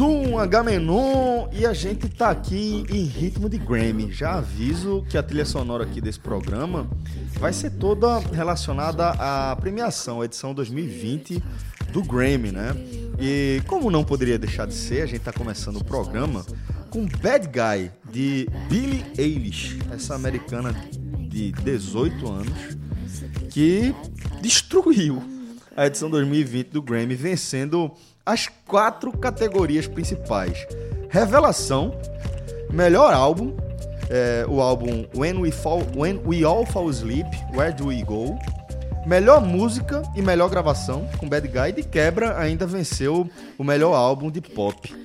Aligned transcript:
Um 0.00 0.38
Agamenon 0.38 1.48
e 1.52 1.66
a 1.66 1.74
gente 1.74 2.08
tá 2.08 2.30
aqui 2.30 2.84
em 2.88 3.04
ritmo 3.04 3.50
de 3.50 3.58
Grammy. 3.58 4.10
Já 4.10 4.38
aviso 4.38 5.04
que 5.10 5.18
a 5.18 5.22
trilha 5.22 5.44
sonora 5.44 5.84
aqui 5.84 6.00
desse 6.00 6.18
programa 6.18 6.88
vai 7.38 7.52
ser 7.52 7.70
toda 7.72 8.18
relacionada 8.18 9.10
à 9.10 9.54
premiação, 9.56 10.24
edição 10.24 10.54
2020 10.54 11.42
do 11.92 12.02
Grammy, 12.02 12.50
né? 12.50 12.70
E 13.18 13.60
como 13.66 13.90
não 13.90 14.02
poderia 14.02 14.38
deixar 14.38 14.66
de 14.66 14.74
ser, 14.74 15.02
a 15.02 15.06
gente 15.06 15.20
tá 15.20 15.32
começando 15.32 15.76
o 15.76 15.84
programa 15.84 16.46
com 16.88 17.06
Bad 17.06 17.48
Guy 17.48 17.90
de 18.10 18.48
Billie 18.68 19.04
Eilish, 19.18 19.78
essa 19.92 20.14
americana 20.14 20.74
de 21.28 21.52
18 21.52 22.26
anos 22.26 22.78
que 23.50 23.94
destruiu 24.40 25.22
a 25.76 25.86
edição 25.86 26.10
2020 26.10 26.68
do 26.68 26.82
Grammy, 26.82 27.14
vencendo 27.14 27.92
as 28.30 28.48
quatro 28.66 29.10
categorias 29.12 29.86
principais: 29.86 30.66
revelação, 31.08 31.92
melhor 32.70 33.12
álbum, 33.12 33.56
é, 34.08 34.46
o 34.48 34.60
álbum 34.60 35.04
When 35.14 35.38
We, 35.38 35.50
Fall, 35.50 35.82
When 35.96 36.20
We 36.24 36.44
All 36.44 36.64
Fall 36.64 36.88
Asleep, 36.88 37.28
Where 37.52 37.72
Do 37.72 37.88
We 37.88 38.02
Go, 38.02 38.38
melhor 39.04 39.40
música 39.40 40.02
e 40.14 40.22
melhor 40.22 40.48
gravação 40.48 41.08
com 41.18 41.28
Bad 41.28 41.48
Guy. 41.48 41.72
De 41.72 41.82
quebra, 41.82 42.38
ainda 42.38 42.66
venceu 42.66 43.28
o 43.58 43.64
melhor 43.64 43.94
álbum 43.94 44.30
de 44.30 44.40
pop. 44.40 44.99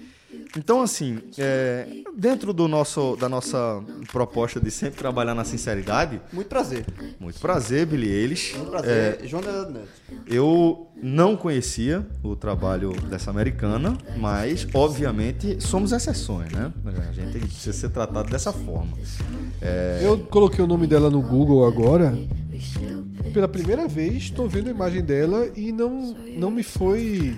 Então, 0.57 0.81
assim, 0.81 1.19
é, 1.37 1.85
dentro 2.17 2.53
do 2.53 2.67
nosso, 2.67 3.17
da 3.17 3.27
nossa 3.27 3.83
proposta 4.11 4.59
de 4.59 4.71
sempre 4.71 4.97
trabalhar 4.97 5.35
na 5.35 5.43
sinceridade. 5.43 6.21
Muito 6.31 6.47
prazer. 6.47 6.85
Muito 7.19 7.39
prazer, 7.39 7.85
Billy 7.85 8.09
Eilish. 8.09 8.55
Muito 8.55 8.71
prazer, 8.71 9.19
é, 9.21 9.27
João 9.27 9.43
Neto. 9.43 9.87
Eu 10.25 10.87
não 10.95 11.35
conhecia 11.35 12.07
o 12.23 12.35
trabalho 12.35 12.93
dessa 13.09 13.29
americana, 13.29 13.97
mas, 14.17 14.65
obviamente, 14.73 15.61
somos 15.61 15.91
exceções, 15.91 16.51
né? 16.53 16.71
A 16.85 17.11
gente 17.11 17.37
precisa 17.37 17.73
ser 17.73 17.89
tratado 17.89 18.29
dessa 18.29 18.53
forma. 18.53 18.97
É... 19.61 19.99
Eu 20.03 20.19
coloquei 20.19 20.63
o 20.63 20.67
nome 20.67 20.87
dela 20.87 21.09
no 21.09 21.21
Google 21.21 21.65
agora. 21.67 22.17
Pela 23.33 23.47
primeira 23.49 23.85
vez, 23.87 24.23
estou 24.23 24.47
vendo 24.47 24.67
a 24.67 24.71
imagem 24.71 25.03
dela 25.03 25.49
e 25.55 25.73
não, 25.73 26.15
não 26.37 26.49
me 26.49 26.63
foi 26.63 27.35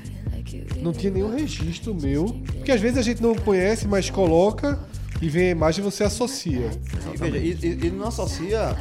não 0.81 0.93
tinha 0.93 1.11
nenhum 1.11 1.33
registro 1.33 1.93
meu. 1.93 2.25
Porque 2.55 2.71
às 2.71 2.81
vezes 2.81 2.97
a 2.97 3.01
gente 3.01 3.21
não 3.21 3.35
conhece, 3.35 3.87
mas 3.87 4.09
coloca 4.09 4.79
e 5.21 5.29
vem 5.29 5.47
a 5.47 5.51
imagem 5.51 5.81
e 5.81 5.83
você 5.83 6.03
associa. 6.03 6.69
E, 7.13 7.17
veja, 7.17 7.67
e, 7.67 7.87
e, 7.87 7.91
não 7.91 8.07
associa 8.07 8.77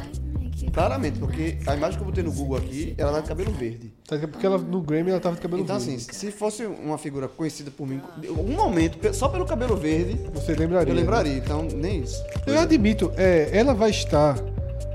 claramente, 0.73 1.17
porque 1.19 1.57
a 1.65 1.75
imagem 1.75 1.97
que 1.97 2.03
eu 2.03 2.05
botei 2.05 2.23
no 2.23 2.31
Google 2.31 2.57
aqui, 2.57 2.93
ela 2.97 3.13
tá 3.13 3.21
de 3.21 3.27
cabelo 3.29 3.51
verde. 3.51 3.91
Tá, 4.07 4.17
porque 4.19 4.45
ela, 4.45 4.57
no 4.57 4.81
Grammy 4.81 5.09
ela 5.11 5.19
tava 5.19 5.35
de 5.35 5.41
cabelo 5.41 5.63
então, 5.63 5.77
verde. 5.77 5.93
Então, 5.93 6.05
assim, 6.05 6.13
se 6.13 6.31
fosse 6.31 6.65
uma 6.65 6.97
figura 6.97 7.27
conhecida 7.27 7.71
por 7.71 7.87
mim, 7.87 8.01
um 8.29 8.55
momento, 8.55 9.13
só 9.13 9.27
pelo 9.27 9.45
cabelo 9.45 9.75
verde. 9.75 10.19
Você 10.33 10.53
lembraria. 10.53 10.91
Eu 10.91 10.95
lembraria, 10.95 11.33
né? 11.33 11.41
então 11.43 11.63
nem 11.63 12.01
isso. 12.01 12.23
Eu 12.45 12.59
admito, 12.59 13.11
é, 13.17 13.49
ela 13.51 13.73
vai 13.73 13.89
estar 13.89 14.35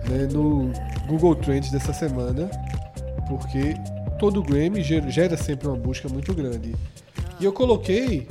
né, 0.08 0.28
no 0.32 0.70
Google 1.08 1.34
Trends 1.34 1.70
dessa 1.70 1.92
semana, 1.92 2.50
porque 3.28 3.74
todo 4.22 4.40
Grammy 4.40 4.84
gera 4.84 5.36
sempre 5.36 5.66
uma 5.66 5.76
busca 5.76 6.08
muito 6.08 6.32
grande. 6.32 6.76
E 7.40 7.44
eu 7.44 7.52
coloquei 7.52 8.28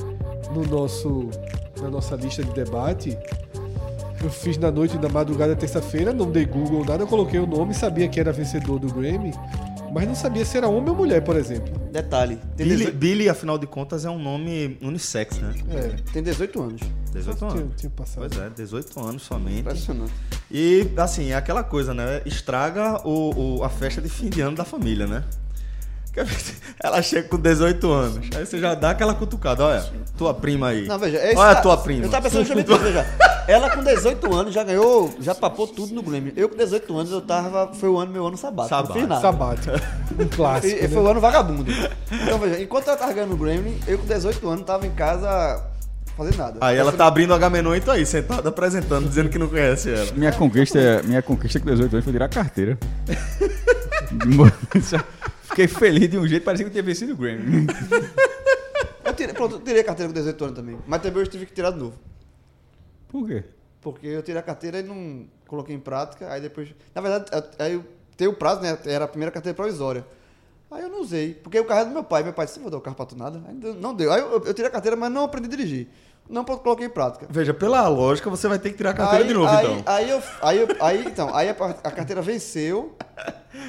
no 0.56 0.66
nosso, 0.66 1.30
na 1.82 1.90
nossa 1.90 2.16
lista 2.16 2.42
de 2.42 2.52
debate, 2.54 3.18
eu 4.24 4.30
fiz 4.30 4.58
na 4.58 4.72
noite 4.72 4.98
da 4.98 5.10
madrugada 5.10 5.54
terça-feira, 5.54 6.14
não 6.14 6.32
dei 6.32 6.46
Google 6.46 6.86
nada, 6.86 7.04
eu 7.04 7.08
coloquei 7.08 7.42
o 7.42 7.46
nome, 7.46 7.74
sabia 7.74 8.08
que 8.08 8.22
era 8.22 8.32
vencedor 8.32 8.80
do 8.80 8.88
Grammy, 8.88 9.34
mas 9.92 10.08
não 10.08 10.16
sabia 10.16 10.46
se 10.46 10.56
era 10.56 10.70
homem 10.70 10.92
ou 10.92 10.96
mulher, 10.96 11.22
por 11.26 11.36
exemplo. 11.36 11.78
Detalhe. 11.92 12.40
Billy, 12.56 12.78
18... 12.78 12.98
Billy, 12.98 13.28
afinal 13.28 13.58
de 13.58 13.68
contas, 13.68 14.06
é 14.06 14.10
um 14.10 14.18
nome 14.18 14.78
unissex, 14.82 15.40
né? 15.40 15.54
É. 15.72 15.96
Tem 16.14 16.24
18 16.24 16.62
anos. 16.62 16.82
18 17.12 17.46
anos. 17.46 17.54
Tinha, 17.56 17.72
tinha 17.76 17.90
passado. 17.90 18.30
Pois 18.30 18.42
é, 18.42 18.50
18 18.50 18.98
anos 19.02 19.24
somente. 19.24 19.60
Impressionante. 19.60 20.14
E, 20.50 20.90
assim, 20.96 21.32
é 21.32 21.36
aquela 21.36 21.66
coisa, 21.66 21.94
né? 21.94 22.22
Estraga 22.26 23.06
o, 23.06 23.58
o, 23.58 23.64
a 23.66 23.70
festa 23.70 24.02
de 24.02 24.08
fim 24.08 24.30
de 24.30 24.40
ano 24.40 24.56
da 24.56 24.64
família, 24.64 25.06
né? 25.06 25.26
Ela 26.84 27.02
chega 27.02 27.28
com 27.28 27.38
18 27.38 27.92
anos. 27.92 28.36
Aí 28.36 28.46
você 28.46 28.60
já 28.60 28.74
dá 28.74 28.92
aquela 28.92 29.14
cutucada. 29.14 29.64
Olha, 29.64 29.86
tua 30.18 30.34
prima 30.34 30.70
aí. 30.70 30.88
Não, 30.88 31.00
veja, 31.00 31.18
esse 31.18 31.38
Olha 31.38 31.52
a 31.52 31.62
tua 31.62 31.78
prima. 31.78 32.06
Eu 32.06 32.10
tava 32.10 32.24
pensando 32.24 32.42
justamente 32.42 32.72
isso, 32.72 32.80
veja. 32.80 33.06
Ela 33.48 33.70
com 33.70 33.84
18 33.84 34.34
anos 34.34 34.54
já 34.54 34.64
ganhou, 34.64 35.14
já 35.20 35.34
papou 35.34 35.68
tudo 35.68 35.94
no 35.94 36.02
Grammy. 36.02 36.34
Eu 36.36 36.50
com 36.50 36.56
18 36.56 36.98
anos, 36.98 37.12
eu 37.12 37.22
tava. 37.22 37.74
Foi 37.74 37.90
o 37.90 37.98
ano, 37.98 38.12
meu 38.12 38.28
ano 38.28 38.38
sabático. 38.38 38.70
Sabático. 38.70 38.94
Não 38.94 39.02
fiz 39.02 39.10
nada. 39.10 39.22
Sabático. 39.22 39.72
Um 40.20 40.28
clássico. 40.28 40.78
E, 40.78 40.82
né? 40.82 40.88
Foi 40.88 41.02
o 41.02 41.08
ano 41.08 41.20
vagabundo. 41.20 41.72
Então, 42.12 42.40
veja, 42.40 42.62
enquanto 42.62 42.88
ela 42.88 42.98
tava 42.98 43.14
ganhando 43.14 43.34
o 43.34 43.38
Grammy, 43.38 43.80
eu 43.88 43.98
com 43.98 44.06
18 44.06 44.50
anos 44.50 44.66
tava 44.66 44.86
em 44.86 44.92
casa 44.92 45.64
fazer 46.18 46.36
nada. 46.36 46.58
Aí 46.62 46.78
ela 46.78 46.92
tá 46.92 47.08
abrindo 47.08 47.32
o 47.32 47.34
Agamenon 47.34 47.76
e 47.76 47.82
tá 47.82 47.94
aí, 47.94 48.06
sentada 48.06 48.50
apresentando, 48.50 49.08
dizendo 49.08 49.30
que 49.30 49.40
não 49.40 49.48
conhece 49.48 49.92
ela. 49.92 50.12
Minha 50.14 50.32
conquista, 50.32 51.02
minha 51.04 51.22
conquista 51.22 51.60
com 51.60 51.66
18 51.66 51.94
anos 51.94 52.04
foi 52.04 52.14
tirar 52.14 52.26
a 52.26 52.30
carteira. 52.30 52.78
Fiquei 55.52 55.68
feliz 55.68 56.10
de 56.10 56.18
um 56.18 56.28
jeito, 56.28 56.44
parecia 56.44 56.66
que 56.66 56.70
eu 56.70 56.72
tinha 56.74 56.84
vencido 56.84 57.14
o 57.14 57.18
Grammy. 57.18 57.68
eu 59.04 59.14
tirei, 59.14 59.34
pronto, 59.34 59.56
eu 59.56 59.60
tirei 59.62 59.82
a 59.82 59.84
carteira 59.84 60.10
com 60.12 60.14
18 60.18 60.44
anos 60.44 60.56
também. 60.56 60.80
Mas 60.88 61.02
também 61.02 61.22
eu 61.22 61.28
tive 61.28 61.46
que 61.46 61.54
tirar 61.54 61.72
de 61.72 61.78
novo. 61.78 62.00
Por 63.10 63.28
quê? 63.28 63.44
Porque 63.82 64.08
eu 64.08 64.24
tirei 64.24 64.40
a 64.40 64.44
carteira 64.44 64.80
e 64.80 64.84
não 64.84 65.26
coloquei 65.48 65.76
em 65.76 65.80
prática. 65.80 66.32
Aí 66.32 66.40
depois. 66.40 66.74
Na 66.96 67.02
verdade, 67.02 67.26
aí 67.60 67.74
eu 67.74 67.86
tenho 68.16 68.32
o 68.32 68.34
prazo, 68.34 68.62
né? 68.62 68.78
Era 68.86 69.06
a 69.06 69.08
primeira 69.08 69.32
carteira 69.32 69.56
provisória. 69.56 70.06
Aí 70.72 70.84
eu 70.84 70.90
não 70.90 71.02
usei. 71.02 71.34
Porque 71.34 71.60
o 71.60 71.66
carro 71.66 71.82
é 71.82 71.86
do 71.86 71.92
meu 71.92 72.04
pai. 72.04 72.24
Meu 72.24 72.32
pai 72.32 72.46
disse: 72.46 72.60
vou 72.60 72.72
dar 72.72 72.78
o 72.78 72.82
carro 72.82 72.96
pra 72.96 73.06
tu 73.06 73.18
nada. 73.18 73.42
Aí 73.46 73.54
não 73.54 73.94
deu. 73.94 74.14
Aí 74.14 74.22
eu, 74.22 74.32
eu 74.46 74.54
tirei 74.54 74.70
a 74.70 74.72
carteira, 74.72 74.96
mas 74.96 75.12
não 75.12 75.26
aprendi 75.26 75.48
a 75.48 75.50
dirigir 75.50 75.90
não 76.32 76.46
coloquei 76.46 76.88
em 76.88 76.90
prática. 76.90 77.28
Veja, 77.30 77.54
pela 77.54 77.88
lógica, 77.88 78.30
você 78.30 78.48
vai 78.48 78.58
ter 78.58 78.72
que 78.72 78.78
tirar 78.78 78.92
a 78.92 78.94
carteira 78.94 79.24
aí, 79.24 79.28
de 79.28 79.34
novo, 79.34 79.48
aí, 79.48 79.66
então. 79.66 79.94
Aí, 79.94 80.10
eu, 80.10 80.24
aí, 80.42 80.58
eu, 80.60 80.68
aí, 80.80 81.06
então, 81.06 81.36
aí 81.36 81.50
a, 81.50 81.52
a 81.52 81.92
carteira 81.92 82.22
venceu. 82.22 82.96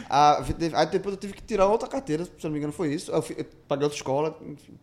A, 0.09 0.43
aí 0.75 0.87
depois 0.87 1.15
eu 1.15 1.21
tive 1.21 1.33
que 1.33 1.43
tirar 1.43 1.67
outra 1.67 1.89
carteira, 1.89 2.25
se 2.25 2.31
não 2.45 2.53
me 2.53 2.59
engano 2.59 2.73
foi 2.73 2.95
isso. 2.95 3.11
Eu, 3.11 3.25
eu 3.37 3.45
paguei 3.67 3.85
outra 3.85 3.97
escola, 3.97 4.37
enfim. 4.47 4.79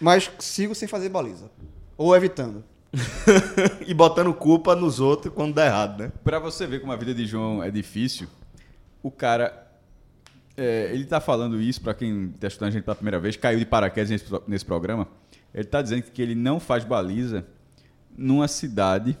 Mas 0.00 0.30
sigo 0.40 0.74
sem 0.74 0.88
fazer 0.88 1.08
baliza. 1.08 1.50
Ou 1.96 2.16
evitando. 2.16 2.64
e 3.86 3.94
botando 3.94 4.34
culpa 4.34 4.74
nos 4.74 4.98
outros 4.98 5.32
quando 5.32 5.54
dá 5.54 5.66
errado, 5.66 6.02
né? 6.02 6.12
Pra 6.24 6.40
você 6.40 6.66
ver 6.66 6.80
como 6.80 6.92
a 6.92 6.96
vida 6.96 7.14
de 7.14 7.24
João 7.26 7.62
é 7.62 7.70
difícil, 7.70 8.26
o 9.02 9.10
cara. 9.10 9.68
É, 10.56 10.90
ele 10.92 11.04
tá 11.04 11.20
falando 11.20 11.60
isso, 11.60 11.80
para 11.80 11.94
quem 11.94 12.34
tá 12.38 12.48
estudando 12.48 12.68
a 12.68 12.72
gente 12.72 12.82
pela 12.82 12.96
primeira 12.96 13.20
vez, 13.20 13.36
caiu 13.36 13.58
de 13.58 13.64
paraquedas 13.64 14.10
nesse, 14.10 14.24
nesse 14.48 14.64
programa. 14.64 15.06
Ele 15.54 15.64
está 15.64 15.82
dizendo 15.82 16.02
que 16.02 16.22
ele 16.22 16.34
não 16.34 16.60
faz 16.60 16.84
baliza 16.84 17.44
numa 18.16 18.48
cidade 18.48 19.18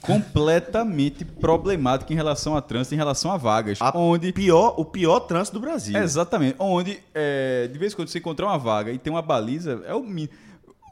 completamente 0.00 1.24
problemática 1.24 2.12
em 2.12 2.16
relação 2.16 2.56
a 2.56 2.62
trânsito, 2.62 2.94
em 2.94 2.98
relação 2.98 3.30
a 3.30 3.36
vagas. 3.36 3.78
A 3.80 3.96
onde 3.96 4.32
pior, 4.32 4.74
o 4.78 4.84
pior 4.84 5.20
trânsito 5.20 5.58
do 5.58 5.60
Brasil. 5.60 5.96
Exatamente. 6.00 6.56
Onde, 6.58 6.98
é, 7.14 7.68
de 7.70 7.78
vez 7.78 7.92
em 7.92 7.96
quando, 7.96 8.08
você 8.08 8.18
encontrar 8.18 8.46
uma 8.46 8.58
vaga 8.58 8.90
e 8.90 8.98
tem 8.98 9.12
uma 9.12 9.22
baliza, 9.22 9.82
é 9.86 9.94
o 9.94 10.02
mínimo. 10.02 10.32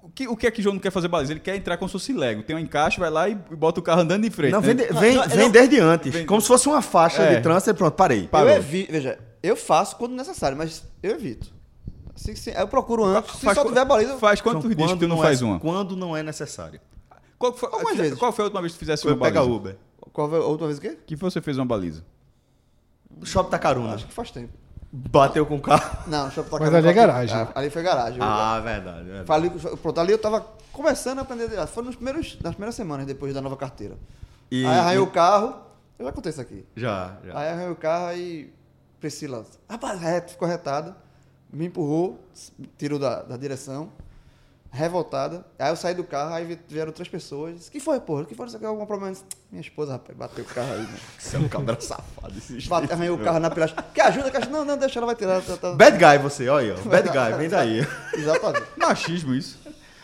O 0.02 0.10
que, 0.10 0.26
o 0.26 0.36
que 0.36 0.46
é 0.46 0.50
que 0.50 0.60
o 0.60 0.62
João 0.62 0.74
não 0.74 0.80
quer 0.80 0.90
fazer 0.90 1.08
baliza? 1.08 1.32
Ele 1.32 1.40
quer 1.40 1.54
entrar 1.54 1.76
com 1.76 1.86
o 1.86 2.18
Lego. 2.18 2.42
Tem 2.42 2.56
um 2.56 2.58
encaixe, 2.58 2.98
vai 2.98 3.10
lá 3.10 3.28
e 3.28 3.34
bota 3.34 3.78
o 3.80 3.82
carro 3.82 4.00
andando 4.00 4.24
em 4.24 4.30
frente. 4.30 4.52
Não, 4.52 4.60
vem, 4.60 4.74
de, 4.74 4.84
vem, 4.86 5.14
não, 5.14 5.28
vem 5.28 5.38
não, 5.38 5.50
desde 5.50 5.80
antes. 5.80 6.12
Vem, 6.12 6.26
como 6.26 6.40
se 6.40 6.48
fosse 6.48 6.66
uma 6.66 6.82
faixa 6.82 7.22
é. 7.22 7.36
de 7.36 7.42
trânsito 7.42 7.70
e 7.70 7.74
pronto, 7.74 7.94
parei. 7.94 8.26
Parou. 8.26 8.50
Eu 8.50 8.56
evito, 8.56 8.90
veja, 8.90 9.18
eu 9.42 9.54
faço 9.54 9.96
quando 9.96 10.14
necessário, 10.14 10.56
mas 10.56 10.82
eu 11.02 11.12
evito. 11.12 11.57
Sim, 12.18 12.34
sim. 12.34 12.50
Eu 12.50 12.66
procuro 12.66 13.04
antes. 13.04 13.36
Se 13.36 13.44
faz, 13.44 13.56
só 13.56 13.64
tiver 13.64 13.84
baliza. 13.84 14.18
Faz 14.18 14.40
quantos 14.40 14.64
então, 14.64 14.76
dias 14.76 14.92
que 14.92 14.98
tu 14.98 15.08
não, 15.08 15.16
não 15.16 15.22
faz 15.22 15.40
é, 15.40 15.44
uma? 15.44 15.60
Quando 15.60 15.96
não 15.96 16.16
é 16.16 16.22
necessário. 16.22 16.80
Qual 17.38 17.52
foi, 17.52 17.68
qual 18.16 18.32
foi 18.32 18.42
a 18.42 18.46
última 18.46 18.60
vez 18.60 18.72
que 18.72 18.78
tu 18.78 18.80
fizesse 18.80 19.04
foi 19.04 19.12
uma 19.12 19.18
baliza? 19.18 19.40
Pega 19.40 19.52
Uber. 19.52 19.76
Qual 20.12 20.28
foi 20.28 20.38
a 20.38 20.42
última 20.42 20.66
vez 20.66 20.78
o 20.78 20.80
quê? 20.80 20.98
Que 21.06 21.14
você 21.14 21.40
fez 21.40 21.56
uma 21.56 21.64
baliza? 21.64 22.04
Shopping 23.22 23.50
Tacaruna. 23.50 23.94
Acho 23.94 24.06
que 24.06 24.12
faz 24.12 24.32
tempo. 24.32 24.52
Bateu 24.90 25.46
com 25.46 25.56
o 25.56 25.60
carro? 25.60 25.98
Não, 26.08 26.28
Shopping 26.30 26.50
Tacaruna. 26.50 26.70
Mas 26.72 26.84
ali 26.84 26.88
é 26.88 26.92
garagem. 26.92 27.36
Ah, 27.36 27.52
ali 27.54 27.70
foi 27.70 27.82
garagem. 27.84 28.18
Ah, 28.20 28.58
verdade. 28.58 29.04
verdade. 29.04 29.26
Falei, 29.26 29.50
pronto, 29.80 30.00
ali 30.00 30.12
eu 30.12 30.18
tava 30.18 30.44
começando 30.72 31.20
a 31.20 31.22
aprender. 31.22 31.66
Foi 31.68 31.84
nos 31.84 31.94
primeiros, 31.94 32.36
nas 32.42 32.54
primeiras 32.54 32.74
semanas 32.74 33.06
depois 33.06 33.32
da 33.32 33.40
nova 33.40 33.56
carteira. 33.56 33.96
E, 34.50 34.66
aí 34.66 34.78
arranhei 34.78 34.98
e... 34.98 35.02
o 35.02 35.06
carro. 35.06 35.54
Eu 35.96 36.06
já 36.06 36.12
contei 36.12 36.30
isso 36.30 36.40
aqui. 36.40 36.64
Já, 36.74 37.16
já. 37.24 37.38
Aí 37.38 37.48
arranhei 37.48 37.70
o 37.70 37.76
carro 37.76 38.16
e 38.16 38.52
Priscila, 39.00 39.44
rapaz, 39.68 40.00
reto, 40.00 40.32
ficou 40.32 40.48
retada 40.48 40.96
me 41.52 41.66
empurrou, 41.66 42.18
tirou 42.76 42.98
da, 42.98 43.22
da 43.22 43.36
direção, 43.36 43.90
revoltada. 44.70 45.44
Aí 45.58 45.70
eu 45.70 45.76
saí 45.76 45.94
do 45.94 46.04
carro, 46.04 46.34
aí 46.34 46.58
vieram 46.68 46.88
outras 46.88 47.08
pessoas. 47.08 47.54
Disse, 47.56 47.70
que 47.70 47.80
foi, 47.80 48.00
porra? 48.00 48.24
Que 48.24 48.34
foi? 48.34 48.48
Você 48.48 48.58
quer 48.58 48.66
algum 48.66 48.84
problema? 48.86 49.12
Disse, 49.12 49.24
Minha 49.50 49.60
esposa, 49.60 49.92
rapaz, 49.92 50.16
bateu 50.16 50.44
o 50.44 50.46
carro 50.46 50.72
aí, 50.72 50.82
né? 50.82 50.98
Você 51.18 51.36
é 51.36 51.38
um 51.38 51.48
cabra 51.48 51.80
safado 51.80 52.36
esse 52.36 52.68
Bate, 52.68 52.92
arranhou 52.92 53.16
o 53.16 53.24
carro 53.24 53.38
na 53.38 53.50
pilha. 53.50 53.68
Quer 53.94 54.02
ajuda? 54.02 54.30
Quer 54.30 54.38
ajuda? 54.38 54.52
Não, 54.58 54.64
não, 54.64 54.76
deixa, 54.76 54.98
ela 54.98 55.06
vai 55.06 55.16
tirar. 55.16 55.40
Tá, 55.42 55.56
tá. 55.56 55.72
Bad 55.72 55.96
guy 55.96 56.18
você, 56.18 56.48
olha 56.48 56.74
aí, 56.74 56.80
ó. 56.80 56.88
Bad 56.88 57.08
guy, 57.08 57.38
vem 57.38 57.48
daí. 57.48 57.86
Exatamente. 58.14 58.66
Machismo 58.76 59.34
isso. 59.34 59.58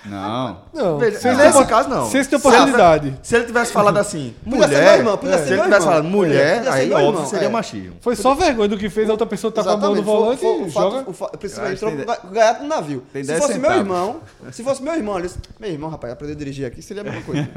Não. 0.06 0.58
Não, 0.74 0.98
Veja, 0.98 1.18
senso 1.18 1.38
nesse 1.38 1.56
opor- 1.56 1.66
caso, 1.66 1.88
não. 1.88 2.10
Senso 2.10 2.28
de 2.30 2.38
Se 2.40 2.46
oportunidade. 2.46 3.18
Se 3.22 3.36
ele 3.36 3.44
tivesse 3.46 3.72
falado 3.72 3.96
assim, 3.96 4.34
Podia 4.44 4.68
ser 4.68 4.74
mulher. 4.74 4.84
meu 4.90 4.98
irmão, 4.98 5.16
podia 5.18 5.34
é, 5.34 5.38
ser 5.38 5.44
se 5.44 5.48
ele 5.50 5.56
meu 5.56 5.64
tivesse 5.64 5.86
falado 5.86 6.04
mulher, 6.04 6.56
Podia 6.58 6.72
ser 6.72 6.78
aí 6.78 6.88
meu 6.88 6.96
óbvio 6.98 7.10
irmão, 7.12 7.26
seria 7.26 7.46
é. 7.46 7.50
machismo. 7.50 7.96
Foi 8.00 8.16
só 8.16 8.34
vergonha 8.34 8.68
do 8.68 8.76
que 8.76 8.90
fez, 8.90 9.08
a 9.08 9.12
outra 9.12 9.26
pessoa 9.26 9.50
tá 9.52 9.62
com 9.64 9.70
a 9.70 9.76
mão 9.78 9.94
no 9.94 10.02
volante 10.02 10.40
Foi- 10.40 10.56
foi- 10.58 10.64
e 10.64 10.68
o 10.68 10.72
fato- 10.72 10.90
joga. 10.96 11.10
o 11.10 11.12
fa- 11.14 11.30
A 11.32 11.36
pessoa 11.38 11.66
Eu 11.66 11.72
acho 11.72 11.76
entrou 11.76 11.90
que 11.90 11.96
tem 11.96 12.06
ga- 12.06 12.20
gaiato 12.32 12.62
no 12.62 12.68
navio. 12.68 13.02
Tem 13.12 13.22
Se 13.24 13.28
10 13.28 13.40
fosse 13.40 13.52
meu 13.58 13.70
centavos. 13.70 13.80
irmão, 13.80 14.20
se 14.52 14.62
fosse 14.62 14.82
meu 14.82 14.94
irmão, 14.94 15.18
ele 15.18 15.26
disse, 15.28 15.38
meu 15.58 15.70
irmão, 15.70 15.88
rapaz, 15.90 16.12
aprender 16.12 16.34
a 16.34 16.36
dirigir 16.36 16.66
aqui 16.66 16.82
seria 16.82 17.00
a 17.02 17.04
mesma 17.04 17.22
coisa. 17.22 17.48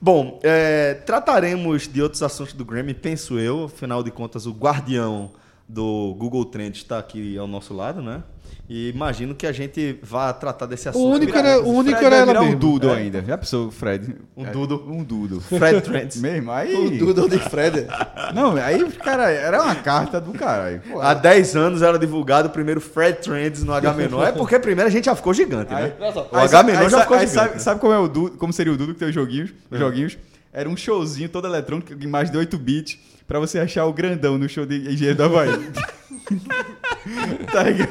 Bom, 0.00 0.38
é, 0.42 0.94
trataremos 0.94 1.88
de 1.88 2.02
outros 2.02 2.22
assuntos 2.22 2.52
do 2.52 2.64
Grammy, 2.64 2.94
penso 2.94 3.38
eu. 3.38 3.64
Afinal 3.64 4.02
de 4.02 4.10
contas, 4.10 4.46
o 4.46 4.52
guardião 4.52 5.30
do 5.68 6.14
Google 6.18 6.44
Trends 6.44 6.78
está 6.82 6.98
aqui 6.98 7.36
ao 7.38 7.46
nosso 7.46 7.74
lado, 7.74 8.02
né? 8.02 8.22
E 8.68 8.88
imagino 8.88 9.32
que 9.32 9.46
a 9.46 9.52
gente 9.52 9.96
vá 10.02 10.32
tratar 10.32 10.66
desse 10.66 10.88
assunto. 10.88 11.04
O 11.06 11.10
único 11.12 11.32
Virar- 11.32 11.48
era, 11.48 11.60
o 11.62 11.68
único 11.72 11.96
Fred 11.98 12.06
era 12.06 12.16
ela 12.16 12.26
virar 12.26 12.40
um 12.42 12.44
mesmo. 12.46 12.58
dudo 12.58 12.90
É. 12.90 12.96
ainda. 12.96 13.22
Já 13.22 13.38
pensou, 13.38 13.70
Fred? 13.70 14.16
Um 14.36 14.44
dudo. 14.44 14.84
Um 14.88 15.04
dudo. 15.04 15.40
Fred 15.46 15.80
Trends. 15.82 16.20
Mesmo, 16.20 16.50
aí... 16.50 16.74
o 16.74 16.98
Doodle 16.98 17.28
de 17.28 17.38
Fred. 17.38 17.86
Não, 18.34 18.56
aí, 18.56 18.82
cara, 18.92 19.30
era 19.30 19.62
uma 19.62 19.74
carta 19.76 20.20
do 20.20 20.32
caralho. 20.32 20.82
Há 21.00 21.14
10 21.14 21.54
anos 21.54 21.80
era 21.82 21.96
divulgado 21.96 22.48
o 22.48 22.50
primeiro 22.50 22.80
Fred 22.80 23.18
Trends 23.20 23.62
no 23.62 23.72
H-Menor. 23.72 24.26
É 24.26 24.32
porque 24.32 24.58
primeiro 24.58 24.88
a 24.88 24.92
gente 24.92 25.04
já 25.04 25.14
ficou 25.14 25.32
gigante, 25.32 25.72
né? 25.72 25.92
Olha 26.00 26.12
só. 26.12 26.28
O 26.32 26.36
H-Menor 26.36 26.90
já 26.90 26.96
sa- 26.98 27.02
ficou 27.02 27.16
aí 27.18 27.26
gigante. 27.28 27.48
sabe, 27.48 27.62
sabe 27.62 27.80
como, 27.80 27.92
é 27.92 27.98
o 27.98 28.08
dudo, 28.08 28.36
como 28.36 28.52
seria 28.52 28.72
o 28.72 28.76
Dudo 28.76 28.94
que 28.94 28.98
tem 28.98 29.08
os 29.08 29.14
joguinhos? 29.14 29.50
Os 29.70 29.78
joguinhos? 29.78 30.18
Era 30.52 30.68
um 30.68 30.76
showzinho 30.76 31.28
todo 31.28 31.46
eletrônico, 31.46 31.92
em 31.92 32.06
mais 32.08 32.30
de 32.32 32.36
8 32.36 32.58
bits, 32.58 32.98
pra 33.28 33.38
você 33.38 33.60
achar 33.60 33.84
o 33.84 33.92
grandão 33.92 34.36
no 34.38 34.48
show 34.48 34.66
de 34.66 34.76
Engenheiro 34.92 35.16
do 35.18 35.22
Havaí. 35.24 35.50
tá 37.52 37.62
ligado? 37.62 37.90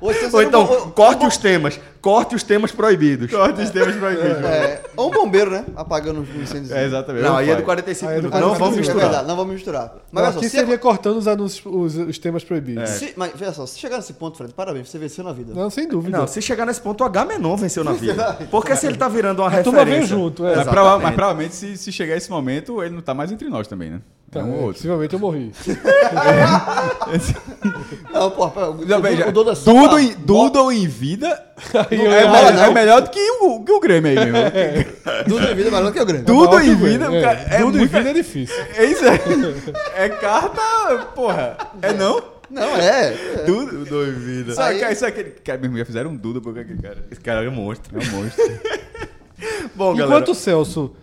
Ou, 0.00 0.12
você 0.12 0.24
Ou 0.26 0.30
não- 0.32 0.42
então, 0.42 0.60
ou- 0.70 0.90
corte 0.92 1.26
os 1.26 1.36
temas. 1.36 1.80
Corte 2.00 2.34
os 2.34 2.42
temas 2.42 2.70
proibidos. 2.70 3.30
Corta 3.30 3.62
os 3.62 3.70
temas 3.70 3.96
proibidos. 3.96 4.24
É, 4.44 4.82
ou 4.94 5.08
um 5.08 5.10
bombeiro, 5.10 5.50
né? 5.50 5.64
Apagando 5.74 6.20
os 6.20 6.28
incêndios. 6.28 6.70
É, 6.70 6.84
exatamente. 6.84 7.22
Não, 7.22 7.36
aí 7.36 7.48
é 7.48 7.56
do 7.56 7.62
45 7.62 8.10
Aí 8.12 8.18
é 8.18 8.20
do 8.20 8.28
minutos. 8.28 8.40
Não 8.40 8.56
45 8.56 8.64
vamos 8.64 8.76
É 8.76 8.80
misturar. 8.80 9.08
verdade, 9.08 9.28
não 9.28 9.36
vamos 9.36 9.52
misturar. 9.54 9.82
Mas 9.82 10.02
Mas 10.12 10.22
olha 10.24 10.32
só, 10.32 10.38
aqui 10.40 10.48
se, 10.50 10.56
seria 10.58 10.78
cortando 10.78 11.16
os 11.16 11.26
anúncios, 11.26 11.64
os, 11.64 11.96
os 12.08 12.18
temas 12.18 12.44
proibidos. 12.44 12.90
se, 12.90 13.14
mas 13.16 13.32
veja 13.34 13.52
só, 13.54 13.64
se 13.64 13.78
chegar 13.78 13.96
nesse 13.96 14.12
ponto, 14.12 14.36
Fred, 14.36 14.52
parabéns, 14.52 14.90
você 14.90 14.98
venceu 14.98 15.24
na 15.24 15.32
vida. 15.32 15.54
Não, 15.54 15.70
sem 15.70 15.88
dúvida. 15.88 16.18
Não, 16.18 16.26
se 16.26 16.42
chegar 16.42 16.66
nesse 16.66 16.80
ponto, 16.82 17.00
o 17.02 17.06
H-Menor 17.06 17.56
venceu 17.56 17.82
na 17.82 17.92
vida. 17.92 18.38
Porque 18.50 18.76
se 18.76 18.86
ele 18.86 18.98
tá 18.98 19.08
virando 19.08 19.40
uma 19.40 19.48
a 19.48 19.62
turma 19.62 19.84
veio 19.84 19.96
referência... 20.02 20.16
junto, 20.16 20.42
é. 20.44 20.48
Mas, 20.48 20.52
Exatamente. 20.60 20.74
prova- 20.74 20.98
mas 21.02 21.14
provavelmente, 21.14 21.54
se, 21.54 21.76
se 21.78 21.90
chegar 21.90 22.16
esse 22.16 22.30
momento, 22.30 22.82
ele 22.82 22.94
não 22.94 23.02
tá 23.02 23.14
mais 23.14 23.32
entre 23.32 23.48
nós 23.48 23.66
também, 23.66 23.88
né? 23.90 24.00
Tá, 24.34 24.40
é 24.40 24.42
um 24.42 24.48
é, 24.48 24.50
ou 24.50 24.56
outro. 24.62 24.74
Possivelmente 24.74 25.14
eu 25.14 25.20
morri. 25.20 25.52
Não, 28.12 28.30
pô, 28.32 28.50
pô, 28.50 28.60
o, 28.60 28.84
Não, 28.84 28.98
o, 28.98 29.02
veja, 29.02 29.28
o 29.28 29.32
Dodo 29.32 29.52
é 29.52 29.54
só 29.54 29.72
Dudo, 29.72 29.90
pra- 29.90 30.02
em, 30.02 30.12
Dudo 30.14 30.72
em 30.72 30.88
vida 30.88 31.28
é, 31.90 31.96
melhor, 31.96 32.52
não. 32.52 32.64
é 32.64 32.70
melhor 32.74 33.00
do 33.02 33.10
que 33.10 33.20
o, 33.20 33.64
que 33.64 33.70
o 33.70 33.78
Grêmio 33.80 34.10
aí 34.10 34.16
mesmo. 34.16 34.52
Dudo 35.28 35.46
em 35.46 35.54
vida 35.54 35.68
é 35.68 35.70
melhor 35.70 35.92
que 35.92 36.00
o 36.00 36.04
grande. 36.06 36.24
Dudo 36.24 36.58
em 36.58 36.76
Grêmio, 36.76 36.86
vida, 36.86 37.16
é. 37.16 37.22
cara, 37.22 37.40
é 37.48 37.58
Tudo 37.58 37.78
em 37.78 37.86
vida 37.86 38.10
é 38.10 38.12
difícil. 38.12 38.56
É 38.76 38.84
isso 38.84 39.04
aí. 39.04 39.18
É 39.94 40.08
carta, 40.08 40.60
porra. 41.14 41.56
É 41.80 41.92
não? 41.92 42.20
Não, 42.50 42.76
é. 42.76 43.14
é. 43.14 43.44
Dudo. 43.46 43.84
Doi 43.84 44.10
vida. 44.10 44.50
Isso 44.52 44.60
aí, 44.60 44.92
isso 44.92 45.06
aquele 45.06 45.30
cara, 45.30 45.60
mesmo, 45.60 45.78
já 45.78 45.84
fizeram 45.84 46.10
um 46.10 46.16
Dudo 46.16 46.42
porque 46.42 46.58
aquele 46.60 46.82
cara. 46.82 47.04
Esse 47.10 47.20
cara 47.20 47.44
é 47.44 47.48
um 47.48 47.52
monstro. 47.52 47.96
É 47.96 48.02
um 48.02 48.10
monstro. 48.10 48.44
Bom, 49.74 49.94
galera... 49.94 50.16
Enquanto 50.16 50.32
o 50.32 50.34
Celso 50.34 50.94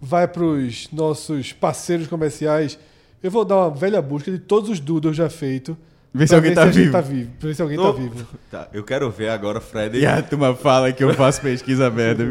vai 0.00 0.26
para 0.28 0.44
os 0.44 0.88
nossos 0.92 1.52
parceiros 1.52 2.06
comerciais, 2.06 2.78
eu 3.22 3.30
vou 3.30 3.44
dar 3.44 3.56
uma 3.56 3.70
velha 3.70 4.00
busca 4.00 4.30
de 4.30 4.38
todos 4.38 4.70
os 4.70 4.80
doodles 4.80 5.16
já 5.16 5.28
feitos. 5.28 5.74
Vê 6.14 6.26
se 6.26 6.34
alguém 6.34 6.50
ver 6.50 6.54
tá 6.56 6.66
gente 6.66 6.76
vivo. 6.78 6.92
tá 6.92 7.00
vivo. 7.00 7.30
Pra 7.38 7.48
ver 7.48 7.54
se 7.54 7.62
alguém 7.62 7.76
tá 7.78 7.92
vivo. 7.92 8.26
Tá, 8.50 8.66
eu 8.72 8.82
quero 8.82 9.10
ver 9.10 9.28
agora 9.28 9.58
o 9.58 9.60
Fred... 9.60 9.98
E 9.98 10.06
a 10.06 10.22
turma 10.22 10.54
fala 10.54 10.90
que 10.90 11.04
eu 11.04 11.12
faço 11.12 11.40
pesquisa 11.42 11.90
merda? 11.90 12.26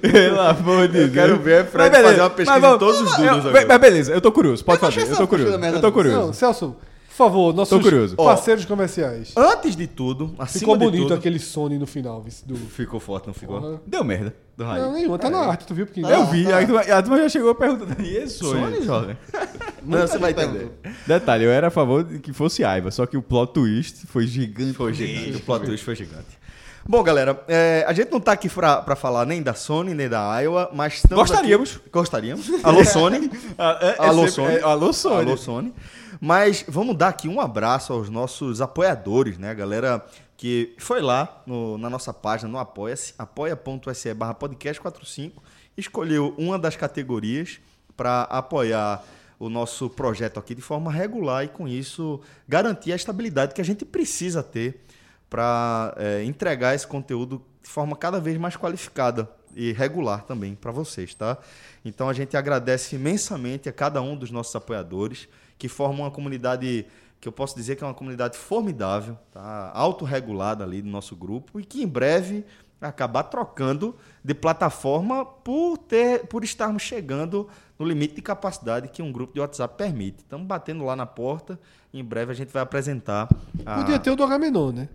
Pelo 0.00 0.40
amor 0.40 0.88
de 0.88 0.94
Deus. 0.94 1.12
quero 1.12 1.38
ver 1.38 1.66
Fred 1.66 1.94
fazer 2.02 2.20
uma 2.20 2.30
pesquisa 2.30 2.60
mas 2.60 2.74
em 2.74 2.78
todos 2.78 3.00
os 3.00 3.18
Eu- 3.18 3.30
agora. 3.34 3.66
Mas 3.66 3.78
beleza, 3.80 4.12
eu 4.12 4.20
tô 4.20 4.32
curioso. 4.32 4.64
Pode 4.64 4.82
Eu 4.82 4.90
fazer. 4.90 5.10
Eu 5.10 5.16
tô 5.16 5.26
curioso. 5.28 5.52
Eu 5.64 5.80
tô 5.80 5.92
curioso. 5.92 6.18
Não, 6.18 6.32
Celso, 6.32 6.76
favor, 7.24 7.54
nossos 7.54 7.82
curioso. 7.82 8.16
Parceiros 8.16 8.64
comerciais. 8.64 9.32
Antes 9.36 9.76
de 9.76 9.86
tudo, 9.86 10.34
acima 10.38 10.60
Ficou 10.60 10.76
de 10.76 10.84
bonito 10.84 11.02
tudo... 11.02 11.14
aquele 11.14 11.38
Sony 11.38 11.78
no 11.78 11.86
final. 11.86 12.24
Do... 12.46 12.56
Ficou 12.56 12.98
forte, 13.00 13.26
não 13.26 13.34
ficou? 13.34 13.60
Porra. 13.60 13.80
Deu 13.86 14.02
merda. 14.04 14.34
Do. 14.56 14.64
Não, 14.64 14.92
nenhuma. 14.92 15.18
Tá 15.18 15.28
na 15.30 15.38
arte, 15.38 15.66
tu 15.66 15.74
viu? 15.74 15.86
Porque... 15.86 16.00
Eu 16.00 16.26
vi, 16.26 16.50
a 16.52 16.64
turma, 16.66 16.80
a 16.80 17.02
turma 17.02 17.18
já 17.18 17.28
chegou 17.28 17.54
perguntando. 17.54 18.02
E 18.02 18.16
esse 18.16 18.38
sonho? 18.38 18.72
Sony, 18.74 18.84
jovem. 18.84 19.16
Não, 19.84 20.00
você 20.06 20.18
vai 20.18 20.32
entender. 20.32 20.70
Detalhe, 21.06 21.44
eu 21.44 21.50
era 21.50 21.68
a 21.68 21.70
favor 21.70 22.04
de 22.04 22.18
que 22.18 22.32
fosse 22.32 22.62
Aiva, 22.64 22.90
só 22.90 23.06
que 23.06 23.16
o 23.16 23.22
plot 23.22 23.52
twist 23.54 24.06
foi 24.06 24.26
gigante. 24.26 24.74
Foi 24.74 24.92
gigante, 24.92 25.36
o 25.36 25.40
plot 25.40 25.64
twist 25.64 25.84
foi 25.84 25.94
gigante. 25.96 26.40
Bom, 26.88 27.02
galera, 27.02 27.42
é, 27.46 27.84
a 27.86 27.92
gente 27.92 28.10
não 28.10 28.18
tá 28.18 28.32
aqui 28.32 28.48
pra, 28.48 28.78
pra 28.82 28.96
falar 28.96 29.24
nem 29.26 29.42
da 29.42 29.54
Sony, 29.54 29.94
nem 29.94 30.08
da 30.08 30.40
Iowa, 30.40 30.70
mas 30.74 30.94
estamos 30.94 31.28
Gostaríamos. 31.28 31.76
aqui- 31.76 31.90
Gostaríamos. 31.92 32.50
Alô, 32.64 32.84
Sony. 32.84 33.30
Ah, 33.58 33.78
é- 33.80 33.88
é 33.90 34.08
Alô, 34.08 34.26
sempre- 34.28 34.30
Sony. 34.32 34.54
é, 34.56 34.62
alô, 34.62 34.92
Sony. 34.92 35.16
Alô, 35.30 35.36
Sony. 35.36 35.74
Mas 36.20 36.64
vamos 36.68 36.96
dar 36.96 37.08
aqui 37.08 37.28
um 37.28 37.40
abraço 37.40 37.92
aos 37.92 38.10
nossos 38.10 38.60
apoiadores, 38.60 39.38
né? 39.38 39.54
Galera 39.54 40.04
que 40.36 40.74
foi 40.78 41.00
lá 41.00 41.42
no- 41.46 41.78
na 41.78 41.88
nossa 41.90 42.12
página, 42.12 42.50
no 42.50 42.58
Apoia-se, 42.58 43.14
apoia.se 43.18 44.12
barra 44.14 44.34
podcast 44.34 44.80
45, 44.80 45.42
escolheu 45.76 46.34
uma 46.38 46.58
das 46.58 46.76
categorias 46.76 47.58
para 47.96 48.22
apoiar 48.22 49.02
o 49.38 49.48
nosso 49.48 49.88
projeto 49.88 50.38
aqui 50.38 50.54
de 50.54 50.60
forma 50.62 50.92
regular 50.92 51.44
e 51.44 51.48
com 51.48 51.66
isso 51.66 52.20
garantir 52.46 52.92
a 52.92 52.96
estabilidade 52.96 53.54
que 53.54 53.60
a 53.60 53.64
gente 53.64 53.84
precisa 53.86 54.42
ter 54.42 54.82
para 55.28 55.94
entregar 56.26 56.74
esse 56.74 56.86
conteúdo 56.86 57.42
de 57.62 57.68
forma 57.68 57.96
cada 57.96 58.18
vez 58.20 58.36
mais 58.38 58.56
qualificada 58.56 59.30
e 59.54 59.72
regular 59.72 60.22
também 60.24 60.54
para 60.54 60.70
vocês, 60.70 61.14
tá? 61.14 61.36
Então 61.84 62.08
a 62.08 62.12
gente 62.12 62.36
agradece 62.36 62.96
imensamente 62.96 63.68
a 63.68 63.72
cada 63.72 64.00
um 64.02 64.16
dos 64.16 64.30
nossos 64.30 64.54
apoiadores 64.56 65.28
que 65.60 65.68
formam 65.68 66.04
uma 66.06 66.10
comunidade 66.10 66.86
que 67.20 67.28
eu 67.28 67.32
posso 67.32 67.54
dizer 67.54 67.76
que 67.76 67.84
é 67.84 67.86
uma 67.86 67.92
comunidade 67.92 68.38
formidável, 68.38 69.16
tá? 69.30 69.70
autorregulada 69.74 70.64
ali 70.64 70.80
do 70.80 70.88
nosso 70.88 71.14
grupo 71.14 71.60
e 71.60 71.64
que 71.64 71.82
em 71.82 71.86
breve 71.86 72.46
acabar 72.80 73.24
trocando 73.24 73.94
de 74.24 74.32
plataforma 74.32 75.22
por 75.26 75.76
ter, 75.76 76.26
por 76.28 76.42
estarmos 76.42 76.82
chegando 76.82 77.46
no 77.78 77.84
limite 77.84 78.14
de 78.14 78.22
capacidade 78.22 78.88
que 78.88 79.02
um 79.02 79.12
grupo 79.12 79.34
de 79.34 79.40
WhatsApp 79.40 79.76
permite. 79.76 80.20
Estamos 80.20 80.46
batendo 80.46 80.82
lá 80.82 80.96
na 80.96 81.04
porta 81.04 81.60
e 81.92 82.00
em 82.00 82.04
breve 82.04 82.32
a 82.32 82.34
gente 82.34 82.50
vai 82.50 82.62
apresentar 82.62 83.28
a... 83.66 83.76
Podia 83.76 83.98
ter 83.98 84.10
o 84.10 84.16
do 84.16 84.24
Agamenon, 84.24 84.72
né? 84.72 84.88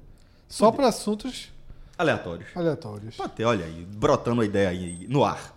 Só 0.50 0.72
para 0.72 0.88
assuntos 0.88 1.54
aleatórios. 1.96 2.50
aleatórios. 2.56 3.16
Pode 3.16 3.34
ter, 3.34 3.46
olha 3.46 3.66
aí, 3.66 3.86
brotando 3.86 4.42
a 4.42 4.46
ideia 4.46 4.70
aí 4.70 5.06
no 5.08 5.24
ar. 5.24 5.55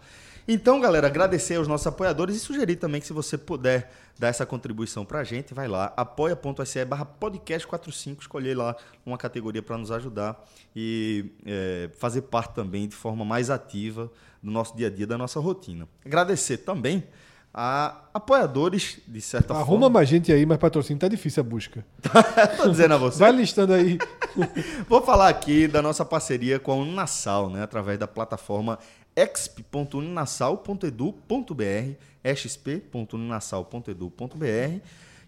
Então, 0.51 0.81
galera, 0.81 1.09
agradecer 1.09 1.57
aos 1.57 1.69
nossos 1.69 1.87
apoiadores 1.87 2.35
e 2.35 2.39
sugerir 2.39 2.77
também 2.77 3.03
que 3.03 3.07
se 3.07 3.13
você 3.13 3.37
puder 3.37 3.93
dar 4.19 4.29
essa 4.29 4.47
contribuição 4.47 5.05
pra 5.05 5.23
gente, 5.23 5.53
vai 5.53 5.69
lá, 5.69 5.93
apoia.se 5.95 6.83
barra 6.87 7.05
podcast45, 7.05 8.21
escolher 8.23 8.57
lá 8.57 8.75
uma 9.05 9.19
categoria 9.19 9.63
para 9.63 9.77
nos 9.77 9.91
ajudar 9.91 10.43
e 10.75 11.33
é, 11.45 11.91
fazer 11.99 12.23
parte 12.23 12.55
também 12.55 12.89
de 12.89 12.97
forma 12.97 13.27
mais 13.27 13.51
ativa 13.51 14.11
do 14.43 14.51
nosso 14.51 14.75
dia 14.75 14.87
a 14.87 14.91
dia, 14.91 15.07
da 15.07 15.19
nossa 15.19 15.39
rotina. 15.39 15.87
Agradecer 16.03 16.57
também 16.57 17.05
a 17.53 18.03
apoiadores, 18.15 19.01
de 19.07 19.21
certa 19.21 19.53
Arruma 19.53 19.67
forma. 19.67 19.91
mais 19.91 20.09
gente 20.09 20.33
aí, 20.33 20.47
mas 20.47 20.59
patrocínio 20.59 21.01
tá 21.01 21.09
difícil 21.09 21.43
a 21.43 21.45
busca. 21.45 21.85
Tô 22.57 22.69
dizendo 22.69 22.95
a 22.95 22.97
você. 22.97 23.19
Vai 23.19 23.33
listando 23.33 23.73
aí. 23.73 23.99
Vou 24.89 25.03
falar 25.03 25.29
aqui 25.29 25.67
da 25.67 25.83
nossa 25.83 26.05
parceria 26.05 26.59
com 26.59 26.73
a 26.73 26.77
Uninasal, 26.77 27.51
né, 27.51 27.63
através 27.63 27.99
da 27.99 28.07
plataforma 28.07 28.79
exp.uninasal.edu.br, 29.19 31.97
exp.uninasal.edu.br, 32.23 34.81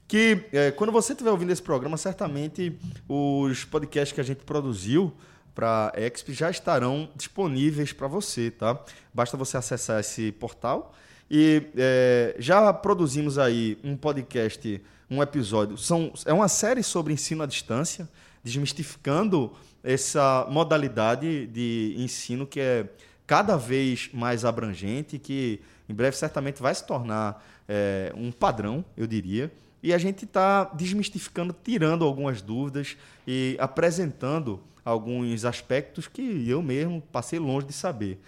que 0.06 0.44
eh, 0.52 0.70
quando 0.72 0.92
você 0.92 1.12
estiver 1.12 1.30
ouvindo 1.30 1.52
esse 1.52 1.62
programa, 1.62 1.96
certamente 1.96 2.76
os 3.08 3.64
podcasts 3.64 4.12
que 4.12 4.20
a 4.20 4.24
gente 4.24 4.44
produziu 4.44 5.14
para 5.54 5.92
Exp 5.96 6.32
já 6.32 6.50
estarão 6.50 7.08
disponíveis 7.16 7.92
para 7.92 8.06
você, 8.06 8.50
tá? 8.50 8.78
Basta 9.12 9.36
você 9.36 9.56
acessar 9.56 9.98
esse 10.00 10.32
portal 10.32 10.94
e 11.30 11.62
eh, 11.76 12.34
já 12.38 12.72
produzimos 12.72 13.38
aí 13.38 13.78
um 13.84 13.96
podcast, 13.96 14.82
um 15.10 15.22
episódio. 15.22 15.76
São, 15.76 16.12
é 16.24 16.32
uma 16.32 16.48
série 16.48 16.82
sobre 16.82 17.12
ensino 17.12 17.42
à 17.42 17.46
distância, 17.46 18.08
desmistificando 18.42 19.52
essa 19.82 20.46
modalidade 20.50 21.46
de 21.46 21.94
ensino 21.98 22.46
que 22.46 22.60
é 22.60 22.86
cada 23.30 23.56
vez 23.56 24.10
mais 24.12 24.44
abrangente, 24.44 25.16
que 25.16 25.60
em 25.88 25.94
breve 25.94 26.16
certamente 26.16 26.60
vai 26.60 26.74
se 26.74 26.84
tornar 26.84 27.40
eh, 27.68 28.12
um 28.16 28.32
padrão, 28.32 28.84
eu 28.96 29.06
diria. 29.06 29.52
E 29.80 29.94
a 29.94 29.98
gente 29.98 30.24
está 30.24 30.64
desmistificando, 30.64 31.54
tirando 31.62 32.04
algumas 32.04 32.42
dúvidas 32.42 32.96
e 33.24 33.56
apresentando 33.60 34.60
alguns 34.84 35.44
aspectos 35.44 36.08
que 36.08 36.48
eu 36.48 36.60
mesmo 36.60 37.00
passei 37.12 37.38
longe 37.38 37.68
de 37.68 37.72
saber. 37.72 38.20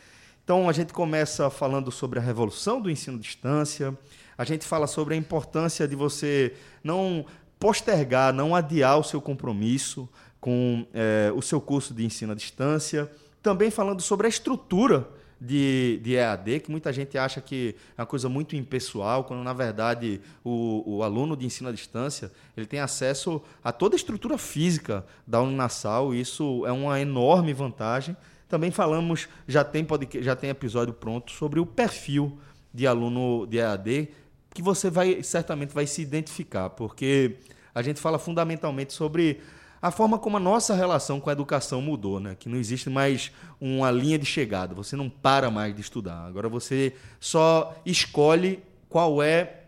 Então 0.44 0.68
a 0.68 0.73
gente 0.73 0.92
começa 0.92 1.50
falando 1.50 1.90
sobre 1.90 2.21
a 2.21 2.23
revolução 2.23 2.80
do 2.80 2.88
ensino 2.88 3.16
à 3.16 3.21
distância, 3.21 3.99
a 4.38 4.44
gente 4.44 4.64
fala 4.64 4.87
sobre 4.87 5.14
a 5.14 5.16
importância 5.16 5.88
de 5.88 5.97
você 5.97 6.54
não 6.85 7.26
postergar, 7.59 8.32
não 8.32 8.54
adiar 8.54 9.00
o 9.00 9.02
seu 9.02 9.21
compromisso 9.21 10.09
com 10.40 10.87
é, 10.94 11.32
o 11.35 11.42
seu 11.42 11.61
curso 11.61 11.92
de 11.92 12.04
ensino 12.04 12.30
à 12.30 12.37
distância. 12.37 13.11
Também 13.42 13.70
falando 13.70 14.00
sobre 14.00 14.26
a 14.26 14.30
estrutura 14.30 15.08
de, 15.42 15.99
de 16.02 16.14
EAD, 16.14 16.61
que 16.61 16.70
muita 16.70 16.92
gente 16.92 17.18
acha 17.18 17.40
que 17.40 17.75
é 17.99 18.00
uma 18.00 18.06
coisa 18.06 18.28
muito 18.28 18.54
impessoal, 18.54 19.25
quando 19.25 19.42
na 19.42 19.52
verdade 19.52 20.20
o, 20.44 20.99
o 20.99 21.02
aluno 21.02 21.37
de 21.37 21.44
ensino 21.44 21.68
à 21.68 21.72
distância 21.72 22.30
ele 22.56 22.64
tem 22.64 22.78
acesso 22.78 23.42
a 23.64 23.72
toda 23.72 23.96
a 23.96 23.99
estrutura 23.99 24.38
física 24.38 25.04
da 25.26 25.42
Uninasal, 25.42 26.14
e 26.14 26.20
isso 26.20 26.64
é 26.64 26.70
uma 26.70 27.00
enorme 27.00 27.52
vantagem. 27.52 28.16
Também 28.49 28.70
falamos, 28.70 29.28
já 29.49 29.64
tem, 29.64 29.84
podcast, 29.84 30.25
já 30.25 30.37
tem 30.37 30.50
episódio 30.50 30.94
pronto 30.94 31.32
sobre 31.32 31.58
o 31.58 31.66
perfil 31.66 32.38
de 32.72 32.87
aluno 32.87 33.44
de 33.46 33.58
EAD, 33.58 34.11
que 34.54 34.62
você 34.62 34.90
vai 34.90 35.25
certamente 35.25 35.75
vai 35.75 35.87
se 35.88 36.02
identificar, 36.02 36.70
porque 36.70 37.37
a 37.75 37.82
gente 37.82 37.99
fala 37.99 38.18
fundamentalmente 38.18 38.92
sobre 38.92 39.40
a 39.82 39.90
forma 39.90 40.16
como 40.16 40.36
a 40.36 40.40
nossa 40.40 40.76
relação 40.76 41.20
com 41.20 41.28
a 41.28 41.32
educação 41.32 41.82
mudou, 41.82 42.20
né? 42.20 42.36
Que 42.38 42.48
não 42.48 42.56
existe 42.56 42.88
mais 42.88 43.32
uma 43.60 43.90
linha 43.90 44.16
de 44.16 44.24
chegada, 44.24 44.72
você 44.72 44.94
não 44.94 45.10
para 45.10 45.50
mais 45.50 45.74
de 45.74 45.80
estudar. 45.80 46.24
Agora 46.24 46.48
você 46.48 46.94
só 47.18 47.74
escolhe 47.84 48.62
qual 48.88 49.20
é 49.20 49.62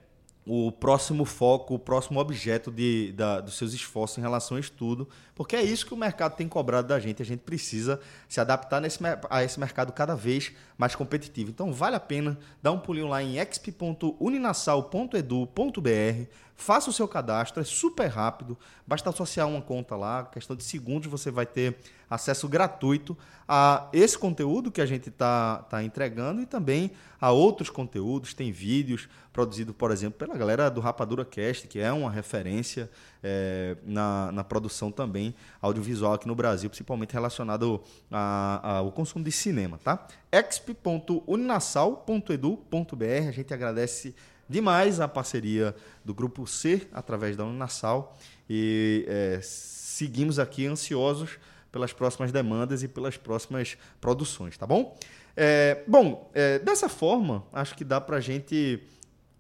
o 0.47 0.71
próximo 0.71 1.25
foco, 1.25 1.75
o 1.75 1.79
próximo 1.79 2.21
objeto 2.21 2.71
de, 2.71 3.13
da, 3.13 3.41
dos 3.41 3.55
seus 3.55 3.73
esforços 3.73 4.19
em 4.19 4.21
relação 4.21 4.59
ao 4.59 4.61
estudo, 4.61 5.09
porque 5.35 5.57
é 5.57 5.63
isso 5.63 5.87
que 5.87 5.95
o 5.95 5.97
mercado 5.97 6.37
tem 6.37 6.47
cobrado 6.47 6.87
da 6.87 7.01
gente. 7.01 7.23
A 7.23 7.25
gente 7.25 7.41
precisa 7.41 7.99
se 8.29 8.39
adaptar 8.41 8.79
nesse, 8.81 8.99
a 9.31 9.43
esse 9.43 9.59
mercado 9.59 9.91
cada 9.93 10.15
vez 10.15 10.53
mais 10.77 10.95
competitivo. 10.95 11.49
Então, 11.51 11.73
vale 11.73 11.97
a 11.97 12.01
pena 12.01 12.39
dar 12.63 12.73
um 12.73 12.79
pulinho 12.79 13.09
lá 13.09 13.23
em 13.23 13.39
exp.uninasal.edu.br, 13.39 16.29
faça 16.57 16.91
o 16.91 16.93
seu 16.93 17.09
cadastro, 17.09 17.61
é 17.61 17.65
super 17.65 18.07
rápido, 18.07 18.57
basta 18.87 19.11
associar 19.11 19.49
uma 19.49 19.61
conta 19.61 19.97
lá, 19.97 20.25
questão 20.25 20.55
de 20.55 20.65
segundos 20.65 21.11
você 21.11 21.31
vai 21.31 21.47
ter 21.47 21.77
acesso 22.09 22.49
gratuito 22.49 23.17
a 23.47 23.89
esse 23.93 24.19
conteúdo 24.19 24.71
que 24.71 24.81
a 24.81 24.87
gente 24.87 25.11
está 25.11 25.59
tá 25.69 25.83
entregando 25.83 26.41
e 26.41 26.47
também 26.47 26.93
a 27.21 27.31
outros 27.31 27.69
conteúdos. 27.69 28.33
Tem 28.33 28.51
vídeos 28.51 29.07
produzidos, 29.33 29.75
por 29.77 29.91
exemplo, 29.91 30.19
pela 30.19 30.35
galera 30.37 30.71
do 30.71 30.81
Rapadura 30.81 31.23
Cast, 31.25 31.67
que 31.69 31.79
é 31.79 31.93
uma 31.93 32.11
referência 32.11 32.91
é, 33.23 33.77
na, 33.85 34.33
na 34.33 34.43
produção 34.45 34.91
também 34.91 35.35
audiovisual 35.61 36.15
aqui 36.15 36.27
no 36.27 36.35
Brasil, 36.35 36.71
principalmente 36.71 37.13
relacionado 37.13 37.83
a, 38.11 38.79
ao 38.79 38.91
consumo 38.93 39.23
de 39.25 39.33
cinema. 39.33 39.79
Tá? 39.83 40.07
exp.uninasal.edu.br. 40.33 43.29
A 43.29 43.33
gente 43.33 43.53
agradece 43.53 44.15
demais 44.49 45.01
a 45.01 45.09
parceria 45.09 45.75
do 46.05 46.15
Grupo 46.15 46.47
C 46.47 46.87
através 46.93 47.37
da 47.37 47.45
Uninasal 47.45 48.17
e 48.49 49.05
é, 49.09 49.41
seguimos 49.43 50.39
aqui 50.39 50.67
ansiosos 50.67 51.39
pelas 51.73 51.93
próximas 51.93 52.31
demandas 52.31 52.83
e 52.83 52.89
pelas 52.89 53.17
próximas 53.17 53.77
produções, 54.01 54.57
tá 54.57 54.67
bom? 54.67 54.97
É, 55.37 55.83
bom, 55.89 56.31
é, 56.33 56.59
dessa 56.61 56.89
forma, 56.89 57.45
acho 57.53 57.75
que 57.75 57.85
dá 57.85 58.01
para 58.01 58.19
a 58.19 58.21
gente 58.21 58.81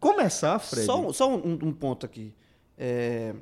começar, 0.00 0.58
Fred. 0.58 0.84
Só, 0.84 1.12
só 1.12 1.34
um, 1.34 1.58
um, 1.62 1.72
ponto 1.72 2.04
aqui. 2.04 2.34
É, 2.76 3.34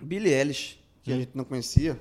Billie 0.00 0.32
Ellis, 0.32 0.78
que 1.02 1.12
hum. 1.12 1.16
a 1.16 1.18
gente 1.18 1.32
não 1.34 1.44
conhecia, 1.44 1.98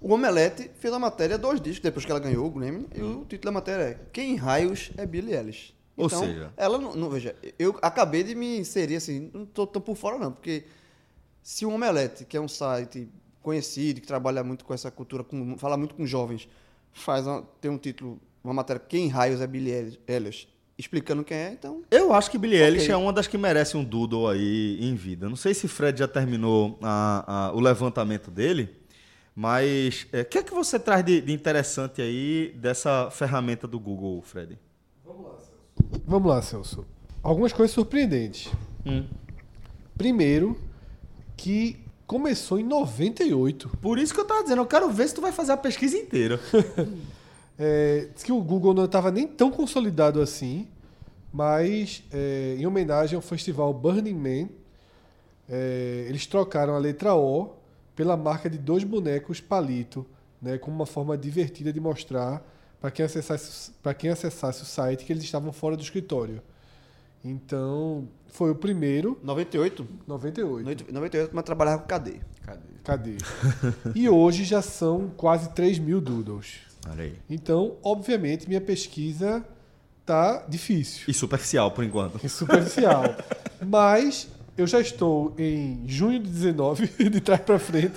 o 0.00 0.12
Omelete 0.12 0.70
fez 0.80 0.92
a 0.92 0.98
matéria 0.98 1.38
dois 1.38 1.60
discos 1.60 1.80
depois 1.80 2.04
que 2.04 2.10
ela 2.10 2.20
ganhou 2.20 2.44
o 2.44 2.50
Grammy, 2.50 2.78
hum. 2.80 2.88
e 2.94 3.02
o 3.02 3.24
título 3.24 3.44
da 3.44 3.52
matéria 3.52 3.82
é 3.84 3.98
Quem 4.12 4.34
Raios 4.34 4.90
é 4.96 5.06
Billie 5.06 5.34
Ellis? 5.34 5.72
Ou 5.96 6.06
então, 6.06 6.20
seja, 6.20 6.52
ela 6.56 6.78
não, 6.78 6.94
não, 6.94 7.10
Veja, 7.10 7.36
eu 7.58 7.78
acabei 7.82 8.22
de 8.22 8.34
me 8.34 8.58
inserir 8.58 8.96
assim, 8.96 9.30
não 9.32 9.44
tô, 9.44 9.66
tô 9.66 9.80
por 9.80 9.96
fora 9.96 10.18
não, 10.18 10.32
porque 10.32 10.64
se 11.42 11.66
o 11.66 11.70
Omelete, 11.70 12.24
que 12.24 12.36
é 12.36 12.40
um 12.40 12.48
site 12.48 13.08
conhecido, 13.42 14.00
que 14.00 14.06
trabalha 14.06 14.42
muito 14.42 14.64
com 14.64 14.72
essa 14.72 14.90
cultura, 14.90 15.24
com, 15.24 15.58
fala 15.58 15.76
muito 15.76 15.94
com 15.94 16.06
jovens, 16.06 16.48
faz 16.92 17.26
uma, 17.26 17.42
tem 17.60 17.70
um 17.70 17.78
título, 17.78 18.18
uma 18.42 18.54
matéria, 18.54 18.80
Quem 18.80 19.08
Raios 19.08 19.40
é 19.40 19.46
Billie 19.46 19.98
Ellis? 20.06 20.48
Explicando 20.78 21.22
quem 21.22 21.36
é, 21.36 21.52
então. 21.52 21.82
Eu 21.90 22.14
acho 22.14 22.30
que 22.30 22.38
Billie 22.38 22.56
okay. 22.56 22.66
Eilish 22.66 22.90
é 22.90 22.96
uma 22.96 23.12
das 23.12 23.26
que 23.26 23.36
merece 23.36 23.76
um 23.76 23.84
doodle 23.84 24.28
aí 24.28 24.78
em 24.80 24.94
vida. 24.94 25.28
Não 25.28 25.36
sei 25.36 25.52
se 25.52 25.68
Fred 25.68 25.98
já 25.98 26.08
terminou 26.08 26.78
a, 26.82 27.50
a, 27.50 27.52
o 27.52 27.60
levantamento 27.60 28.30
dele, 28.30 28.74
mas 29.34 30.06
o 30.12 30.16
é, 30.16 30.24
que 30.24 30.38
é 30.38 30.42
que 30.42 30.52
você 30.52 30.78
traz 30.78 31.04
de, 31.04 31.20
de 31.20 31.32
interessante 31.32 32.00
aí 32.00 32.54
dessa 32.56 33.10
ferramenta 33.10 33.68
do 33.68 33.78
Google, 33.78 34.22
Fred? 34.22 34.58
Vamos 35.04 35.24
lá. 35.24 35.38
Vamos 36.06 36.28
lá, 36.28 36.42
Celso. 36.42 36.84
Algumas 37.22 37.52
coisas 37.52 37.74
surpreendentes. 37.74 38.50
Hum. 38.84 39.04
Primeiro, 39.96 40.58
que 41.36 41.78
começou 42.06 42.58
em 42.58 42.64
98. 42.64 43.68
Por 43.80 43.98
isso 43.98 44.12
que 44.12 44.20
eu 44.20 44.26
tava 44.26 44.42
dizendo, 44.42 44.60
eu 44.60 44.66
quero 44.66 44.90
ver 44.90 45.08
se 45.08 45.14
tu 45.14 45.20
vai 45.20 45.32
fazer 45.32 45.52
a 45.52 45.56
pesquisa 45.56 45.96
inteira. 45.96 46.40
é, 47.58 48.08
diz 48.14 48.22
que 48.22 48.32
o 48.32 48.40
Google 48.40 48.74
não 48.74 48.84
estava 48.84 49.10
nem 49.10 49.26
tão 49.26 49.50
consolidado 49.50 50.20
assim, 50.20 50.68
mas 51.32 52.02
é, 52.12 52.56
em 52.58 52.66
homenagem 52.66 53.16
ao 53.16 53.22
festival 53.22 53.72
Burning 53.72 54.14
Man, 54.14 54.48
é, 55.48 56.06
eles 56.08 56.26
trocaram 56.26 56.74
a 56.74 56.78
letra 56.78 57.14
O 57.14 57.54
pela 57.94 58.16
marca 58.16 58.48
de 58.48 58.58
dois 58.58 58.84
bonecos 58.84 59.40
palito, 59.40 60.06
né, 60.40 60.58
como 60.58 60.74
uma 60.74 60.86
forma 60.86 61.16
divertida 61.16 61.72
de 61.72 61.80
mostrar 61.80 62.42
para 62.82 62.90
quem 62.90 63.06
acessasse 63.06 63.70
para 63.80 63.94
quem 63.94 64.10
acessasse 64.10 64.62
o 64.62 64.66
site 64.66 65.04
que 65.04 65.12
eles 65.12 65.22
estavam 65.22 65.52
fora 65.52 65.76
do 65.76 65.82
escritório. 65.82 66.42
Então, 67.24 68.08
foi 68.26 68.50
o 68.50 68.54
primeiro. 68.56 69.16
98? 69.22 69.86
98. 70.08 70.92
98, 70.92 71.30
mas 71.32 71.44
trabalhava 71.44 71.82
com 71.82 71.86
KD. 71.86 72.20
KD. 72.42 72.62
KD. 72.82 73.16
e 73.94 74.08
hoje 74.08 74.42
já 74.42 74.60
são 74.60 75.08
quase 75.16 75.50
3 75.50 75.78
mil 75.78 76.00
doodles. 76.00 76.62
Olha 76.90 77.04
aí. 77.04 77.16
Então, 77.30 77.76
obviamente, 77.84 78.48
minha 78.48 78.60
pesquisa 78.60 79.44
tá 80.04 80.44
difícil. 80.48 81.04
E 81.06 81.14
superficial, 81.14 81.70
por 81.70 81.84
enquanto. 81.84 82.18
E 82.26 82.28
superficial. 82.28 83.04
mas 83.64 84.28
eu 84.58 84.66
já 84.66 84.80
estou 84.80 85.32
em 85.38 85.84
junho 85.86 86.18
de 86.18 86.28
19, 86.28 86.88
de 87.08 87.20
trás 87.20 87.40
para 87.42 87.60
frente. 87.60 87.94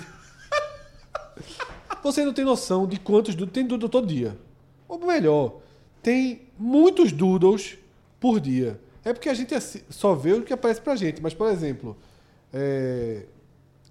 Você 2.04 2.24
não 2.24 2.32
tem 2.32 2.44
noção 2.44 2.86
de 2.86 3.00
quantos 3.00 3.34
doodles. 3.34 3.52
Tem 3.52 3.66
doodle 3.66 3.88
todo 3.88 4.06
dia. 4.06 4.45
Ou 4.88 4.98
melhor, 4.98 5.60
tem 6.02 6.42
muitos 6.58 7.12
doodles 7.12 7.78
por 8.20 8.40
dia. 8.40 8.80
É 9.04 9.12
porque 9.12 9.28
a 9.28 9.34
gente 9.34 9.54
só 9.88 10.14
vê 10.14 10.32
o 10.32 10.42
que 10.42 10.52
aparece 10.52 10.80
pra 10.80 10.96
gente. 10.96 11.22
Mas, 11.22 11.34
por 11.34 11.48
exemplo, 11.48 11.96
é, 12.52 13.26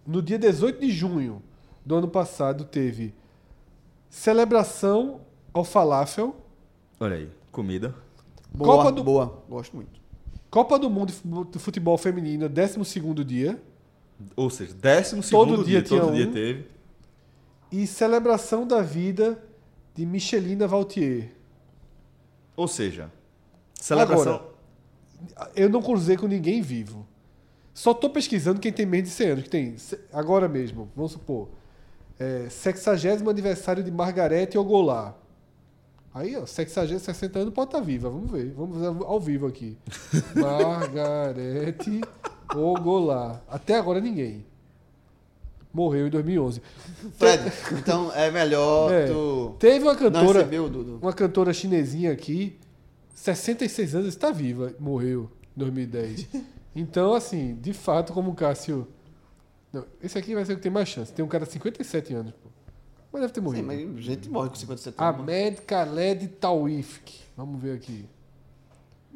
no 0.06 0.22
dia 0.22 0.38
18 0.38 0.80
de 0.80 0.92
junho 0.92 1.42
do 1.86 1.96
ano 1.96 2.08
passado 2.08 2.66
teve 2.66 3.14
celebração 4.10 5.22
ao 5.54 5.64
falafel. 5.64 6.36
Olha 7.00 7.16
aí, 7.16 7.30
comida. 7.52 7.96
Boa, 8.54 8.78
Copa 8.78 8.92
do... 8.92 9.04
boa. 9.04 9.44
Gosto 9.50 9.76
muito. 9.76 10.00
Copa 10.50 10.80
do 10.80 10.90
Mundo 10.90 11.14
de 11.52 11.60
Futebol 11.60 11.98
Feminino, 11.98 12.48
12 12.48 12.80
dia. 13.26 13.62
Ou 14.36 14.50
seja, 14.50 14.74
12 14.74 15.30
todo 15.30 15.64
dia, 15.64 15.82
dia 15.82 16.00
todo 16.00 16.12
um. 16.12 16.14
dia 16.14 16.28
teve. 16.28 16.66
E 17.72 17.86
celebração 17.86 18.66
da 18.66 18.82
vida 18.82 19.38
de 19.96 20.06
Michelina 20.06 20.68
Valtier. 20.68 21.32
Ou 22.56 22.68
seja, 22.68 23.12
celebração. 23.74 24.36
Agora, 25.36 25.52
eu 25.56 25.70
não 25.70 25.82
cruzei 25.82 26.18
com 26.18 26.28
ninguém 26.28 26.62
vivo. 26.62 27.08
Só 27.74 27.94
tô 27.94 28.10
pesquisando 28.10 28.60
quem 28.60 28.72
tem 28.72 28.86
menos 28.86 29.10
de 29.10 29.16
100 29.16 29.28
anos. 29.30 29.44
Que 29.44 29.50
tem, 29.50 29.76
agora 30.12 30.48
mesmo, 30.48 30.90
vamos 30.96 31.14
supor. 31.14 31.50
É, 32.20 32.48
60 32.50 33.30
aniversário 33.30 33.84
de 33.84 33.92
Margarete 33.92 34.58
Ogolá. 34.58 35.16
Aí, 36.14 36.36
ó, 36.38 36.46
60, 36.46 37.00
60 37.00 37.40
anos 37.40 37.54
pode 37.54 37.68
estar 37.68 37.80
tá 37.80 37.84
viva. 37.84 38.10
Vamos 38.10 38.32
ver. 38.32 38.54
Vamos 38.54 38.78
ver 38.78 38.88
ao 39.06 39.20
vivo 39.20 39.48
aqui. 39.48 39.78
Margarete 40.36 42.02
Ogolá. 42.54 43.42
Até 43.50 43.76
agora 43.76 44.00
ninguém. 44.00 44.46
Morreu 45.76 46.08
em 46.08 46.10
2011. 46.10 46.62
Fred, 47.20 47.52
então 47.74 48.10
é 48.14 48.32
melhor 48.32 48.94
é, 48.94 49.08
tu. 49.08 49.58
Teve 49.60 49.84
uma 49.84 49.96
cantora. 49.96 50.48
Uma 51.02 51.12
cantora 51.12 51.54
chinesinha 51.54 52.14
aqui 52.14 52.58
66 53.14 53.96
anos, 53.96 54.08
está 54.08 54.32
viva, 54.32 54.74
morreu 54.80 55.30
em 55.56 55.60
2010. 55.60 56.28
Então, 56.78 57.14
assim, 57.14 57.56
de 57.62 57.72
fato, 57.72 58.12
como 58.12 58.32
o 58.32 58.36
Cássio. 58.36 58.86
Não, 59.72 59.86
esse 60.04 60.18
aqui 60.18 60.36
vai 60.36 60.44
ser 60.44 60.52
o 60.52 60.56
que 60.58 60.62
tem 60.62 60.70
mais 60.70 60.90
chance. 60.90 61.14
Tem 61.14 61.24
um 61.24 61.28
cara 61.30 61.46
de 61.46 61.54
57 61.54 62.14
anos, 62.14 62.34
pô. 62.34 62.50
Mas 63.14 63.22
deve 63.22 63.32
ter 63.32 63.40
morrido. 63.40 63.72
Sim, 63.72 63.86
mas 63.86 64.04
gente 64.04 64.30
morre 64.30 64.50
com 64.50 64.56
57 64.56 65.02
anos. 65.02 65.20
Ahmed 65.22 65.62
Khaled 65.62 66.28
Tawifk. 66.28 67.14
Vamos 67.38 67.62
ver 67.62 67.78
aqui. 67.78 68.06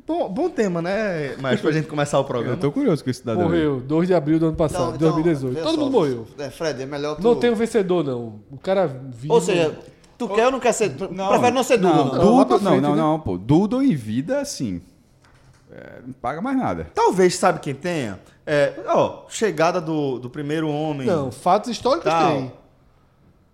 Bom, 0.09 0.27
bom 0.27 0.49
tema, 0.49 0.81
né? 0.81 1.35
Mas 1.39 1.61
pra 1.61 1.71
gente 1.71 1.87
começar 1.87 2.17
o 2.17 2.23
programa. 2.23 2.55
Eu 2.55 2.59
tô 2.59 2.71
curioso 2.71 3.03
com 3.03 3.11
esse 3.11 3.19
cidadão. 3.19 3.43
Morreu, 3.43 3.79
2 3.79 4.07
de 4.07 4.15
abril 4.15 4.39
do 4.39 4.47
ano 4.47 4.55
passado, 4.55 4.95
então, 4.95 5.11
2018. 5.11 5.61
Todo 5.61 5.75
só, 5.75 5.77
mundo 5.77 5.91
morreu. 5.91 6.27
É, 6.39 6.49
Fred, 6.49 6.81
é 6.81 6.85
melhor 6.87 7.15
tu... 7.15 7.21
Não 7.21 7.35
tem 7.35 7.51
um 7.51 7.55
vencedor, 7.55 8.03
não. 8.03 8.39
O 8.49 8.57
cara 8.57 8.87
vivo... 8.87 9.35
Ou 9.35 9.39
seja, 9.39 9.77
Tu 10.17 10.27
quer 10.29 10.47
ou 10.47 10.51
não 10.51 10.59
quer 10.59 10.73
ser. 10.73 10.95
Não, 11.11 11.29
prefere 11.29 11.51
não 11.51 11.63
ser 11.63 11.77
Dudo? 11.77 11.93
Não, 11.93 12.05
não, 12.05 12.43
Dudo, 12.43 12.59
não, 12.59 12.81
não, 12.81 12.95
não, 12.95 13.19
pô. 13.19 13.37
Dudo 13.37 13.83
em 13.83 13.93
vida, 13.93 14.41
assim. 14.41 14.81
É, 15.71 16.01
não 16.03 16.13
paga 16.13 16.41
mais 16.41 16.57
nada. 16.57 16.87
Talvez, 16.95 17.35
sabe 17.35 17.59
quem 17.59 17.75
tenha? 17.75 18.19
É, 18.47 18.73
ó, 18.87 19.25
chegada 19.29 19.79
do, 19.79 20.17
do 20.17 20.27
primeiro 20.27 20.67
homem. 20.69 21.05
Não, 21.05 21.31
fatos 21.31 21.69
históricos 21.69 22.09
Tal. 22.09 22.31
tem. 22.31 22.51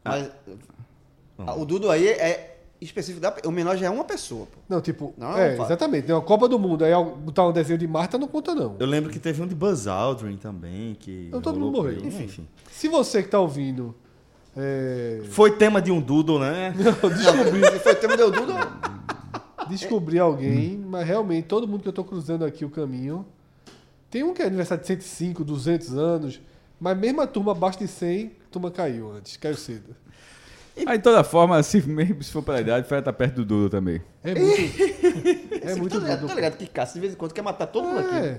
Mas 0.05 0.31
ah, 1.37 1.53
o 1.53 1.65
Dudu 1.65 1.91
aí 1.91 2.07
é 2.07 2.54
específico 2.85 3.21
da. 3.21 3.35
O 3.45 3.51
menor 3.51 3.75
já 3.77 3.87
é 3.87 3.89
uma 3.89 4.03
pessoa, 4.03 4.45
pô. 4.45 4.59
Não, 4.67 4.81
tipo, 4.81 5.13
Não, 5.17 5.37
é, 5.37 5.55
fato. 5.55 5.67
exatamente. 5.67 6.05
Tem 6.05 6.15
uma 6.15 6.21
Copa 6.21 6.47
do 6.47 6.57
Mundo, 6.59 6.83
aí 6.85 6.91
botar 6.93 7.47
um 7.47 7.51
desenho 7.51 7.77
de 7.77 7.87
Marta 7.87 8.17
não 8.17 8.27
conta, 8.27 8.53
não. 8.55 8.75
Eu 8.79 8.87
lembro 8.87 9.11
que 9.11 9.19
teve 9.19 9.41
um 9.41 9.47
de 9.47 9.55
Buzz 9.55 9.87
Aldrin 9.87 10.37
também, 10.37 10.95
que. 10.95 11.25
Então 11.27 11.41
todo 11.41 11.59
mundo 11.59 11.77
morreu. 11.77 11.99
aí. 12.01 12.07
Enfim. 12.07 12.47
Se 12.71 12.87
você 12.87 13.21
que 13.23 13.29
tá 13.29 13.39
ouvindo 13.39 13.95
é, 14.57 15.21
Foi 15.31 15.51
tema 15.57 15.81
de 15.81 15.91
um 15.91 15.99
doodle, 15.99 16.39
né? 16.39 16.73
Descobri. 16.77 17.79
Foi 17.79 17.95
tema 17.95 18.15
do 18.15 18.31
Dudu. 18.31 18.53
descobrir 19.67 20.19
alguém, 20.19 20.77
mas 20.77 21.05
realmente 21.05 21.45
todo 21.45 21.67
mundo 21.67 21.81
que 21.81 21.89
eu 21.89 21.93
tô 21.93 22.03
cruzando 22.03 22.45
aqui 22.45 22.63
o 22.63 22.69
caminho. 22.69 23.25
Tem 24.09 24.23
um 24.23 24.33
que 24.33 24.41
é 24.41 24.45
aniversário 24.45 24.81
de 24.81 24.87
105, 24.87 25.43
200 25.43 25.97
anos, 25.97 26.41
mas 26.79 26.97
mesmo 26.97 27.19
a 27.21 27.27
turma 27.27 27.51
abaixo 27.51 27.79
de 27.79 27.87
100, 27.87 28.27
a 28.27 28.49
turma 28.49 28.71
caiu 28.71 29.11
antes, 29.11 29.35
caiu 29.35 29.57
cedo. 29.57 29.93
Aí, 30.85 30.97
de 30.97 31.03
toda 31.03 31.23
forma, 31.23 31.61
se, 31.63 31.81
mesmo 31.87 32.21
se 32.23 32.31
for 32.31 32.41
pela 32.43 32.59
idade, 32.59 32.87
vai 32.89 32.99
estar 32.99 33.13
perto 33.13 33.35
do 33.35 33.45
Dudu 33.45 33.69
também. 33.69 34.01
É 34.23 34.35
muito. 34.35 34.83
é 35.61 35.75
muito 35.75 35.99
tá 35.99 36.03
ligado, 36.05 36.27
tá 36.27 36.33
ligado 36.35 36.57
que 36.57 36.67
Cássio 36.67 36.95
de 36.95 36.99
vez 37.01 37.13
em 37.13 37.15
quando 37.15 37.33
quer 37.33 37.41
matar 37.41 37.67
todo 37.67 37.87
mundo 37.87 37.99
aqui. 37.99 38.15
É, 38.15 38.37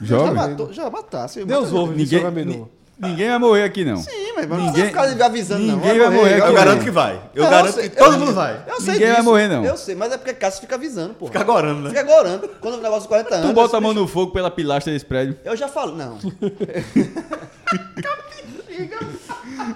Já 0.00 0.16
Jovem. 0.18 0.34
matou, 0.34 0.72
já 0.72 0.90
matasse. 0.90 1.44
Deus 1.44 1.72
ouve, 1.72 1.94
Ninguém, 1.96 2.22
Ninguém, 2.24 2.44
ni- 2.44 2.66
ninguém 2.98 3.28
vai 3.30 3.38
morrer 3.38 3.62
aqui, 3.64 3.84
não. 3.84 3.96
Sim, 3.96 4.10
mas 4.36 4.46
não 4.48 4.56
Ninguém- 4.56 4.72
precisa 4.90 5.08
ficar 5.10 5.26
avisando, 5.26 5.64
não. 5.64 5.76
ninguém 5.76 5.98
vai 5.98 6.10
morrer 6.10 6.34
aqui, 6.34 6.48
Eu 6.48 6.52
garanto 6.54 6.84
que 6.84 6.90
vai. 6.90 7.30
Eu 7.34 7.42
Não, 7.44 7.50
garanto 7.50 7.74
sei- 7.74 7.88
que 7.88 7.96
todo 7.96 8.12
eu- 8.12 8.18
mundo 8.18 8.32
vai. 8.34 8.62
Eu 8.68 8.80
sei 8.80 8.92
Ninguém 8.94 9.06
vai 9.08 9.16
disso. 9.16 9.28
morrer, 9.30 9.48
não. 9.48 9.64
Eu 9.64 9.76
sei, 9.76 9.94
mas 9.94 10.12
é 10.12 10.18
porque 10.18 10.34
Cássio 10.34 10.60
fica 10.60 10.74
avisando, 10.74 11.14
pô. 11.14 11.26
Fica 11.26 11.40
agorando, 11.40 11.80
né? 11.80 11.88
Fica 11.88 12.00
agorando. 12.00 12.48
Quando 12.60 12.74
o 12.74 12.80
negócio 12.82 13.02
de 13.02 13.08
40 13.08 13.34
anos. 13.36 13.48
Tu 13.50 13.54
bota 13.54 13.76
a 13.76 13.80
mão 13.80 13.94
no 13.94 14.06
fogo 14.06 14.32
pela 14.32 14.50
pilastra 14.50 14.92
desse 14.92 15.04
prédio. 15.06 15.38
Eu 15.44 15.56
já 15.56 15.66
falo, 15.68 15.96
não. 15.96 16.18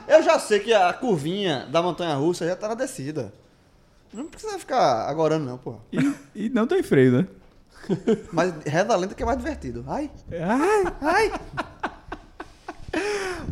eu 0.06 0.22
já 0.22 0.38
sei 0.38 0.60
que 0.60 0.72
a 0.72 0.92
curvinha 0.92 1.66
da 1.70 1.82
montanha 1.82 2.14
russa 2.14 2.46
já 2.46 2.56
tá 2.56 2.68
na 2.68 2.74
descida. 2.74 3.32
Não 4.12 4.26
precisa 4.26 4.58
ficar 4.58 5.08
agorando, 5.08 5.44
não, 5.44 5.58
pô. 5.58 5.76
E, 5.92 6.14
e 6.34 6.48
não 6.48 6.66
tem 6.66 6.82
freio, 6.82 7.12
né? 7.12 7.26
Mas 8.32 8.52
reza 8.64 8.96
lenta 8.96 9.14
que 9.14 9.22
é 9.22 9.26
mais 9.26 9.38
divertido. 9.38 9.84
Ai, 9.86 10.10
Ai, 10.32 10.92
ai. 11.00 11.32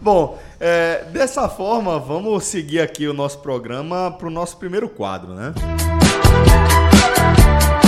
Bom, 0.03 0.39
é, 0.61 1.05
dessa 1.13 1.49
forma, 1.49 1.99
vamos 1.99 2.45
seguir 2.45 2.81
aqui 2.81 3.07
o 3.07 3.13
nosso 3.13 3.41
programa 3.41 4.11
para 4.11 4.27
o 4.27 4.31
nosso 4.31 4.57
primeiro 4.57 4.89
quadro, 4.89 5.35
né? 5.35 5.53
think 7.17 7.86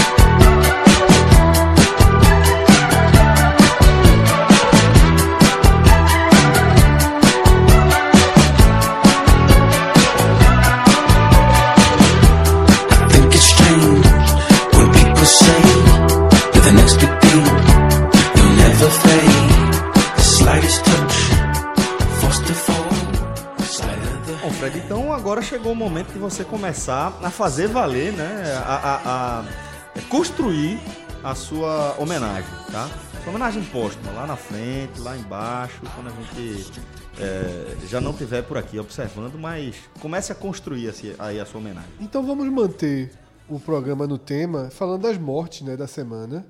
então 24.89 25.13
agora 25.13 25.43
chegou 25.43 25.73
o 25.73 25.77
momento 25.77 26.13
de 26.15 26.19
você 26.19 26.43
começar 26.43 27.19
a 27.23 27.31
fazer 27.31 27.67
valer, 27.69 28.11
né? 28.15 28.55
A, 28.65 28.75
a- 28.75 29.41
a 29.41 30.03
construir 30.09 30.81
a 31.23 31.35
sua 31.35 31.95
homenagem, 31.99 32.49
tá? 32.73 32.89
Sua 33.23 33.29
homenagem 33.31 33.63
póstuma, 33.65 34.13
lá 34.13 34.27
na 34.27 34.37
frente, 34.37 34.99
lá 35.01 35.15
embaixo, 35.15 35.83
quando 35.95 36.07
a 36.09 36.11
gente 36.11 36.73
é, 37.21 37.77
já 37.87 38.01
não 38.01 38.13
estiver 38.13 38.43
por 38.43 38.57
aqui 38.57 38.79
observando, 38.79 39.39
mas 39.39 39.75
comece 40.01 40.33
a 40.33 40.35
construir 40.35 40.89
assim, 40.89 41.15
aí 41.19 41.39
a 41.39 41.45
sua 41.45 41.61
homenagem. 41.61 41.91
Então 42.01 42.25
vamos 42.25 42.47
manter 42.49 43.13
o 43.47 43.61
programa 43.61 44.07
no 44.07 44.17
tema 44.17 44.71
falando 44.71 45.03
das 45.03 45.19
mortes 45.19 45.63
né, 45.63 45.77
da 45.77 45.87
semana, 45.87 46.47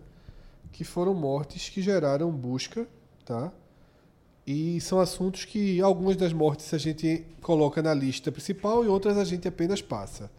que 0.71 0.85
foram 0.85 1.13
mortes 1.15 1.69
que 1.71 1.83
geraram 1.83 2.31
busca, 2.31 2.87
tá? 3.25 3.51
E 4.51 4.81
são 4.81 4.99
assuntos 4.99 5.45
que 5.45 5.79
algumas 5.83 6.17
das 6.17 6.33
mortes 6.33 6.73
a 6.73 6.79
gente 6.79 7.23
coloca 7.43 7.83
na 7.83 7.93
lista 7.93 8.33
principal 8.33 8.83
e 8.83 8.89
outras 8.89 9.19
a 9.19 9.25
gente 9.25 9.47
apenas 9.47 9.83
passa. 9.83 10.31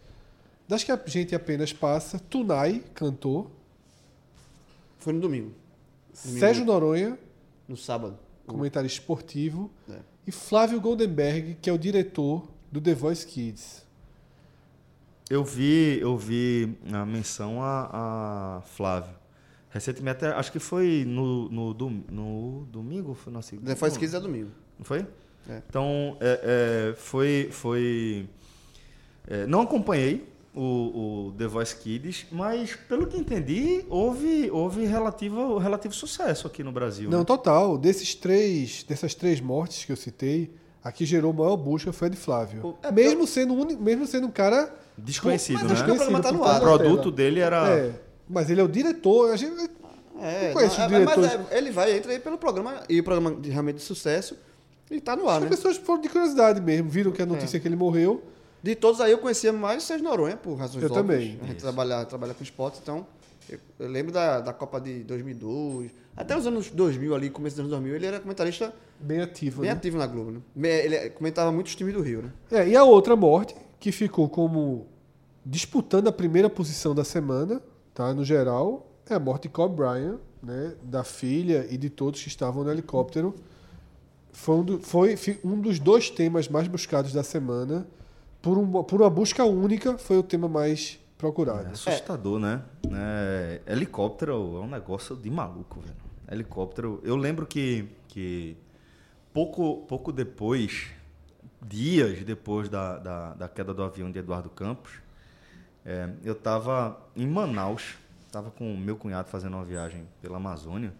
Das 0.67 0.83
que 0.83 0.91
a 0.91 0.99
gente 1.05 1.35
apenas 1.35 1.71
passa, 1.71 2.17
Tunai, 2.17 2.83
cantor, 2.95 3.45
Foi 4.97 5.13
no 5.13 5.19
domingo. 5.19 5.53
Domingo. 6.23 6.39
Sérgio 6.39 6.65
Noronha, 6.65 7.19
No 7.67 7.77
sábado. 7.77 8.17
comentarista 8.47 8.99
esportivo, 8.99 9.69
É. 9.87 9.99
e 10.25 10.31
Flávio 10.31 10.81
Goldenberg, 10.81 11.55
que 11.61 11.69
é 11.69 11.73
o 11.73 11.77
diretor 11.77 12.47
do 12.71 12.81
The 12.81 12.95
Voice 12.95 13.27
Kids. 13.27 13.85
Eu 15.29 15.43
vi, 15.43 15.99
eu 16.01 16.17
vi 16.17 16.75
a 16.91 17.05
menção 17.05 17.61
a, 17.61 18.57
a 18.57 18.61
Flávio. 18.61 19.13
Recentemente, 19.71 20.25
acho 20.25 20.51
que 20.51 20.59
foi 20.59 21.03
no, 21.07 21.47
no, 21.49 21.73
dom- 21.73 22.01
no 22.09 22.67
domingo, 22.71 23.13
foi 23.13 23.31
na 23.31 23.41
segunda. 23.41 23.67
The 23.67 23.75
Voice 23.79 23.99
Kids 23.99 24.13
é 24.15 24.19
domingo. 24.19 24.49
Não 24.77 24.85
foi? 24.85 25.05
É. 25.47 25.61
Então, 25.69 26.17
é, 26.19 26.89
é, 26.91 26.95
foi. 26.95 27.49
foi 27.51 28.27
é, 29.27 29.45
não 29.45 29.61
acompanhei 29.61 30.27
o, 30.55 31.27
o 31.27 31.33
The 31.37 31.45
Voice 31.45 31.75
Kids, 31.75 32.25
mas 32.31 32.75
pelo 32.75 33.05
que 33.05 33.15
entendi, 33.17 33.85
houve, 33.89 34.49
houve 34.51 34.85
relativo, 34.85 35.59
relativo 35.59 35.93
sucesso 35.93 36.47
aqui 36.47 36.63
no 36.63 36.71
Brasil. 36.71 37.09
Não, 37.09 37.19
né? 37.19 37.25
total. 37.25 37.77
Desses 37.77 38.15
três, 38.15 38.83
dessas 38.83 39.13
três 39.13 39.39
mortes 39.39 39.85
que 39.85 39.91
eu 39.91 39.95
citei, 39.95 40.51
a 40.83 40.91
que 40.91 41.05
gerou 41.05 41.31
maior 41.31 41.55
busca 41.57 41.93
foi 41.93 42.07
a 42.07 42.11
de 42.11 42.17
Flávio. 42.17 42.61
Pô, 42.61 42.75
é 42.81 42.91
mesmo, 42.91 43.27
sendo 43.27 43.53
um, 43.53 43.61
uni- 43.61 43.75
mesmo 43.77 44.07
sendo 44.07 44.25
um 44.25 44.31
cara. 44.31 44.73
Desconhecido, 44.97 45.59
Mas 45.61 45.71
acho 45.73 45.81
né? 45.87 45.95
que 45.95 46.11
o 46.11 46.21
tá 46.21 46.31
no 46.31 46.43
ar. 46.43 46.57
O 46.57 46.61
produto 46.61 47.11
dele 47.11 47.39
era. 47.39 47.93
É, 48.29 48.33
mas 48.33 48.49
ele 48.49 48.61
é 48.61 48.63
o 48.63 48.67
diretor. 48.67 49.31
A 49.31 49.35
gente, 49.35 49.69
É, 50.21 50.53
Não 50.53 50.61
não, 50.61 50.61
é, 50.61 50.61
mas 50.61 50.87
diretores. 50.87 51.31
é, 51.51 51.57
ele 51.57 51.71
vai, 51.71 51.97
entra 51.97 52.11
aí 52.11 52.19
pelo 52.19 52.37
programa, 52.37 52.83
e 52.89 52.99
o 52.99 53.03
programa 53.03 53.35
de, 53.39 53.49
realmente 53.49 53.77
de 53.77 53.81
sucesso, 53.83 54.37
e 54.91 54.99
tá 54.99 55.15
no 55.15 55.29
ar, 55.29 55.37
as 55.37 55.43
né? 55.43 55.49
pessoas 55.49 55.77
foram 55.77 56.01
de 56.01 56.09
curiosidade 56.09 56.59
mesmo, 56.59 56.89
viram 56.89 57.11
que 57.11 57.21
a 57.21 57.25
notícia 57.25 57.57
é 57.57 57.59
que 57.59 57.67
ele 57.67 57.75
morreu. 57.75 58.21
De 58.61 58.75
todos 58.75 58.99
aí 58.99 59.11
eu 59.11 59.19
conhecia 59.19 59.53
mais 59.53 59.83
Sérgio 59.83 60.03
Noronha, 60.05 60.35
por 60.35 60.55
razões 60.55 60.83
Eu 60.83 60.91
óbvias. 60.91 61.23
também. 61.23 61.39
A 61.41 61.45
gente 61.47 61.59
trabalha, 61.61 62.03
trabalha 62.05 62.33
com 62.33 62.43
esporte, 62.43 62.79
então 62.83 63.07
eu, 63.49 63.57
eu 63.79 63.87
lembro 63.87 64.11
da, 64.11 64.41
da 64.41 64.51
Copa 64.51 64.81
de 64.81 65.03
2002, 65.05 65.89
até 66.17 66.37
os 66.37 66.45
anos 66.45 66.69
2000 66.69 67.15
ali, 67.15 67.29
começo 67.29 67.55
dos 67.55 67.59
anos 67.61 67.71
2000, 67.71 67.95
ele 67.95 68.05
era 68.05 68.19
comentarista 68.19 68.73
Bem 68.99 69.21
ativo. 69.21 69.61
bem 69.61 69.69
né? 69.69 69.77
ativo 69.77 69.97
na 69.97 70.05
Globo, 70.05 70.31
né? 70.31 70.69
Ele 70.83 71.09
comentava 71.11 71.49
muito 71.53 71.67
os 71.67 71.75
times 71.75 71.93
do 71.93 72.01
Rio, 72.01 72.23
né? 72.23 72.31
É, 72.51 72.67
e 72.67 72.75
a 72.75 72.83
outra 72.83 73.15
morte, 73.15 73.55
que 73.79 73.93
ficou 73.93 74.27
como 74.27 74.87
disputando 75.45 76.09
a 76.09 76.11
primeira 76.11 76.49
posição 76.49 76.93
da 76.93 77.05
semana, 77.05 77.61
tá? 77.93 78.13
No 78.13 78.23
geral, 78.23 78.87
é 79.09 79.13
a 79.15 79.19
morte 79.19 79.43
de 79.43 79.49
Kobe 79.49 79.75
Bryant, 79.75 80.17
né? 80.41 80.75
Da 80.83 81.03
filha 81.03 81.67
e 81.69 81.77
de 81.77 81.89
todos 81.89 82.21
que 82.21 82.27
estavam 82.29 82.63
no 82.63 82.71
helicóptero. 82.71 83.35
Foi 84.31 84.55
um, 84.55 84.63
do- 84.63 84.79
foi 84.79 85.17
um 85.43 85.59
dos 85.59 85.79
dois 85.79 86.09
temas 86.09 86.47
mais 86.47 86.67
buscados 86.67 87.11
da 87.13 87.23
semana. 87.23 87.85
Por, 88.41 88.57
uma- 88.57 88.83
por 88.83 89.01
uma 89.01 89.09
busca 89.09 89.43
única, 89.43 89.97
foi 89.97 90.17
o 90.17 90.23
tema 90.23 90.47
mais 90.47 90.97
É 91.01 91.19
procurado. 91.19 91.67
assustador, 91.69 92.39
né? 92.39 92.61
É, 92.93 93.61
helicóptero 93.67 94.31
é 94.31 94.59
um 94.61 94.69
negócio 94.69 95.15
de 95.15 95.29
maluco, 95.29 95.81
velho. 95.81 95.95
Helicóptero. 96.31 97.01
Eu 97.03 97.15
lembro 97.17 97.45
que, 97.45 97.89
que 98.07 98.55
pouco, 99.33 99.77
pouco 99.87 100.11
depois, 100.13 100.87
dias 101.67 102.23
depois 102.23 102.69
da, 102.69 102.97
da, 102.99 103.33
da 103.33 103.47
queda 103.49 103.73
do 103.73 103.83
avião 103.83 104.09
de 104.11 104.19
Eduardo 104.19 104.49
Campos, 104.49 104.91
é, 105.89 106.07
eu 106.23 106.33
estava 106.33 107.01
em 107.15 107.25
Manaus, 107.25 107.95
estava 108.27 108.51
com 108.51 108.77
meu 108.77 108.95
cunhado 108.95 109.27
fazendo 109.27 109.55
uma 109.55 109.65
viagem 109.65 110.07
pela 110.21 110.37
Amazônia. 110.37 110.93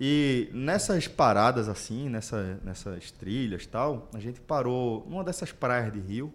E 0.00 0.50
nessas 0.52 1.06
paradas 1.06 1.68
assim, 1.68 2.08
nessa, 2.08 2.58
nessas 2.64 3.12
trilhas 3.12 3.66
tal, 3.66 4.08
a 4.12 4.18
gente 4.18 4.40
parou 4.40 5.06
numa 5.08 5.22
dessas 5.22 5.52
praias 5.52 5.92
de 5.92 6.00
rio, 6.00 6.32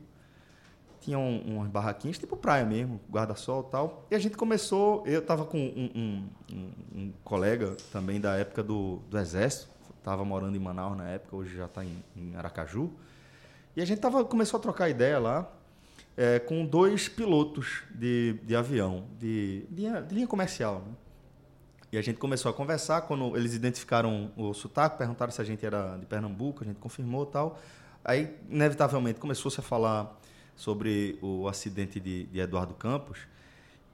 tinha 1.02 1.20
um, 1.20 1.58
umas 1.58 1.68
barraquinhas, 1.68 2.18
tipo 2.18 2.38
praia 2.38 2.64
mesmo, 2.64 3.02
guarda-sol 3.12 3.62
tal. 3.64 4.08
E 4.10 4.16
a 4.16 4.20
gente 4.20 4.38
começou, 4.38 5.06
eu 5.06 5.22
tava 5.22 5.44
com 5.44 5.58
um, 5.60 5.92
um- 5.94 6.30
um- 6.96 7.14
colega 7.26 7.76
também 7.92 8.22
da 8.22 8.38
época 8.38 8.64
do, 8.64 9.02
do 9.10 9.18
Exército, 9.18 9.68
tava 10.02 10.24
morando 10.24 10.56
em 10.56 10.60
Manaus 10.60 10.96
na 10.96 11.10
época, 11.10 11.36
hoje 11.36 11.58
já 11.58 11.66
está 11.66 11.84
em, 11.84 12.02
em 12.16 12.36
Aracaju. 12.38 12.90
E 13.76 13.82
a 13.82 13.86
gente 13.86 14.00
tava, 14.00 14.24
começou 14.24 14.60
a 14.60 14.62
trocar 14.62 14.88
ideia 14.90 15.20
lá 15.20 15.52
é, 16.18 16.40
com 16.40 16.66
dois 16.66 17.08
pilotos 17.08 17.84
de, 17.94 18.36
de 18.44 18.56
avião, 18.56 19.06
de, 19.20 19.66
de, 19.70 19.84
de 20.08 20.16
linha 20.16 20.28
comercial. 20.28 20.84
Né? 20.86 20.94
E 21.92 21.98
a 21.98 22.02
gente 22.02 22.18
começou 22.18 22.50
a 22.50 22.54
conversar, 22.54 23.02
quando 23.02 23.36
eles 23.36 23.54
identificaram 23.54 24.32
o 24.38 24.54
sotaque, 24.54 24.98
perguntaram 24.98 25.32
se 25.32 25.42
a 25.42 25.44
gente 25.44 25.66
era 25.66 25.98
de 25.98 26.06
Pernambuco, 26.06 26.64
a 26.64 26.68
gente 26.68 26.78
confirmou 26.80 27.26
tal. 27.26 27.60
Aí, 28.04 28.36
inevitavelmente, 28.50 29.20
começou-se 29.20 29.60
a 29.60 29.64
falar 29.64 30.20
sobre 30.56 31.18
o 31.22 31.48
acidente 31.48 32.00
de, 32.00 32.26
de 32.28 32.40
Eduardo 32.40 32.74
Campos. 32.74 33.20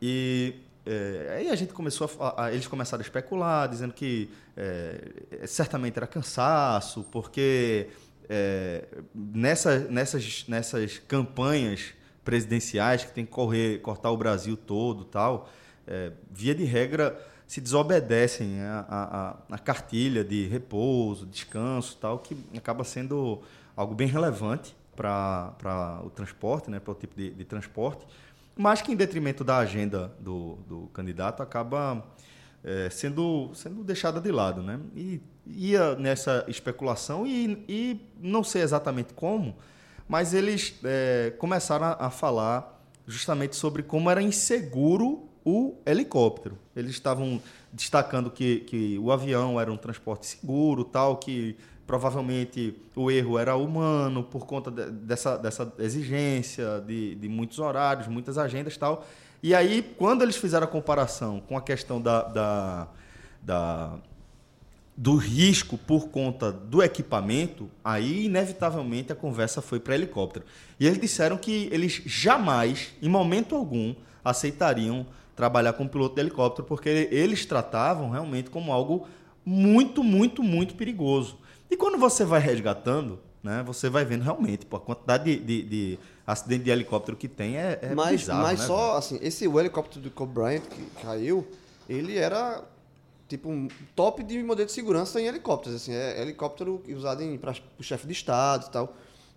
E 0.02 0.56
é, 0.86 1.36
aí 1.38 1.50
a 1.50 1.56
gente 1.56 1.74
começou 1.74 2.10
a, 2.20 2.46
a- 2.46 2.54
eles 2.54 2.68
começaram 2.68 3.02
a 3.02 3.06
especular, 3.06 3.68
dizendo 3.68 3.94
que 3.94 4.30
é, 4.56 5.46
certamente 5.48 5.98
era 5.98 6.06
cansaço, 6.08 7.04
porque 7.12 7.88
é, 8.30 8.86
nessa, 9.14 9.80
nessas, 9.80 10.46
nessas 10.48 11.00
campanhas 11.00 11.94
presidenciais 12.32 13.06
que 13.06 13.12
tem 13.14 13.24
que 13.26 13.32
correr, 13.32 13.80
cortar 13.82 14.12
o 14.12 14.18
Brasil 14.18 14.58
todo, 14.58 15.06
tal, 15.06 15.50
é, 15.88 16.12
via 16.30 16.54
de 16.54 16.66
regra 16.66 17.18
se 17.48 17.62
desobedecem 17.62 18.60
a, 18.60 18.86
a- 19.50 19.56
a 19.56 19.58
cartilha 19.58 20.26
de 20.26 20.46
repouso, 20.48 21.26
descanso, 21.26 21.96
tal, 22.02 22.20
que 22.20 22.36
acaba 22.58 22.84
sendo 22.84 23.42
algo 23.78 23.96
bem 23.96 24.10
relevante 24.10 24.76
para 24.94 26.02
o 26.04 26.10
transporte, 26.10 26.70
né, 26.70 26.82
para 26.82 26.92
o 26.92 26.96
tipo 26.96 27.16
de, 27.16 27.30
de 27.30 27.46
transporte, 27.46 28.06
mas 28.58 28.82
que 28.82 28.92
em 28.92 28.96
detrimento 28.98 29.46
da 29.46 29.60
agenda 29.60 30.12
do, 30.20 30.56
do 30.68 30.90
candidato 30.94 31.42
acaba 31.42 32.04
é, 32.62 32.90
sendo, 32.90 33.52
sendo 33.54 33.86
deixada 33.86 34.20
de 34.20 34.32
lado. 34.34 34.62
Né? 34.62 34.78
E 34.94 35.22
ia 35.46 35.96
nessa 35.96 36.44
especulação 36.50 37.26
e, 37.26 37.64
e 37.70 38.02
não 38.20 38.44
sei 38.44 38.64
exatamente 38.64 39.14
como, 39.14 39.56
mas 40.08 40.34
eles 40.34 40.76
é, 40.84 41.34
começaram 41.38 41.86
a, 41.86 42.08
a 42.08 42.10
falar 42.10 42.82
justamente 43.06 43.56
sobre 43.56 43.84
como 43.84 44.10
era 44.10 44.22
inseguro 44.22 45.28
o 45.46 45.76
helicóptero. 45.86 46.58
Eles 46.76 46.92
estavam 46.92 47.42
destacando 47.72 48.30
que, 48.30 48.60
que 48.62 48.98
o 49.00 49.12
avião 49.12 49.60
era 49.60 49.72
um 49.72 49.78
transporte 49.78 50.26
seguro, 50.28 50.84
tal, 50.84 51.18
que 51.18 51.56
provavelmente 51.86 52.76
o 52.96 53.10
erro 53.10 53.40
era 53.40 53.56
humano 53.56 54.24
por 54.24 54.46
conta 54.46 54.70
de- 54.70 54.92
dessa, 54.92 55.38
dessa 55.38 55.72
exigência 55.80 56.82
de, 56.86 57.16
de 57.16 57.30
muitos 57.30 57.60
horários, 57.60 58.08
muitas 58.08 58.38
agendas 58.38 58.76
tal. 58.76 59.06
E 59.42 59.56
aí, 59.56 59.82
quando 59.98 60.22
eles 60.22 60.36
fizeram 60.36 60.66
a 60.66 60.70
comparação 60.70 61.40
com 61.40 61.58
a 61.58 61.62
questão 61.62 62.02
da, 62.02 62.24
da, 62.24 62.88
da- 63.42 63.98
do 64.98 65.16
risco 65.16 65.78
por 65.78 66.10
conta 66.10 66.52
do 66.52 66.82
equipamento, 66.82 67.70
aí 67.84 68.26
inevitavelmente 68.26 69.12
a 69.12 69.16
conversa 69.16 69.62
foi 69.62 69.80
para 69.80 69.94
helicóptero. 69.94 70.44
E 70.80 70.88
eles 70.88 71.00
disseram 71.00 71.38
que 71.38 71.70
eles 71.72 72.02
jamais, 72.04 72.96
em 73.00 73.08
momento 73.08 73.56
algum, 73.56 73.94
aceitariam 74.26 75.06
trabalhar 75.36 75.74
com 75.74 75.88
piloto 75.88 76.16
de 76.16 76.22
helicóptero, 76.22 76.68
porque 76.68 76.90
eles 77.12 77.46
tratavam 77.46 78.10
realmente 78.10 78.50
como 78.50 78.74
algo 78.74 79.08
muito, 79.46 80.04
muito, 80.04 80.42
muito 80.42 80.74
perigoso. 80.74 81.38
E 81.70 81.78
quando 81.78 82.00
você 82.00 82.26
vai 82.26 82.40
resgatando, 82.40 83.20
né, 83.44 83.62
você 83.64 83.90
vai 83.90 84.04
vendo 84.04 84.24
realmente 84.24 84.66
pô, 84.66 84.78
a 84.78 84.80
quantidade 84.80 85.26
de, 85.26 85.44
de, 85.44 85.62
de 85.62 86.00
acidente 86.26 86.64
de 86.64 86.72
helicóptero 86.72 87.16
que 87.16 87.28
tem 87.28 87.56
é, 87.56 87.78
é 87.84 87.94
mas 87.94 88.22
bizarro, 88.22 88.42
mas 88.42 88.62
né, 88.62 88.66
só, 88.66 88.98
assim, 88.98 89.20
esse 89.22 89.48
o 89.48 89.60
helicóptero 89.60 90.02
do 90.02 90.10
Kobe 90.10 90.34
Bryant 90.34 90.62
que 90.62 90.82
caiu, 91.04 91.48
ele 91.88 92.18
era 92.18 92.64
tipo 93.28 93.50
um 93.50 93.68
top 93.96 94.24
de 94.24 94.42
modelo 94.44 94.66
de 94.66 94.72
segurança 94.72 95.20
em 95.20 95.26
helicópteros. 95.26 95.82
Assim, 95.82 95.94
é 95.94 96.22
helicóptero 96.22 96.82
usado 96.90 97.24
para 97.40 97.56
o 97.78 97.84
chefe 97.84 98.08
de 98.08 98.14
Estado 98.14 98.68
e 98.68 98.72
tal. 98.72 98.96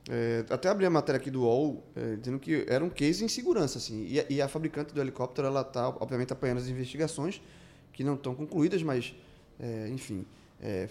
É, 0.08 0.44
até 0.48 0.68
abri 0.68 0.86
a 0.86 0.90
matéria 0.90 1.18
aqui 1.18 1.30
do 1.30 1.42
UOL, 1.42 1.84
é, 1.94 2.16
dizendo 2.16 2.38
que 2.38 2.64
era 2.68 2.84
um 2.84 2.88
case 2.88 3.24
em 3.24 3.28
segurança. 3.28 3.78
Assim, 3.78 4.06
e, 4.06 4.34
e 4.34 4.42
a 4.42 4.48
fabricante 4.48 4.94
do 4.94 5.00
helicóptero 5.00 5.46
ela 5.46 5.60
está, 5.60 5.88
obviamente, 5.88 6.32
apanhando 6.32 6.58
as 6.58 6.68
investigações, 6.68 7.40
que 7.92 8.02
não 8.02 8.14
estão 8.14 8.34
concluídas, 8.34 8.82
mas, 8.82 9.14
é, 9.58 9.88
enfim. 9.88 10.24
é, 10.62 10.88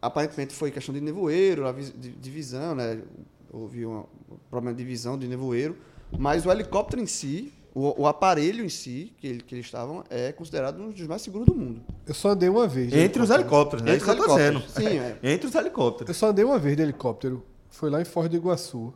aparentemente 0.00 0.54
foi 0.54 0.70
questão 0.70 0.94
de 0.94 1.00
nevoeiro, 1.00 1.64
de 1.72 2.30
visão, 2.30 2.74
né? 2.74 3.02
Houve 3.50 3.86
um 3.86 4.04
problema 4.50 4.76
de 4.76 4.84
visão 4.84 5.18
de 5.18 5.26
nevoeiro, 5.26 5.76
mas 6.18 6.46
o 6.46 6.50
helicóptero 6.50 7.02
em 7.02 7.06
si, 7.06 7.52
o, 7.74 8.02
o 8.02 8.06
aparelho 8.06 8.64
em 8.64 8.68
si 8.68 9.12
que, 9.18 9.26
ele- 9.26 9.42
que 9.42 9.54
eles 9.54 9.66
estavam, 9.66 10.02
é 10.10 10.32
considerado 10.32 10.80
um 10.82 10.90
dos 10.90 11.06
mais 11.06 11.22
seguros 11.22 11.46
do 11.46 11.54
mundo. 11.54 11.80
Eu 12.06 12.14
só 12.14 12.30
andei 12.30 12.48
uma 12.48 12.66
vez. 12.66 12.92
Entre 12.92 13.22
os 13.22 13.30
helicópteros, 13.30 13.82
né? 13.84 13.94
Entre 13.94 14.02
os 14.04 14.08
helicópteros, 14.16 14.64
sim, 14.72 14.98
é. 14.98 15.18
Entre 15.22 15.46
os 15.46 15.54
helicópteros. 15.54 16.08
Eu 16.08 16.14
só 16.14 16.28
andei 16.30 16.44
uma 16.44 16.58
vez 16.58 16.76
de 16.76 16.82
helicóptero. 16.82 17.44
Foi 17.70 17.90
lá 17.90 18.00
em 18.00 18.04
Foz 18.04 18.28
do 18.28 18.36
Iguaçu. 18.36 18.92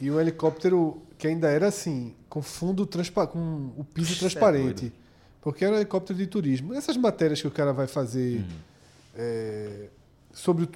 E 0.00 0.10
um 0.10 0.20
helicóptero 0.20 1.00
que 1.18 1.26
ainda 1.26 1.48
era 1.48 1.66
assim, 1.68 2.14
com 2.28 2.42
fundo 2.42 2.84
transpa 2.84 3.26
com 3.26 3.72
o 3.76 3.82
piso 3.84 4.12
é 4.14 4.18
transparente. 4.18 4.80
doido. 4.82 4.92
porque 5.40 5.64
era 5.64 5.74
um 5.74 5.76
helicóptero 5.78 6.18
de 6.18 6.26
turismo. 6.26 6.74
Essas 6.74 6.96
matérias 6.96 7.40
que 7.40 7.46
o 7.48 7.50
cara 7.50 7.72
vai 7.72 7.86
fazer 7.86 8.44
é, 9.16 9.88
sobre 10.32 10.64
o- 10.64 10.68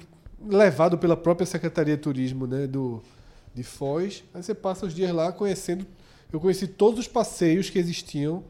levado 0.49 0.97
pela 0.97 1.15
própria 1.15 1.45
Secretaria 1.45 1.95
de 1.95 2.01
Turismo, 2.01 2.47
né, 2.47 2.65
do 2.65 3.01
de 3.53 3.63
Foz. 3.63 4.23
Aí 4.33 4.41
você 4.41 4.55
passa 4.55 4.85
os 4.87 4.93
dias 4.95 5.11
lá 5.13 5.31
conhecendo. 5.31 5.85
Eu 6.31 6.39
conheci 6.39 6.67
todos 6.67 6.99
os 6.99 7.07
passeios 7.07 7.69
que 7.69 7.77
existiam 7.79 8.43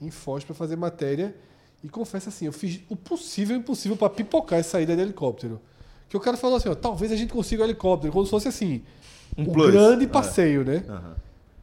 em 0.00 0.10
Foz 0.10 0.44
para 0.44 0.54
fazer 0.54 0.76
matéria 0.76 1.34
e 1.82 1.88
confesso 1.88 2.28
assim, 2.28 2.46
eu 2.46 2.52
fiz 2.52 2.80
o 2.88 2.96
possível 2.96 3.56
e 3.56 3.58
o 3.58 3.60
impossível 3.60 3.96
para 3.96 4.08
pipocar 4.10 4.58
essa 4.58 4.80
ida 4.80 4.94
de 4.96 5.02
helicóptero. 5.02 5.60
Que 6.08 6.16
o 6.16 6.20
cara 6.20 6.36
falou 6.36 6.56
assim, 6.56 6.68
ó, 6.68 6.74
talvez 6.74 7.10
a 7.12 7.16
gente 7.16 7.32
consiga 7.32 7.62
o 7.62 7.66
helicóptero, 7.66 8.12
como 8.12 8.24
se 8.24 8.30
fosse 8.30 8.48
assim, 8.48 8.82
Um 9.36 9.42
um 9.42 9.52
plus. 9.52 9.70
grande 9.72 10.04
É. 10.04 10.08
passeio, 10.08 10.64
né? 10.64 10.84
Aham. 10.88 11.16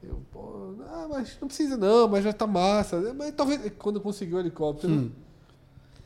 Eu, 0.03 0.21
pô, 0.31 0.75
ah, 0.88 1.07
mas 1.10 1.38
não 1.39 1.47
precisa 1.47 1.77
não, 1.77 2.07
mas 2.07 2.23
já 2.23 2.34
tá 2.34 2.45
massa. 2.45 3.13
Mas 3.13 3.31
talvez 3.34 3.71
quando 3.77 3.95
eu 3.97 4.01
consegui 4.01 4.34
o 4.36 4.39
helicóptero, 4.39 5.12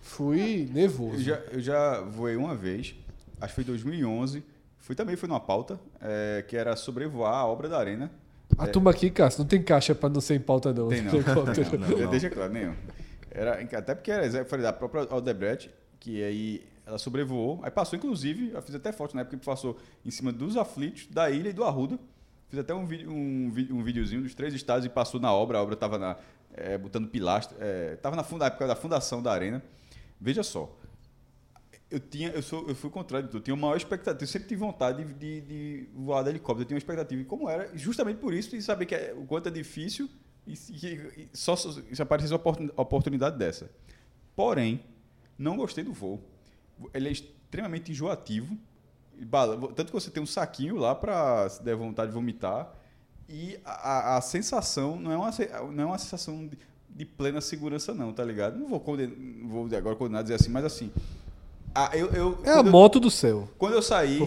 fui 0.01 0.69
nervoso. 0.73 1.15
Eu 1.15 1.21
já, 1.21 1.35
eu 1.51 1.59
já 1.61 2.01
voei 2.01 2.35
uma 2.35 2.53
vez, 2.55 2.95
acho 3.41 3.49
que 3.49 3.55
foi 3.55 3.63
em 3.63 3.67
2011. 3.67 4.43
Fui 4.79 4.93
também, 4.95 5.15
fui 5.15 5.27
numa 5.27 5.39
pauta, 5.39 5.79
é, 5.99 6.45
que 6.47 6.55
era 6.55 6.75
sobrevoar 6.75 7.33
a 7.33 7.45
obra 7.47 7.67
da 7.67 7.79
Arena. 7.79 8.11
A 8.57 8.67
turma 8.67 8.91
aqui, 8.91 9.09
Cássio, 9.09 9.39
não 9.41 9.47
tem 9.47 9.61
caixa 9.61 9.93
para 9.93 10.09
não 10.09 10.21
ser 10.21 10.35
em 10.35 10.39
pauta 10.39 10.73
não. 10.73 10.89
Tem 10.89 11.01
não. 11.03 11.13
Helicóptero. 11.13 11.79
não, 11.79 11.87
não. 11.87 12.09
Deixa 12.09 12.29
claro, 12.29 12.53
nenhum. 12.53 12.73
Era, 13.31 13.61
até 13.61 13.93
porque 13.93 14.11
era 14.11 14.25
eu 14.25 14.45
falei, 14.45 14.63
da 14.63 14.71
própria 14.71 15.07
Aldebrecht, 15.09 15.69
que 15.99 16.23
aí 16.23 16.63
ela 16.85 16.97
sobrevoou, 16.97 17.59
aí 17.63 17.71
passou, 17.71 17.97
inclusive, 17.97 18.51
eu 18.53 18.61
fiz 18.61 18.75
até 18.75 18.91
foto 18.91 19.15
na 19.15 19.21
época 19.21 19.37
que 19.37 19.45
passou 19.45 19.77
em 20.05 20.11
cima 20.11 20.31
dos 20.31 20.55
aflitos, 20.55 21.07
da 21.07 21.29
ilha 21.29 21.49
e 21.49 21.53
do 21.53 21.63
Arruda. 21.63 21.99
Fiz 22.47 22.59
até 22.59 22.73
um, 22.73 22.85
vídeo, 22.85 23.11
um, 23.11 23.51
um 23.71 23.83
videozinho 23.83 24.21
dos 24.21 24.35
três 24.35 24.53
estados 24.53 24.85
e 24.85 24.89
passou 24.89 25.19
na 25.19 25.33
obra, 25.33 25.57
a 25.57 25.61
obra 25.61 25.73
estava 25.73 25.97
na, 25.97 26.15
é, 26.53 26.77
botando 26.77 27.07
pilastro, 27.09 27.57
estava 27.93 28.15
na, 28.15 28.23
funda, 28.23 28.45
na 28.45 28.47
época 28.47 28.67
da 28.67 28.75
fundação 28.75 29.21
da 29.21 29.31
arena. 29.31 29.61
Veja 30.21 30.43
só, 30.43 30.73
eu 31.89 31.99
tinha, 31.99 32.29
eu 32.29 32.41
sou, 32.41 32.67
eu 32.67 32.75
fui 32.75 32.89
o 32.89 32.91
contrário 32.91 33.27
de 33.27 33.31
tudo. 33.31 33.39
Eu 33.41 33.43
tinha 33.43 33.53
uma 33.53 33.67
maior 33.67 33.77
expectativa. 33.77 34.23
Eu 34.23 34.27
sempre 34.27 34.47
tive 34.47 34.59
vontade 34.59 35.03
de, 35.03 35.13
de, 35.13 35.41
de 35.41 35.89
voar 35.93 36.23
de 36.23 36.29
helicóptero. 36.31 36.63
Eu 36.63 36.65
tinha 36.67 36.75
uma 36.75 36.79
expectativa. 36.79 37.21
E 37.21 37.25
como 37.25 37.49
era, 37.49 37.69
justamente 37.77 38.17
por 38.17 38.33
isso, 38.33 38.55
e 38.55 38.61
saber 38.61 38.85
que 38.85 38.95
é, 38.95 39.13
o 39.17 39.25
quanto 39.25 39.47
é 39.47 39.51
difícil 39.51 40.09
e, 40.47 40.53
e- 40.53 41.21
e 41.23 41.29
só 41.33 41.55
se 41.55 41.83
se 41.95 42.01
aparecesse 42.01 42.33
uma 42.33 42.39
oportun- 42.39 42.69
oportunidade 42.75 43.37
dessa. 43.37 43.69
Porém, 44.35 44.83
não 45.37 45.55
gostei 45.57 45.83
do 45.83 45.93
voo. 45.93 46.21
Ele 46.93 47.07
é 47.07 47.11
extremamente 47.11 47.91
enjoativo. 47.91 48.57
Tanto 49.75 49.85
que 49.85 49.93
você 49.93 50.09
tem 50.11 50.21
um 50.21 50.25
saquinho 50.25 50.75
lá 50.75 50.93
para 50.93 51.47
se 51.49 51.63
der 51.63 51.75
vontade 51.75 52.09
de 52.09 52.15
vomitar. 52.15 52.73
E 53.29 53.57
a, 53.63 54.17
a- 54.17 54.21
sensação 54.21 54.99
não 54.99 55.11
é 55.11 55.17
uma, 55.17 55.31
não 55.71 55.83
é 55.83 55.85
uma 55.85 55.97
sensação 55.97 56.47
de, 56.47 56.57
de 56.89 57.05
plena 57.05 57.41
segurança, 57.41 57.93
não, 57.93 58.11
tá 58.13 58.23
ligado? 58.23 58.57
Não 58.59 58.67
vou, 58.67 58.79
conden- 58.79 59.07
não 59.15 59.47
vou 59.49 59.65
agora 59.77 59.95
condenar 59.95 60.21
dizer 60.23 60.35
assim, 60.35 60.49
mas 60.49 60.65
assim. 60.65 60.91
Ah, 61.75 61.91
eu, 61.93 62.07
eu, 62.11 62.37
É 62.43 62.49
a 62.51 62.53
quando 62.55 62.65
eu- 62.67 62.71
moto 62.71 62.99
do 62.99 63.11
céu. 63.11 63.47
quando 63.57 63.73
eu 63.73 63.81
saí, 63.81 64.19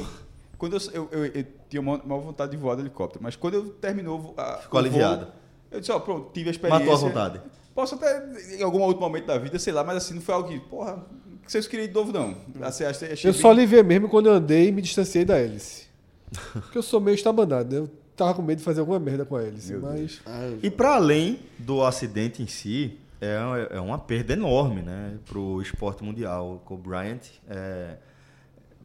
quando 0.59 0.77
eu, 0.77 0.81
eu, 0.93 1.09
eu, 1.13 1.27
eu 1.27 1.45
tinha 1.69 1.81
uma, 1.81 1.97
uma 2.03 2.19
vontade 2.19 2.51
de 2.53 2.57
voar 2.57 2.77
de 2.77 2.83
helicóptero, 2.83 3.23
mas 3.23 3.35
quando 3.37 3.55
eu 3.55 3.69
terminou 3.71 4.35
a, 4.37 4.59
Ficou 4.59 4.81
o 4.81 4.83
voo, 4.83 4.91
aliviado. 4.91 5.29
eu 5.71 5.81
disse, 5.81 5.91
ó, 5.93 5.99
pronto, 5.99 6.31
tive 6.33 6.49
a 6.49 6.53
experiência. 6.53 6.85
Matou 6.87 6.95
a 6.95 7.09
vontade. 7.09 7.41
Posso 7.75 7.95
até 7.95 8.25
em 8.59 8.63
algum 8.63 8.81
outro 8.81 9.01
momento 9.01 9.27
da 9.27 9.39
vida, 9.39 9.59
sei 9.59 9.73
lá, 9.73 9.85
mas 9.85 9.97
assim, 9.99 10.15
não 10.15 10.21
foi 10.21 10.35
algo 10.35 10.49
que, 10.49 10.59
porra, 10.59 11.05
que 11.45 11.51
vocês 11.53 11.67
queriam 11.67 11.87
de 11.89 11.95
novo, 11.95 12.13
não. 12.13 12.35
Assim, 12.63 12.85
achei, 12.85 13.13
achei 13.13 13.31
Eu 13.31 13.33
bem- 13.35 13.41
só 13.43 13.51
aliviei 13.51 13.83
mesmo 13.83 14.09
quando 14.09 14.27
eu 14.27 14.33
andei 14.33 14.69
e 14.69 14.73
me 14.73 14.83
distanciei 14.83 15.25
da 15.25 15.39
hélice. 15.39 15.87
Porque 16.53 16.77
eu 16.77 16.83
sou 16.83 17.01
meio 17.01 17.15
estabanado, 17.15 17.73
né? 17.75 17.81
Eu 17.81 17.91
tava 18.17 18.35
com 18.35 18.43
medo 18.43 18.59
de 18.59 18.65
fazer 18.65 18.81
alguma 18.81 18.99
merda 18.99 19.25
com 19.25 19.37
a 19.37 19.43
hélice, 19.45 19.73
Meu 19.73 19.83
mas... 19.83 20.21
E 20.61 20.69
para 20.71 20.97
além 20.97 21.39
do 21.59 21.85
acidente 21.85 22.43
em 22.43 22.49
si, 22.49 22.99
é, 23.21 23.77
é 23.77 23.81
uma 23.81 23.99
perda 23.99 24.33
enorme 24.33 24.83
né, 24.83 25.19
para 25.27 25.39
o 25.39 25.61
esporte 25.61 26.03
mundial. 26.05 26.55
O 26.55 26.59
Kobe 26.59 26.89
Bryant 26.89 27.21
é, 27.49 27.97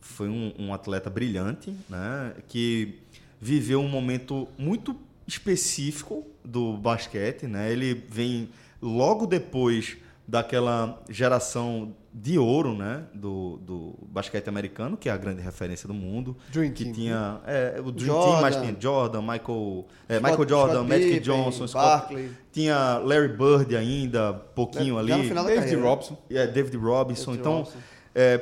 foi 0.01 0.29
um, 0.29 0.53
um 0.57 0.73
atleta 0.73 1.09
brilhante, 1.09 1.75
né, 1.89 2.33
que 2.47 2.99
viveu 3.39 3.79
um 3.79 3.89
momento 3.89 4.47
muito 4.57 4.95
específico 5.27 6.25
do 6.43 6.77
basquete. 6.77 7.47
Né? 7.47 7.71
Ele 7.71 7.93
vem 8.09 8.49
logo 8.81 9.25
depois 9.25 9.97
daquela 10.27 11.01
geração 11.09 11.93
de 12.13 12.38
ouro 12.38 12.75
né, 12.77 13.03
do, 13.13 13.57
do 13.57 13.95
basquete 14.07 14.47
americano, 14.47 14.95
que 14.95 15.09
é 15.09 15.12
a 15.12 15.17
grande 15.17 15.41
referência 15.41 15.88
do 15.88 15.93
mundo. 15.93 16.38
Dream 16.51 16.71
que 16.71 16.83
Team. 16.86 16.93
tinha 16.93 17.41
é, 17.45 17.81
o 17.83 17.91
Dream 17.91 18.07
Jordan. 18.13 18.31
Team, 18.31 18.41
mas 18.41 18.55
tinha 18.55 18.75
Jordan, 18.79 19.21
Michael, 19.21 19.86
é, 20.07 20.17
Scott- 20.19 20.29
Michael 20.31 20.49
Jordan, 20.49 20.73
Scott 20.75 20.89
Magic 20.89 21.07
Pippen, 21.07 21.21
Johnson, 21.21 21.67
Scott, 21.67 21.86
Barkley. 21.86 22.29
tinha 22.51 22.97
Larry 22.99 23.29
Bird 23.29 23.75
ainda, 23.75 24.33
pouquinho 24.33 24.93
Já 24.95 24.99
ali. 25.01 25.13
no 25.15 25.23
final 25.23 25.43
da 25.43 25.49
David 25.49 25.65
carreira. 25.65 25.88
Robson. 25.89 26.17
É, 26.29 26.47
David 26.47 26.77
Robinson. 26.77 27.31
David 27.31 27.39
então, 27.41 27.57
Robinson. 27.57 27.77
é, 28.15 28.38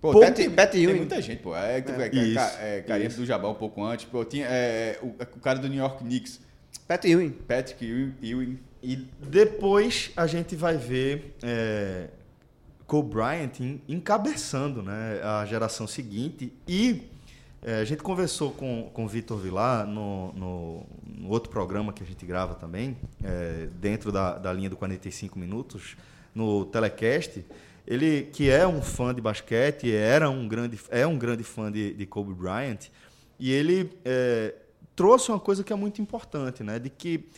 Pô, 0.00 0.12
Pouco- 0.12 0.32
tem, 0.32 0.50
Pat 0.50 0.70
tem 0.70 0.82
Ewing. 0.82 0.98
muita 0.98 1.22
gente, 1.22 1.42
pô. 1.42 1.56
É, 1.56 1.78
é, 1.78 1.84
é, 2.12 2.14
Isso, 2.14 2.58
é, 2.60 2.82
carinha 2.82 3.08
do 3.08 3.24
Jabá 3.24 3.48
um 3.48 3.54
pouco 3.54 3.82
antes. 3.82 4.04
Pô, 4.04 4.22
tinha 4.22 4.44
é, 4.46 4.98
o, 5.02 5.06
o 5.06 5.40
cara 5.40 5.58
do 5.58 5.66
New 5.66 5.78
York 5.78 6.04
Knicks, 6.04 6.40
Pat 6.86 7.02
Ewing. 7.06 7.30
Patrick 7.30 7.82
Ewing. 7.82 8.12
Ewing. 8.22 8.58
E 8.84 8.96
depois 9.28 10.10
a 10.14 10.26
gente 10.26 10.54
vai 10.54 10.76
ver 10.76 11.34
é, 11.42 12.08
Kobe 12.86 13.14
Bryant 13.14 13.58
en- 13.60 13.80
encabeçando 13.88 14.82
né, 14.82 15.20
a 15.22 15.46
geração 15.46 15.86
seguinte. 15.86 16.52
E 16.68 17.02
é, 17.62 17.76
a 17.80 17.84
gente 17.84 18.02
conversou 18.02 18.50
com, 18.50 18.90
com 18.92 19.06
o 19.06 19.08
Vitor 19.08 19.38
Vilar 19.38 19.86
no, 19.86 20.32
no, 20.34 20.86
no 21.06 21.28
outro 21.30 21.50
programa 21.50 21.94
que 21.94 22.02
a 22.02 22.06
gente 22.06 22.26
grava 22.26 22.54
também, 22.54 22.94
é, 23.22 23.68
dentro 23.80 24.12
da, 24.12 24.36
da 24.36 24.52
linha 24.52 24.68
do 24.68 24.76
45 24.76 25.38
Minutos, 25.38 25.96
no 26.34 26.66
Telecast. 26.66 27.42
Ele, 27.86 28.28
que 28.32 28.50
é 28.50 28.66
um 28.66 28.82
fã 28.82 29.14
de 29.14 29.20
basquete, 29.20 29.90
era 29.90 30.28
um 30.28 30.46
grande, 30.46 30.78
é 30.90 31.06
um 31.06 31.16
grande 31.18 31.42
fã 31.42 31.72
de, 31.72 31.94
de 31.94 32.06
Kobe 32.06 32.34
Bryant, 32.34 32.88
e 33.38 33.50
ele 33.50 33.90
é, 34.04 34.54
trouxe 34.94 35.30
uma 35.30 35.40
coisa 35.40 35.64
que 35.64 35.72
é 35.72 35.76
muito 35.76 36.00
importante, 36.00 36.62
né? 36.62 36.78
De 36.78 36.88
que 36.88 37.28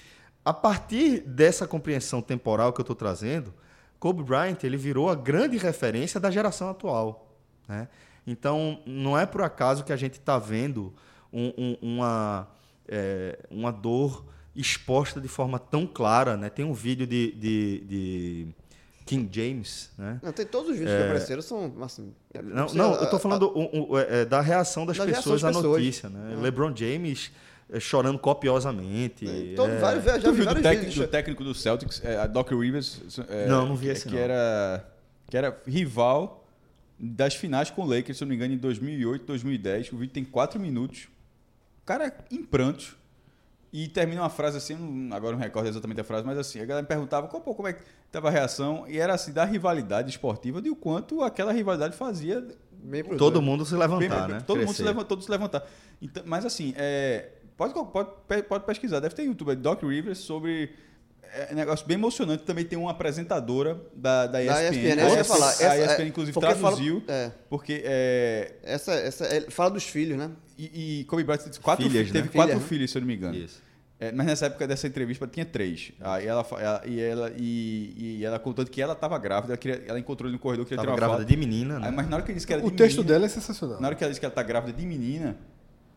a 0.46 0.52
partir 0.54 1.20
dessa 1.22 1.66
compreensão 1.66 2.22
temporal 2.22 2.72
que 2.72 2.80
eu 2.80 2.84
estou 2.84 2.94
trazendo, 2.96 3.52
Kobe 3.98 4.22
Bryant 4.22 4.58
ele 4.62 4.76
virou 4.76 5.10
a 5.10 5.14
grande 5.16 5.56
referência 5.58 6.20
da 6.20 6.30
geração 6.30 6.70
atual, 6.70 7.34
né? 7.68 7.88
Então 8.24 8.80
não 8.86 9.18
é 9.18 9.26
por 9.26 9.42
acaso 9.42 9.82
que 9.84 9.92
a 9.92 9.96
gente 9.96 10.14
está 10.20 10.38
vendo 10.38 10.94
um- 11.32 11.52
um- 11.58 11.76
uma 11.82 12.48
é, 12.88 13.40
uma 13.50 13.72
dor 13.72 14.24
exposta 14.54 15.20
de 15.20 15.26
forma 15.26 15.58
tão 15.58 15.84
clara, 15.86 16.36
né? 16.36 16.48
Tem 16.48 16.64
um 16.64 16.72
vídeo 16.72 17.04
de, 17.04 17.32
de, 17.32 17.80
de 17.84 18.46
King 19.04 19.28
James, 19.32 19.90
né? 19.98 20.20
Não, 20.22 20.32
tem 20.32 20.46
todos 20.46 20.70
os 20.70 20.78
vídeos 20.78 20.96
que 20.96 21.02
apareceram, 21.04 21.42
são 21.42 21.72
assim. 21.82 22.14
Não, 22.44 22.68
você- 22.68 22.78
não, 22.78 22.94
a- 22.94 22.98
eu 22.98 23.10
tô 23.10 23.16
a- 23.16 23.18
falando 23.18 23.52
um- 23.58 23.90
um, 23.92 23.98
é, 23.98 24.20
é, 24.20 24.24
da 24.24 24.40
reação 24.40 24.86
das 24.86 24.96
Da 24.96 25.04
reação 25.04 25.32
pessoas 25.32 25.42
à 25.44 25.50
notícia, 25.50 26.08
né? 26.08 26.36
LeBron 26.40 26.74
James 26.76 27.32
é, 27.32 27.45
chorando 27.80 28.18
copiosamente. 28.18 29.24
Tem 29.26 29.54
todo- 29.54 29.70
é, 29.70 29.78
vários- 29.78 30.04
já 30.04 30.12
Tu 30.18 30.30
vi 30.30 30.36
viu 30.36 30.36
do 30.38 30.44
vários 30.44 30.62
técnico, 30.62 30.86
vídeos. 30.90 31.06
do 31.06 31.10
técnico 31.10 31.44
do 31.44 31.54
Celtics, 31.54 32.02
é, 32.04 32.16
a 32.16 32.26
Doc 32.26 32.50
Rivers? 32.52 33.00
é, 33.28 33.46
Não, 33.46 33.66
não 33.68 33.76
vi 33.76 33.86
que- 33.86 33.92
esse 33.92 34.06
que 34.08 34.14
não. 34.14 34.20
Era, 34.20 34.88
que 35.28 35.36
era 35.36 35.60
rival 35.66 36.44
das 36.98 37.34
finais 37.34 37.70
com 37.70 37.82
o 37.82 37.86
Lakers, 37.86 38.18
se 38.18 38.24
eu 38.24 38.26
não 38.26 38.30
me 38.30 38.36
engano, 38.36 38.54
em 38.54 38.58
2008, 38.58 39.24
2010. 39.26 39.92
O 39.92 39.96
vídeo 39.96 40.12
tem 40.12 40.24
4 40.24 40.58
minutos. 40.60 41.08
O 41.82 41.86
cara 41.86 42.14
em 42.30 42.42
prantos. 42.44 42.96
E 43.72 43.88
termina 43.88 44.22
uma 44.22 44.30
frase 44.30 44.56
assim, 44.56 44.72
eu 44.72 44.78
não- 44.78 45.14
agora 45.14 45.34
não 45.36 45.42
recordo 45.42 45.68
exatamente 45.68 46.00
a 46.00 46.04
frase, 46.04 46.24
mas 46.24 46.38
assim, 46.38 46.60
a 46.60 46.64
galera 46.64 46.82
me 46.82 46.88
perguntava 46.88 47.26
qual, 47.28 47.42
como 47.42 47.68
é 47.68 47.74
que 47.74 47.82
estava 48.06 48.28
a 48.28 48.30
reação, 48.30 48.84
e 48.88 48.96
era 48.98 49.12
assim, 49.12 49.32
da 49.32 49.44
rivalidade 49.44 50.08
esportiva, 50.08 50.62
de 50.62 50.70
o 50.70 50.76
quanto 50.76 51.22
aquela 51.22 51.52
rivalidade 51.52 51.94
fazia 51.96 52.46
Bem 52.78 53.02
Todo 53.02 53.42
mundo 53.42 53.64
se 53.64 53.72
Bem, 53.72 53.80
levantar, 53.80 54.28
né? 54.28 54.40
Todo 54.46 54.58
mundo 54.58 54.68
se 54.68 54.74
Crescer. 54.76 54.84
levanta, 54.84 55.06
todos 55.08 55.24
se 55.24 55.30
levantar. 55.30 55.66
Então, 56.00 56.22
mas 56.24 56.44
assim, 56.46 56.72
é, 56.76 57.30
pode, 57.56 57.74
pode, 57.74 58.42
pode 58.44 58.64
pesquisar, 58.64 59.00
deve 59.00 59.14
ter 59.14 59.24
YouTube, 59.24 59.50
é 59.52 59.54
Doc 59.54 59.82
Rivers 59.82 60.18
sobre 60.18 60.70
é, 61.22 61.48
um 61.52 61.56
negócio 61.56 61.86
bem 61.86 61.94
emocionante. 61.96 62.44
Também 62.44 62.64
tem 62.64 62.78
uma 62.78 62.90
apresentadora 62.92 63.80
da, 63.94 64.26
da 64.26 64.42
ESPN. 64.42 64.54
Da 64.54 64.62
ESPN, 64.70 65.00
a 65.02 65.08
eu 65.08 65.16
ia 65.16 65.24
falar. 65.24 65.48
a 65.48 65.50
essa 65.52 65.76
ESPN, 65.92 66.02
é- 66.04 66.06
inclusive, 66.08 66.40
fala- 66.40 66.54
traduziu. 66.54 67.02
é. 67.08 67.30
Porque 67.48 67.82
é, 67.84 68.52
Essa, 68.62 68.92
essa, 68.94 69.24
é- 69.26 69.40
fala 69.50 69.70
dos 69.70 69.84
filhos, 69.84 70.16
né? 70.18 70.30
e, 70.58 71.00
e 71.00 71.04
Kobe 71.04 71.24
Bryant 71.24 71.40
teve 71.42 71.58
quatro, 71.60 71.84
Filhas, 71.84 72.06
filhos, 72.08 72.12
teve 72.12 72.26
né? 72.28 72.32
quatro 72.32 72.52
Filha, 72.54 72.60
né? 72.62 72.68
filhos, 72.68 72.90
se 72.90 72.98
eu 72.98 73.00
não 73.00 73.06
me 73.08 73.14
engano. 73.16 73.34
Isso. 73.36 73.64
É, 73.98 74.12
mas 74.12 74.26
nessa 74.26 74.46
época 74.46 74.66
dessa 74.68 74.86
entrevista 74.86 75.26
tinha 75.26 75.44
três. 75.46 75.90
Aí 76.00 76.26
ela, 76.26 76.46
ela- 76.60 76.82
e 76.86 77.00
ela 77.00 77.32
e, 77.36 78.18
e 78.20 78.24
ela 78.24 78.38
contando 78.38 78.68
que 78.70 78.80
ela 78.80 78.92
estava 78.92 79.18
grávida, 79.18 79.54
ela, 79.54 79.56
queria- 79.58 79.82
ela 79.88 79.98
encontrou 79.98 80.28
ele 80.28 80.36
no 80.36 80.38
corredor, 80.38 80.66
queria 80.66 80.76
Tava 80.76 80.94
tirar 80.94 81.06
uma 81.06 81.14
grávida 81.16 81.26
foto. 81.26 81.28
de 81.28 81.36
menina, 81.46 81.78
né? 81.80 81.88
Aí, 81.88 81.94
mas 81.94 82.06
na 82.08 82.16
hora 82.16 82.22
que 82.24 82.30
ele 82.30 82.36
disse 82.36 82.46
que 82.46 82.52
era 82.52 82.62
O 82.64 82.70
de 82.70 82.76
texto 82.76 82.98
menina- 82.98 83.14
dela 83.14 83.24
é 83.26 83.28
sensacional. 83.30 83.80
na 83.80 83.86
hora 83.88 83.96
que 83.96 84.04
ela 84.04 84.10
disse 84.10 84.20
que 84.20 84.26
ela 84.26 84.34
tá 84.34 84.42
grávida 84.42 84.72
de 84.78 84.84
menina, 84.86 85.36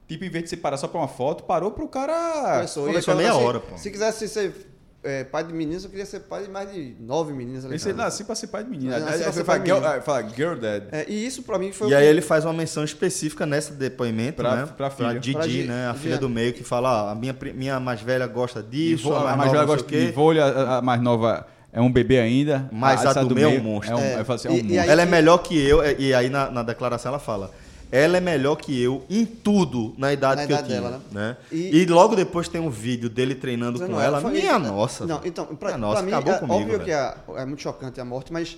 tipo, 0.09 0.25
em 0.25 0.29
vez 0.29 0.43
de 0.43 0.49
você 0.49 0.57
parar 0.57 0.75
só 0.75 0.87
pra 0.89 0.99
uma 0.99 1.07
foto, 1.07 1.43
parou 1.45 1.71
pro 1.71 1.87
cara. 1.87 2.55
Começou, 2.55 2.87
começou 2.87 3.13
E 3.13 3.17
meia 3.17 3.31
assim, 3.31 3.43
hora, 3.43 3.59
pô. 3.61 3.77
Se 3.77 3.89
quisesse 3.89 4.27
ser 4.27 4.53
é, 5.01 5.23
pai 5.23 5.45
de 5.45 5.53
meninas, 5.53 5.85
eu 5.85 5.89
queria 5.89 6.05
ser 6.05 6.19
pai 6.19 6.43
de 6.43 6.49
mais 6.49 6.69
de 6.73 6.93
nove 6.99 7.31
meninas. 7.31 7.63
ali, 7.63 7.75
Esse 7.75 7.93
nasceu 7.93 8.25
pra 8.25 8.35
ser 8.35 8.47
pai 8.47 8.65
de 8.65 8.69
menina. 8.69 8.95
Ele 8.97 9.05
nasceu 9.05 9.17
Aí 9.19 9.23
pra 9.23 9.31
você 9.31 9.43
fala, 9.45 9.65
girl, 9.65 9.85
ah, 9.85 10.01
fala 10.01 10.29
girl 10.29 10.55
dad. 10.55 10.83
É, 10.91 11.05
e 11.07 11.25
isso 11.25 11.41
pra 11.43 11.57
mim 11.57 11.71
foi 11.71 11.89
E 11.89 11.93
o 11.93 11.97
aí 11.97 12.05
ele 12.05 12.19
faz 12.21 12.43
uma 12.43 12.51
menção 12.53 12.83
específica 12.83 13.45
nesse 13.45 13.71
depoimento, 13.71 14.41
Pra- 14.41 14.55
né? 14.57 14.69
pra 14.75 14.89
filha. 14.89 15.13
Gigi, 15.21 15.31
Pra 15.33 15.47
Gi- 15.47 15.63
né? 15.63 15.87
A 15.87 15.93
filha 15.93 16.17
do 16.17 16.27
meio 16.27 16.51
que 16.51 16.65
fala, 16.65 17.05
ó, 17.05 17.09
a 17.11 17.15
minha, 17.15 17.33
minha 17.55 17.79
mais 17.79 18.01
velha 18.01 18.27
gosta 18.27 18.59
E 18.59 18.63
disso, 18.63 19.03
vou- 19.05 19.15
a 19.15 19.19
mais, 19.21 19.33
a 19.33 19.37
mais 19.37 19.51
nova 19.53 19.65
velha 19.65 19.77
gosta 19.77 19.87
de 19.97 20.11
vôlei, 20.11 20.41
a, 20.41 20.77
a 20.77 20.81
mais 20.81 21.01
nova 21.01 21.47
é 21.71 21.79
um 21.79 21.89
bebê 21.89 22.19
ainda. 22.19 22.67
Mas 22.69 23.05
a 23.05 23.11
essa 23.11 23.23
do 23.23 23.33
meio 23.35 23.47
é 23.47 23.57
um 23.57 23.63
monstro. 23.63 23.93
É 23.93 23.95
um, 23.95 24.01
É. 24.01 24.25
assim, 24.27 24.47
é 24.49 24.51
um 24.51 24.55
E- 24.55 24.57
e 24.59 24.63
monstro. 24.63 24.81
aí- 24.81 24.89
Ela 24.89 25.01
é 25.01 25.05
melhor 25.05 25.37
que 25.37 25.57
eu, 25.65 25.79
e 25.97 26.13
aí 26.13 26.29
na, 26.29 26.51
na 26.51 26.61
declaração 26.61 27.11
ela 27.11 27.19
fala. 27.19 27.51
Ela 27.91 28.17
é 28.17 28.19
melhor 28.19 28.55
que 28.55 28.79
eu 28.79 29.03
em 29.09 29.25
tudo 29.25 29.95
na 29.97 30.13
idade 30.13 30.41
Na 30.41 30.47
que 30.47 30.53
eu 30.53 30.57
idade 30.57 30.67
tinha. 30.69 30.81
dela, 30.81 31.01
né? 31.11 31.37
E- 31.51 31.77
E, 31.81 31.85
logo 31.87 32.15
depois 32.15 32.47
tem 32.47 32.61
um 32.61 32.69
vídeo 32.69 33.09
dele 33.09 33.33
treinando 33.33 33.79
com 33.83 33.99
ela. 33.99 34.21
foi- 34.21 34.31
Minha 34.33 34.59
nossa. 34.59 35.07
Não, 35.07 35.21
então, 35.25 35.45
pra, 35.55 35.75
nossa, 35.77 35.95
pra 35.95 36.03
mim, 36.03 36.11
acabou 36.11 36.33
é 36.33 36.37
comigo. 36.39 36.53
óbvio 36.59 36.71
velho. 36.73 36.85
que 36.85 36.91
é, 36.91 37.41
é 37.41 37.45
muito 37.45 37.61
chocante 37.63 37.99
a 37.99 38.05
morte, 38.05 38.31
mas 38.31 38.57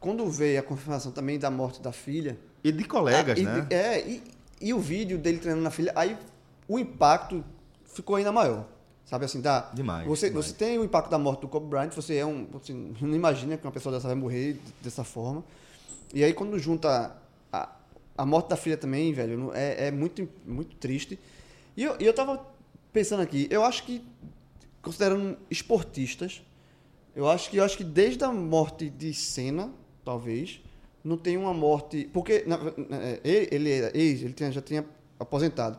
quando 0.00 0.26
veio 0.30 0.58
a 0.58 0.62
confirmação 0.62 1.12
também 1.12 1.38
da 1.38 1.50
morte 1.50 1.82
da 1.82 1.92
filha. 1.92 2.38
E 2.64 2.72
de 2.72 2.84
colegas, 2.84 3.38
e- 3.38 3.42
né? 3.42 3.66
É, 3.68 4.00
e, 4.08 4.22
e 4.62 4.72
o 4.72 4.78
vídeo 4.80 5.18
dele 5.18 5.38
treinando 5.38 5.62
na 5.64 5.70
filha, 5.70 5.92
aí 5.94 6.16
o 6.66 6.78
impacto 6.78 7.44
ficou 7.92 8.16
ainda 8.16 8.32
maior. 8.32 8.64
Sabe 9.04 9.24
assim, 9.24 9.40
dá. 9.40 9.70
Demais, 9.74 10.06
Você, 10.06 10.28
demais. 10.28 10.46
você 10.46 10.52
tem 10.54 10.78
o 10.78 10.84
impacto 10.84 11.10
da 11.10 11.18
morte 11.18 11.40
do 11.40 11.48
Kobe 11.48 11.66
Bryant, 11.66 11.90
você 11.94 12.16
é 12.16 12.24
um. 12.26 12.46
Você 12.52 12.72
não 13.00 13.14
imagina 13.14 13.56
que 13.58 13.66
uma 13.66 13.72
pessoa 13.72 13.94
dessa 13.94 14.06
vai 14.06 14.16
morrer 14.16 14.58
dessa 14.82 15.04
forma. 15.04 15.44
E 16.14 16.22
aí 16.24 16.32
quando 16.32 16.58
junta 16.58 17.14
a, 18.18 18.26
morte 18.26 18.48
da 18.48 18.56
filha 18.56 18.76
também, 18.76 19.12
velho, 19.12 19.52
é, 19.54 19.86
é 19.86 19.90
muito, 19.90 20.28
muito 20.46 20.76
triste. 20.76 21.18
E 21.76 21.82
eu, 21.84 21.96
eu 22.00 22.12
tava 22.12 22.44
pensando 22.92 23.20
aqui, 23.22 23.46
eu 23.50 23.64
acho 23.64 23.84
que, 23.84 24.04
considerando 24.82 25.36
esportistas, 25.50 26.42
eu 27.14 27.28
acho 27.28 27.50
que 27.50 27.56
eu 27.56 27.64
acho 27.64 27.76
que 27.76 27.84
desde 27.84 28.22
a 28.24 28.32
morte 28.32 28.88
de 28.90 29.12
Senna, 29.14 29.70
talvez, 30.04 30.60
não 31.02 31.16
tem 31.16 31.36
uma 31.36 31.54
morte. 31.54 32.08
Porque 32.12 32.44
na- 32.46 32.56
na- 32.58 32.72
ele, 33.24 33.48
ele, 33.50 33.70
era 33.72 33.96
ex, 33.98 34.22
ele 34.22 34.32
tinha- 34.32 34.52
já 34.52 34.60
tinha 34.60 34.84
aposentado. 35.18 35.78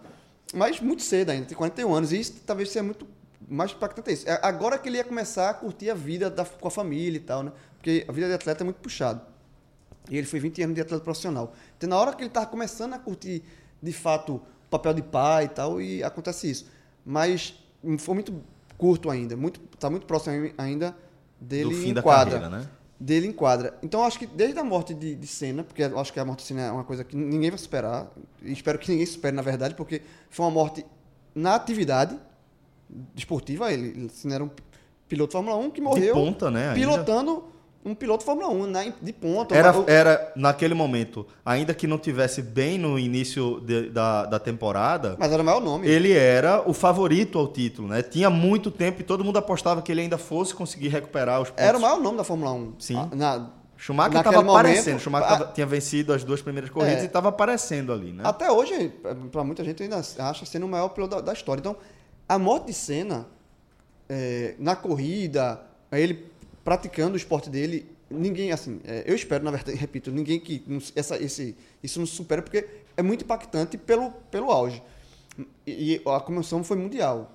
Mas 0.54 0.80
muito 0.80 1.02
cedo 1.04 1.30
ainda, 1.30 1.46
tem 1.46 1.58
41 1.58 1.94
anos. 1.94 2.12
E 2.12 2.20
isso 2.20 2.34
talvez 2.46 2.70
seja 2.70 2.84
muito 2.84 3.08
mais 3.48 3.72
impactante. 3.72 4.12
Isso. 4.12 4.28
É 4.30 4.40
Agora 4.42 4.78
que 4.78 4.90
ele 4.90 4.98
ia 4.98 5.04
começar 5.04 5.50
a 5.50 5.54
curtir 5.54 5.90
a 5.90 5.94
vida 5.94 6.30
da- 6.30 6.46
com 6.46 6.68
a 6.68 6.72
família 6.72 7.18
e 7.18 7.22
tal, 7.22 7.44
né? 7.44 7.52
Porque 7.78 8.04
a 8.08 8.12
vida 8.12 8.28
de 8.28 8.34
atleta 8.34 8.64
é 8.64 8.66
muito 8.66 8.78
puxado. 8.78 9.22
E 10.10 10.18
ele 10.18 10.28
foi 10.28 10.40
20 10.40 10.64
anos 10.64 10.76
de 10.76 10.82
atleta 10.82 11.04
profissional. 11.04 11.54
Então, 11.78 11.90
na 11.90 11.98
hora 11.98 12.14
que 12.14 12.22
ele 12.22 12.30
estava 12.30 12.46
começando 12.46 12.94
a 12.94 13.00
curtir, 13.00 13.44
de 13.82 13.94
fato, 13.94 14.36
o 14.36 14.70
papel 14.70 14.94
de 14.94 15.02
pai 15.02 15.46
e 15.46 15.50
tal, 15.50 15.82
e 15.82 16.04
acontece 16.04 16.50
isso. 16.50 16.66
Mas 17.06 17.56
hum, 17.84 17.98
foi 17.98 18.16
muito 18.16 18.34
curto 18.78 19.10
ainda, 19.10 19.36
muito, 19.36 19.60
tá 19.78 19.90
muito 19.90 20.06
próximo 20.06 20.52
ainda 20.58 20.96
dele 21.40 21.70
Do 21.70 21.76
fim 21.76 21.90
em 21.90 21.94
da 21.94 22.02
quadra. 22.02 22.40
carreira, 22.40 22.58
né? 22.58 22.70
Dele 23.00 23.28
em 23.28 23.32
quadra. 23.32 23.78
Então, 23.82 24.04
acho 24.04 24.20
que 24.20 24.26
desde 24.26 24.60
a 24.60 24.64
morte 24.64 24.94
de, 24.94 25.16
de 25.16 25.28
Senna, 25.28 25.64
porque 25.64 25.84
acho 25.84 26.12
que 26.12 26.20
a 26.20 26.26
morte 26.26 26.40
de 26.40 26.46
Senna 26.46 26.62
é 26.64 26.72
uma 26.72 26.84
coisa 26.84 27.04
que 27.04 27.16
ninguém 27.16 27.50
vai 27.50 27.58
superar, 27.58 28.12
e 28.42 28.52
espero 28.52 28.78
que 28.78 28.92
ninguém 28.92 29.06
supere, 29.06 29.36
na 29.36 29.42
verdade, 29.42 29.74
porque 29.76 30.02
foi 30.30 30.46
uma 30.46 30.52
morte 30.52 30.86
na 31.34 31.56
atividade 31.56 32.20
esportiva. 33.16 33.72
Ele, 33.72 34.10
Senna 34.10 34.36
era 34.36 34.44
um 34.44 34.50
piloto 35.08 35.32
de 35.32 35.34
Fórmula 35.34 35.56
1 35.58 35.72
que 35.72 35.82
morreu 35.82 36.14
ponta, 36.14 36.52
né, 36.52 36.70
ainda. 36.70 36.76
pilotando 36.76 37.46
um 37.84 37.96
piloto 37.96 38.20
de 38.20 38.26
Fórmula 38.26 38.50
1, 38.50 38.68
né, 38.68 38.94
de 39.02 39.14
ponta. 39.14 39.56
Era, 39.56 39.74
era, 39.88 40.34
naquele 40.36 40.74
momento, 40.74 41.26
ainda 41.46 41.74
que 41.74 41.88
não 41.88 41.98
tivesse 41.98 42.42
bem 42.42 42.78
no 42.78 43.00
início 43.00 43.60
de- 43.62 43.90
da, 43.90 44.26
da 44.26 44.38
temporada, 44.40 45.16
Mas 45.18 45.32
era 45.32 45.42
o 45.42 45.46
maior 45.46 45.62
nome. 45.62 45.88
ele 45.88 46.12
era 46.12 46.62
o 46.70 46.74
favorito 46.74 47.40
ao 47.40 47.48
título, 47.48 47.88
né? 47.88 48.02
Tinha 48.04 48.30
muito 48.30 48.70
tempo 48.70 49.00
e 49.02 49.04
todo 49.04 49.24
mundo 49.24 49.38
apostava 49.38 49.82
que 49.82 49.92
ele 49.92 50.02
ainda 50.02 50.18
fosse 50.18 50.54
conseguir 50.54 50.90
recuperar 50.90 51.42
os 51.42 51.50
pontos. 51.50 51.64
Era 51.64 51.78
o 51.78 51.82
maior 51.82 52.00
nome 52.00 52.18
da 52.18 52.24
Fórmula 52.24 52.52
1. 52.52 52.74
Sim. 52.80 52.98
Ah, 52.98 53.16
Na, 53.16 53.50
Schumacher 53.78 54.18
estava 54.20 54.42
aparecendo. 54.42 55.00
Schumacher 55.00 55.28
a- 55.32 55.38
tava- 55.38 55.52
tinha 55.54 55.66
vencido 55.66 56.12
as 56.12 56.22
duas 56.26 56.42
primeiras 56.42 56.70
corridas 56.70 57.00
É. 57.00 57.04
e 57.04 57.06
estava 57.06 57.30
aparecendo 57.30 57.94
ali, 57.94 58.12
né? 58.12 58.24
Até 58.26 58.52
hoje, 58.52 58.92
para 59.32 59.42
muita 59.46 59.64
gente 59.64 59.82
ainda 59.82 60.02
acha 60.20 60.46
sendo 60.46 60.66
o 60.66 60.70
maior 60.70 60.90
piloto 60.90 61.16
da, 61.16 61.22
da 61.22 61.32
história. 61.34 61.62
Então, 61.62 61.78
a 62.28 62.38
morte 62.38 62.66
de 62.68 62.74
Senna, 62.74 63.26
é, 64.10 64.56
na 64.60 64.76
corrida, 64.76 65.62
ele 65.92 66.29
praticando 66.70 67.16
o 67.16 67.18
esporte 67.18 67.50
dele, 67.50 67.90
ninguém, 68.12 68.52
assim, 68.52 68.80
é, 68.86 69.04
eu 69.08 69.16
espero, 69.16 69.44
na 69.44 69.50
verdade, 69.50 69.74
repito, 69.80 70.12
ninguém 70.12 70.40
que 70.40 70.64
essa, 70.96 71.18
esse, 71.18 71.56
isso 71.82 71.98
não 72.00 72.06
supera, 72.06 72.44
porque 72.44 72.64
é 72.96 73.02
muito 73.02 73.24
impactante 73.24 73.76
pelo, 73.76 74.12
pelo 74.30 74.52
auge. 74.52 74.84
E, 75.66 75.96
e 75.96 76.02
a 76.08 76.20
comoção 76.20 76.64
foi 76.64 76.78
mundial 76.78 77.32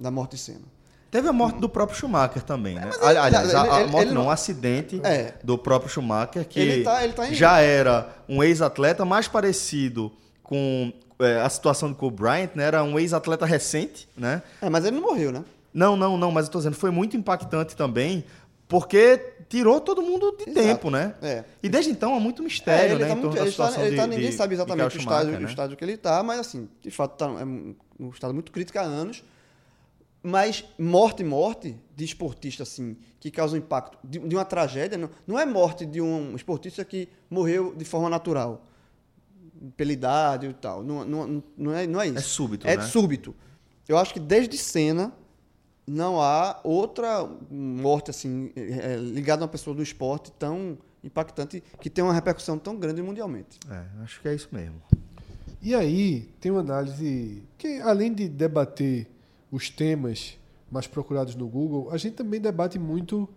da 0.00 0.10
morte 0.10 0.36
de 0.36 0.38
Senna. 0.38 0.62
Teve 1.10 1.28
a 1.28 1.32
morte 1.34 1.58
do 1.58 1.68
próprio 1.68 1.98
Schumacher 1.98 2.42
também, 2.42 2.76
né? 2.76 2.88
ele- 3.02 3.18
Aliás, 3.18 3.54
a, 3.54 3.76
a 3.76 3.80
ele- 3.82 3.90
morte 3.90 4.06
ele 4.06 4.14
não, 4.14 4.24
um 4.26 4.30
acidente 4.30 4.98
É. 5.04 5.34
do 5.44 5.58
próprio 5.58 5.90
Schumacher, 5.90 6.46
que 6.48 6.58
Ele 6.58 6.82
tá- 6.82 7.04
ele 7.04 7.12
tá 7.12 7.30
já 7.30 7.60
era 7.60 8.08
um 8.26 8.42
ex-atleta 8.42 9.04
mais 9.04 9.28
parecido 9.28 10.10
com 10.42 10.90
é, 11.20 11.40
a 11.42 11.48
situação 11.50 11.90
do 11.90 11.94
Kobe 11.94 12.16
Bryant, 12.22 12.50
né? 12.54 12.64
Era 12.64 12.82
um 12.82 12.98
ex-atleta 12.98 13.44
recente, 13.44 14.08
né? 14.16 14.40
É, 14.62 14.70
mas 14.70 14.84
ele 14.86 14.96
não 14.98 15.02
morreu, 15.02 15.30
né? 15.32 15.44
Não, 15.74 15.94
não, 15.94 16.16
não, 16.16 16.30
mas 16.30 16.46
eu 16.46 16.52
tô 16.52 16.58
dizendo, 16.58 16.74
foi 16.76 16.90
muito 16.90 17.16
impactante 17.16 17.74
também, 17.76 18.24
porque 18.68 19.16
tirou 19.48 19.80
todo 19.80 20.02
mundo 20.02 20.36
de 20.36 20.50
Exato. 20.50 20.66
tempo, 20.66 20.90
né? 20.90 21.14
É. 21.22 21.44
E 21.62 21.68
desde 21.68 21.90
então 21.90 22.14
há 22.14 22.20
muito 22.20 22.42
mistério, 22.42 22.92
É, 22.92 22.94
ele 22.94 23.02
né? 23.04 23.08
tá 23.08 23.14
muito, 23.16 23.36
ele 23.38 23.50
tá, 23.52 23.82
ele 23.82 23.96
tá- 23.96 24.04
de- 24.04 24.10
ninguém 24.10 24.30
de- 24.30 24.36
sabe 24.36 24.54
exatamente 24.54 24.96
o 24.96 25.00
estágio, 25.00 25.02
Schumacher, 25.20 25.38
o 25.38 25.42
né? 25.42 25.48
estágio 25.48 25.76
que 25.76 25.84
ele 25.84 25.92
está, 25.94 26.22
mas 26.22 26.38
assim, 26.40 26.68
de 26.82 26.90
fato 26.90 27.16
tá, 27.16 27.26
é 27.40 27.44
um, 27.44 27.74
estado 28.12 28.34
muito 28.34 28.52
crítico 28.52 28.78
há 28.78 28.82
anos. 28.82 29.24
Mas 30.22 30.64
morte, 30.78 31.22
morte 31.24 31.76
de 31.96 32.04
esportista, 32.04 32.64
assim, 32.64 32.96
que 33.20 33.30
causa 33.30 33.54
um 33.54 33.58
impacto 33.58 33.96
de, 34.04 34.18
de 34.18 34.34
uma 34.36 34.44
tragédia, 34.44 34.98
não, 34.98 35.08
não 35.26 35.38
é 35.38 35.46
morte 35.46 35.86
de 35.86 36.00
um 36.00 36.34
esportista 36.34 36.84
que 36.84 37.08
morreu 37.30 37.72
de 37.74 37.84
forma 37.84 38.10
natural, 38.10 38.64
pela 39.76 39.92
idade 39.92 40.46
e 40.46 40.52
tal. 40.52 40.82
Não, 40.82 41.04
não, 41.04 41.42
não, 41.56 41.72
é, 41.72 41.86
não 41.86 42.00
é 42.00 42.08
isso. 42.08 42.18
É 42.18 42.20
súbito, 42.20 42.66
É 42.66 42.76
né? 42.76 42.82
súbito. 42.82 43.34
Eu 43.88 43.96
acho 43.96 44.12
que 44.12 44.20
desde 44.20 44.58
Senna 44.58 45.12
não 45.88 46.20
há 46.20 46.60
outra 46.62 47.26
morte, 47.50 48.10
assim, 48.10 48.52
é, 48.54 48.92
é, 48.92 48.96
ligada 48.96 49.42
a 49.42 49.44
uma 49.44 49.48
pessoa 49.48 49.74
do 49.74 49.82
esporte 49.82 50.30
tão 50.32 50.76
impactante, 51.02 51.62
que 51.80 51.88
tem 51.88 52.04
uma 52.04 52.12
repercussão 52.12 52.58
tão 52.58 52.76
grande 52.76 53.00
mundialmente. 53.00 53.58
É, 53.70 54.02
acho 54.02 54.20
que 54.20 54.28
é 54.28 54.34
isso 54.34 54.48
mesmo. 54.52 54.82
E 55.62 55.74
aí 55.74 56.28
tem 56.40 56.52
uma 56.52 56.60
análise 56.60 57.42
que, 57.56 57.80
além 57.80 58.12
de 58.12 58.28
debater 58.28 59.08
os 59.50 59.70
temas 59.70 60.36
mais 60.70 60.86
procurados 60.86 61.34
no 61.34 61.48
Google, 61.48 61.90
a 61.90 61.96
gente 61.96 62.14
também 62.14 62.40
debate 62.40 62.78
muito 62.78 63.28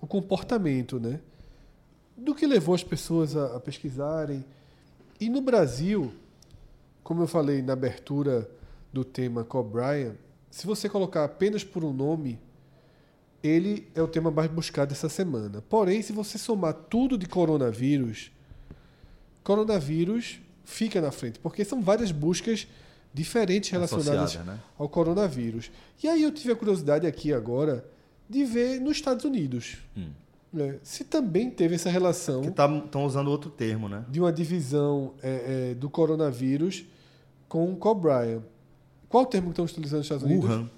o 0.00 0.06
comportamento, 0.06 1.00
né? 1.00 1.20
Do 2.16 2.34
que 2.34 2.46
levou 2.46 2.74
as 2.74 2.84
pessoas 2.84 3.36
a, 3.36 3.56
a 3.56 3.60
pesquisarem. 3.60 4.44
E 5.20 5.28
no 5.28 5.40
Brasil, 5.40 6.12
como 7.02 7.22
eu 7.22 7.26
falei 7.26 7.62
na 7.62 7.72
abertura 7.72 8.48
do 8.92 9.04
tema 9.04 9.42
Kobe 9.42 9.72
Bryant, 9.72 10.14
se 10.56 10.66
você 10.66 10.88
colocar 10.88 11.22
apenas 11.22 11.62
por 11.62 11.84
um 11.84 11.92
nome, 11.92 12.38
ele 13.42 13.86
é 13.94 14.00
o 14.00 14.08
tema 14.08 14.30
mais 14.30 14.50
buscado 14.50 14.90
essa 14.90 15.06
semana. 15.06 15.62
Porém, 15.68 16.00
se 16.00 16.14
você 16.14 16.38
somar 16.38 16.72
tudo 16.72 17.18
de 17.18 17.26
coronavírus, 17.26 18.30
coronavírus 19.44 20.40
fica 20.64 20.98
na 20.98 21.10
frente, 21.10 21.38
porque 21.40 21.62
são 21.62 21.82
várias 21.82 22.10
buscas 22.10 22.66
diferentes 23.12 23.68
relacionadas 23.68 24.36
né? 24.36 24.58
ao 24.78 24.88
coronavírus. 24.88 25.70
E 26.02 26.08
aí 26.08 26.22
eu 26.22 26.32
tive 26.32 26.54
a 26.54 26.56
curiosidade 26.56 27.06
aqui 27.06 27.34
agora 27.34 27.84
de 28.26 28.42
ver 28.46 28.80
nos 28.80 28.96
Estados 28.96 29.26
Unidos 29.26 29.76
Hum. 29.94 30.08
né, 30.50 30.78
se 30.82 31.04
também 31.04 31.50
teve 31.50 31.74
essa 31.74 31.90
relação 31.90 32.40
Que 32.40 32.48
estão 32.48 33.04
usando 33.04 33.28
outro 33.28 33.50
termo, 33.50 33.90
né? 33.90 34.06
de 34.08 34.20
uma 34.20 34.32
divisão 34.32 35.12
é, 35.22 35.72
é, 35.72 35.74
do 35.74 35.90
coronavírus 35.90 36.86
com 37.46 37.70
o 37.70 37.76
Kobe 37.76 38.00
Bryant. 38.00 38.40
Qual 39.08 39.22
o 39.24 39.26
termo 39.26 39.48
que 39.48 39.52
estão 39.52 39.64
utilizando 39.64 39.98
nos 39.98 40.06
Estados 40.06 40.24
Unidos? 40.24 40.48
Wuhan. 40.48 40.70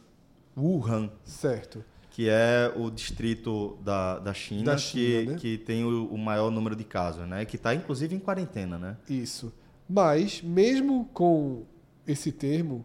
Wuhan. 0.57 1.11
Certo. 1.25 1.85
que 2.11 2.29
é 2.29 2.73
o 2.77 2.91
distrito 2.91 3.79
da, 3.83 4.19
da 4.19 4.35
China, 4.35 4.73
Da 4.73 4.77
China, 4.77 5.23
que, 5.23 5.27
né? 5.27 5.39
que 5.39 5.59
tem 5.59 5.85
o, 5.85 6.07
o 6.07 6.19
maior 6.19 6.51
número 6.51 6.75
de 6.75 6.83
casos, 6.83 7.27
né? 7.29 7.45
Que 7.45 7.55
está 7.55 7.75
inclusive 7.75 8.15
em 8.15 8.19
quarentena, 8.19 8.77
né? 8.77 8.97
Isso. 9.09 9.53
Mas, 9.89 10.43
mesmo 10.43 11.09
com 11.15 11.65
esse 12.07 12.33
termo, 12.33 12.85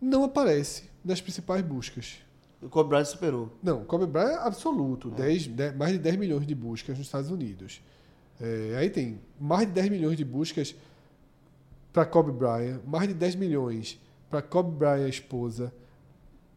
não 0.00 0.24
aparece 0.24 0.90
nas 1.04 1.20
principais 1.20 1.62
buscas. 1.62 2.16
O 2.60 2.68
Kobe 2.68 2.90
Bryant 2.90 3.04
superou. 3.04 3.56
Não, 3.62 3.84
Kobe 3.84 4.06
Bryant 4.06 4.30
é 4.30 4.46
absoluto. 4.46 5.10
10, 5.10 5.46
10 5.46 5.76
mais 5.76 5.92
de 5.92 5.98
10 5.98 6.16
milhões 6.16 6.46
de 6.46 6.54
buscas 6.54 6.98
nos 6.98 7.06
Estados 7.06 7.30
Unidos. 7.30 7.80
É, 8.40 8.76
aí 8.78 8.90
tem 8.90 9.20
mais 9.40 9.66
de 9.66 9.72
10 9.72 9.88
milhões 9.88 10.16
de 10.16 10.24
buscas 10.24 10.74
para 11.92 12.04
Kobe 12.04 12.32
Bryant, 12.32 12.80
mais 12.86 13.08
de 13.08 13.14
10 13.14 13.36
milhões 13.36 13.98
para 14.30 14.42
Kobe 14.42 14.70
Bryant 14.76 15.08
esposa, 15.08 15.72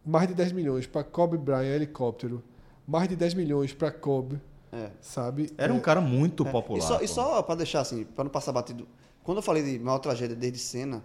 mais 0.06 0.28
de 0.28 0.34
10 0.34 0.52
milhões 0.52 0.86
para 0.88 1.04
Kobe 1.04 1.38
Bryant 1.38 1.76
helicóptero, 1.76 2.44
mais 2.88 3.08
de 3.08 3.16
10 3.16 3.34
milhões 3.34 3.74
para 3.74 3.92
Kobe, 3.92 4.40
É. 4.72 4.90
sabe? 5.02 5.52
Era 5.58 5.74
É, 5.74 5.76
um 5.76 5.80
cara 5.80 6.02
muito 6.02 6.48
É, 6.48 6.52
popular. 6.52 6.80
E 6.80 6.82
só, 6.82 7.02
e 7.02 7.08
só 7.08 7.42
para 7.44 7.56
deixar 7.56 7.82
assim, 7.82 8.04
para 8.04 8.24
não 8.24 8.32
passar 8.32 8.52
batido, 8.52 8.88
quando 9.24 9.38
eu 9.38 9.42
falei 9.44 9.62
de 9.64 9.78
maior 9.80 10.00
tragédia 10.00 10.36
desde 10.36 10.58
cena, 10.60 11.04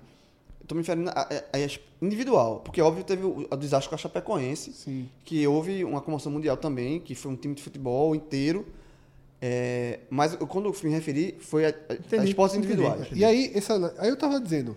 eu 0.60 0.66
tô 0.66 0.74
me 0.74 0.80
referindo 0.80 1.10
a, 1.10 1.20
a- 1.22 1.28
a 1.58 2.04
individual, 2.04 2.60
porque 2.60 2.80
óbvio 2.80 3.04
teve 3.04 3.22
o, 3.24 3.46
o 3.50 3.56
desastre 3.56 3.88
com 3.90 3.94
a 3.94 3.98
Chapecoense, 3.98 4.72
Sim. 4.72 5.08
que 5.24 5.46
houve 5.46 5.84
uma 5.84 6.00
comoção 6.00 6.32
mundial 6.32 6.56
também, 6.56 6.98
que 7.00 7.14
foi 7.14 7.30
um 7.32 7.36
time 7.36 7.54
de 7.54 7.62
futebol 7.62 8.14
inteiro. 8.14 8.66
É, 9.42 10.00
mas 10.08 10.32
eu- 10.40 10.46
quando 10.46 10.66
eu 10.70 10.74
me 10.82 10.90
referi 10.90 11.36
foi 11.38 11.66
a, 11.66 11.68
a, 11.90 11.94
Entendi, 11.94 12.28
esportes 12.28 12.56
individuais. 12.56 13.08
E 13.12 13.22
aí, 13.22 13.52
essa, 13.54 13.94
aí 13.98 14.08
eu 14.08 14.16
tava 14.16 14.40
dizendo, 14.40 14.74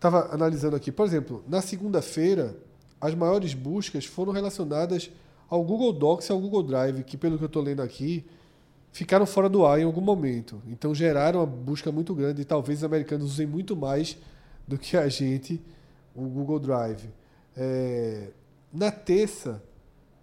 tava 0.00 0.32
analisando 0.34 0.76
aqui, 0.76 0.90
por 0.92 1.06
exemplo, 1.06 1.42
na 1.48 1.60
segunda-feira, 1.62 2.56
as 3.00 3.14
maiores 3.14 3.54
buscas 3.54 4.04
foram 4.04 4.32
relacionadas 4.32 5.10
ao 5.48 5.62
Google 5.64 5.92
Docs 5.92 6.28
e 6.28 6.32
ao 6.32 6.40
Google 6.40 6.62
Drive, 6.62 7.02
que 7.04 7.16
pelo 7.16 7.38
que 7.38 7.44
eu 7.44 7.46
estou 7.46 7.62
lendo 7.62 7.80
aqui, 7.82 8.24
ficaram 8.92 9.26
fora 9.26 9.48
do 9.48 9.64
ar 9.66 9.78
em 9.78 9.84
algum 9.84 10.00
momento. 10.00 10.60
Então 10.66 10.94
geraram 10.94 11.40
uma 11.40 11.46
busca 11.46 11.92
muito 11.92 12.14
grande 12.14 12.42
e 12.42 12.44
talvez 12.44 12.78
os 12.78 12.84
americanos 12.84 13.32
usem 13.32 13.46
muito 13.46 13.76
mais 13.76 14.16
do 14.66 14.76
que 14.78 14.96
a 14.96 15.08
gente 15.08 15.60
o 16.14 16.22
Google 16.24 16.58
Drive. 16.58 17.08
É, 17.56 18.28
na 18.72 18.90
terça, 18.90 19.62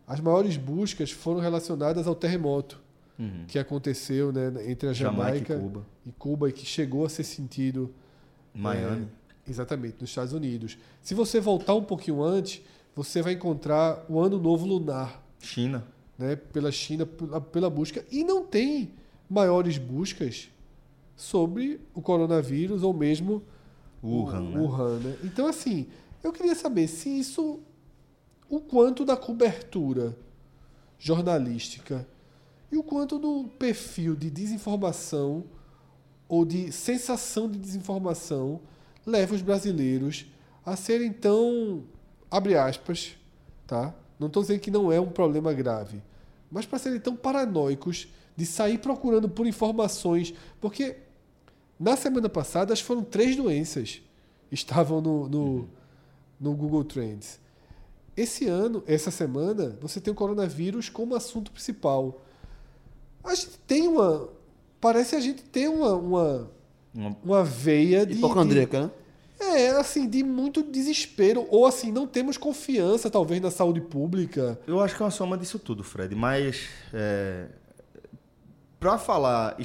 as 0.08 0.20
maiores 0.20 0.58
buscas 0.58 1.12
foram 1.12 1.40
relacionadas 1.40 2.08
ao 2.08 2.16
terremoto 2.16 2.82
Uhum. 3.20 3.46
que 3.48 3.60
aconteceu 3.60 4.32
né, 4.32 4.52
entre 4.66 4.90
a 4.90 4.94
Jamaica 4.94 5.54
Jamaica, 5.54 5.54
e 5.54 5.60
Cuba. 5.60 5.86
e 6.08 6.12
Cuba 6.14 6.50
e 6.50 6.52
que 6.52 6.66
chegou 6.66 7.06
a 7.06 7.10
ser 7.10 7.24
sentido 7.24 7.94
Miami. 8.56 9.04
é, 9.04 9.08
exatamente 9.48 9.98
nos 10.00 10.10
Estados 10.10 10.34
Unidos. 10.34 10.78
Se 11.02 11.14
você 11.14 11.40
voltar 11.40 11.76
um 11.76 11.84
pouquinho 11.84 12.24
antes, 12.24 12.62
você 12.96 13.22
vai 13.22 13.34
encontrar 13.34 14.06
o 14.08 14.20
Ano 14.20 14.40
Novo 14.40 14.66
Lunar, 14.66 15.22
China. 15.40 15.86
né, 16.18 16.36
pela 16.36 16.72
China, 16.72 17.06
pela, 17.06 17.42
pela 17.42 17.70
busca 17.70 18.06
e 18.12 18.24
não 18.24 18.46
tem 18.46 18.92
maiores 19.30 19.78
buscas 19.78 20.50
sobre 21.16 21.80
o 21.94 22.02
coronavírus 22.02 22.84
ou 22.84 22.94
mesmo 22.94 23.44
Wuhan, 24.04 24.42
o, 24.42 24.50
né? 24.50 24.60
Wuhan, 24.60 25.00
né? 25.00 25.18
Então 25.24 25.48
assim, 25.48 25.88
eu 26.24 26.32
queria 26.32 26.56
saber 26.56 26.88
se 26.88 27.10
isso 27.10 27.60
o 28.50 28.60
quanto 28.60 29.04
da 29.04 29.18
cobertura 29.18 30.18
jornalística 31.00 32.08
e 32.72 32.78
o 32.78 32.84
quanto 32.84 33.20
do 33.20 33.46
perfil 33.60 34.16
de 34.16 34.30
desinformação 34.30 35.44
ou 36.28 36.46
de 36.46 36.72
sensação 36.72 37.50
de 37.50 37.58
desinformação 37.60 38.62
leva 39.06 39.36
os 39.36 39.42
brasileiros 39.42 40.26
a 40.66 40.76
serem 40.76 41.12
tão, 41.12 41.84
abre 42.30 42.56
aspas, 42.56 43.16
tá? 43.68 43.94
Não 44.20 44.28
estou 44.28 44.44
dizendo 44.44 44.60
que 44.60 44.72
não 44.72 44.92
é 44.92 45.00
um 45.00 45.10
problema 45.10 45.54
grave, 45.54 46.02
mas 46.50 46.66
para 46.66 46.80
serem 46.80 47.00
tão 47.00 47.16
paranoicos 47.16 48.08
de 48.36 48.46
sair 48.46 48.78
procurando 48.78 49.28
por 49.28 49.46
informações, 49.46 50.34
porque 50.62 50.98
na 51.80 51.96
semana 51.96 52.30
passada 52.30 52.76
foram 52.76 53.04
três 53.04 53.36
doenças 53.36 54.02
estavam 54.54 55.02
no, 55.02 55.28
no, 55.28 55.70
no 56.40 56.54
Google 56.54 56.84
Trends. 56.84 57.40
Esse 58.16 58.48
ano, 58.48 58.84
essa 58.86 59.10
semana, 59.10 59.76
você 59.82 60.00
tem 60.00 60.14
o 60.14 60.16
coronavírus 60.16 60.88
como 60.88 61.16
assunto 61.16 61.52
principal. 61.52 62.22
A 63.24 63.34
gente 63.34 63.58
tem 63.66 63.88
uma. 63.88 64.30
Parece 64.80 65.16
a 65.16 65.20
gente 65.20 65.44
ter 65.44 65.68
uma, 65.68 65.96
uma, 65.96 66.52
Uma- 66.94 67.16
uma 67.24 67.44
veia 67.44 68.06
de. 68.06 68.14
Hipocondríaca, 68.14 68.84
né? 68.84 68.92
é, 69.40 69.70
assim, 69.72 70.08
de 70.10 70.24
muito 70.24 70.64
desespero. 70.64 71.46
Ou 71.50 71.66
assim, 71.66 71.92
não 71.92 72.08
temos 72.08 72.38
confiança, 72.38 73.10
talvez, 73.10 73.42
na 73.42 73.52
saúde 73.52 73.82
pública. 73.82 74.60
Eu 74.66 74.80
acho 74.80 74.96
que 74.96 75.02
é 75.02 75.06
uma 75.06 75.12
soma 75.12 75.38
disso 75.38 75.60
tudo, 75.60 75.84
Fred. 75.84 76.16
Mas 76.16 76.70
é, 76.94 77.48
para 78.80 78.98
falar, 78.98 79.58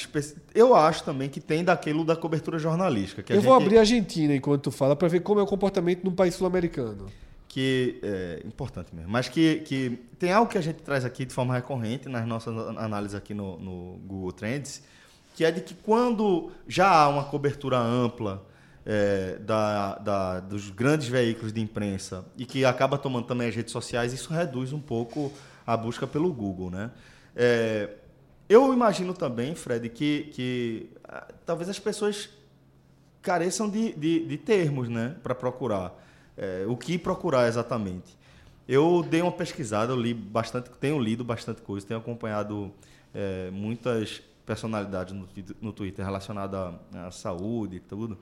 eu 0.54 0.74
acho 0.74 1.02
também 1.04 1.28
que 1.28 1.40
tem 1.40 1.64
daquilo 1.64 2.04
da 2.04 2.14
cobertura 2.16 2.58
jornalística. 2.58 3.22
Que 3.22 3.32
a 3.32 3.36
Eu 3.36 3.42
vou 3.42 3.54
gente- 3.54 3.64
abrir 3.64 3.76
a 3.76 3.80
Argentina 3.80 4.34
enquanto 4.34 4.62
tu 4.62 4.70
fala, 4.70 4.94
para 4.94 5.08
ver 5.08 5.20
como 5.20 5.40
é 5.40 5.42
o 5.42 5.46
comportamento 5.46 6.04
num 6.04 6.12
país 6.14 6.34
sul-americano. 6.34 7.06
que 7.50 7.98
é 8.02 8.42
importante 8.46 8.94
mesmo, 8.94 9.10
mas 9.10 9.28
que, 9.28 9.60
que 9.60 9.98
tem 10.18 10.30
algo 10.30 10.50
que 10.50 10.58
a 10.58 10.60
gente 10.60 10.82
traz 10.82 11.02
aqui 11.04 11.24
de 11.24 11.32
forma 11.32 11.54
recorrente 11.54 12.06
nas 12.08 12.26
nossas 12.26 12.54
análises 12.76 13.14
aqui 13.16 13.32
no, 13.32 13.58
no 13.58 13.98
Google 14.06 14.30
Trends, 14.32 14.82
que 15.38 15.44
é 15.44 15.52
de 15.52 15.60
que 15.60 15.72
quando 15.72 16.50
já 16.66 16.90
há 16.90 17.08
uma 17.08 17.22
cobertura 17.22 17.78
ampla 17.78 18.44
é, 18.84 19.36
da, 19.36 19.94
da- 19.98 20.40
dos 20.40 20.68
grandes 20.68 21.06
veículos 21.06 21.52
de 21.52 21.60
imprensa 21.60 22.24
e 22.36 22.44
que 22.44 22.64
acaba 22.64 22.98
tomando 22.98 23.24
também 23.28 23.46
as 23.46 23.54
redes 23.54 23.70
sociais, 23.70 24.12
isso 24.12 24.32
reduz 24.32 24.72
um 24.72 24.80
pouco 24.80 25.32
a 25.64 25.76
busca 25.76 26.08
pelo 26.08 26.32
Google, 26.32 26.70
né? 26.72 26.90
É, 27.36 27.88
eu 28.48 28.74
imagino 28.74 29.14
também, 29.14 29.54
Fred, 29.54 29.88
que, 29.90 30.24
que 30.32 30.90
ah, 31.04 31.28
talvez 31.46 31.68
as 31.68 31.78
pessoas 31.78 32.30
careçam 33.22 33.70
de, 33.70 33.92
de, 33.92 34.26
de 34.26 34.38
termos 34.38 34.88
né, 34.88 35.14
para 35.22 35.36
procurar. 35.36 35.94
É, 36.36 36.64
o 36.66 36.76
que 36.76 36.98
procurar 36.98 37.46
exatamente. 37.46 38.18
Eu 38.66 39.06
dei 39.08 39.22
uma 39.22 39.30
pesquisada, 39.30 39.92
eu 39.92 39.96
li 40.00 40.12
bastante, 40.12 40.68
tenho 40.80 40.98
lido 40.98 41.22
bastante 41.22 41.62
coisa, 41.62 41.86
tenho 41.86 42.00
acompanhado 42.00 42.72
é, 43.14 43.50
muitas 43.52 44.20
personalidades 44.48 45.12
no, 45.12 45.28
no 45.60 45.72
Twitter 45.74 46.02
relacionadas 46.02 46.74
à, 46.94 47.06
à 47.06 47.10
saúde 47.10 47.76
e 47.76 47.80
tudo. 47.80 48.16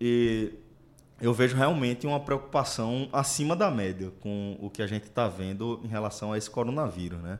E 0.00 0.54
eu 1.20 1.34
vejo 1.34 1.54
realmente 1.54 2.06
uma 2.06 2.18
preocupação 2.18 3.06
acima 3.12 3.54
da 3.54 3.70
média 3.70 4.10
com 4.20 4.56
o 4.58 4.70
que 4.70 4.80
a 4.82 4.86
gente 4.86 5.04
está 5.04 5.28
vendo 5.28 5.78
em 5.84 5.88
relação 5.88 6.32
a 6.32 6.38
esse 6.38 6.48
coronavírus, 6.48 7.20
né? 7.20 7.38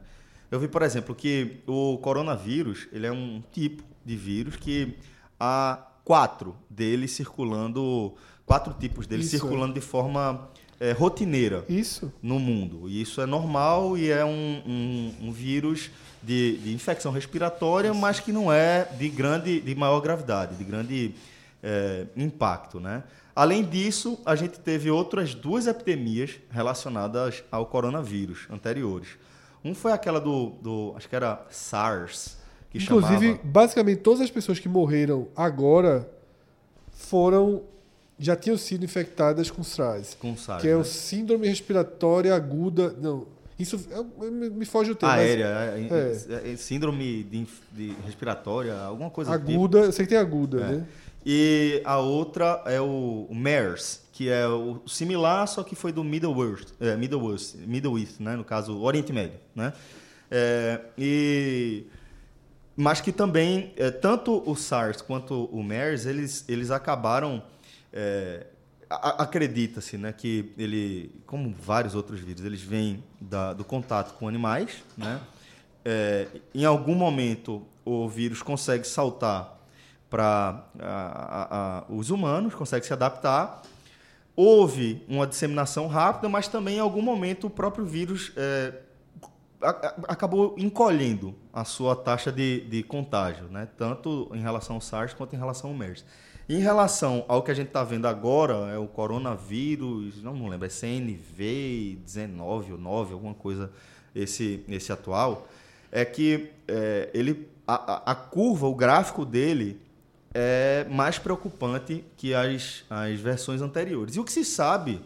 Eu 0.50 0.60
vi, 0.60 0.68
por 0.68 0.82
exemplo, 0.82 1.14
que 1.14 1.62
o 1.66 1.96
coronavírus 1.98 2.86
ele 2.92 3.06
é 3.06 3.10
um 3.10 3.42
tipo 3.50 3.82
de 4.04 4.14
vírus 4.14 4.56
que 4.56 4.98
há 5.40 5.86
quatro 6.04 6.54
deles 6.68 7.12
circulando, 7.12 8.14
quatro 8.44 8.74
tipos 8.74 9.06
deles 9.06 9.26
Isso, 9.26 9.38
circulando 9.38 9.72
de 9.72 9.80
forma 9.80 10.50
é, 10.80 10.92
rotineira 10.92 11.64
Isso. 11.68 12.12
no 12.22 12.38
mundo. 12.38 12.88
E 12.88 13.00
isso 13.00 13.20
é 13.20 13.26
normal 13.26 13.96
e 13.96 14.10
é 14.10 14.24
um, 14.24 14.62
um- 14.66 15.14
um 15.28 15.32
vírus 15.32 15.90
de, 16.22 16.56
de 16.58 16.72
infecção 16.74 17.12
respiratória, 17.12 17.92
mas 17.94 18.20
que 18.20 18.32
não 18.32 18.52
é 18.52 18.84
de 18.98 19.08
grande, 19.08 19.60
de 19.60 19.74
maior 19.74 20.00
gravidade, 20.00 20.54
de 20.56 20.64
grande 20.64 21.14
é, 21.62 22.06
impacto, 22.16 22.80
né? 22.80 23.02
Além 23.34 23.64
disso, 23.64 24.18
a 24.26 24.34
gente 24.36 24.60
teve 24.60 24.90
outras 24.90 25.34
duas 25.34 25.66
epidemias 25.66 26.32
relacionadas 26.50 27.42
ao 27.50 27.64
coronavírus 27.66 28.46
anteriores. 28.50 29.08
Um 29.64 29.74
foi 29.74 29.92
aquela 29.92 30.20
do, 30.20 30.50
do 30.60 30.92
acho 30.96 31.08
que 31.08 31.16
era 31.16 31.46
SARS, 31.50 32.36
que 32.70 32.78
Inclusive, 32.78 33.26
chamava... 33.28 33.40
basicamente 33.44 34.00
todas 34.00 34.20
as 34.20 34.30
pessoas 34.30 34.58
que 34.58 34.68
morreram 34.68 35.28
agora 35.36 36.08
foram 36.92 37.62
já 38.18 38.36
tinham 38.36 38.56
sido 38.56 38.84
infectadas 38.84 39.50
com 39.50 39.62
SARS, 39.64 40.14
Com 40.18 40.36
SARS, 40.36 40.62
que 40.62 40.68
é 40.68 40.72
né? 40.72 40.76
o 40.76 40.84
síndrome 40.84 41.48
respiratória 41.48 42.34
aguda, 42.34 42.94
não, 43.00 43.26
isso 43.58 43.80
é- 43.90 44.30
me 44.30 44.50
me 44.50 44.64
foge 44.64 44.90
o 44.90 44.94
termo, 44.94 45.14
mas 45.14 45.24
aérea, 45.24 45.46
é, 45.46 46.48
é, 46.48 46.52
é, 46.52 46.56
síndrome 46.56 47.22
de, 47.24 47.46
de 47.72 47.94
respiratória, 48.04 48.74
alguma 48.78 49.10
coisa 49.10 49.36
do 49.38 49.44
tipo. 49.46 49.52
aguda, 49.58 49.78
eu 49.80 49.92
sei 49.92 50.04
que 50.04 50.10
tem 50.10 50.18
aguda, 50.18 50.60
É. 50.60 50.68
né? 50.72 50.86
E 51.24 51.80
a 51.84 51.98
outra 51.98 52.62
é 52.66 52.80
o, 52.80 53.28
o 53.30 53.34
MERS, 53.34 54.00
que 54.12 54.28
é 54.28 54.44
o 54.48 54.80
similar, 54.88 55.46
só 55.46 55.62
que 55.62 55.76
foi 55.76 55.92
do 55.92 56.02
Middle 56.02 56.34
East, 56.50 56.68
é, 56.80 56.96
Middle 56.96 57.30
East, 57.32 57.54
Middle 57.64 57.96
East 57.96 58.18
né? 58.18 58.34
no 58.34 58.42
caso, 58.42 58.76
Oriente 58.80 59.12
Médio. 59.12 59.38
Né? 59.54 59.72
É, 60.28 60.80
e, 60.98 61.84
mas 62.76 63.00
que 63.00 63.12
também, 63.12 63.72
é, 63.76 63.88
tanto 63.92 64.42
o 64.50 64.56
SARS 64.56 65.00
quanto 65.00 65.44
o 65.44 65.62
MERS, 65.62 66.06
eles, 66.06 66.44
eles 66.48 66.70
acabaram... 66.72 67.40
é, 67.92 68.46
Acredita-se 68.94 69.96
né, 69.96 70.12
que 70.12 70.52
ele, 70.58 71.22
como 71.24 71.50
vários 71.58 71.94
outros 71.94 72.20
vírus, 72.20 72.44
eles 72.44 72.60
vêm 72.60 73.02
da- 73.18 73.54
do 73.54 73.64
contato 73.64 74.12
com 74.18 74.28
animais. 74.28 74.82
Né? 74.98 75.18
É, 75.82 76.28
em 76.54 76.66
algum 76.66 76.94
momento, 76.94 77.66
o 77.86 78.06
vírus 78.06 78.42
consegue 78.42 78.86
saltar 78.86 79.58
para 80.10 81.86
os 81.88 82.10
humanos, 82.10 82.54
consegue 82.54 82.84
se 82.84 82.92
adaptar. 82.92 83.62
Houve 84.36 85.02
uma 85.08 85.26
disseminação 85.26 85.86
rápida, 85.86 86.28
mas 86.28 86.46
também 86.48 86.76
em 86.76 86.80
algum 86.80 87.00
momento 87.02 87.46
o 87.46 87.50
próprio 87.50 87.86
vírus 87.86 88.30
é, 88.36 88.74
a- 89.62 89.70
a- 89.70 89.94
acabou 90.08 90.54
encolhendo 90.58 91.34
a 91.52 91.64
sua 91.64 91.96
taxa 91.96 92.30
de, 92.30 92.60
de 92.68 92.82
contágio, 92.82 93.44
né? 93.48 93.68
tanto 93.76 94.30
em 94.34 94.40
relação 94.42 94.76
ao 94.76 94.80
SARS 94.82 95.14
quanto 95.14 95.34
em 95.34 95.38
relação 95.38 95.70
ao 95.70 95.76
MERS. 95.76 96.04
Em 96.48 96.58
relação 96.58 97.24
ao 97.28 97.42
que 97.42 97.50
a 97.50 97.54
gente 97.54 97.68
está 97.68 97.84
vendo 97.84 98.06
agora, 98.06 98.54
é 98.72 98.78
o 98.78 98.86
coronavírus, 98.86 100.22
não, 100.22 100.34
não 100.34 100.48
lembro, 100.48 100.66
é 100.66 100.68
CNV19 100.68 102.72
ou 102.72 102.78
9, 102.78 103.12
alguma 103.14 103.34
coisa, 103.34 103.70
esse, 104.14 104.64
esse 104.68 104.92
atual, 104.92 105.48
é 105.90 106.04
que 106.04 106.50
é, 106.68 107.10
ele, 107.14 107.48
a, 107.66 107.94
a- 107.94 108.12
a 108.12 108.14
curva, 108.14 108.66
o 108.66 108.74
gráfico 108.74 109.24
dele 109.24 109.80
é 110.34 110.86
mais 110.90 111.18
preocupante 111.18 112.04
que 112.16 112.34
as, 112.34 112.84
as 112.90 113.18
versões 113.20 113.62
anteriores. 113.62 114.16
E 114.16 114.20
o 114.20 114.24
que 114.24 114.32
se 114.32 114.44
sabe, 114.44 115.00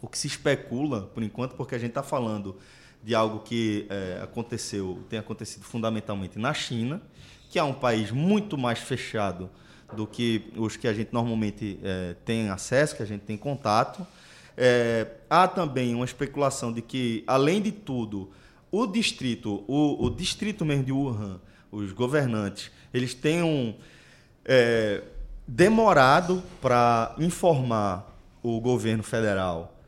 o 0.00 0.08
que 0.08 0.18
se 0.18 0.26
especula, 0.26 1.02
por 1.14 1.22
enquanto, 1.22 1.54
porque 1.54 1.74
a 1.74 1.78
gente 1.78 1.90
está 1.90 2.02
falando 2.02 2.56
de 3.04 3.14
algo 3.14 3.40
que 3.40 3.86
é, 3.90 4.20
aconteceu, 4.22 5.00
tem 5.08 5.18
acontecido 5.18 5.64
fundamentalmente 5.64 6.38
na 6.38 6.54
China, 6.54 7.02
que 7.50 7.58
é 7.58 7.62
um 7.62 7.74
país 7.74 8.10
muito 8.10 8.56
mais 8.56 8.78
fechado 8.78 9.50
do 9.94 10.06
que 10.06 10.52
os 10.56 10.76
que 10.76 10.88
a 10.88 10.92
gente 10.92 11.12
normalmente 11.12 11.78
é, 11.82 12.14
tem 12.24 12.48
acesso, 12.48 12.96
que 12.96 13.02
a 13.02 13.06
gente 13.06 13.22
tem 13.22 13.36
contato. 13.36 14.06
É, 14.56 15.06
há 15.28 15.48
também 15.48 15.94
uma 15.94 16.04
especulação 16.04 16.72
de 16.72 16.82
que, 16.82 17.24
além 17.26 17.62
de 17.62 17.72
tudo, 17.72 18.30
o 18.70 18.86
distrito, 18.86 19.64
o, 19.66 20.04
o 20.04 20.10
distrito 20.10 20.64
mesmo 20.64 20.84
de 20.84 20.92
Wuhan, 20.92 21.40
os 21.70 21.92
governantes, 21.92 22.70
eles 22.92 23.14
tenham 23.14 23.74
é, 24.44 25.02
demorado 25.46 26.42
para 26.60 27.14
informar 27.18 28.10
o 28.42 28.60
governo 28.60 29.02
federal 29.02 29.78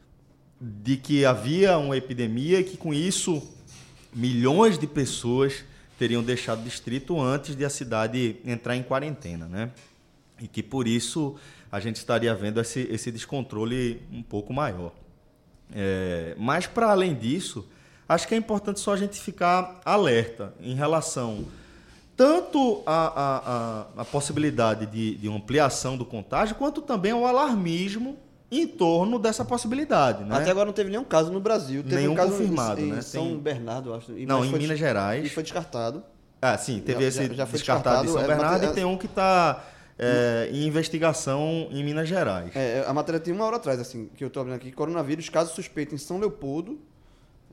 de 0.60 0.96
que 0.96 1.24
havia 1.24 1.76
uma 1.76 1.96
epidemia 1.96 2.60
e 2.60 2.64
que 2.64 2.76
com 2.76 2.94
isso 2.94 3.42
milhões 4.14 4.78
de 4.78 4.86
pessoas 4.86 5.64
teriam 5.98 6.22
deixado 6.22 6.60
o 6.60 6.64
distrito 6.64 7.20
antes 7.20 7.56
de 7.56 7.64
a 7.64 7.70
cidade 7.70 8.36
entrar 8.44 8.76
em 8.76 8.82
quarentena, 8.82 9.46
né? 9.46 9.70
E 10.40 10.48
que 10.48 10.62
por 10.62 10.86
isso 10.88 11.36
a 11.70 11.78
gente 11.80 11.96
estaria 11.96 12.34
vendo 12.34 12.60
esse, 12.60 12.80
esse 12.90 13.10
descontrole 13.12 14.02
um 14.12 14.22
pouco 14.22 14.52
maior. 14.52 14.92
É, 15.74 16.34
mas 16.38 16.66
para 16.66 16.90
além 16.90 17.14
disso, 17.14 17.66
acho 18.08 18.28
que 18.28 18.34
é 18.34 18.36
importante 18.38 18.80
só 18.80 18.92
a 18.92 18.96
gente 18.96 19.18
ficar 19.20 19.80
alerta 19.84 20.52
em 20.60 20.74
relação 20.74 21.44
tanto 22.16 22.82
à, 22.86 23.06
à, 23.06 23.36
à- 23.38 23.86
à 24.02 24.04
possibilidade 24.04 24.86
de, 24.86 25.16
de 25.16 25.28
ampliação 25.28 25.96
do 25.96 26.04
contágio, 26.04 26.54
quanto 26.54 26.80
também 26.80 27.10
ao 27.10 27.26
alarmismo 27.26 28.16
em 28.50 28.68
torno 28.68 29.18
dessa 29.18 29.44
possibilidade. 29.44 30.22
Né? 30.22 30.36
Até 30.36 30.50
agora 30.50 30.66
não 30.66 30.72
teve 30.72 30.90
nenhum 30.90 31.02
caso 31.02 31.32
no 31.32 31.40
Brasil. 31.40 31.82
Teve 31.82 31.96
Nenhum 31.96 32.12
um 32.12 32.14
caso 32.14 32.30
confirmado, 32.32 32.80
em, 32.80 32.84
em 32.88 32.92
né? 32.92 33.02
São 33.02 33.24
Tem- 33.26 33.38
Bernardo, 33.38 33.92
acho. 33.94 34.12
e- 34.12 34.26
Não, 34.26 34.44
em 34.44 34.52
Minas 34.52 34.68
des- 34.68 34.78
Gerais. 34.78 35.26
E 35.26 35.28
foi 35.28 35.42
descartado. 35.42 36.04
Ah, 36.40 36.56
sim, 36.56 36.78
teve 36.80 37.00
Já- 37.02 37.08
esse 37.08 37.26
já- 37.28 37.34
já 37.34 37.46
foi 37.46 37.58
descartado, 37.58 38.02
de 38.02 38.12
São 38.12 38.18
descartado, 38.18 38.32
é, 38.32 38.36
Bernardo 38.36 38.62
mas- 38.62 38.70
e 38.70 38.74
tem 38.74 38.84
um 38.84 38.96
que 38.96 39.06
está 39.06 39.64
em 40.52 40.66
investigação 40.66 41.68
em 41.70 41.84
Minas 41.84 42.08
Gerais. 42.08 42.50
É, 42.54 42.84
a 42.86 42.92
matéria 42.92 43.20
tem 43.20 43.32
uma 43.32 43.44
hora 43.44 43.56
atrás, 43.56 43.78
assim, 43.78 44.08
que 44.16 44.24
eu 44.24 44.30
tô 44.30 44.40
abrindo 44.40 44.56
aqui. 44.56 44.72
Coronavírus, 44.72 45.28
caso 45.28 45.54
suspeito 45.54 45.94
em 45.94 45.98
São 45.98 46.18
Leopoldo, 46.18 46.78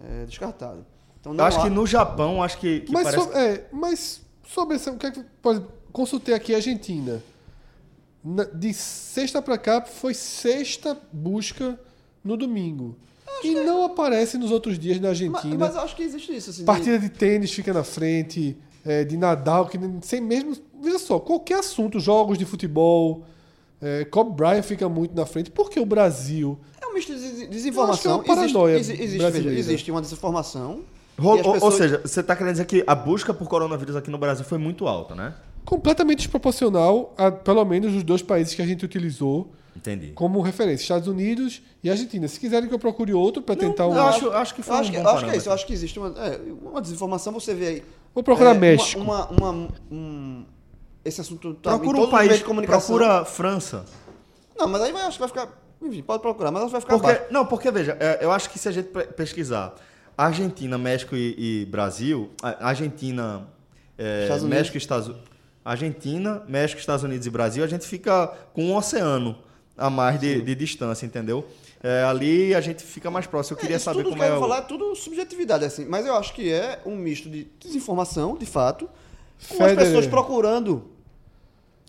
é, 0.03 0.25
descartado. 0.25 0.85
Então, 1.19 1.35
Eu 1.35 1.43
acho 1.45 1.59
há- 1.59 1.63
que 1.63 1.69
no 1.69 1.85
Japão, 1.85 2.41
acho 2.41 2.57
que, 2.57 2.79
que 2.81 2.91
Mas, 2.91 3.03
parece... 3.03 3.23
so- 3.31 3.37
é, 3.37 3.65
mas 3.71 4.21
sobre 4.47 4.75
o 4.77 4.97
que 4.97 5.05
é 5.05 5.11
que, 5.11 5.23
por 5.41 5.51
exemplo, 5.53 5.71
consultei 5.91 6.33
aqui 6.33 6.53
a 6.53 6.57
Argentina. 6.57 7.21
Na- 8.23 8.43
de 8.45 8.73
sexta 8.73 9.41
pra 9.41 9.57
cá 9.57 9.81
foi 9.83 10.13
sexta 10.15 10.97
busca 11.11 11.79
no 12.23 12.35
domingo. 12.37 12.95
E 13.43 13.55
não 13.55 13.83
aparece 13.85 14.37
nos 14.37 14.51
outros 14.51 14.77
dias 14.77 14.99
na 14.99 15.09
Mas, 15.09 15.21
Argentina. 15.21 15.57
mas 15.57 15.75
eu 15.75 15.81
acho 15.81 15.95
que 15.95 16.03
existe 16.03 16.35
isso, 16.35 16.49
assim. 16.51 16.59
de- 16.59 16.65
Partida 16.65 16.99
de 16.99 17.09
tênis 17.09 17.51
fica 17.51 17.73
na 17.73 17.83
frente, 17.83 18.55
é, 18.85 19.03
de 19.03 19.17
Nadal, 19.17 19.65
que 19.67 19.77
nem- 19.77 20.01
sem 20.01 20.19
mesmo. 20.21 20.55
Veja 20.81 20.97
só, 20.99 21.19
qualquer 21.19 21.59
assunto, 21.59 21.99
jogos 21.99 22.37
de 22.37 22.45
futebol, 22.45 23.23
é, 23.81 24.05
Kobe 24.05 24.31
Bryant 24.35 24.63
fica 24.63 24.87
muito 24.89 25.15
na 25.15 25.25
frente. 25.25 25.51
Porque 25.51 25.79
o 25.79 25.85
Brasil. 25.85 26.57
É 26.81 26.87
um 26.87 26.93
misto 26.93 27.13
de 27.13 27.19
des- 27.19 27.23
Eu 27.23 27.31
acho 27.31 27.37
que 27.39 27.43
é 27.45 27.47
desinformação. 27.49 28.15
uma 28.15 28.23
paranoia 28.23 28.77
existe, 28.77 29.01
existe, 29.03 29.29
veja, 29.31 29.49
existe 29.51 29.91
uma 29.91 30.01
desinformação. 30.01 30.81
Ou- 31.21 31.37
pessoas- 31.37 31.61
Ou 31.61 31.71
seja, 31.71 32.01
você 32.03 32.19
está 32.21 32.35
querendo 32.35 32.53
dizer 32.53 32.65
que 32.65 32.83
a 32.87 32.95
busca 32.95 33.33
por 33.33 33.47
coronavírus 33.47 33.95
aqui 33.95 34.09
no 34.09 34.17
Brasil 34.17 34.43
foi 34.45 34.57
muito 34.57 34.87
alta, 34.87 35.13
né? 35.15 35.33
completamente 35.63 36.17
desproporcional 36.17 37.13
a 37.15 37.29
pelo 37.31 37.63
menos 37.63 37.93
os 37.95 38.01
dois 38.03 38.23
países 38.23 38.55
que 38.55 38.63
a 38.63 38.65
gente 38.65 38.83
utilizou 38.83 39.51
Entendi. 39.77 40.07
como 40.15 40.41
referência, 40.41 40.81
Estados 40.81 41.07
Unidos 41.07 41.61
e 41.83 41.89
Argentina. 41.89 42.27
Se 42.27 42.39
quiserem 42.39 42.67
que 42.67 42.73
eu 42.73 42.79
procure 42.79 43.13
outro 43.13 43.43
para 43.43 43.55
tentar 43.55 43.87
um. 43.87 43.95
eu 43.95 44.01
acho, 44.01 44.31
acho 44.31 44.55
que 44.55 44.63
foi 44.63 44.73
eu 44.73 44.77
um 44.77 44.81
acho 44.81 44.91
que, 44.91 44.97
acho 44.97 45.25
que 45.25 45.31
é 45.31 45.37
isso. 45.37 45.49
Eu 45.49 45.53
acho 45.53 45.65
que 45.67 45.73
existe 45.73 45.99
uma, 45.99 46.09
é, 46.17 46.39
uma 46.63 46.81
desinformação. 46.81 47.31
Você 47.33 47.53
vê 47.53 47.67
aí. 47.67 47.83
Vou 48.13 48.23
procurar 48.23 48.55
é, 48.55 48.59
México. 48.59 49.01
Uma, 49.01 49.27
uma, 49.27 49.49
uma- 49.51 49.67
um- 49.91 50.45
esse 51.03 51.19
assunto 51.21 51.53
tá 51.55 51.77
Procura 51.77 51.99
um 52.01 52.09
país, 52.09 52.37
de 52.37 52.43
comunicação. 52.43 52.95
procura 52.97 53.25
França. 53.25 53.85
Não, 54.57 54.67
mas 54.67 54.81
aí 54.81 54.91
vai, 54.91 55.01
acho 55.03 55.13
que 55.13 55.19
vai 55.19 55.27
ficar. 55.29 55.61
Enfim, 55.81 56.01
pode 56.03 56.21
procurar, 56.21 56.51
mas 56.51 56.61
acho 56.63 56.69
que 56.69 56.73
vai 56.73 56.81
ficar 56.81 56.93
Porque, 56.99 57.07
baixo. 57.19 57.33
não, 57.33 57.45
porque 57.45 57.71
veja, 57.71 57.97
é, 57.99 58.19
eu 58.21 58.31
acho 58.31 58.49
que 58.49 58.59
se 58.59 58.67
a 58.69 58.71
gente 58.71 58.89
pe- 58.89 59.05
pesquisar 59.07 59.73
Argentina, 60.15 60.77
México 60.77 61.15
e, 61.15 61.61
e 61.61 61.65
Brasil, 61.65 62.29
Argentina, 62.59 63.47
é, 63.97 64.23
Estados. 64.23 64.43
México 64.43 64.77
e 64.77 64.79
Estados 64.79 65.07
Unidos. 65.07 65.25
Argentina, 65.65 66.43
México, 66.47 66.79
Estados 66.79 67.03
Unidos 67.03 67.25
e 67.25 67.29
Brasil, 67.29 67.63
a 67.63 67.67
gente 67.67 67.85
fica 67.87 68.27
com 68.53 68.65
um 68.65 68.75
oceano 68.75 69.37
a 69.77 69.89
mais 69.89 70.19
de, 70.19 70.41
de 70.41 70.53
distância, 70.55 71.05
entendeu? 71.05 71.45
É, 71.83 72.03
ali 72.03 72.53
a 72.53 72.61
gente 72.61 72.83
fica 72.83 73.09
mais 73.09 73.25
próximo. 73.25 73.55
Eu 73.57 73.61
queria 73.61 73.77
É, 73.77 73.79
saber 73.79 74.03
tudo 74.03 74.09
como 74.11 74.21
que 74.21 74.27
eu 74.27 74.27
é. 74.27 74.29
vou 74.37 74.37
o- 74.37 74.41
falar 74.41 74.57
é 74.59 74.61
tudo 74.61 74.95
subjetividade, 74.95 75.65
assim. 75.65 75.85
Mas 75.85 76.05
eu 76.05 76.15
acho 76.15 76.33
que 76.33 76.51
é 76.51 76.79
um 76.85 76.95
misto 76.95 77.29
de 77.29 77.45
desinformação, 77.59 78.37
de 78.37 78.45
fato, 78.45 78.85
com 79.47 79.53
as 79.63 79.69
Federer. 79.71 79.77
pessoas 79.85 80.05
procurando 80.07 80.91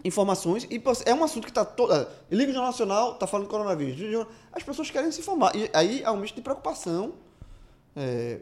informações. 0.05 0.66
E 0.70 0.82
é 1.07 1.14
um 1.14 1.22
assunto 1.22 1.45
que 1.45 1.51
está 1.51 1.64
toda. 1.64 2.09
Liga 2.30 2.53
Jornal 2.53 2.70
Nacional 2.70 3.12
está 3.12 3.26
falando 3.26 3.49
coronavírus. 3.49 4.26
As 4.53 4.62
pessoas 4.62 4.90
querem 4.90 5.12
se 5.12 5.20
informar. 5.20 5.55
E 5.55 5.70
aí 5.72 6.03
há 6.05 6.12
um 6.12 6.16
misto 6.16 6.34
de 6.36 6.43
preocupação 6.43 7.12
é, 7.95 8.40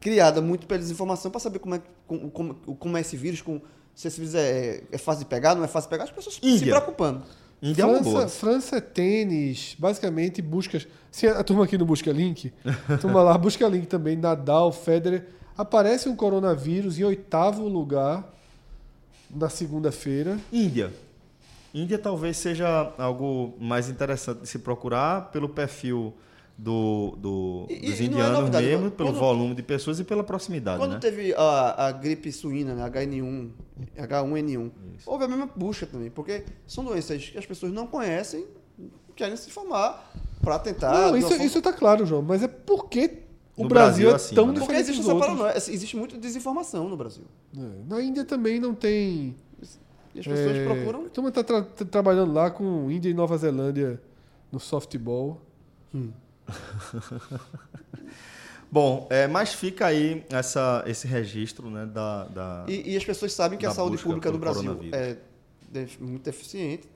criada 0.00 0.40
muito 0.40 0.66
pela 0.66 0.78
desinformação 0.78 1.30
para 1.30 1.40
saber 1.40 1.58
como 1.58 1.74
é, 1.74 1.82
como, 2.06 2.30
como, 2.30 2.54
como 2.54 2.96
é 2.96 3.00
esse 3.00 3.16
vírus, 3.16 3.42
com, 3.42 3.60
se 3.94 4.08
esse 4.08 4.18
vírus 4.18 4.34
é, 4.34 4.82
é 4.90 4.98
fácil 4.98 5.24
de 5.24 5.28
pegar, 5.28 5.54
não 5.54 5.64
é 5.64 5.68
fácil 5.68 5.88
de 5.88 5.90
pegar. 5.90 6.04
As 6.04 6.10
pessoas 6.10 6.36
se 6.36 6.60
preocupando. 6.64 7.22
Índia 7.62 7.82
é 7.82 7.86
uma 7.86 7.94
França, 7.96 8.10
boa. 8.10 8.28
França 8.28 8.76
é 8.76 8.80
tênis, 8.80 9.76
basicamente 9.78 10.42
buscas. 10.42 10.86
Se 11.10 11.26
a 11.26 11.42
turma 11.42 11.64
aqui 11.64 11.78
no 11.78 11.86
Busca 11.86 12.12
Link, 12.12 12.52
a 12.88 12.98
turma 12.98 13.22
lá 13.22 13.38
busca 13.38 13.66
link 13.66 13.86
também, 13.86 14.16
Nadal, 14.16 14.70
Federer. 14.72 15.26
Aparece 15.56 16.08
um 16.08 16.14
coronavírus 16.14 16.98
em 16.98 17.04
oitavo 17.04 17.66
lugar 17.66 18.30
na 19.30 19.48
segunda-feira. 19.48 20.38
Índia. 20.52 20.92
Índia 21.72 21.98
talvez 21.98 22.36
seja 22.36 22.92
algo 22.98 23.54
mais 23.58 23.88
interessante 23.88 24.42
de 24.42 24.48
se 24.48 24.58
procurar 24.58 25.30
pelo 25.30 25.48
perfil 25.48 26.14
do, 26.58 27.14
do- 27.18 27.66
E- 27.68 27.80
dos 27.80 28.00
e 28.00 28.02
não 28.02 28.02
é 28.02 28.06
indianos 28.06 28.38
novidade, 28.38 28.66
mesmo, 28.66 28.82
quando- 28.84 28.92
pelo 28.92 29.08
quando- 29.10 29.18
volume 29.18 29.54
de 29.54 29.62
pessoas 29.62 30.00
e 30.00 30.04
pela 30.04 30.24
proximidade, 30.24 30.78
Quando 30.78 30.92
né? 30.92 30.98
teve 30.98 31.34
a, 31.34 31.86
a 31.88 31.92
gripe 31.92 32.32
suína, 32.32 32.74
né, 32.74 32.82
HN1, 32.90 33.50
H1N1, 33.96 34.70
houve 35.04 35.24
a 35.24 35.28
mesma 35.28 35.48
busca 35.54 35.86
também, 35.86 36.10
porque 36.10 36.44
são 36.66 36.84
doenças 36.84 37.28
que 37.28 37.38
as 37.38 37.44
pessoas 37.44 37.72
não 37.72 37.86
conhecem, 37.86 38.46
querem 39.14 39.36
se 39.36 39.48
informar 39.50 40.10
para 40.42 40.58
tentar. 40.58 40.92
Não, 40.92 41.16
isso, 41.16 41.28
forma- 41.28 41.44
isso 41.44 41.60
tá 41.60 41.72
claro, 41.72 42.06
João, 42.06 42.22
mas 42.22 42.42
é 42.42 42.48
porque 42.48 43.18
o 43.56 43.62
No 43.64 43.68
Brasil, 43.68 44.08
Brasil, 44.08 44.10
é 44.10 44.14
assim, 44.14 44.34
tão 44.34 44.46
né? 44.46 44.52
Porque 44.54 44.60
diferente 44.66 44.82
existe 44.82 44.98
dos 45.00 45.06
essa 45.06 45.14
outros. 45.14 45.36
paranoia, 45.38 45.56
existe 45.58 45.96
muita 45.96 46.16
desinformação 46.18 46.88
no 46.88 46.96
Brasil. 46.96 47.24
É, 47.56 47.60
Na 47.88 48.00
Índia 48.02 48.24
também 48.24 48.58
não 48.60 48.74
tem. 48.74 49.34
E 50.14 50.20
as 50.20 50.26
pessoas 50.26 50.56
é, 50.56 50.64
procuram. 50.64 51.04
A 51.06 51.08
turma 51.10 51.30
tá 51.30 51.44
tra- 51.44 51.62
tá 51.62 51.84
trabalhando 51.84 52.32
lá 52.32 52.50
com 52.50 52.90
Índia 52.90 53.10
e 53.10 53.14
Nova 53.14 53.36
Zelândia 53.36 54.00
no 54.50 54.58
softball. 54.58 55.40
Bom, 58.70 59.06
é, 59.10 59.26
mas 59.26 59.54
fica 59.54 59.86
aí 59.86 60.24
essa, 60.28 60.82
esse 60.86 61.06
registro 61.06 61.70
né, 61.70 61.86
da, 61.86 62.24
da- 62.24 62.64
E, 62.68 62.92
e 62.92 62.96
as 62.96 63.04
pessoas 63.04 63.32
sabem 63.32 63.58
que 63.58 63.64
a 63.66 63.70
saúde 63.70 63.96
pública 64.02 64.30
do 64.30 64.38
Brasil 64.38 64.78
é 64.92 65.16
muito 66.00 66.24
deficiente. 66.24 66.88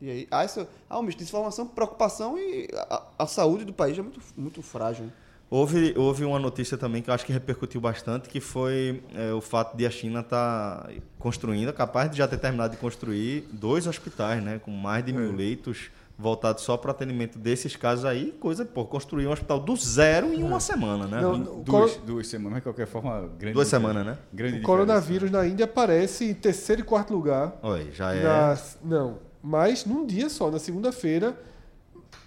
E 0.00 0.10
aí 0.10 0.28
há, 0.30 0.42
essa, 0.42 0.68
há 0.90 0.98
um 0.98 1.02
misto 1.02 1.18
de 1.18 1.24
desinformação, 1.24 1.66
preocupação 1.66 2.36
e 2.36 2.68
a, 2.90 3.02
a 3.20 3.26
saúde 3.26 3.64
do 3.64 3.72
país 3.72 3.98
é 3.98 4.02
muito, 4.02 4.20
muito 4.36 4.62
frágil. 4.62 5.10
Houve, 5.48 5.94
houve 5.96 6.24
uma 6.24 6.40
notícia 6.40 6.76
também 6.76 7.00
que 7.00 7.08
eu 7.08 7.14
acho 7.14 7.24
que 7.24 7.32
repercutiu 7.32 7.80
bastante, 7.80 8.28
que 8.28 8.40
foi 8.40 9.00
é, 9.14 9.32
o 9.32 9.40
fato 9.40 9.76
de 9.76 9.86
a 9.86 9.90
China 9.90 10.20
estar 10.20 10.90
construindo, 11.20 11.72
capaz 11.72 12.10
de 12.10 12.18
já 12.18 12.26
ter 12.26 12.36
terminado 12.36 12.74
de 12.74 12.80
construir, 12.80 13.46
dois 13.52 13.86
hospitais, 13.86 14.42
né? 14.42 14.58
Com 14.58 14.72
mais 14.72 15.04
de 15.04 15.12
É. 15.12 15.14
mil 15.14 15.32
leitos 15.32 15.88
voltados 16.18 16.62
só 16.64 16.76
para 16.76 16.90
atendimento 16.92 17.38
desses 17.38 17.76
casos 17.76 18.04
aí. 18.04 18.32
Coisa, 18.40 18.64
pô, 18.64 18.84
construir 18.86 19.26
um 19.26 19.30
hospital 19.32 19.60
do 19.60 19.76
zero 19.76 20.32
em 20.32 20.42
uma 20.42 20.60
semana, 20.60 21.06
né? 21.06 21.20
Não, 21.20 21.34
O 21.34 21.62
Duas, 21.62 21.92
coro- 21.94 22.06
duas 22.06 22.26
semanas, 22.26 22.56
de 22.56 22.62
qualquer 22.62 22.86
forma, 22.86 23.28
grande. 23.38 23.54
Duas 23.54 23.68
semanas, 23.68 24.06
né? 24.06 24.18
Grande 24.32 24.58
O 24.58 24.62
coronavírus 24.62 25.30
na 25.30 25.46
Índia 25.46 25.64
aparece 25.64 26.24
em 26.30 26.34
terceiro 26.34 26.80
e 26.82 26.84
quarto 26.84 27.12
lugar. 27.12 27.58
Olha, 27.62 27.90
já 27.92 28.14
é. 28.14 28.22
Na- 28.22 28.58
não, 28.82 29.18
mas 29.42 29.84
num 29.84 30.06
dia 30.06 30.28
só, 30.30 30.50
na 30.50 30.58
segunda-feira, 30.58 31.38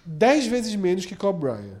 dez 0.04 0.46
vezes 0.46 0.74
menos 0.76 1.04
que 1.04 1.16
Kobe 1.16 1.40
Bryant. 1.40 1.80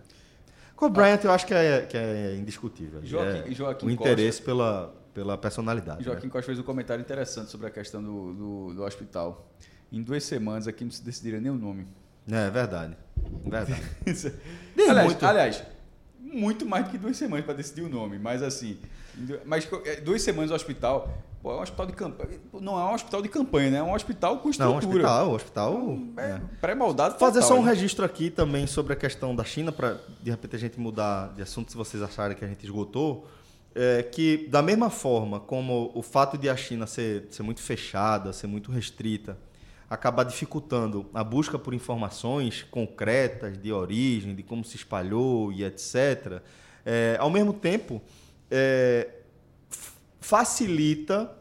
Kobe 0.74 0.94
Bryant 0.94 1.20
eu 1.24 1.30
acho 1.30 1.46
que 1.46 1.54
é, 1.54 1.82
que 1.82 1.96
é 1.96 2.34
indiscutível. 2.36 3.00
Joaquim- 3.04 3.50
É 3.50 3.54
Joaquim 3.54 3.86
o 3.86 3.90
interesse 3.90 4.42
pela, 4.42 4.92
pela 5.14 5.36
personalidade. 5.38 6.02
Joaquim 6.02 6.26
né? 6.26 6.32
Costa 6.32 6.46
fez 6.46 6.58
um 6.58 6.62
comentário 6.62 7.02
interessante 7.02 7.50
sobre 7.50 7.66
a 7.66 7.70
questão 7.70 8.02
do, 8.02 8.32
do, 8.34 8.74
do 8.74 8.82
hospital. 8.82 9.46
Em 9.92 10.02
duas 10.02 10.22
semanas 10.24 10.66
aqui 10.68 10.84
não 10.84 10.90
se 10.90 11.02
decidiria 11.04 11.40
nem 11.40 11.50
o 11.50 11.54
nome. 11.54 11.86
É, 12.30 12.46
é 12.46 12.50
verdade. 12.50 12.96
Verdade. 13.44 13.82
aliás, 14.88 15.06
muito. 15.06 15.26
aliás, 15.26 15.62
muito 16.20 16.66
mais 16.66 16.84
do 16.84 16.90
que 16.90 16.98
duas 16.98 17.16
semanas 17.16 17.44
para 17.44 17.54
decidir 17.54 17.82
o 17.82 17.88
nome, 17.88 18.18
mas 18.18 18.42
assim, 18.42 18.78
mas 19.44 19.68
é, 19.84 20.00
duas 20.00 20.22
semanas 20.22 20.50
no 20.50 20.56
hospital, 20.56 21.08
pô, 21.42 21.52
é 21.52 21.56
um 21.56 21.62
hospital 21.62 21.86
de 21.86 21.92
campanha, 21.92 22.40
não 22.60 22.78
é 22.78 22.84
um 22.84 22.94
hospital 22.94 23.22
de 23.22 23.28
campanha, 23.28 23.70
né? 23.70 23.78
É 23.78 23.82
um 23.82 23.94
hospital 23.94 24.38
com 24.38 24.44
Não, 24.44 24.50
estrutura. 24.50 24.82
hospital, 24.84 25.32
hospital. 25.32 25.98
É, 26.16 26.22
é. 26.22 26.40
Pré-moldado 26.60 27.18
Fazer 27.18 27.40
total, 27.40 27.48
só 27.48 27.60
um 27.60 27.64
né? 27.64 27.70
registro 27.70 28.04
aqui 28.04 28.30
também 28.30 28.66
sobre 28.66 28.92
a 28.92 28.96
questão 28.96 29.34
da 29.34 29.44
China, 29.44 29.72
para 29.72 29.98
de 30.22 30.30
repente 30.30 30.56
a 30.56 30.58
gente 30.58 30.78
mudar 30.78 31.32
de 31.34 31.42
assunto 31.42 31.70
se 31.70 31.76
vocês 31.76 32.02
acharem 32.02 32.36
que 32.36 32.44
a 32.44 32.48
gente 32.48 32.64
esgotou. 32.64 33.26
É 33.72 34.02
que, 34.02 34.48
da 34.48 34.60
mesma 34.62 34.90
forma 34.90 35.38
como 35.38 35.92
o 35.94 36.02
fato 36.02 36.36
de 36.36 36.48
a 36.48 36.56
China 36.56 36.88
ser, 36.88 37.28
ser 37.30 37.44
muito 37.44 37.60
fechada, 37.60 38.32
ser 38.32 38.48
muito 38.48 38.72
restrita, 38.72 39.38
acabar 39.90 40.24
dificultando 40.24 41.10
a 41.12 41.22
busca 41.22 41.58
por 41.58 41.74
informações 41.74 42.62
concretas 42.62 43.58
de 43.58 43.72
origem, 43.72 44.34
de 44.34 44.42
como 44.42 44.64
se 44.64 44.76
espalhou 44.76 45.52
e 45.52 45.64
etc., 45.64 46.40
é, 46.86 47.16
ao 47.20 47.28
mesmo 47.28 47.52
tempo, 47.52 48.00
é, 48.50 49.08
facilita 50.20 51.36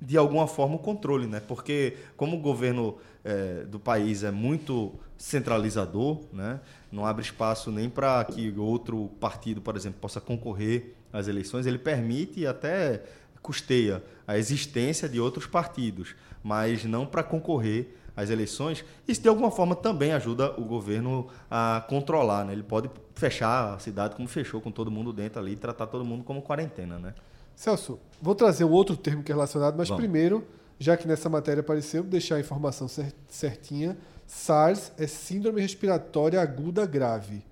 de 0.00 0.16
alguma 0.16 0.46
forma 0.46 0.76
o 0.76 0.78
controle, 0.78 1.26
né? 1.26 1.40
Porque 1.40 1.96
como 2.16 2.36
o 2.36 2.40
governo 2.40 2.98
eh, 3.24 3.64
do 3.64 3.80
país 3.80 4.22
é 4.22 4.30
muito 4.30 4.94
centralizador, 5.18 6.20
né? 6.32 6.60
Não 6.92 7.04
abre 7.04 7.24
espaço 7.24 7.72
nem 7.72 7.88
para 7.88 8.22
que 8.24 8.52
outro 8.56 9.10
partido, 9.18 9.60
por 9.60 9.74
exemplo, 9.74 9.98
possa 10.00 10.20
concorrer 10.20 10.94
às 11.12 11.26
eleições. 11.26 11.66
Ele 11.66 11.78
permite 11.78 12.40
e 12.40 12.46
até 12.46 13.02
custeia 13.42 14.04
a 14.26 14.36
existência 14.38 15.08
de 15.08 15.18
outros 15.18 15.46
partidos, 15.46 16.14
mas 16.46 16.84
não 16.84 17.04
para 17.04 17.24
concorrer 17.24 17.88
às 18.16 18.30
eleições. 18.30 18.84
Isso 19.08 19.20
de 19.20 19.28
alguma 19.28 19.50
forma 19.50 19.74
também 19.74 20.12
ajuda 20.12 20.52
o 20.56 20.64
governo 20.64 21.26
a 21.50 21.84
controlar, 21.88 22.44
né? 22.44 22.52
Ele 22.52 22.62
pode 22.62 22.88
fechar 23.16 23.74
a 23.74 23.78
cidade 23.80 24.14
como 24.14 24.28
fechou 24.28 24.60
com 24.60 24.70
todo 24.70 24.88
mundo 24.88 25.12
dentro 25.12 25.40
ali 25.40 25.52
e 25.54 25.56
tratar 25.56 25.88
todo 25.88 26.04
mundo 26.04 26.22
como 26.22 26.40
quarentena, 26.40 27.00
né? 27.00 27.14
Celso, 27.56 27.98
vou 28.22 28.34
trazer 28.34 28.64
um 28.64 28.70
outro 28.70 28.96
termo 28.96 29.24
que 29.24 29.32
é 29.32 29.34
relacionado, 29.34 29.74
mas 29.76 29.88
Vamos. 29.88 30.00
primeiro, 30.00 30.46
já 30.78 30.96
que 30.96 31.08
nessa 31.08 31.28
matéria 31.28 31.62
apareceu, 31.62 32.04
deixar 32.04 32.36
a 32.36 32.40
informação 32.40 32.86
cer- 32.86 33.12
certinha. 33.28 33.96
SARS 34.24 34.92
é 34.98 35.06
Síndrome 35.08 35.60
Respiratória 35.60 36.40
Aguda 36.40 36.86
Grave. 36.86 37.42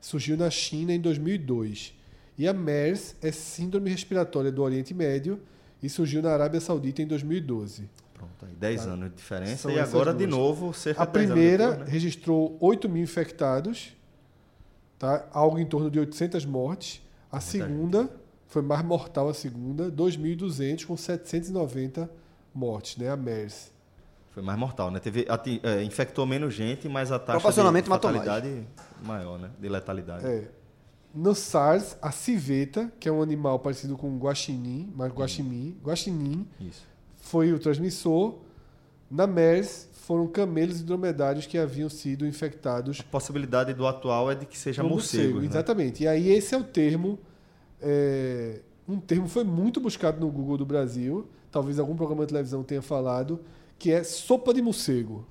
Surgiu 0.00 0.36
na 0.36 0.50
China 0.50 0.92
em 0.92 1.00
2002. 1.00 1.94
E 2.36 2.48
a 2.48 2.52
MERS 2.52 3.14
é 3.22 3.30
Síndrome 3.30 3.88
Respiratória 3.90 4.50
do 4.50 4.62
Oriente 4.62 4.92
Médio 4.94 5.38
e 5.82 5.88
surgiu 5.88 6.22
na 6.22 6.30
Arábia 6.32 6.60
Saudita 6.60 7.02
em 7.02 7.06
2012. 7.06 7.88
Pronto, 8.26 8.46
aí 8.46 8.54
10 8.54 8.86
anos 8.86 9.10
de 9.10 9.16
diferença 9.16 9.56
São 9.62 9.70
e 9.70 9.78
agora 9.80 10.12
de 10.12 10.26
duas. 10.26 10.30
novo 10.30 10.72
cerca 10.74 11.02
A 11.02 11.06
de 11.06 11.12
10 11.12 11.24
anos 11.30 11.34
primeira 11.38 11.66
depois, 11.70 11.86
né? 11.86 11.92
registrou 11.92 12.56
8 12.60 12.88
mil 12.88 13.02
infectados, 13.02 13.96
tá? 14.98 15.26
algo 15.32 15.58
em 15.58 15.66
torno 15.66 15.90
de 15.90 15.98
800 15.98 16.44
mortes. 16.44 17.02
A 17.30 17.40
segunda 17.40 18.10
foi 18.46 18.62
mais 18.62 18.84
mortal, 18.84 19.28
a 19.28 19.34
segunda, 19.34 19.90
2.200 19.90 20.84
com 20.86 20.96
790 20.96 22.10
mortes, 22.54 22.96
né? 22.96 23.08
a 23.10 23.16
MERS. 23.16 23.72
Foi 24.30 24.42
mais 24.42 24.58
mortal, 24.58 24.90
né? 24.90 24.98
Teve, 24.98 25.26
ati- 25.28 25.60
é, 25.62 25.82
infectou 25.82 26.24
menos 26.24 26.54
gente, 26.54 26.88
mas 26.88 27.12
a 27.12 27.18
taxa 27.18 27.38
de 27.84 27.90
mais. 27.90 28.02
fatalidade 28.24 28.66
maior, 29.04 29.38
né? 29.38 29.50
De 29.60 29.68
letalidade. 29.68 30.24
É. 30.26 30.48
No 31.14 31.34
SARS, 31.34 31.98
a 32.00 32.10
civeta, 32.10 32.90
que 32.98 33.06
é 33.06 33.12
um 33.12 33.20
animal 33.20 33.58
parecido 33.58 33.94
com 33.98 34.08
o 34.14 34.18
guaxinim, 34.18 34.90
mas 34.96 35.12
guaxinim, 35.12 35.76
guaxinim 35.84 36.48
Isso. 36.58 36.86
Foi 37.32 37.50
o 37.50 37.58
transmissor. 37.58 38.34
Na 39.10 39.26
MERS, 39.26 39.88
foram 39.92 40.26
camelos 40.26 40.80
e 40.80 40.84
dromedários 40.84 41.46
que 41.46 41.56
haviam 41.56 41.88
sido 41.88 42.26
infectados 42.26 43.00
A 43.00 43.04
possibilidade 43.04 43.72
do 43.72 43.86
atual 43.86 44.30
é 44.30 44.34
de 44.34 44.44
que 44.44 44.58
seja 44.58 44.82
morcego. 44.82 45.40
né? 45.40 45.46
Exatamente. 45.46 46.02
E 46.02 46.08
aí 46.08 46.28
esse 46.28 46.54
é 46.54 46.58
o 46.58 46.62
termo. 46.64 47.18
é, 47.80 48.60
um 48.86 49.00
termo 49.00 49.28
foi 49.28 49.44
muito 49.44 49.80
buscado 49.80 50.20
no 50.20 50.30
Google 50.30 50.58
do 50.58 50.66
Brasil. 50.66 51.26
Talvez 51.50 51.78
algum 51.78 51.96
programa 51.96 52.24
de 52.26 52.28
televisão 52.28 52.62
tenha 52.62 52.82
falado, 52.82 53.40
que 53.78 53.90
é 53.90 54.04
sopa 54.04 54.52
de 54.52 54.60
morcego. 54.60 55.26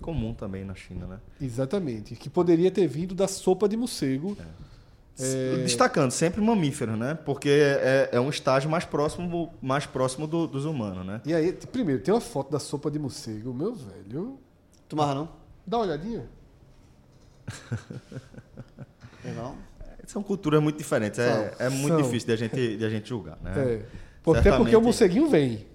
Comum 0.00 0.32
também 0.32 0.64
na 0.64 0.74
China, 0.74 1.06
né? 1.06 1.20
Exatamente. 1.40 2.14
Que 2.14 2.30
poderia 2.30 2.70
ter 2.70 2.86
vindo 2.86 3.14
da 3.14 3.28
sopa 3.28 3.68
de 3.68 3.76
morcego. 3.76 4.36
É. 4.40 4.44
Destacando, 5.62 6.10
sempre 6.10 6.40
mamíferos, 6.40 6.98
né? 6.98 7.14
Porque 7.14 7.48
é, 7.48 8.08
é 8.12 8.20
um 8.20 8.28
estágio 8.30 8.68
mais 8.68 8.84
próximo, 8.84 9.54
mais 9.62 9.86
próximo 9.86 10.26
do- 10.26 10.46
dos 10.48 10.64
humanos, 10.64 11.06
né? 11.06 11.20
E 11.24 11.32
aí, 11.32 11.52
primeiro, 11.52 12.02
tem 12.02 12.12
uma 12.12 12.20
foto 12.20 12.50
da 12.50 12.58
sopa 12.58 12.90
de 12.90 12.98
morcego. 12.98 13.54
Meu 13.54 13.74
velho. 13.74 14.38
Tomava 14.88 15.14
não? 15.14 15.28
Dá 15.66 15.78
uma 15.78 15.84
olhadinha. 15.86 16.28
É 19.24 19.32
não? 19.32 19.56
São 20.06 20.22
culturas 20.22 20.62
muito 20.62 20.76
diferentes. 20.76 21.18
É, 21.18 21.54
é 21.58 21.68
muito 21.68 21.94
São. 21.94 22.02
difícil 22.02 22.26
de 22.26 22.32
a 22.32 22.36
gente, 22.36 22.76
de 22.76 22.84
a 22.84 22.90
gente 22.90 23.08
julgar, 23.08 23.38
né? 23.42 23.52
É. 23.56 23.82
Até 24.38 24.56
porque 24.56 24.74
o 24.76 24.80
morceguinho 24.80 25.28
vem. 25.28 25.66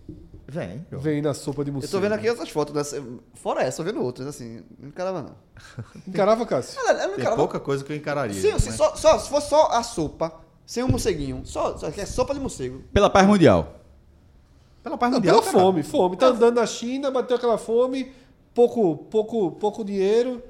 Vem. 0.51 0.85
Vem 0.91 1.21
na 1.21 1.33
sopa 1.33 1.63
de 1.63 1.69
Eu 1.69 1.73
morcego. 1.73 1.91
tô 1.93 1.99
vendo 1.99 2.13
aqui 2.13 2.27
essas 2.27 2.49
fotos 2.49 2.73
dessa. 2.73 3.03
Fora 3.35 3.61
essa, 3.61 3.77
tô 3.77 3.83
vendo 3.83 4.01
outras, 4.03 4.27
assim. 4.27 4.63
Não 4.79 4.89
encarava, 4.89 5.21
não. 5.21 5.35
Encarava, 6.07 6.45
Cássio? 6.45 6.79
Olha, 6.83 6.91
eu 6.91 6.97
não 7.01 7.09
Tem 7.09 7.19
encarava. 7.19 7.35
pouca 7.37 7.59
coisa 7.59 7.83
que 7.83 7.91
eu 7.91 7.95
encararia. 7.97 8.39
Sim, 8.41 8.53
né? 8.53 8.59
sim, 8.59 8.71
só, 8.71 8.95
só, 8.95 9.19
se 9.19 9.29
fosse 9.29 9.49
só 9.49 9.67
a 9.67 9.83
sopa, 9.83 10.33
sem 10.65 10.83
o 10.83 10.87
morceguinho, 10.89 11.41
só, 11.45 11.77
só 11.77 11.91
que 11.91 12.01
é 12.01 12.05
sopa 12.05 12.33
de 12.33 12.39
morcego. 12.39 12.81
Pela 12.91 13.09
paz 13.09 13.27
mundial. 13.27 13.75
Pela 14.83 14.97
paz 14.97 15.11
Não, 15.11 15.19
mundial, 15.19 15.39
pela 15.39 15.51
cara. 15.51 15.63
fome, 15.65 15.83
fome. 15.83 16.17
Tá 16.17 16.27
andando 16.27 16.55
na 16.55 16.65
China, 16.65 17.11
bateu 17.11 17.35
aquela 17.37 17.57
fome, 17.57 18.11
pouco, 18.53 18.97
pouco, 19.09 19.51
pouco 19.51 19.83
dinheiro. 19.85 20.41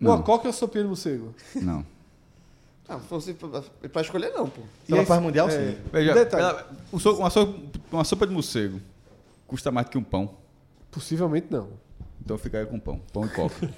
Uma 0.00 0.16
Não. 0.16 0.22
coca 0.22 0.46
e 0.46 0.48
uma 0.48 0.52
sopinha 0.54 0.82
de 0.82 0.88
morcego. 0.88 1.34
Não. 1.54 1.84
Não, 2.88 3.00
fosse 3.00 3.34
pra, 3.34 3.62
pra 3.92 4.00
escolher, 4.02 4.32
não, 4.32 4.48
pô. 4.48 4.60
Pela 4.86 5.02
E 5.02 5.06
paz 5.06 5.20
mundial, 5.20 5.48
é, 5.48 5.50
sim. 5.50 5.78
Veja, 5.92 6.14
Detalhe. 6.14 6.44
pela- 6.56 6.66
um 6.92 6.98
so- 7.00 7.16
uma, 7.16 7.30
so- 7.30 7.54
uma 7.90 8.04
sopa 8.04 8.26
de 8.28 8.32
morcego 8.32 8.80
custa 9.46 9.70
mais 9.70 9.86
do 9.86 9.90
que 9.90 9.98
um 9.98 10.02
pão. 10.04 10.36
Possivelmente 10.90 11.46
não. 11.50 11.68
Então 12.24 12.36
fica 12.38 12.58
aí 12.58 12.66
com 12.66 12.78
pão. 12.80 13.00
Pão 13.12 13.24
e 13.26 13.28
coca. 13.28 13.54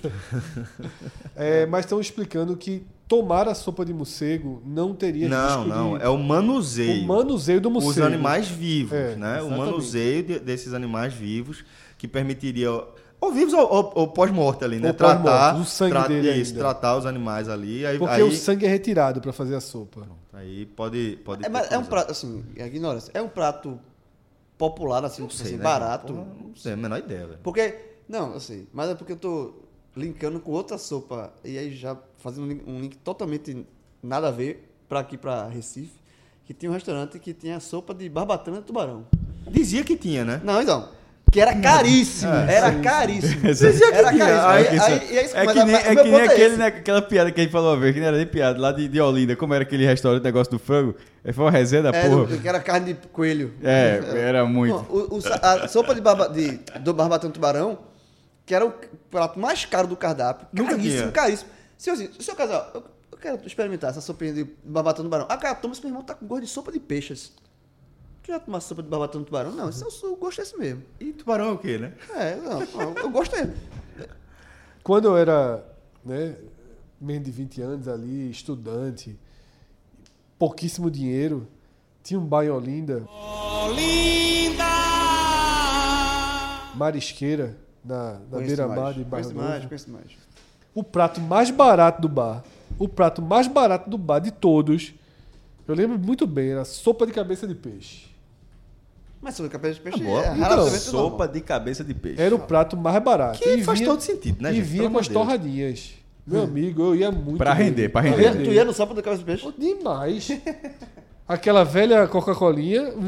É, 1.36 1.66
mas 1.66 1.84
estão 1.84 2.00
explicando 2.00 2.56
que 2.56 2.84
tomar 3.06 3.48
a 3.48 3.54
sopa 3.54 3.84
de 3.84 3.92
morcego 3.94 4.62
não 4.66 4.94
teria 4.94 5.28
Não, 5.28 5.62
risco 5.64 5.68
não. 5.68 5.98
de... 5.98 6.04
É 6.04 6.08
o 6.08 6.18
manuseio. 6.18 7.02
o 7.04 7.06
manuseio 7.06 7.60
do 7.60 7.70
morcego. 7.70 7.92
Os 7.92 7.98
animais 8.12 8.48
vivos, 8.48 8.92
É, 8.92 9.16
né? 9.16 9.34
O 9.34 9.46
exatamente. 9.46 9.58
manuseio 9.58 10.22
de- 10.22 10.38
desses 10.40 10.74
animais 10.74 11.14
vivos 11.14 11.64
que 11.96 12.06
permitiria 12.08 12.70
Ou 13.20 13.32
vivos 13.32 13.52
ou, 13.54 13.60
ou- 13.72 13.92
ou 13.96 14.08
pós-morte 14.08 14.62
ali, 14.64 14.78
né? 14.78 14.88
Ou 14.88 14.94
pós-morte, 14.94 15.24
tratar, 15.24 15.56
o 15.60 15.64
sangue 15.64 15.90
tra- 15.92 16.06
dele 16.08 16.30
isso, 16.34 16.50
ainda. 16.52 16.60
tratar 16.60 16.96
os 16.96 17.04
animais 17.06 17.48
ali. 17.48 17.84
Aí, 17.84 17.98
Porque 17.98 18.14
aí, 18.14 18.22
o 18.22 18.30
sangue 18.32 18.64
é 18.64 18.68
retirado 18.68 19.20
pra 19.20 19.32
fazer 19.32 19.56
a 19.56 19.60
sopa. 19.60 20.06
aí 20.32 20.66
pode, 20.66 21.18
pode 21.24 21.44
É, 21.44 21.48
mas 21.48 21.70
é 21.72 21.76
um 21.78 21.84
prato, 21.84 22.12
assim, 22.12 22.44
é 22.56 22.66
ignorância. 22.66 23.10
É 23.14 23.20
um 23.20 23.28
prato 23.28 23.78
popular, 24.58 25.04
assim, 25.04 25.22
Não 25.22 25.28
tipo 25.28 25.38
sei, 25.40 25.46
assim, 25.52 25.56
né? 25.56 25.64
barato. 25.64 26.12
Porra, 26.12 26.26
não 26.44 26.56
sei, 26.56 26.72
a 26.72 26.76
menor 26.76 26.98
ideia, 26.98 27.26
velho. 27.26 27.38
Porque, 27.42 27.74
não, 28.08 28.38
sei, 28.40 28.68
mas 28.72 28.90
é 28.90 28.94
porque 28.94 29.12
eu 29.12 29.16
tô 29.16 29.54
linkando 29.96 30.40
com 30.40 30.52
outra 30.52 30.76
sopa, 30.76 31.32
e 31.44 31.56
aí 31.56 31.74
já 31.74 31.96
fazendo 32.18 32.44
um 32.44 32.48
link, 32.48 32.64
um 32.68 32.80
link 32.80 32.96
totalmente 32.98 33.66
nada 34.02 34.28
a 34.28 34.30
ver 34.30 34.68
pra 34.88 35.00
aqui, 35.00 35.16
pra 35.16 35.46
Recife, 35.46 35.98
que 36.44 36.52
tinha 36.52 36.70
um 36.70 36.74
restaurante 36.74 37.18
que 37.18 37.32
tinha 37.32 37.60
sopa 37.60 37.94
de 37.94 38.08
barbatana 38.08 38.58
de 38.58 38.64
tubarão. 38.64 39.06
Dizia 39.50 39.82
que 39.84 39.96
tinha, 39.96 40.24
né? 40.24 40.40
Não, 40.44 40.60
então, 40.60 40.88
que 41.30 41.40
era 41.40 41.54
caríssimo, 41.54 42.32
era 42.32 42.74
caríssimo. 42.80 43.40
Que 43.40 43.48
Era 43.48 44.12
tinha. 44.12 44.26
caríssimo. 44.26 44.48
Aí- 44.48 44.68
Aí, 44.68 44.78
aí, 44.80 45.12
e 45.14 45.18
aí, 45.18 45.30
É 45.34 45.44
mas 45.44 45.52
que 45.58 45.64
nem, 45.64 45.74
é 45.74 45.82
que 45.96 46.02
nem 46.02 46.14
é 46.14 46.24
aquele, 46.24 46.56
né, 46.56 46.66
aquela 46.66 47.02
piada 47.02 47.30
que 47.30 47.40
a 47.40 47.44
gente 47.44 47.52
falou 47.52 47.72
uma 47.74 47.80
vez, 47.80 47.94
que 47.94 48.00
não 48.00 48.06
era 48.08 48.16
nem 48.16 48.26
piada, 48.26 48.58
lá 48.60 48.72
de, 48.72 48.88
de 48.88 49.00
Olinda, 49.00 49.36
como 49.36 49.52
era 49.54 49.62
aquele 49.62 49.84
restaurante, 49.84 50.22
negócio 50.24 50.50
do 50.50 50.58
frango, 50.58 50.94
foi 51.32 51.44
uma 51.44 51.50
resenha 51.50 51.82
da 51.82 51.90
É, 51.90 52.08
porra. 52.08 52.24
do- 52.26 52.38
que 52.40 52.48
era 52.48 52.60
carne 52.60 52.94
de 52.94 53.08
coelho. 53.08 53.52
É, 53.62 54.00
era 54.16 54.44
muito. 54.46 54.74
O- 54.88 55.16
o 55.18 55.20
a 55.42 55.68
sopa 55.68 55.94
de, 55.94 56.00
barba, 56.00 56.28
de 56.28 56.58
do 56.80 56.94
barbatão 56.94 57.30
tubarão, 57.30 57.78
que 58.46 58.54
era 58.54 58.64
o 58.64 58.72
prato 59.10 59.38
mais 59.38 59.64
caro 59.64 59.86
do 59.86 59.96
cardápio. 59.96 60.46
Nunca 60.52 60.70
caríssimo, 60.76 61.00
tinha. 61.02 61.12
caríssimo. 61.12 61.50
Senhor, 61.76 61.94
assim, 61.94 62.08
seu 62.18 62.34
casal, 62.34 62.70
eu, 62.74 62.82
eu 63.12 63.18
quero 63.18 63.38
experimentar 63.46 63.90
essa 63.90 64.00
sopinha 64.00 64.32
de 64.32 64.46
barbatão 64.64 65.04
tubarão. 65.04 65.26
Ah, 65.28 65.36
cara, 65.36 65.54
toma, 65.54 65.74
meu 65.80 65.90
irmão 65.90 66.02
tá 66.02 66.14
com 66.14 66.26
gosto 66.26 66.42
de 66.44 66.48
sopa 66.48 66.72
de 66.72 66.80
peixes. 66.80 67.32
Tu 68.28 68.32
já 68.32 68.38
tomasse 68.38 68.68
sopa 68.68 68.82
de 68.82 68.90
barbatão 68.90 69.24
tubarão? 69.24 69.52
Não, 69.52 69.70
esse 69.70 69.82
é 69.82 69.86
o, 69.86 70.12
o 70.12 70.16
gosto 70.16 70.40
é 70.40 70.42
esse 70.42 70.58
mesmo. 70.58 70.82
E 71.00 71.14
tubarão 71.14 71.46
é 71.46 71.52
o 71.52 71.56
quê, 71.56 71.78
né? 71.78 71.94
É, 72.14 72.36
não, 72.36 72.60
eu 72.94 73.08
gosto 73.08 73.34
é. 73.34 73.50
Quando 74.84 75.06
eu 75.06 75.16
era, 75.16 75.64
né, 76.04 76.36
menos 77.00 77.24
de 77.24 77.30
20 77.30 77.62
anos 77.62 77.88
ali, 77.88 78.30
estudante, 78.30 79.18
pouquíssimo 80.38 80.90
dinheiro, 80.90 81.48
tinha 82.02 82.20
um 82.20 82.26
bar 82.26 82.44
em 82.44 82.50
Olinda, 82.50 83.08
Marisqueira, 86.74 87.56
na, 87.82 88.20
na 88.30 88.38
beira-mar 88.40 88.92
de 88.92 89.04
Barra 89.04 89.22
Conheço 89.22 89.34
mais, 89.34 89.64
conheço 89.64 89.90
mais. 89.90 90.18
O 90.74 90.84
prato 90.84 91.18
mais 91.18 91.50
barato 91.50 92.02
do 92.02 92.10
bar, 92.10 92.44
o 92.78 92.86
prato 92.86 93.22
mais 93.22 93.48
barato 93.48 93.88
do 93.88 93.96
bar 93.96 94.18
de 94.18 94.32
todos, 94.32 94.92
eu 95.66 95.74
lembro 95.74 95.98
muito 95.98 96.26
bem, 96.26 96.50
era 96.50 96.66
sopa 96.66 97.06
de 97.06 97.12
cabeça 97.14 97.46
de 97.46 97.54
peixe. 97.54 98.07
Mas 99.20 99.34
sopa 99.34 99.48
de 99.48 99.52
cabeça 99.52 99.74
de 99.74 99.80
peixe 99.80 100.00
Ah, 100.00 100.04
boa. 100.04 100.24
é 100.26 100.36
Então, 100.36 100.68
Sopa 100.70 101.26
de 101.28 101.40
cabeça 101.40 101.82
de 101.84 101.94
peixe. 101.94 102.20
Era 102.22 102.34
o 102.34 102.38
prato 102.38 102.76
mais 102.76 103.02
barato. 103.02 103.38
Que 103.40 103.48
E 103.56 103.64
faz 103.64 103.78
vinha- 103.80 103.90
todo 103.90 104.00
sentido, 104.00 104.42
né, 104.42 104.52
E 104.52 104.56
gente? 104.56 104.64
vinha 104.64 104.90
com 104.90 104.98
as 104.98 105.08
Deus. 105.08 105.18
torradinhas. 105.20 105.90
Meu 106.26 106.42
amigo, 106.42 106.82
eu 106.82 106.94
ia 106.94 107.10
muito. 107.10 107.38
Pra 107.38 107.52
render, 107.54 107.88
pra 107.88 108.02
Tu 108.02 108.08
render. 108.08 108.44
tu 108.44 108.52
ia 108.52 108.64
no 108.64 108.72
sopa 108.72 108.94
de 108.94 109.02
cabeça 109.02 109.18
de 109.20 109.24
peixe? 109.24 109.52
Demais. 109.58 110.28
Aquela 111.26 111.62
velha 111.62 112.06
Coca-Colinha, 112.06 112.90
os 112.94 113.04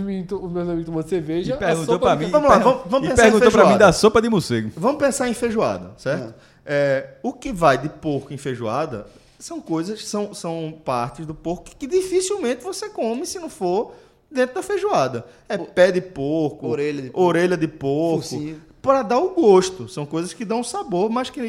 meus 0.52 0.68
amigos 0.68 0.84
tomando 0.84 1.08
cerveja. 1.08 1.54
E 1.54 1.56
perguntou 1.56 1.98
pra 1.98 2.16
mim. 2.16 2.26
Vamos 2.30 2.50
lá, 2.50 2.58
vamos- 2.58 2.82
vamos 2.86 3.06
e 3.06 3.11
pensar 3.11 3.22
em 3.22 3.30
perguntou 3.30 3.50
pra 3.50 3.61
mim 3.62 3.68
feijoada. 3.68 3.86
da 3.86 3.92
sopa 3.92 4.20
de 4.20 4.28
morcego. 4.28 4.70
Vamos 4.76 4.98
pensar 4.98 5.28
em 5.28 5.34
feijoada, 5.34 5.92
certo? 5.96 6.34
É, 6.66 7.14
o 7.22 7.32
que 7.32 7.50
vai 7.50 7.78
de 7.78 7.88
porco 7.88 8.32
em 8.34 8.36
feijoada 8.36 9.06
são 9.38 9.58
coisas, 9.61 10.04
são, 10.06 10.34
são 10.34 10.74
partes 10.84 11.24
do 11.24 11.34
porco 11.34 11.70
que 11.78 11.86
dificilmente 11.86 12.62
você 12.62 12.90
come 12.90 13.24
se 13.24 13.38
não 13.38 13.48
for 13.48 13.94
dentro 14.31 14.55
da 14.55 14.62
feijoada. 14.62 15.26
É 15.49 15.59
pé 15.59 15.91
de 15.91 16.01
porco, 16.01 16.68
Orelha 16.68 17.03
de 17.03 17.11
porco, 17.11 17.20
orelha 17.26 17.57
de 17.57 17.68
porco, 17.68 18.26
para 18.83 19.03
dar 19.03 19.18
o 19.18 19.31
gosto. 19.35 19.89
São 19.89 20.07
coisas 20.07 20.33
que 20.33 20.45
dão 20.45 20.62
sabor, 20.62 21.11
mas 21.11 21.28
que 21.31 21.41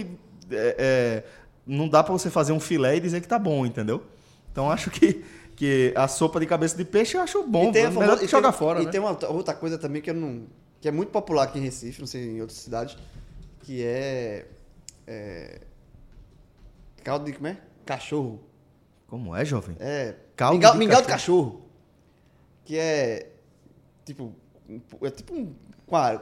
é, 0.52 0.76
é, 0.78 1.24
não 1.66 1.88
dá 1.88 2.04
para 2.04 2.12
você 2.14 2.30
fazer 2.30 2.52
um 2.54 2.60
filé 2.60 2.98
e 2.98 3.00
dizer 3.00 3.22
que 3.22 3.28
tá 3.28 3.38
bom, 3.40 3.66
entendeu? 3.66 4.04
Então 4.52 4.70
acho 4.70 4.90
que, 4.90 5.24
que 5.56 5.94
a 5.96 6.08
sopa 6.08 6.40
de 6.40 6.46
cabeça 6.46 6.76
de 6.76 6.84
peixe 6.84 7.16
eu 7.16 7.22
acho 7.22 7.44
bom, 7.44 7.70
E 7.70 7.72
tem 7.72 7.86
a 7.86 7.90
melhor 7.90 8.02
famosa- 8.04 8.20
que 8.20 8.26
e 8.26 8.28
jogar 8.28 8.52
fora, 8.52 8.82
E 8.82 8.86
né? 8.86 8.92
tem 8.92 9.00
uma 9.00 9.18
outra 9.30 9.54
coisa 9.54 9.78
também 9.78 10.02
que 10.02 10.10
eu 10.10 10.14
não. 10.14 10.44
que 10.82 10.88
é 10.88 10.92
muito 10.92 11.10
popular 11.10 11.44
aqui 11.44 11.60
em 11.60 11.62
Recife, 11.62 12.00
não 12.02 12.08
sei 12.08 12.24
em 12.26 12.42
outras 12.42 12.58
cidades, 12.60 12.98
que 13.62 13.82
é. 13.84 14.46
é 15.08 15.62
caldo 17.04 17.26
de 17.26 17.34
como 17.34 17.48
é? 17.48 17.58
Cachorro. 17.86 18.40
Como 19.08 19.36
é, 19.36 19.44
jovem? 19.46 19.76
É. 19.80 20.16
Caldo 20.36 20.56
mingau, 20.56 20.72
de 20.74 20.78
mingau 20.80 21.02
de 21.02 21.08
cachorro. 21.08 21.62
Que 22.66 22.78
é. 22.78 23.32
Tipo. 24.05 24.34
É 25.01 25.09
tipo 25.09 25.34
um. 25.34 25.53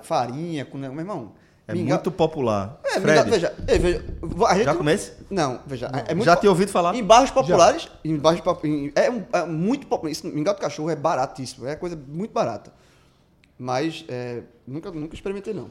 Farinha, 0.01 0.65
com. 0.65 0.77
Meu 0.77 0.91
irmão. 0.91 1.33
É 1.67 1.73
mingau- 1.73 1.97
muito 1.97 2.11
popular. 2.11 2.79
É, 2.83 2.99
Fred, 2.99 3.05
mingau, 3.05 3.25
veja, 3.25 3.55
é, 3.67 3.77
veja, 3.77 4.03
a 4.47 4.55
gente, 4.55 4.65
já 4.65 4.73
comece? 4.73 5.13
Não, 5.29 5.59
veja. 5.67 5.85
É 6.07 6.15
muito 6.15 6.25
Já 6.25 6.35
tinha 6.35 6.49
ouvido 6.49 6.71
falar? 6.71 6.95
Em 6.95 7.03
bairros 7.03 7.29
populares, 7.29 7.87
em 8.03 8.17
bairros 8.17 8.41
em- 8.63 8.91
é, 8.95 9.11
um- 9.11 9.23
é 9.31 9.45
muito 9.45 9.85
popular. 9.85 10.11
Isso, 10.11 10.25
mingau 10.25 10.55
de 10.55 10.61
cachorro 10.61 10.89
é 10.89 10.95
baratíssimo, 10.95 11.67
é 11.67 11.75
coisa 11.75 11.95
muito 11.95 12.31
barata. 12.33 12.73
Mas 13.55 14.03
é, 14.07 14.41
nunca, 14.65 14.89
nunca 14.89 15.13
experimentei 15.13 15.53
não. 15.53 15.69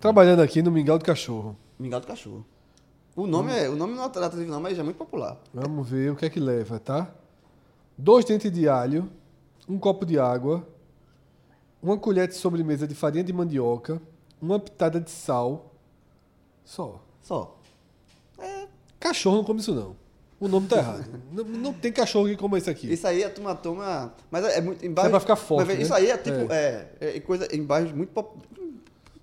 Trabalhando 0.00 0.40
aqui 0.40 0.62
no 0.62 0.70
Mingau 0.70 0.96
do 0.96 1.04
Cachorro. 1.04 1.54
Mingau 1.78 2.00
de 2.00 2.06
cachorro. 2.06 2.46
O 3.14 3.26
nome 3.26 3.52
é, 3.52 3.68
o 3.68 3.76
nome 3.76 3.94
não 3.94 4.04
é 4.04 4.06
atrativo 4.06 4.50
não, 4.50 4.60
mas 4.60 4.78
é 4.78 4.82
muito 4.82 4.96
popular. 4.96 5.36
Vamos 5.52 5.86
ver 5.90 6.12
o 6.12 6.16
que 6.16 6.24
é 6.24 6.30
que 6.30 6.40
leva, 6.40 6.78
tá? 6.78 7.10
Dois 7.98 8.24
dentes 8.24 8.50
de 8.50 8.66
alho, 8.68 9.10
um 9.70 9.78
copo 9.78 10.04
de 10.04 10.18
água, 10.18 10.66
uma 11.82 11.96
colher 11.96 12.26
de 12.28 12.34
sobremesa 12.34 12.86
de 12.86 12.94
farinha 12.94 13.22
de 13.24 13.32
mandioca, 13.32 14.00
uma 14.40 14.58
pitada 14.58 15.00
de 15.00 15.10
sal. 15.10 15.74
Só. 16.64 17.02
Só. 17.22 17.56
Cachorro 18.98 19.36
não 19.36 19.44
come 19.44 19.60
isso 19.60 19.74
não. 19.74 19.96
O 20.38 20.48
nome 20.48 20.66
tá 20.66 20.78
errado. 20.78 21.04
não, 21.32 21.44
não 21.44 21.72
tem 21.72 21.92
cachorro 21.92 22.26
que 22.26 22.36
coma 22.36 22.58
isso 22.58 22.70
aqui. 22.70 22.92
Isso 22.92 23.06
aí 23.06 23.22
a 23.22 23.30
turma 23.30 23.54
toma, 23.54 24.12
mas 24.30 24.44
é, 24.44 24.58
é 24.58 24.60
muito 24.60 24.84
em 24.84 24.88
Isso 24.88 24.92
é 24.92 24.94
bairros, 24.94 25.10
pra 25.10 25.20
ficar 25.20 25.36
forte, 25.36 25.66
mas, 25.66 25.76
né? 25.76 25.82
Isso 25.84 25.94
aí 25.94 26.10
é 26.10 26.16
tipo 26.16 26.52
é, 26.52 26.88
é 27.00 27.20
coisa 27.20 27.46
em 27.54 27.62
bairros 27.62 27.92
muito 27.92 28.10
po- 28.10 28.36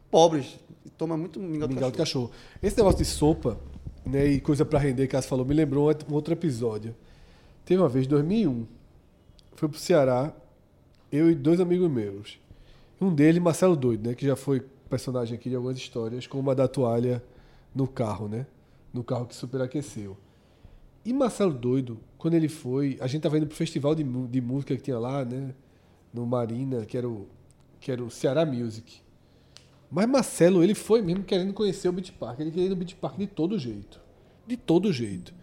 pobres. 0.10 0.60
Toma 0.98 1.16
muito 1.18 1.40
mingau 1.40 1.68
de 1.68 1.76
Mingau 1.76 1.92
de 1.92 1.98
cachorro. 1.98 2.30
cachorro. 2.30 2.58
Esse 2.62 2.78
negócio 2.78 2.98
de 3.00 3.06
sopa, 3.06 3.60
né, 4.06 4.26
e 4.26 4.40
coisa 4.42 4.66
pra 4.66 4.80
render, 4.80 5.08
que 5.08 5.16
você 5.20 5.28
falou, 5.28 5.46
me 5.46 5.54
lembrou 5.54 5.92
um 6.10 6.14
outro 6.14 6.34
episódio. 6.34 6.96
Teve 7.66 7.80
uma 7.82 7.90
vez, 7.90 8.08
2001, 8.08 8.66
fui 9.58 9.68
pro 9.68 9.80
Ceará, 9.80 10.32
eu 11.12 11.30
e 11.32 11.36
dois 11.36 11.60
amigos 11.60 11.90
meus. 11.90 12.40
Um 13.02 13.14
deles, 13.14 13.42
Marcelo 13.42 13.76
Doido, 13.76 14.08
né, 14.08 14.16
que 14.16 14.26
já 14.26 14.36
foi 14.36 14.62
personagem 14.88 15.36
aqui 15.36 15.50
de 15.50 15.56
algumas 15.56 15.78
histórias, 15.78 16.28
com 16.28 16.40
uma 16.40 16.54
da 16.54 16.68
toalha 16.68 17.24
no 17.74 17.88
carro, 17.88 18.28
né? 18.28 18.46
No 18.94 19.04
carro 19.04 19.26
que 19.26 19.36
superaqueceu. 19.36 20.16
E 21.04 21.12
Marcelo 21.12 21.54
Doido, 21.54 22.00
quando 22.18 22.36
ele 22.36 22.48
foi, 22.48 22.98
a 23.02 23.08
gente 23.08 23.24
tava 23.24 23.38
indo 23.38 23.48
pro 23.48 23.56
festival 23.56 23.96
de, 23.96 24.04
de 24.04 24.42
música 24.42 24.76
que 24.76 24.82
tinha 24.82 25.00
lá, 25.00 25.26
né? 25.26 25.54
No 26.14 26.26
Marina, 26.26 26.86
que 26.86 26.96
era 26.96 27.10
o, 27.10 27.28
que 27.80 27.92
era 27.92 28.04
o 28.04 28.12
Ceará 28.12 28.46
Music. 28.46 29.02
Mas 29.90 30.08
Marcelo, 30.08 30.64
ele 30.64 30.76
foi 30.76 31.02
mesmo 31.02 31.24
querendo 31.24 31.54
conhecer 31.54 31.90
o 31.90 31.92
Beach 31.92 32.12
Park. 32.12 32.40
Ele 32.40 32.52
queria 32.52 32.68
ir 32.68 32.70
no 32.70 32.76
Beach 32.76 32.96
Park 32.96 33.18
de 33.18 33.28
todo 33.28 33.58
jeito. 33.58 34.00
De 34.46 34.56
todo 34.56 34.94
jeito. 34.94 35.34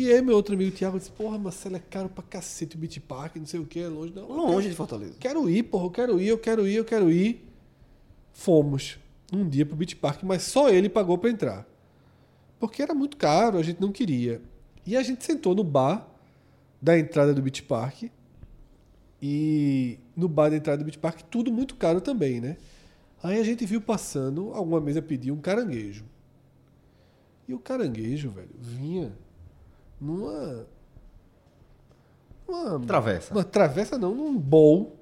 E 0.00 0.10
aí, 0.10 0.22
meu 0.22 0.34
outro 0.34 0.54
amigo 0.54 0.74
Thiago 0.74 0.96
disse: 0.96 1.10
Porra, 1.10 1.36
Marcelo, 1.36 1.76
é 1.76 1.78
caro 1.78 2.08
pra 2.08 2.24
cacete 2.24 2.74
o 2.74 2.78
Beach 2.78 2.98
Park, 3.00 3.36
não 3.36 3.44
sei 3.44 3.60
o 3.60 3.66
que, 3.66 3.80
é 3.80 3.86
longe. 3.86 4.14
Não, 4.14 4.26
Longe 4.28 4.70
de 4.70 4.74
Fortaleza. 4.74 5.14
Quero 5.20 5.46
ir, 5.50 5.64
porra, 5.64 5.84
eu 5.84 5.90
quero 5.90 6.18
ir, 6.18 6.28
eu 6.28 6.38
quero 6.38 6.66
ir, 6.66 6.76
eu 6.76 6.84
quero 6.86 7.10
ir. 7.10 7.46
Fomos 8.32 8.98
um 9.30 9.46
dia 9.46 9.66
pro 9.66 9.76
Beach 9.76 9.94
Park, 9.96 10.22
mas 10.22 10.44
só 10.44 10.70
ele 10.70 10.88
pagou 10.88 11.18
pra 11.18 11.28
entrar. 11.28 11.68
Porque 12.58 12.80
era 12.80 12.94
muito 12.94 13.18
caro, 13.18 13.58
a 13.58 13.62
gente 13.62 13.78
não 13.78 13.92
queria. 13.92 14.40
E 14.86 14.96
a 14.96 15.02
gente 15.02 15.22
sentou 15.22 15.54
no 15.54 15.62
bar 15.62 16.08
da 16.80 16.98
entrada 16.98 17.34
do 17.34 17.42
Beach 17.42 17.62
Park. 17.64 18.04
E 19.20 19.98
no 20.16 20.30
bar 20.30 20.48
da 20.48 20.56
entrada 20.56 20.78
do 20.78 20.84
Beach 20.86 20.98
Park, 20.98 21.20
tudo 21.30 21.52
muito 21.52 21.76
caro 21.76 22.00
também, 22.00 22.40
né? 22.40 22.56
Aí 23.22 23.38
a 23.38 23.44
gente 23.44 23.66
viu 23.66 23.82
passando, 23.82 24.50
alguma 24.54 24.80
mesa 24.80 25.02
pediu 25.02 25.34
um 25.34 25.40
caranguejo. 25.42 26.06
E 27.46 27.52
o 27.52 27.58
caranguejo, 27.58 28.30
velho, 28.30 28.48
vinha 28.58 29.12
numa. 30.00 30.66
numa 32.48 32.80
Travessa. 32.80 33.34
uma 33.34 33.44
travessa 33.44 33.98
não, 33.98 34.14
num 34.14 34.36
bowl 34.36 34.96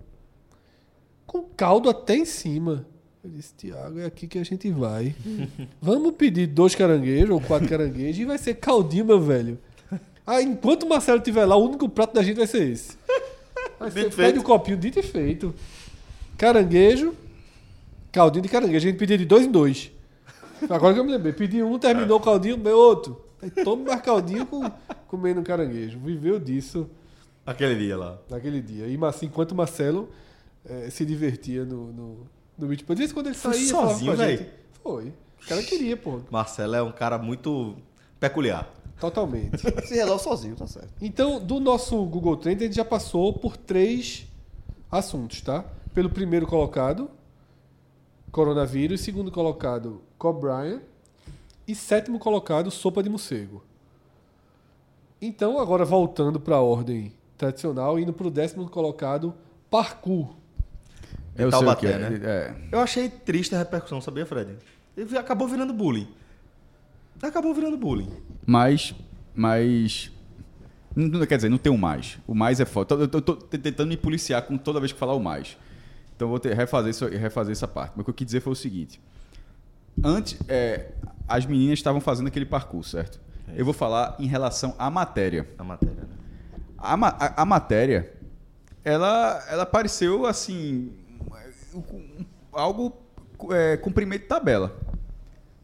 com 1.26 1.42
caldo 1.42 1.88
até 1.88 2.16
em 2.16 2.24
cima. 2.24 2.86
Eu 3.22 3.30
disse, 3.30 3.53
Tiago, 3.55 3.99
é 4.01 4.07
aqui 4.07 4.26
que 4.26 4.38
a 4.38 4.44
gente 4.44 4.70
vai. 4.70 5.14
Vamos 5.80 6.12
pedir 6.12 6.46
dois 6.46 6.74
caranguejos 6.74 7.30
ou 7.30 7.40
quatro 7.40 7.68
caranguejos 7.68 8.18
e 8.20 8.24
vai 8.24 8.38
ser 8.38 8.55
caldinho, 8.55 9.05
meu 9.05 9.20
velho. 9.20 9.59
Ah, 10.26 10.42
enquanto 10.42 10.82
o 10.84 10.88
Marcelo 10.88 11.18
estiver 11.18 11.44
lá, 11.44 11.57
o 11.57 11.64
único 11.64 11.88
prato 11.88 12.14
da 12.14 12.22
gente 12.22 12.36
vai 12.36 12.46
ser 12.46 12.70
esse. 12.70 12.96
Você 13.80 14.05
Dito 14.05 14.16
pede 14.16 14.38
o 14.38 14.42
copinho, 14.42 14.76
dito 14.76 14.99
e 14.99 15.03
feito. 15.03 15.55
Caranguejo, 16.36 17.14
caldinho 18.11 18.42
de 18.42 18.49
caranguejo. 18.49 18.86
A 18.86 18.90
gente 18.90 18.99
pedia 18.99 19.16
de 19.16 19.24
dois 19.24 19.46
em 19.46 19.51
dois. 19.51 19.90
Agora 20.68 20.92
que 20.92 21.01
eu 21.01 21.05
me 21.05 21.12
lembrei, 21.12 21.32
pedi 21.32 21.62
um, 21.62 21.78
terminou 21.78 22.18
o 22.18 22.20
caldinho, 22.20 22.59
meu 22.59 22.76
outro. 22.76 23.27
Aí 23.41 23.51
caldinho 24.03 24.47
com, 24.47 24.62
comendo 25.07 25.43
caranguejo. 25.43 25.99
Viveu 25.99 26.39
disso 26.41 26.89
Aquele 27.47 27.76
dia 27.76 27.97
lá. 27.97 28.18
naquele 28.28 28.61
dia. 28.61 28.86
E 28.86 28.99
assim, 29.05 29.26
enquanto 29.26 29.53
o 29.53 29.55
Marcelo 29.55 30.09
eh, 30.64 30.91
se 30.91 31.05
divertia 31.05 31.64
no, 31.64 31.93
no, 31.93 32.26
no 32.59 32.66
beach. 32.66 32.84
De 32.84 32.95
vez 32.95 33.11
em 33.11 33.14
quando 33.14 33.26
ele 33.28 33.34
Foi 33.34 33.55
saía 33.55 33.68
sozinho, 33.68 34.14
com 34.16 34.22
a 34.22 34.26
véi? 34.26 34.36
gente. 34.36 34.51
Foi. 34.82 35.12
O 35.43 35.49
cara 35.49 35.62
queria, 35.62 35.97
pô. 35.97 36.20
Marcelo 36.30 36.74
é 36.74 36.82
um 36.82 36.93
cara 36.93 37.16
muito 37.16 37.76
peculiar. 38.20 38.68
Totalmente. 39.01 39.59
Se 39.86 39.95
resolve 39.95 40.22
sozinho, 40.22 40.57
tá 40.57 40.66
certo. 40.66 40.93
Então, 41.01 41.41
do 41.41 41.61
nosso 41.61 42.05
Google 42.05 42.36
Trends, 42.36 42.62
a 42.62 42.66
gente 42.66 42.76
já 42.76 42.84
passou 42.84 43.32
por 43.32 43.57
três 43.57 44.26
assuntos, 44.91 45.41
tá? 45.41 45.64
Pelo 45.95 46.11
primeiro 46.11 46.47
colocado, 46.47 47.09
coronavírus. 48.30 49.01
Segundo 49.01 49.30
colocado, 49.30 50.03
Kobe 50.18 50.41
Bryant. 50.41 50.80
E 51.68 51.74
sétimo 51.74 52.18
colocado, 52.18 52.70
sopa 52.70 53.02
de 53.02 53.10
morcego. 53.10 53.62
Então, 55.20 55.58
agora 55.58 55.84
voltando 55.84 56.40
para 56.40 56.56
a 56.56 56.62
ordem 56.62 57.12
tradicional, 57.36 57.98
indo 57.98 58.12
para 58.12 58.26
o 58.26 58.30
décimo 58.30 58.68
colocado, 58.70 59.34
parkour. 59.70 60.34
Eu 61.36 61.50
Taubaté, 61.50 61.86
o 61.86 61.90
que 61.90 61.94
é. 61.94 61.98
né? 61.98 62.20
é. 62.24 62.54
Eu 62.72 62.80
achei 62.80 63.10
triste 63.10 63.54
a 63.54 63.58
repercussão, 63.58 64.00
sabia, 64.00 64.24
Fred? 64.24 64.56
Ele 64.96 65.18
acabou 65.18 65.46
virando 65.46 65.74
bullying. 65.74 66.08
Acabou 67.22 67.52
virando 67.52 67.76
bullying. 67.76 68.10
Mas. 68.46 68.94
Mas. 69.34 70.10
Não, 70.96 71.24
quer 71.26 71.36
dizer, 71.36 71.48
não 71.48 71.58
tem 71.58 71.72
o 71.72 71.78
mais. 71.78 72.18
O 72.26 72.34
mais 72.34 72.60
é 72.60 72.64
foda. 72.64 72.94
Eu 72.94 73.08
tô, 73.08 73.20
tô 73.20 73.36
tentando 73.36 73.88
me 73.88 73.96
policiar 73.96 74.42
com 74.42 74.56
toda 74.56 74.80
vez 74.80 74.90
que 74.90 74.98
falar 74.98 75.14
o 75.14 75.20
mais. 75.20 75.56
Então 76.16 76.28
vou 76.28 76.40
ter, 76.40 76.54
refazer, 76.56 76.90
isso, 76.90 77.06
refazer 77.06 77.52
essa 77.52 77.68
parte. 77.68 77.92
Mas 77.94 78.00
o 78.00 78.04
que 78.04 78.10
eu 78.10 78.14
quis 78.14 78.26
dizer 78.26 78.40
foi 78.40 78.52
o 78.52 78.56
seguinte. 78.56 79.00
Antes, 80.02 80.38
é, 80.48 80.92
as 81.28 81.44
meninas 81.46 81.78
estavam 81.78 82.00
fazendo 82.00 82.28
aquele 82.28 82.46
parkour, 82.46 82.82
certo? 82.84 83.20
Eu 83.54 83.64
vou 83.64 83.74
falar 83.74 84.16
em 84.18 84.26
relação 84.26 84.74
à 84.78 84.90
matéria. 84.90 85.48
A 85.58 85.64
matéria, 85.64 85.94
né? 86.02 86.16
A, 86.76 86.96
ma- 86.96 87.16
a- 87.18 87.42
a 87.42 87.44
matéria, 87.44 88.12
ela, 88.84 89.44
ela 89.48 89.66
pareceu 89.66 90.26
assim. 90.26 90.92
algo 92.52 92.96
é, 93.50 93.76
cumprimento 93.76 94.22
de 94.22 94.28
tabela. 94.28 94.76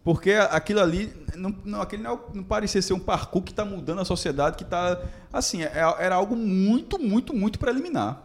Porque 0.02 0.32
aquilo 0.32 0.80
ali 0.80 1.10
não, 1.34 1.54
não, 1.64 1.80
aquele 1.80 2.02
não, 2.02 2.20
não 2.34 2.44
parecia 2.44 2.82
ser 2.82 2.92
um 2.92 2.98
parkour 3.00 3.42
que 3.42 3.52
está 3.52 3.64
mudando 3.64 4.00
a 4.00 4.04
sociedade, 4.04 4.56
que 4.56 4.62
está. 4.64 5.00
Assim, 5.32 5.62
é- 5.62 5.72
era 5.98 6.14
algo 6.14 6.36
muito, 6.36 6.98
muito, 6.98 7.34
muito 7.34 7.58
preliminar. 7.58 8.22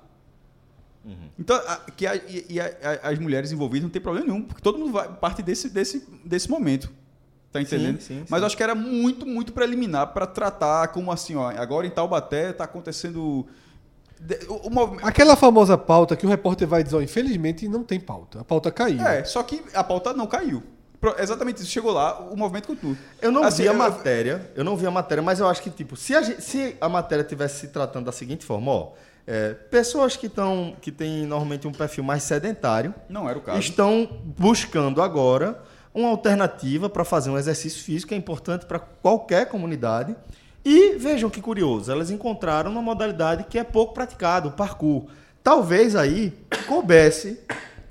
Então, 1.39 1.55
a- 1.55 1.77
que 1.95 2.05
a- 2.05 2.15
e, 2.15 2.59
a- 2.59 2.99
as 3.09 3.17
mulheres 3.17 3.51
envolvidas 3.51 3.83
não 3.83 3.89
tem 3.89 4.01
problema 4.01 4.27
nenhum, 4.27 4.43
porque 4.43 4.61
todo 4.61 4.77
mundo 4.77 4.91
vai, 4.91 5.07
parte 5.07 5.41
desse, 5.41 5.69
desse, 5.69 6.05
desse 6.25 6.49
momento. 6.49 6.91
Tá 7.51 7.59
entendendo? 7.59 7.99
sim, 7.99 8.19
Mas 8.29 8.39
sim. 8.39 8.43
eu 8.43 8.45
acho 8.45 8.55
que 8.57 8.61
era 8.63 8.75
muito, 8.75 9.25
muito 9.25 9.51
preliminar 9.53 10.07
para 10.13 10.27
tratar 10.27 10.89
como 10.89 11.11
assim, 11.11 11.35
ó, 11.35 11.49
agora 11.49 11.87
em 11.87 11.89
Taubaté 11.89 12.53
tá 12.53 12.63
acontecendo. 12.65 13.47
de- 14.19 14.39
O, 14.47 14.67
o 14.67 14.69
movimento. 14.69 15.07
Aquela 15.07 15.35
famosa 15.35 15.77
pauta 15.77 16.15
que 16.15 16.25
o 16.25 16.29
repórter 16.29 16.67
vai 16.67 16.83
dizer, 16.83 16.95
ó, 16.97 17.01
infelizmente 17.01 17.67
não 17.67 17.83
tem 17.83 17.99
pauta. 17.99 18.41
A 18.41 18.43
pauta 18.43 18.69
caiu. 18.71 19.01
É, 19.01 19.23
só 19.23 19.41
que 19.41 19.63
a 19.73 19.83
pauta 19.83 20.13
não 20.13 20.27
caiu. 20.27 20.61
Pro- 21.01 21.15
Exatamente 21.17 21.61
isso. 21.61 21.71
Chegou 21.71 21.91
lá, 21.93 22.19
o 22.19 22.35
movimento 22.37 22.67
continua. 22.67 22.95
Eu 23.21 23.31
não 23.31 23.43
Assim, 23.43 23.63
vi 23.63 23.69
a 23.69 23.71
eu- 23.71 23.77
matéria, 23.77 24.51
eu 24.55 24.63
não 24.63 24.75
vi 24.77 24.85
a 24.85 24.91
matéria, 24.91 25.21
mas 25.23 25.39
eu 25.39 25.47
acho 25.47 25.61
que, 25.63 25.69
tipo, 25.71 25.95
se 25.95 26.13
a, 26.13 26.21
se 26.39 26.75
a 26.79 26.87
matéria 26.89 27.23
tivesse 27.23 27.61
se 27.61 27.67
tratando 27.69 28.05
da 28.05 28.11
seguinte 28.11 28.45
forma, 28.45 28.71
ó, 28.71 28.91
é, 29.25 29.53
pessoas 29.53 30.15
que 30.17 30.27
estão, 30.27 30.75
que 30.81 30.91
têm 30.91 31.25
normalmente 31.25 31.67
um 31.67 31.71
perfil 31.71 32.03
mais 32.03 32.21
sedentário, 32.23 32.93
Não 33.07 33.27
era 33.29 33.37
o 33.39 33.41
caso. 33.41 33.57
estão 33.59 34.07
buscando 34.37 35.01
agora 35.01 35.59
uma 35.93 36.09
alternativa 36.09 36.89
para 36.89 37.03
fazer 37.03 37.29
um 37.29 37.37
exercício 37.37 37.83
físico 37.83 38.13
é 38.13 38.17
importante 38.17 38.65
para 38.65 38.79
qualquer 38.79 39.47
comunidade. 39.47 40.15
E 40.63 40.95
vejam 40.97 41.29
que 41.29 41.41
curioso, 41.41 41.91
elas 41.91 42.11
encontraram 42.11 42.69
uma 42.71 42.81
modalidade 42.81 43.45
que 43.45 43.57
é 43.57 43.63
pouco 43.63 43.93
praticada, 43.93 44.47
o 44.47 44.51
parkour. 44.51 45.05
Talvez 45.41 45.95
aí 45.95 46.33
coubesse 46.67 47.39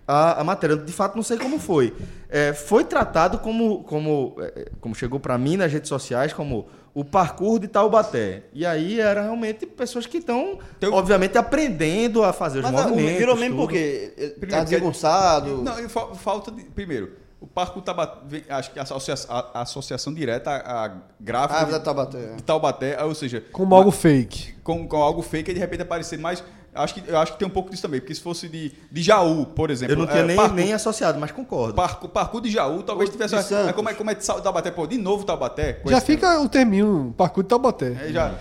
a, 0.06 0.40
a 0.40 0.44
matéria. 0.44 0.76
De 0.76 0.92
fato, 0.92 1.16
não 1.16 1.22
sei 1.22 1.38
como 1.38 1.58
foi. 1.58 1.94
É, 2.28 2.52
foi 2.52 2.84
tratado 2.84 3.38
como, 3.38 3.82
como, 3.84 4.36
é, 4.40 4.66
como 4.80 4.94
chegou 4.94 5.18
para 5.18 5.36
mim 5.38 5.56
nas 5.56 5.72
redes 5.72 5.88
sociais, 5.88 6.32
como 6.34 6.66
o 6.94 7.02
parkour 7.04 7.58
de 7.58 7.68
Taubaté. 7.68 8.42
E 8.52 8.66
aí 8.66 9.00
era 9.00 9.22
realmente 9.22 9.64
pessoas 9.64 10.06
que 10.06 10.18
estão, 10.18 10.58
um- 10.82 10.92
obviamente, 10.92 11.38
aprendendo 11.38 12.22
a 12.22 12.32
fazer 12.34 12.58
os 12.58 12.70
Mas 12.70 12.80
ah, 12.82 12.88
movimentos. 12.88 13.18
virou 13.18 13.36
mesmo 13.36 13.56
porque 13.56 14.12
tá 14.16 14.24
porque- 14.40 14.64
desengonçado. 14.64 15.62
Não, 15.62 15.88
fa- 15.88 16.14
falta 16.14 16.50
de. 16.50 16.64
Primeiro, 16.64 17.12
o 17.40 17.46
Parque 17.46 17.80
Taubaté. 17.82 18.42
Acho 18.48 18.70
que 18.72 18.78
a, 18.78 18.82
a- 18.82 19.50
a 19.54 19.62
associação 19.62 20.12
direta 20.12 20.50
à 20.50 20.90
gráfica 21.20 21.60
Ah, 21.60 21.64
de, 21.64 21.70
da 21.72 21.80
Taubaté. 21.80 22.34
de 22.36 22.42
Taubaté, 22.42 23.04
ou 23.04 23.14
seja, 23.14 23.42
Como 23.52 23.74
algo 23.74 23.90
fake. 23.90 24.54
com, 24.62 24.86
com 24.88 24.96
algo 25.02 25.22
fake 25.22 25.50
e 25.50 25.54
de 25.54 25.60
repente 25.60 25.82
aparecer 25.82 26.18
mais. 26.18 26.42
Acho 26.74 26.94
que, 26.94 27.02
eu 27.08 27.18
acho 27.18 27.32
que 27.32 27.38
tem 27.38 27.48
um 27.48 27.50
pouco 27.50 27.70
disso 27.70 27.82
também, 27.82 27.98
porque 28.00 28.14
se 28.14 28.20
fosse 28.20 28.48
de, 28.48 28.72
de 28.92 29.02
Jaú, 29.02 29.46
por 29.46 29.70
exemplo. 29.70 29.94
Eu 29.94 29.98
não 29.98 30.06
tinha 30.06 30.20
é, 30.22 30.26
nem, 30.26 30.36
parkour- 30.36 30.54
nem 30.56 30.72
associado, 30.72 31.18
mas 31.18 31.32
concordo. 31.32 31.74
Parkour, 31.74 32.08
parkour 32.10 32.40
de 32.40 32.50
Jaú, 32.50 32.82
talvez 32.82 33.08
Ou 33.08 33.12
tivesse. 33.16 33.34
de 33.34 33.42
Santos. 33.42 33.68
É, 33.70 33.72
como 33.72 33.88
é, 33.88 33.94
como 33.94 34.10
é 34.10 34.14
de 34.14 34.24
Taubaté? 34.24 34.70
Pô, 34.70 34.86
de 34.86 34.98
novo 34.98 35.24
Taubaté? 35.24 35.80
Já 35.86 36.00
fica 36.00 36.38
o 36.40 36.48
terminho, 36.48 37.12
parkour 37.16 37.42
de 37.42 37.48
Taubaté. 37.48 37.96
É, 38.08 38.12
já, 38.12 38.34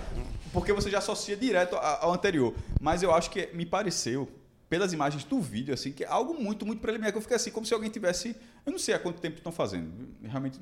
porque 0.54 0.72
você 0.74 0.90
já 0.90 0.98
associa 1.00 1.36
direto 1.38 1.76
ao 1.78 2.14
anterior. 2.14 2.54
Mas 2.80 3.02
eu 3.02 3.14
acho 3.14 3.30
que 3.32 3.50
me 3.54 3.66
pareceu, 3.66 4.28
pelas 4.70 4.92
imagens 4.94 5.24
do 5.24 5.40
vídeo, 5.40 5.74
assim, 5.74 5.92
que 5.92 6.04
é 6.04 6.08
algo 6.08 6.34
muito, 6.34 6.66
muito 6.66 6.80
preliminar. 6.80 7.12
Que 7.12 7.18
eu 7.18 7.22
fiquei 7.22 7.36
assim, 7.36 7.52
como 7.52 7.66
se 7.66 7.74
alguém 7.74 7.90
tivesse. 7.90 8.36
Eu 8.66 8.72
não 8.72 8.80
sei 8.80 8.94
há 8.94 9.00
quanto 9.00 9.22
tempo 9.22 9.38
estão 9.38 9.52
fazendo. 9.52 9.92
Realmente, 10.24 10.60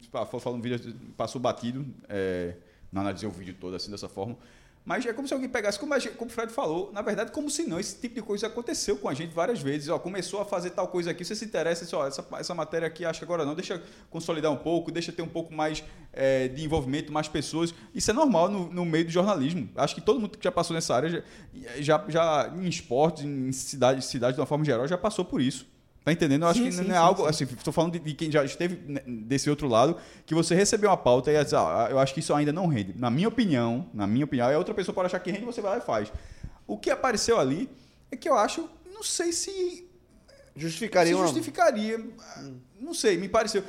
tipo, 0.00 0.16
ah, 0.18 0.26
falando 0.26 0.58
um 0.58 0.62
vídeo, 0.62 0.94
passou 1.16 1.40
batido. 1.40 1.86
É, 2.08 2.54
não 2.92 3.02
analisei 3.02 3.28
o 3.28 3.32
vídeo 3.32 3.56
todo 3.58 3.74
assim 3.74 3.90
dessa 3.90 4.08
forma. 4.08 4.36
Mas 4.84 5.04
é 5.04 5.12
como 5.12 5.28
se 5.28 5.34
alguém 5.34 5.48
pegasse, 5.50 5.78
como, 5.78 5.98
gente- 6.00 6.14
como 6.16 6.30
o 6.30 6.32
Fred 6.32 6.50
falou, 6.50 6.90
na 6.92 7.02
verdade, 7.02 7.30
como 7.30 7.50
se 7.50 7.64
não, 7.64 7.78
esse 7.78 8.00
tipo 8.00 8.14
de 8.14 8.22
coisa 8.22 8.46
aconteceu 8.46 8.96
com 8.96 9.08
a 9.08 9.12
gente 9.12 9.34
várias 9.34 9.60
vezes. 9.60 9.88
Ó, 9.88 9.98
começou 9.98 10.40
a 10.40 10.44
fazer 10.46 10.70
tal 10.70 10.88
coisa 10.88 11.10
aqui, 11.10 11.24
você 11.24 11.34
se 11.34 11.44
interessa, 11.44 11.84
diz, 11.84 11.92
ó, 11.92 12.06
essa, 12.06 12.26
essa 12.38 12.54
matéria 12.54 12.88
aqui, 12.88 13.04
acho 13.04 13.18
que 13.20 13.24
agora 13.24 13.44
não, 13.44 13.54
deixa 13.54 13.82
consolidar 14.08 14.50
um 14.50 14.56
pouco, 14.56 14.90
deixa 14.90 15.12
ter 15.12 15.20
um 15.20 15.28
pouco 15.28 15.52
mais 15.52 15.84
é, 16.12 16.48
de 16.48 16.64
envolvimento, 16.64 17.12
mais 17.12 17.28
pessoas. 17.28 17.74
Isso 17.94 18.10
é 18.10 18.14
normal 18.14 18.48
no, 18.48 18.72
no 18.72 18.84
meio 18.86 19.04
do 19.04 19.10
jornalismo. 19.10 19.68
Acho 19.76 19.94
que 19.94 20.00
todo 20.00 20.18
mundo 20.18 20.38
que 20.38 20.44
já 20.44 20.52
passou 20.52 20.74
nessa 20.74 20.94
área, 20.94 21.10
já, 21.10 21.22
já, 21.80 22.04
já 22.08 22.52
em 22.56 22.66
esportes, 22.66 23.24
em 23.24 23.52
cidade, 23.52 24.02
cidade 24.04 24.34
de 24.36 24.40
uma 24.40 24.46
forma 24.46 24.64
geral, 24.64 24.88
já 24.88 24.96
passou 24.96 25.24
por 25.24 25.40
isso. 25.40 25.66
Tá 26.08 26.12
entendendo? 26.12 26.42
Eu 26.44 26.48
acho 26.48 26.60
Sim, 26.60 26.64
que 26.66 26.72
sim, 26.72 26.78
não 26.84 26.90
é 26.90 26.92
sim, 26.94 26.94
algo, 26.94 27.22
sim. 27.24 27.28
assim, 27.28 27.44
estou 27.44 27.70
falando 27.70 27.92
de, 27.92 27.98
de 27.98 28.14
quem 28.14 28.30
já 28.32 28.42
esteve 28.42 28.76
né, 28.90 29.02
desse 29.06 29.50
outro 29.50 29.68
lado, 29.68 29.94
que 30.24 30.34
você 30.34 30.54
recebeu 30.54 30.88
uma 30.88 30.96
pauta 30.96 31.30
e 31.30 31.34
ia 31.34 31.44
dizer, 31.44 31.56
ah, 31.56 31.88
eu 31.90 31.98
acho 31.98 32.14
que 32.14 32.20
isso 32.20 32.32
ainda 32.32 32.50
não 32.50 32.66
rende. 32.66 32.94
Na 32.96 33.10
minha 33.10 33.28
opinião, 33.28 33.86
na 33.92 34.06
minha 34.06 34.24
opinião, 34.24 34.50
e 34.50 34.54
a 34.54 34.58
outra 34.58 34.72
pessoa 34.72 34.94
pode 34.94 35.04
achar 35.06 35.20
que 35.20 35.30
rende, 35.30 35.44
você 35.44 35.60
vai 35.60 35.72
lá 35.72 35.78
e 35.78 35.80
faz. 35.82 36.10
O 36.66 36.78
que 36.78 36.90
apareceu 36.90 37.38
ali 37.38 37.68
é 38.10 38.16
que 38.16 38.26
eu 38.26 38.38
acho, 38.38 38.66
não 38.90 39.02
sei 39.02 39.32
se, 39.32 39.86
Justificaria 40.56 41.12
se 41.12 41.14
uma... 41.14 41.26
justificaria, 41.26 42.02
não 42.80 42.94
sei, 42.94 43.18
me 43.18 43.28
pareceu. 43.28 43.62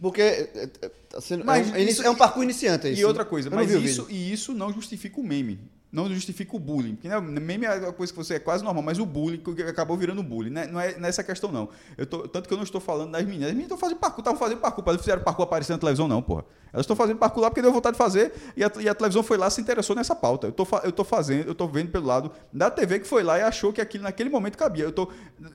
Porque 0.00 0.20
é, 0.20 0.50
é, 0.82 0.88
tá 1.08 1.20
sendo- 1.20 1.44
Mas 1.44 1.68
é, 1.72 1.78
um, 1.78 1.80
isso- 1.82 2.02
é 2.02 2.10
um 2.10 2.16
parkour 2.16 2.42
iniciante. 2.42 2.88
é 2.88 2.90
E 2.90 2.94
isso? 2.94 3.06
outra 3.06 3.24
coisa, 3.24 3.48
mas 3.50 3.70
isso, 3.70 4.06
e 4.10 4.32
isso 4.32 4.52
não 4.52 4.72
justifica 4.72 5.20
o 5.20 5.22
meme. 5.22 5.60
Não 5.92 6.08
justifica 6.08 6.54
o 6.54 6.58
bullying. 6.60 6.94
Porque 6.94 7.08
né, 7.08 7.18
meme 7.20 7.66
é 7.66 7.74
uma 7.74 7.92
coisa 7.92 8.12
que 8.12 8.16
você 8.16 8.34
é 8.34 8.38
quase 8.38 8.62
normal, 8.62 8.80
mas 8.82 8.98
o 9.00 9.04
bullying 9.06 9.38
que 9.38 9.62
acabou 9.62 9.96
virando 9.96 10.22
bullying. 10.22 10.50
Né? 10.50 10.66
Não 10.66 10.78
é 10.80 10.96
nessa 10.98 11.24
questão, 11.24 11.50
não. 11.50 11.68
Eu 11.98 12.06
tô- 12.06 12.28
tanto 12.28 12.46
que 12.46 12.54
eu 12.54 12.56
não 12.56 12.62
estou 12.64 12.80
falando 12.80 13.10
das 13.10 13.22
meninas. 13.24 13.46
As 13.48 13.52
meninas 13.54 13.64
estão 13.72 13.78
fazendo 13.78 13.98
parkour, 13.98 14.20
estavam 14.20 14.38
fazendo 14.38 14.58
parkour. 14.58 14.84
Elas 14.86 15.00
fizeram 15.00 15.22
parkour 15.22 15.44
aparecer 15.46 15.72
na 15.72 15.78
televisão, 15.78 16.06
não, 16.06 16.22
porra. 16.22 16.44
Elas 16.72 16.84
estão 16.84 16.94
fazendo 16.94 17.18
parkour 17.18 17.42
lá 17.42 17.50
porque 17.50 17.60
deu 17.60 17.72
vontade 17.72 17.94
de 17.94 17.98
fazer 17.98 18.32
e 18.56 18.62
a, 18.62 18.70
e 18.78 18.88
a 18.88 18.94
televisão 18.94 19.24
foi 19.24 19.36
lá 19.36 19.50
se 19.50 19.60
interessou 19.60 19.96
nessa 19.96 20.14
pauta. 20.14 20.46
Eu 20.46 20.52
tô, 20.52 20.64
eu 20.84 20.92
tô 20.92 21.02
fazendo, 21.02 21.48
eu 21.48 21.54
tô 21.56 21.66
vendo 21.66 21.90
pelo 21.90 22.06
lado 22.06 22.30
da 22.52 22.70
TV 22.70 23.00
que 23.00 23.08
foi 23.08 23.24
lá 23.24 23.38
e 23.40 23.42
achou 23.42 23.72
que 23.72 23.80
aquilo 23.80 24.04
naquele 24.04 24.30
momento 24.30 24.56
cabia. 24.56 24.84
Eu 24.84 24.92
tô. 24.92 25.08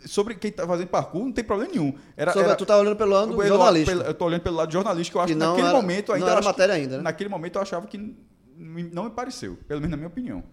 Sobre 0.06 0.36
quem 0.36 0.52
tá 0.52 0.68
fazendo 0.68 0.88
parkour, 0.90 1.24
não 1.24 1.32
tem 1.32 1.46
problema 1.46 1.72
nenhum. 1.72 1.94
Era, 2.18 2.34
Sobre- 2.34 2.48
era- 2.50 2.58
tu 2.58 2.66
tá 2.66 2.78
olhando 2.78 2.98
pelo 2.98 3.12
lado 3.12 3.28
pelo- 3.38 4.02
Eu 4.02 4.14
tô 4.14 4.26
olhando 4.26 4.42
pelo 4.42 4.58
lado 4.58 4.74
jornalístico, 4.74 5.18
eu 5.18 5.22
acho 5.22 5.28
Que 5.34 5.34
que, 5.34 5.40
não 5.40 5.52
naquele 5.52 5.68
era- 5.70 5.78
momento 5.78 6.08
não 6.10 6.16
ainda. 6.16 6.26
era 6.28 6.36
eu 6.36 6.40
acho 6.40 6.48
matéria 6.50 6.76
que- 6.76 6.82
ainda, 6.82 6.98
né? 6.98 7.04
Naquele 7.04 7.30
momento 7.30 7.56
eu 7.56 7.62
achava 7.62 7.88
que 7.88 8.14
não 8.58 9.06
me 9.06 9.10
pareceu, 9.10 9.58
pelo 9.68 9.80
menos 9.82 9.92
na 9.92 9.98
minha 9.98 10.08
opinião. 10.08 10.44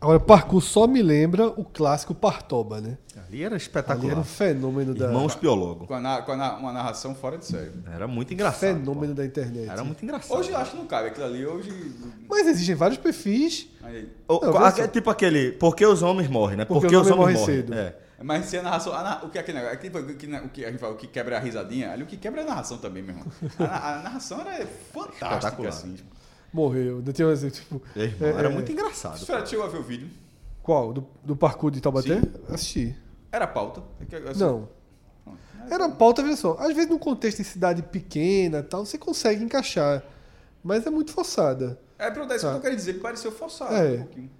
Agora, 0.00 0.18
parkour 0.18 0.62
só 0.62 0.86
me 0.86 1.02
lembra 1.02 1.48
o 1.48 1.62
clássico 1.62 2.14
Partoba, 2.14 2.80
né? 2.80 2.96
Ali 3.28 3.42
era 3.42 3.54
Ali 3.56 3.62
espetacular. 3.62 4.12
era 4.12 4.20
um 4.20 4.24
fenômeno 4.24 4.94
da, 4.94 5.06
Irmãos 5.08 5.34
Piologo. 5.34 5.86
Com, 5.86 5.94
a 5.94 6.22
com 6.22 6.32
a 6.32 6.56
uma 6.56 6.72
narração 6.72 7.14
fora 7.14 7.36
de 7.36 7.44
série. 7.44 7.70
Era 7.92 8.06
muito 8.08 8.32
engraçado. 8.32 8.60
fenômeno 8.78 9.12
da 9.14 9.26
internet. 9.26 9.66
pô. 9.66 9.72
Era 9.72 9.84
muito 9.84 10.02
engraçado. 10.02 10.38
Hoje 10.38 10.50
eu 10.52 10.56
acho 10.56 10.70
que 10.70 10.76
não 10.78 10.86
cabe 10.86 11.08
aquilo 11.08 11.26
ali, 11.26 11.44
hoje. 11.44 11.70
Mas 12.30 12.46
existem 12.46 12.74
vários 12.74 12.98
perfis. 12.98 13.68
aí- 13.82 14.08
O- 14.26 14.40
Não, 14.42 14.56
a- 14.56 14.70
só. 14.70 14.86
tipo 14.88 15.10
aquele, 15.10 15.52
porque 15.52 15.84
os 15.84 16.00
homens 16.02 16.30
morrem, 16.30 16.56
né? 16.56 16.64
Porque 16.64 16.80
Porque, 16.80 16.96
os 16.96 17.02
homens 17.10 17.16
morrem 17.18 17.36
morrem. 17.36 17.56
cedo. 17.56 17.74
É. 17.74 17.94
Mas 18.22 18.46
se 18.46 18.56
a 18.56 18.62
narração. 18.62 18.94
a 18.94 19.20
o 19.24 19.28
que 19.28 19.36
é 19.36 19.40
aquele 19.42 19.58
negócio? 19.58 19.76
é 19.78 19.80
tipo 19.82 19.98
o 19.98 20.04
que, 20.06 20.26
o 20.26 20.48
que 20.48 20.64
a 20.64 20.70
gente 20.70 20.80
fala, 20.80 20.94
o 20.94 20.96
que 20.96 21.06
quebra 21.08 21.36
a 21.36 21.40
risadinha, 21.40 21.92
ali 21.92 22.04
o 22.04 22.06
que 22.06 22.16
quebra 22.16 22.40
é 22.40 22.44
a 22.44 22.46
narração 22.48 22.78
também, 22.78 23.02
meu 23.02 23.14
irmão. 23.16 23.26
A, 23.58 23.98
a 23.98 24.02
narração 24.02 24.40
era 24.40 24.66
fantástica, 24.94 25.34
Espetacular. 25.36 25.68
assim. 25.68 25.96
Morreu. 26.52 27.02
Não 27.04 27.12
tinha 27.12 27.26
mais, 27.28 27.40
tipo. 27.52 27.80
É, 27.96 28.00
irmão, 28.04 28.28
É, 28.28 28.32
era 28.32 28.48
é. 28.48 28.52
muito 28.52 28.70
engraçado. 28.72 29.24
Fred 29.24 29.48
chegou 29.48 29.64
a 29.64 29.68
ver 29.68 29.78
o 29.78 29.82
vídeo, 29.82 30.08
Qual? 30.62 30.92
Do, 30.92 31.06
do 31.24 31.34
parkour 31.36 31.70
de 31.70 31.80
Taubaté? 31.80 32.20
Sim. 32.20 32.32
Assisti. 32.48 32.96
era 33.32 33.46
pauta. 33.46 33.82
É 34.00 34.04
que, 34.04 34.16
assim, 34.16 34.40
Não. 34.40 34.68
Era 35.70 35.88
pauta, 35.88 36.22
veja 36.22 36.36
só. 36.36 36.56
Às 36.58 36.74
vezes, 36.74 36.88
num 36.90 36.98
contexto 36.98 37.38
de 37.38 37.44
cidade 37.44 37.82
pequena 37.82 38.58
e 38.58 38.62
tal, 38.62 38.84
você 38.84 38.98
consegue 38.98 39.44
encaixar. 39.44 40.02
Mas 40.62 40.84
é 40.86 40.90
muito 40.90 41.12
forçada. 41.12 41.78
É 41.98 42.10
pra 42.10 42.24
isso 42.24 42.34
que 42.34 42.40
Tá. 42.40 42.52
eu 42.52 42.60
quero 42.60 42.74
dizer, 42.76 42.94
me 42.94 43.00
pareceu 43.00 43.30
forçado 43.30 43.74
É. 43.74 43.92
um 43.92 43.98
pouquinho. 43.98 44.30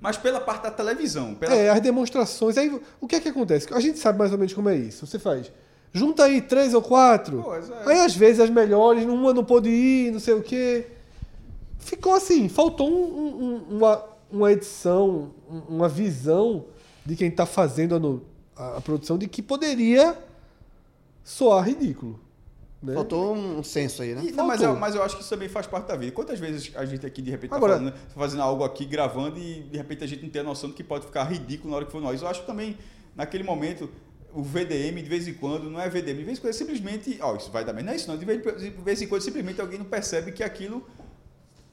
Mas 0.00 0.16
pela 0.16 0.40
parte 0.40 0.62
da 0.62 0.70
televisão, 0.70 1.34
pela 1.34 1.52
É, 1.54 1.68
as 1.70 1.80
demonstrações. 1.80 2.56
Aí, 2.56 2.80
o 3.00 3.06
que 3.06 3.16
é 3.16 3.20
que 3.20 3.28
acontece? 3.28 3.72
A 3.74 3.80
gente 3.80 3.98
sabe 3.98 4.18
mais 4.18 4.32
ou 4.32 4.38
menos 4.38 4.54
como 4.54 4.68
é 4.68 4.76
isso. 4.76 5.06
Você 5.06 5.18
faz 5.18 5.52
Junta 5.92 6.24
aí 6.24 6.40
três 6.42 6.74
ou 6.74 6.82
quatro. 6.82 7.42
Pois 7.44 7.70
é. 7.70 7.82
Aí 7.86 8.00
às 8.00 8.14
vezes 8.14 8.40
as 8.40 8.50
melhores, 8.50 9.04
uma 9.04 9.32
não 9.32 9.44
pôde 9.44 9.68
ir, 9.70 10.12
não 10.12 10.20
sei 10.20 10.34
o 10.34 10.42
quê. 10.42 10.86
Ficou 11.78 12.14
assim, 12.14 12.48
faltou 12.48 12.90
um- 12.90 13.44
um- 13.70 13.76
uma, 13.76 14.04
uma 14.30 14.52
edição, 14.52 15.30
um- 15.50 15.76
uma 15.76 15.88
visão 15.88 16.66
de 17.06 17.16
quem 17.16 17.28
está 17.28 17.46
fazendo 17.46 17.94
a, 17.94 17.98
no- 17.98 18.22
a- 18.54 18.76
a 18.76 18.80
produção 18.80 19.16
de 19.16 19.26
que 19.26 19.40
poderia 19.42 20.16
soar 21.24 21.64
ridículo. 21.66 22.20
Né? 22.82 22.94
Faltou 22.94 23.34
um 23.34 23.62
senso 23.62 24.02
aí, 24.02 24.14
né? 24.14 24.22
E- 24.24 24.30
não, 24.32 24.46
mas, 24.46 24.62
eu, 24.62 24.76
mas 24.76 24.94
eu 24.94 25.02
acho 25.02 25.16
que 25.16 25.22
isso 25.22 25.30
também 25.30 25.48
faz 25.48 25.66
parte 25.66 25.86
da 25.88 25.96
vida. 25.96 26.12
Quantas 26.12 26.38
vezes 26.38 26.70
a 26.76 26.84
gente 26.84 27.04
aqui, 27.04 27.20
de 27.20 27.30
repente, 27.30 27.50
tá 27.50 27.56
Agora- 27.56 27.76
falando, 27.76 27.94
fazendo 28.14 28.42
algo 28.42 28.62
aqui, 28.62 28.84
gravando, 28.84 29.38
e 29.38 29.62
de 29.62 29.76
repente 29.76 30.04
a 30.04 30.06
gente 30.06 30.22
não 30.22 30.30
tem 30.30 30.40
a 30.42 30.44
noção 30.44 30.68
do 30.70 30.76
que 30.76 30.84
pode 30.84 31.06
ficar 31.06 31.24
ridículo 31.24 31.70
na 31.70 31.76
hora 31.76 31.86
que 31.86 31.90
for 31.92 32.00
nós. 32.00 32.22
Eu 32.22 32.28
acho 32.28 32.42
que 32.42 32.46
também, 32.46 32.76
naquele 33.16 33.42
momento, 33.42 33.90
o 34.38 34.42
VDM, 34.42 35.02
de 35.02 35.08
vez 35.08 35.26
em 35.26 35.34
quando, 35.34 35.68
não 35.68 35.80
é 35.80 35.88
VDM, 35.88 36.18
de 36.18 36.24
vez 36.24 36.38
em 36.38 36.40
quando, 36.40 36.50
é 36.50 36.56
simplesmente, 36.56 37.18
ó, 37.20 37.34
isso 37.34 37.50
vai 37.50 37.64
dar. 37.64 37.72
Não 37.72 37.92
é 37.92 37.96
isso 37.96 38.08
não, 38.08 38.16
de 38.16 38.24
vez, 38.24 38.40
de 38.40 38.70
vez 38.70 39.02
em 39.02 39.08
quando, 39.08 39.22
simplesmente 39.22 39.60
alguém 39.60 39.78
não 39.78 39.84
percebe 39.86 40.30
que 40.30 40.44
aquilo, 40.44 40.86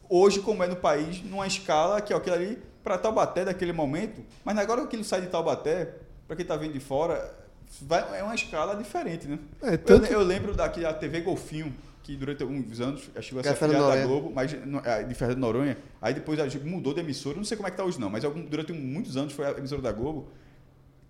hoje, 0.10 0.40
como 0.40 0.64
é 0.64 0.68
no 0.68 0.76
país, 0.76 1.22
numa 1.24 1.46
escala, 1.46 2.02
que 2.02 2.12
é 2.12 2.16
aquilo 2.16 2.36
ali, 2.36 2.58
para 2.84 2.98
Taubaté, 2.98 3.46
daquele 3.46 3.72
momento, 3.72 4.22
mas 4.44 4.58
agora 4.58 4.82
que 4.82 4.88
aquilo 4.88 5.04
sai 5.04 5.22
de 5.22 5.28
Taubaté, 5.28 5.94
para 6.28 6.36
quem 6.36 6.46
tá 6.46 6.56
vindo 6.56 6.74
de 6.74 6.80
fora, 6.80 7.34
vai- 7.82 8.20
é 8.20 8.24
uma 8.24 8.34
escala 8.36 8.76
diferente, 8.76 9.28
né? 9.28 9.40
É, 9.62 9.74
Eu- 9.74 9.78
tanto- 9.78 10.06
eu, 10.12 10.22
lembro 10.22 10.54
daquela 10.56 10.94
TV 10.94 11.22
Golfinho, 11.22 11.72
que 12.04 12.16
durante 12.16 12.44
alguns 12.44 12.80
anos 12.82 13.02
chegou 13.22 13.40
a 13.42 13.44
ser 13.44 13.50
é 13.50 13.52
afiliada 13.54 13.96
da. 13.96 14.06
Globo, 14.06 14.32
mas 14.34 14.54
é, 14.84 15.04
de 15.04 15.14
Fernando 15.16 15.40
Noronha. 15.40 15.78
Aí 16.02 16.14
depois 16.14 16.40
a 16.40 16.48
gente 16.48 16.64
mudou 16.64 16.94
de 16.94 17.00
emissora, 17.00 17.36
não 17.38 17.44
sei 17.44 17.58
como 17.58 17.68
é 17.68 17.72
que 17.72 17.78
tá 17.78 17.84
hoje 17.84 18.00
não, 18.00 18.10
mas 18.12 18.24
algum- 18.24 18.44
durante 18.46 18.72
muitos 18.74 19.18
anos 19.18 19.34
foi 19.34 19.46
a 19.46 19.52
emissora 19.52 19.82
da 19.82 19.92
Globo. 19.92 20.28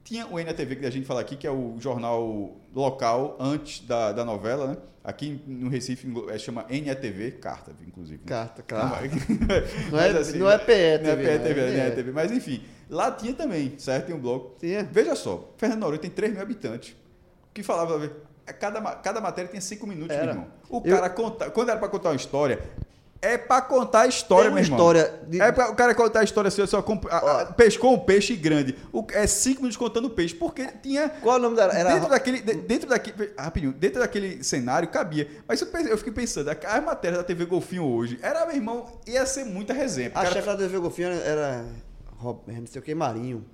Tinha 0.06 0.26
o 0.28 0.40
NTV 0.40 0.76
que 0.78 0.86
a 0.86 0.90
gente 0.90 1.06
fala 1.06 1.20
aqui, 1.20 1.36
que 1.36 1.46
é 1.48 1.52
o 1.52 1.76
jornal 1.80 2.56
local 2.74 3.36
antes 3.40 3.82
da, 3.86 4.12
da 4.14 4.24
novela, 4.24 4.68
né? 4.68 4.78
Aqui 5.04 5.42
no 5.46 5.70
Recife 5.70 6.08
é, 6.30 6.38
chama 6.38 6.66
NETV, 6.70 7.32
carta, 7.34 7.72
inclusive. 7.86 8.20
né? 8.24 8.28
Carta, 8.30 8.64
claro. 8.64 9.06
Não, 9.92 10.00
é- 10.00 10.14
mas 10.14 10.34
não 10.34 10.50
é 10.50 10.58
PE 10.58 10.98
Não 11.04 11.10
é 11.12 11.16
TV, 11.16 11.54
PE 11.54 11.62
né? 11.62 11.78
É 11.78 11.80
É. 11.88 11.90
NETV. 11.90 12.12
Mas 12.12 12.32
enfim, 12.32 12.64
lá 12.90 13.12
tinha 13.12 13.34
também, 13.34 13.74
certo? 13.78 14.06
Tem 14.08 14.16
um 14.16 14.20
bloco. 14.20 14.56
Tinha. 14.60 14.84
Veja 14.84 15.16
só, 15.16 15.54
Fernando 15.58 15.80
Noronha 15.82 16.00
tem 16.00 16.10
3 16.10 16.32
mil 16.34 16.42
habitantes. 16.42 16.96
Que 17.54 17.62
falava, 17.64 18.04
é, 18.48 18.54
cada, 18.54 18.80
cada 18.98 19.22
matéria 19.22 19.50
tem 19.50 19.60
5 19.62 19.86
minutos, 19.88 20.16
Era. 20.16 20.26
meu 20.26 20.34
irmão. 20.36 20.48
O 20.70 20.82
Eu- 20.86 20.96
cara 20.96 21.10
conta, 21.10 21.50
quando 21.52 21.70
era 21.70 21.80
pra 21.80 21.88
contar 21.90 22.10
uma 22.10 22.16
história, 22.16 22.60
é 23.22 23.38
pra 23.38 23.62
contar 23.62 24.02
a 24.02 24.08
história, 24.08 24.52
meu 24.52 24.60
irmão. 24.60 24.78
história 24.78 25.20
de- 25.28 25.42
É 25.42 25.52
pra, 25.52 25.72
o 25.72 25.76
cara 25.76 25.96
contar 25.96 26.20
a 26.20 26.24
história 26.24 26.48
assim, 26.50 26.66
só 26.68 26.82
comp- 26.82 27.06
pescou 27.58 27.94
um 27.96 28.00
peixe 28.00 28.36
grande. 28.36 28.76
O, 28.94 29.06
é 29.12 29.26
5 29.26 29.62
minutos 29.62 29.78
contando 29.78 30.06
o 30.06 30.10
peixe, 30.10 30.36
porque 30.36 30.68
tinha 30.84 31.10
Qual 31.10 31.36
é 31.36 31.40
o 31.40 31.42
nome 31.42 31.56
dela? 31.56 31.74
Era 31.74 31.94
dentro 31.94 32.10
daquele 32.10 32.42
de- 32.42 32.54
dentro 32.56 32.90
daquele 32.90 33.32
rapidinho, 33.38 33.74
dentro 33.74 34.00
daquele 34.00 34.44
cenário 34.44 34.88
cabia. 34.90 35.28
Mas 35.48 35.60
eu, 35.62 35.68
pensei- 35.68 35.92
eu 35.92 35.98
fiquei 35.98 36.14
pensando, 36.14 36.50
a, 36.50 36.82
matéria 36.82 37.18
da 37.18 37.24
TV 37.24 37.46
Golfinho 37.46 37.84
hoje, 37.86 38.20
era 38.22 38.46
meu 38.46 38.56
irmão, 38.56 38.86
ia 39.08 39.26
ser 39.26 39.44
muita 39.46 39.74
resenha. 39.74 40.10
A 40.10 40.22
Cara, 40.22 40.32
chefe 40.32 40.48
da 40.48 40.56
TV 40.58 40.78
Golfinho 40.78 41.10
era 41.10 41.66
Rob, 42.18 42.40
não 42.48 42.68
sei 42.68 42.80
o 42.80 42.84
que, 42.84 42.94
Marinho. 42.94 43.46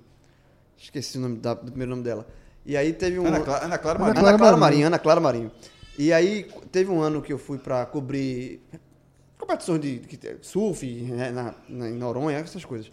Esqueci 0.76 1.16
o 1.16 1.20
nome 1.20 1.38
da- 1.38 1.54
do 1.54 1.70
primeiro 1.70 1.90
nome 1.90 2.02
dela. 2.02 2.26
E 2.66 2.76
aí 2.76 2.92
teve 2.92 3.18
um. 3.18 3.26
Ana, 3.26 3.40
Clara, 3.40 3.64
Ana 3.64 3.78
Clara 3.78 3.98
Marinho. 3.98 4.12
Ana 4.18 4.20
Clara, 4.22 4.38
Clara 4.38 4.56
Marinho. 4.56 4.60
Marinho. 4.60 4.86
Ana 4.86 4.98
Clara 4.98 5.20
Marinho. 5.20 5.50
E 5.98 6.12
aí 6.12 6.50
teve 6.70 6.90
um 6.90 7.00
ano 7.00 7.20
que 7.22 7.32
eu 7.32 7.38
fui 7.38 7.58
pra 7.58 7.84
cobrir 7.86 8.62
competições 9.46 9.80
de, 9.80 9.98
de 9.98 10.18
surf 10.42 10.86
né, 10.86 11.30
na, 11.30 11.54
na- 11.68 11.88
em 11.90 11.94
Noronha, 11.94 12.38
essas 12.38 12.64
coisas. 12.64 12.90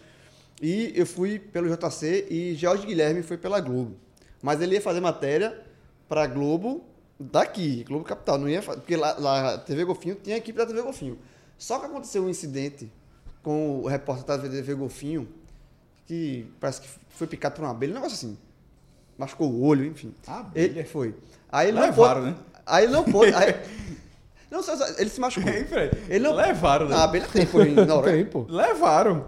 E 0.61 0.91
eu 0.95 1.05
fui 1.05 1.39
pelo 1.39 1.67
JC 1.73 2.27
e 2.29 2.55
Jorge 2.55 2.85
Guilherme 2.85 3.21
foi 3.23 3.37
pela 3.37 3.59
Globo. 3.61 3.95
Mas 4.41 4.59
ele 4.61 4.75
ia 4.75 4.81
fazer 4.81 4.99
matéria 4.99 5.59
pra 6.07 6.27
Globo 6.27 6.83
daqui, 7.19 7.83
Globo 7.85 8.03
Capital. 8.03 8.37
Não 8.37 8.49
ia 8.49 8.61
porque 8.61 8.95
lá, 8.95 9.15
lá 9.17 9.57
TV 9.57 9.85
Golfinho 9.85 10.15
tinha 10.15 10.35
a 10.35 10.39
equipe 10.39 10.57
da 10.57 10.65
TV 10.65 10.81
Golfinho. 10.81 11.17
Só 11.57 11.79
que 11.79 11.85
aconteceu 11.85 12.23
um 12.23 12.29
incidente 12.29 12.91
com 13.43 13.79
o 13.81 13.87
repórter 13.87 14.25
da 14.25 14.37
TV 14.37 14.73
Golfinho 14.75 15.27
que 16.05 16.45
parece 16.59 16.81
que 16.81 16.87
foi 17.09 17.27
picado 17.27 17.55
por 17.55 17.63
uma 17.63 17.71
abelha, 17.71 17.91
um 17.91 17.95
negócio 17.95 18.15
assim. 18.15 18.37
Machucou 19.17 19.49
o 19.51 19.61
olho, 19.63 19.85
enfim. 19.85 20.13
Abelha? 20.25 20.79
Ele 20.79 20.83
foi. 20.85 21.15
Aí 21.51 21.67
ele 21.69 21.77
não 21.77 21.85
Levaram, 21.85 22.21
pôde. 22.21 22.31
né? 22.33 22.37
Aí 22.65 22.83
ele 22.85 22.93
não 22.93 23.03
pôde. 23.03 23.33
aí- 23.33 23.55
não, 24.51 24.63
só, 24.63 24.75
só- 24.75 24.87
ele 24.97 25.09
se 25.09 25.19
machucou. 25.19 25.51
Hein, 25.51 25.65
Fred? 25.65 25.97
Ele 26.09 26.23
não, 26.23 26.33
Levaram, 26.35 26.87
né? 26.87 26.95
A 26.95 27.03
abelha 27.03 27.27
tem, 27.31 27.45
pô, 27.45 27.61
em 27.61 27.73
Noronha. 27.73 28.13
Tem, 28.15 28.25
pô. 28.25 28.45
Levaram. 28.49 29.25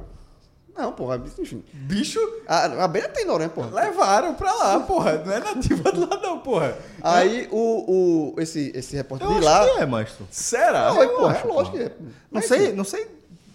Não, 0.78 0.94
porra, 0.94 1.22
enfim. 1.38 1.64
Bicho, 1.74 2.18
A, 2.48 2.66
a 2.66 2.84
abelha 2.86 3.10
tem 3.10 3.24
em 3.24 3.28
Noronha, 3.28 3.50
porra. 3.50 3.70
levaram 3.72 4.34
pra 4.34 4.54
lá, 4.54 4.80
porra. 4.80 5.18
Não 5.26 5.34
é 5.34 5.40
nativa 5.40 5.92
do 5.92 6.10
lá, 6.10 6.18
não, 6.22 6.40
porra. 6.40 6.78
Aí 7.04 7.48
o, 7.52 8.34
o, 8.36 8.42
esse, 8.42 8.72
esse 8.74 8.96
repórter 8.96 9.28
Eu 9.28 9.34
de 9.34 9.40
acho 9.40 9.46
lá. 9.48 9.66
que 9.76 9.82
é, 9.82 9.86
Maestro. 9.86 10.28
Será? 10.32 10.94
Não, 10.94 11.04
é, 11.04 11.08
porra, 11.08 11.34
é 11.34 11.38
acho, 11.38 11.48
lógico 11.48 11.78
que 11.78 11.84
é. 11.84 11.92
Não 12.32 12.42
sei, 12.42 12.74
não 12.74 12.84
sei 12.86 13.06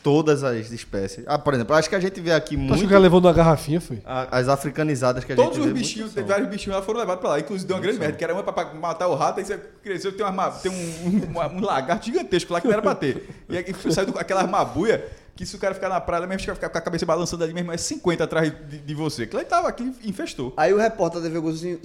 todas 0.07 0.45
as 0.45 0.71
espécies. 0.71 1.25
Ah, 1.27 1.37
por 1.37 1.53
exemplo, 1.53 1.75
acho 1.75 1.89
que 1.89 1.97
a 1.97 1.99
gente 2.01 2.21
vê 2.21 2.31
aqui 2.33 2.51
Tu 2.57 2.61
acha 2.61 2.67
muito 2.67 2.79
que 2.79 2.87
o 2.87 2.89
cara 2.89 3.01
levou 3.01 3.21
numa 3.21 3.33
garrafinha, 3.33 3.81
foi? 3.81 4.01
as 4.05 4.49
africanizadas 4.49 5.25
que 5.25 5.33
a 5.33 5.37
Todos 5.37 5.57
gente 5.57 5.61
os 5.67 5.67
vê. 5.67 5.73
bichinhos, 5.73 6.13
são. 6.13 6.25
vários 6.25 6.49
bichinhos 6.49 6.77
lá 6.79 6.83
foram 6.85 7.01
levados 7.01 7.21
pra 7.21 7.31
lá. 7.31 7.41
Inclusive 7.41 7.67
deu 7.67 7.77
uma 7.77 7.83
grande 7.83 7.99
merda, 7.99 8.17
que 8.17 8.23
era 8.23 8.33
uma 8.33 8.45
pra 8.45 8.53
pra 8.53 8.73
matar 8.75 9.09
o 9.09 9.17
rato, 9.17 9.41
aí 9.41 9.45
você 9.45 9.59
cresceu, 9.83 10.17
tem, 10.17 10.25
uma, 10.25 10.51
tem 10.53 10.71
um, 10.71 10.77
um, 10.77 11.57
um 11.57 11.61
lagarto 11.61 12.07
gigantesco 12.07 12.53
lá 12.53 12.61
que 12.61 12.69
não 12.69 12.73
era 12.75 12.83
pra 12.83 12.95
ter. 12.95 13.29
E 13.49 13.57
aí 13.59 13.65
saiu 13.91 14.13
do- 14.13 14.19
aquela 14.19 14.43
armabuia 14.43 15.05
que 15.35 15.45
se 15.45 15.57
o 15.57 15.59
cara 15.59 15.75
ficar 15.75 15.89
na 15.89 16.01
praia, 16.01 16.25
mesmo 16.27 16.41
ficar 16.41 16.55
ficar 16.55 16.69
com 16.71 16.79
a 16.79 16.81
cabeça 16.81 17.05
balançando 17.05 17.43
ali, 17.43 17.53
mesmo 17.53 17.73
é 17.73 17.77
50 17.77 18.23
atrás 18.25 18.53
de, 18.71 18.79
de 18.79 18.95
você. 18.95 19.25
Aquilo 19.25 19.41
aí 19.41 19.45
tava 19.45 19.67
aqui, 19.69 19.93
infestou. 20.05 20.55
Aí 20.57 20.73
o 20.73 20.79
repórter 20.79 21.21
da 21.21 21.29
TV 21.29 21.41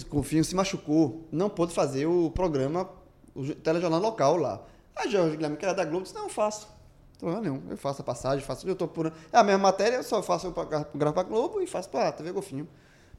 Golfinho 0.09 0.43
se 0.45 0.55
machucou, 0.55 1.28
não 1.32 1.49
pôde 1.49 1.74
fazer 1.74 2.05
o 2.05 2.30
programa, 2.30 2.88
o 3.34 3.43
jo- 3.43 3.55
telejornal 3.55 3.99
local 3.99 4.38
lá. 4.38 4.61
Aí 4.95 5.09
Jorge 5.09 5.36
Guilherme, 5.38 5.57
que 5.57 5.65
era 5.65 5.74
da 5.74 5.84
Globo, 5.84 6.03
disse, 6.03 6.13
não, 6.13 6.24
eu 6.26 6.30
faço. 6.30 6.67
Problema 7.22 7.41
nenhum, 7.41 7.61
eu 7.69 7.78
faço 7.78 8.01
a 8.01 8.03
passagem, 8.05 8.43
faço, 8.45 8.67
eu 8.67 8.76
tô 8.76 8.88
por... 8.88 9.07
É 9.07 9.38
a 9.38 9.43
mesma 9.43 9.59
matéria, 9.63 9.97
eu 9.97 10.03
só 10.03 10.22
faço 10.22 10.51
pra, 10.51 10.63
gra- 10.65 10.88
gravo 10.93 11.13
pra 11.13 11.24
Globo 11.24 11.61
e 11.61 11.67
faço 11.67 11.88
pra 11.89 12.11
TV 12.11 12.32
Golfinho. 12.32 12.67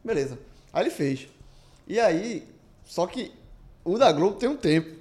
Beleza. 0.05 0.38
Aí 0.72 0.82
ele 0.82 0.90
fez. 0.90 1.28
E 1.86 1.98
aí, 2.00 2.48
só 2.84 3.07
que 3.07 3.32
o 3.84 3.96
da 3.98 4.11
Globo 4.12 4.36
tem 4.36 4.48
um 4.48 4.57
tempo. 4.57 5.00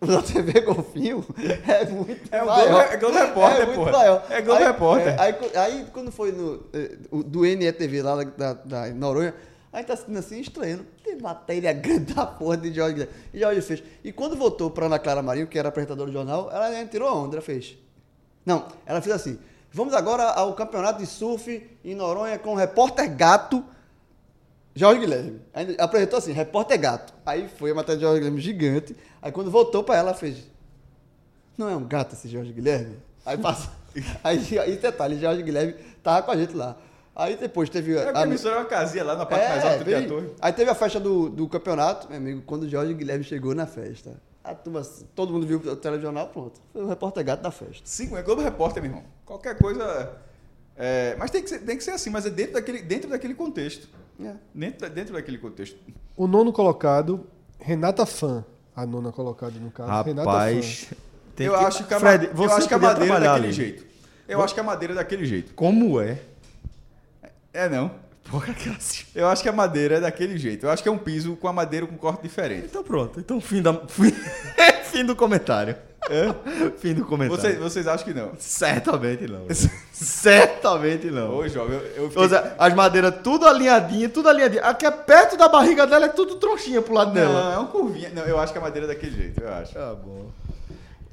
O 0.00 0.06
da 0.06 0.20
TV 0.22 0.60
Golfinho 0.60 1.24
é 1.66 1.84
muito 1.86 2.28
É 2.32 2.42
o 2.42 2.46
maior. 2.46 2.68
Globo- 2.68 2.92
é 2.92 2.96
Globo 2.98 3.18
Repórter, 3.18 3.66
muito 3.66 3.78
porra. 3.78 3.92
maior. 3.92 4.26
É 4.30 4.40
Globo 4.42 4.60
Aí- 4.60 4.66
Repórter. 4.66 5.08
é, 5.08 5.20
Aí, 5.20 5.32
co- 5.32 5.58
aí 5.58 5.86
quando 5.92 6.12
foi 6.12 6.32
no, 6.32 6.62
o- 7.10 7.22
do 7.22 7.40
NETV 7.42 8.02
lá 8.02 8.22
da, 8.22 8.52
da, 8.52 8.86
Noronha, 8.94 9.34
aí 9.72 9.82
tá 9.82 9.94
assistindo 9.94 10.18
assim, 10.18 10.38
estranhando. 10.40 10.86
Tem 11.02 11.18
matéria 11.20 11.72
grande 11.72 12.12
da 12.14 12.26
porra 12.26 12.56
de 12.58 12.72
Jorge 12.72 12.92
Guilherme. 12.94 13.14
E 13.34 13.38
Jorge 13.40 13.60
fez. 13.62 13.82
E 14.04 14.12
quando 14.12 14.36
voltou 14.36 14.70
pra 14.70 14.86
Ana 14.86 14.98
Clara 14.98 15.22
Marinho, 15.22 15.46
que 15.48 15.58
era 15.58 15.68
apresentadora 15.70 16.10
do 16.10 16.12
jornal, 16.12 16.48
ela 16.52 16.84
tirou 16.86 17.08
a 17.08 17.14
onda, 17.14 17.36
ela 17.36 17.42
fez. 17.42 17.76
Não, 18.46 18.66
ela 18.86 19.00
fez 19.02 19.14
assim. 19.14 19.38
Vamos 19.72 19.92
agora 19.92 20.22
ao 20.22 20.54
campeonato 20.54 21.00
de 21.00 21.06
surf 21.06 21.68
em 21.84 21.94
Noronha 21.94 22.38
com 22.38 22.52
o 22.52 22.54
repórter 22.56 23.14
gato 23.14 23.62
Jorge 24.74 25.00
Guilherme. 25.00 25.40
Ainda 25.52 25.82
apresentou 25.82 26.18
assim, 26.18 26.32
repórter 26.32 26.78
gato. 26.80 27.12
Aí 27.26 27.48
foi 27.58 27.70
a 27.72 27.74
matéria 27.74 27.96
de 27.98 28.02
Jorge 28.04 28.18
Guilherme 28.20 28.40
gigante. 28.40 28.96
Aí 29.20 29.32
quando 29.32 29.50
voltou 29.50 29.82
pra 29.82 29.96
ela, 29.96 30.10
ela 30.10 30.16
fez. 30.18 30.38
Não 31.58 31.68
é 31.68 31.76
um 31.76 31.84
gato 31.84 32.14
esse 32.14 32.28
Jorge 32.28 32.52
Guilherme? 32.52 32.96
Aí 33.24 33.36
passa. 33.36 33.70
Aí, 34.22 34.58
aí 34.58 34.76
detalhe, 34.76 35.18
Jorge 35.18 35.42
Guilherme 35.42 35.74
tava 36.02 36.22
com 36.22 36.30
a 36.30 36.36
gente 36.36 36.54
lá. 36.54 36.76
Aí 37.14 37.34
depois 37.34 37.70
teve. 37.70 37.96
É 37.96 38.10
a- 38.10 38.18
a 38.18 38.22
emissora 38.24 38.56
é 38.56 38.58
uma 38.58 38.66
casinha 38.66 39.02
lá 39.02 39.16
na 39.16 39.24
parte 39.24 39.48
mais 39.48 39.64
alta 39.64 39.78
do 39.78 39.84
veio-. 39.86 40.34
Aí 40.38 40.52
teve 40.52 40.70
a 40.70 40.74
festa 40.74 41.00
do, 41.00 41.30
do 41.30 41.48
campeonato, 41.48 42.06
meu 42.10 42.18
amigo, 42.18 42.42
quando 42.44 42.64
o 42.64 42.68
Jorge 42.68 42.92
Guilherme 42.92 43.24
chegou 43.24 43.54
na 43.54 43.66
festa. 43.66 44.20
A 44.46 44.54
turma, 44.54 44.80
todo 45.14 45.32
mundo 45.32 45.44
viu 45.46 45.58
o 45.58 45.74
telejornal, 45.76 46.28
pronto. 46.28 46.60
Foi 46.72 46.84
o 46.84 46.88
repórter 46.88 47.24
gato 47.24 47.42
da 47.42 47.50
festa. 47.50 47.82
Cinco, 47.84 48.16
é 48.16 48.22
Globo 48.22 48.42
Repórter, 48.42 48.80
meu 48.80 48.92
irmão. 48.92 49.04
Qualquer 49.24 49.58
coisa. 49.58 50.12
é, 50.76 51.16
mas 51.18 51.32
tem 51.32 51.42
que, 51.42 51.48
ser, 51.48 51.58
tem 51.60 51.76
que 51.76 51.82
ser 51.82 51.90
assim, 51.90 52.10
mas 52.10 52.24
é 52.26 52.30
dentro 52.30 52.52
daquele, 52.54 52.80
dentro 52.80 53.10
daquele 53.10 53.34
contexto. 53.34 53.88
É. 54.20 54.34
Dentro, 54.54 54.88
dentro 54.88 55.14
daquele 55.14 55.36
contexto. 55.38 55.76
O 56.16 56.28
nono 56.28 56.52
colocado, 56.52 57.26
Renata 57.58 58.06
Fã. 58.06 58.44
A 58.74 58.86
nona 58.86 59.10
colocada, 59.10 59.58
no 59.58 59.70
caso. 59.70 59.90
Renata 60.04 60.30
Rapaz, 60.30 60.90
tem 61.34 61.46
eu, 61.46 61.58
que- 61.58 61.64
acho 61.64 61.84
que 61.86 61.94
a, 61.94 61.98
Fred, 62.00 62.26
você 62.28 62.52
eu 62.52 62.56
acho 62.56 62.68
que 62.68 62.74
a 62.74 62.78
madeira 62.78 63.14
é 63.16 63.20
daquele 63.20 63.46
ali. 63.46 63.52
jeito. 63.52 63.84
Eu 64.28 64.42
acho 64.42 64.54
que 64.54 64.60
a 64.60 64.62
madeira 64.62 64.92
é 64.94 64.96
daquele 64.96 65.24
jeito. 65.26 65.54
Como 65.54 66.00
é? 66.00 66.18
É 67.52 67.68
não. 67.68 67.90
Porra, 68.30 68.54
Cássio. 68.54 69.06
Eu 69.14 69.28
acho 69.28 69.42
que 69.42 69.48
a 69.48 69.52
madeira 69.52 69.96
é 69.96 70.00
daquele 70.00 70.36
jeito. 70.36 70.66
Eu 70.66 70.70
acho 70.70 70.82
que 70.82 70.88
é 70.88 70.92
um 70.92 70.98
piso 70.98 71.36
com 71.36 71.48
a 71.48 71.52
madeira 71.52 71.86
com 71.86 71.96
corte 71.96 72.22
diferente. 72.22 72.66
Então 72.66 72.82
pronto. 72.82 73.20
Então 73.20 73.40
fim, 73.40 73.62
da... 73.62 73.72
fim, 73.88 74.10
fim 74.90 75.04
do 75.04 75.14
comentário. 75.14 75.76
Fim 76.78 76.94
do 76.94 77.04
comentário. 77.04 77.42
Vocês, 77.42 77.58
vocês 77.58 77.88
acham 77.88 78.06
que 78.06 78.14
não? 78.14 78.30
Certamente 78.38 79.26
não. 79.26 79.46
Certamente 79.92 81.06
não. 81.10 81.36
Ô, 81.36 81.48
jovem, 81.48 81.78
eu, 81.78 81.82
eu 82.04 82.08
fiquei... 82.08 82.22
Ou 82.22 82.28
seja, 82.28 82.54
as 82.58 82.74
madeiras 82.74 83.14
tudo 83.24 83.46
alinhadinha, 83.46 84.08
tudo 84.08 84.28
alinhadinha. 84.28 84.62
Aqui 84.62 84.86
é 84.86 84.90
perto 84.90 85.36
da 85.36 85.48
barriga 85.48 85.86
dela, 85.86 86.06
é 86.06 86.08
tudo 86.08 86.36
trouxinha 86.36 86.80
pro 86.80 86.94
lado 86.94 87.08
Não, 87.08 87.14
dela. 87.14 87.54
é 87.54 87.58
um 87.58 87.66
curvinha. 87.66 88.10
Não, 88.14 88.22
eu 88.22 88.38
acho 88.38 88.52
que 88.52 88.58
a 88.58 88.62
madeira 88.62 88.86
é 88.86 88.88
daquele 88.94 89.16
jeito, 89.16 89.42
eu 89.42 89.52
acho. 89.52 89.74
Tá 89.74 89.94
bom. 89.94 90.26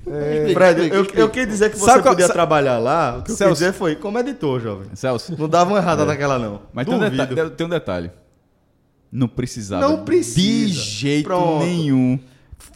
Explica, 0.05 0.53
Fred, 0.53 0.79
eu, 0.81 1.01
explica. 1.01 1.19
eu 1.21 1.29
quis 1.29 1.47
dizer 1.47 1.71
que 1.71 1.77
você 1.79 1.85
Sabe 1.85 2.03
qual- 2.03 2.13
podia 2.13 2.27
trabalhar 2.29 2.77
lá. 2.79 3.17
O 3.17 3.23
que 3.23 3.31
eu 3.31 3.35
Celso. 3.35 3.53
quis 3.53 3.59
dizer 3.59 3.73
foi 3.73 3.95
como 3.95 4.19
editor, 4.19 4.59
jovem. 4.59 4.87
Celso. 4.95 5.35
Não 5.39 5.47
dava 5.47 5.71
uma 5.71 5.79
errada 5.79 6.03
naquela, 6.05 6.37
não. 6.37 6.61
Mas 6.73 6.85
tem 6.85 6.95
um, 6.95 6.99
Duvido. 6.99 7.35
deta- 7.35 7.49
tem 7.49 7.65
um 7.65 7.69
detalhe. 7.69 8.11
Não 9.11 9.27
precisava. 9.27 9.87
Não 9.87 10.03
precisa. 10.03 10.39
De 10.41 10.67
jeito 10.73 11.25
Pronto. 11.27 11.63
nenhum. 11.63 12.19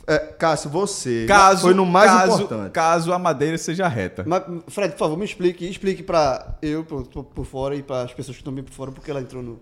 É, 0.05 0.19
Cássio, 0.19 0.69
você 0.69 1.25
Caso, 1.28 1.63
foi 1.63 1.73
no 1.73 1.86
mais 1.86 2.09
caso, 2.09 2.41
importante. 2.43 2.71
Caso 2.71 3.11
a 3.11 3.19
madeira 3.19 3.57
seja 3.57 3.88
reta. 3.89 4.23
Mas, 4.25 4.43
Fred, 4.69 4.93
por 4.93 4.99
favor, 4.99 5.17
me 5.17 5.25
explique. 5.25 5.65
Explique 5.69 6.01
pra 6.03 6.55
eu, 6.61 6.84
por, 6.86 7.05
por- 7.07 7.23
por 7.25 7.45
fora, 7.45 7.75
e 7.75 7.84
para 7.84 8.03
as 8.03 8.13
pessoas 8.13 8.38
que 8.38 8.41
estão 8.41 8.53
bem 8.53 8.63
por 8.63 8.71
fora, 8.73 8.91
porque 8.91 9.11
ela 9.11 9.19
entrou 9.19 9.43
no... 9.43 9.59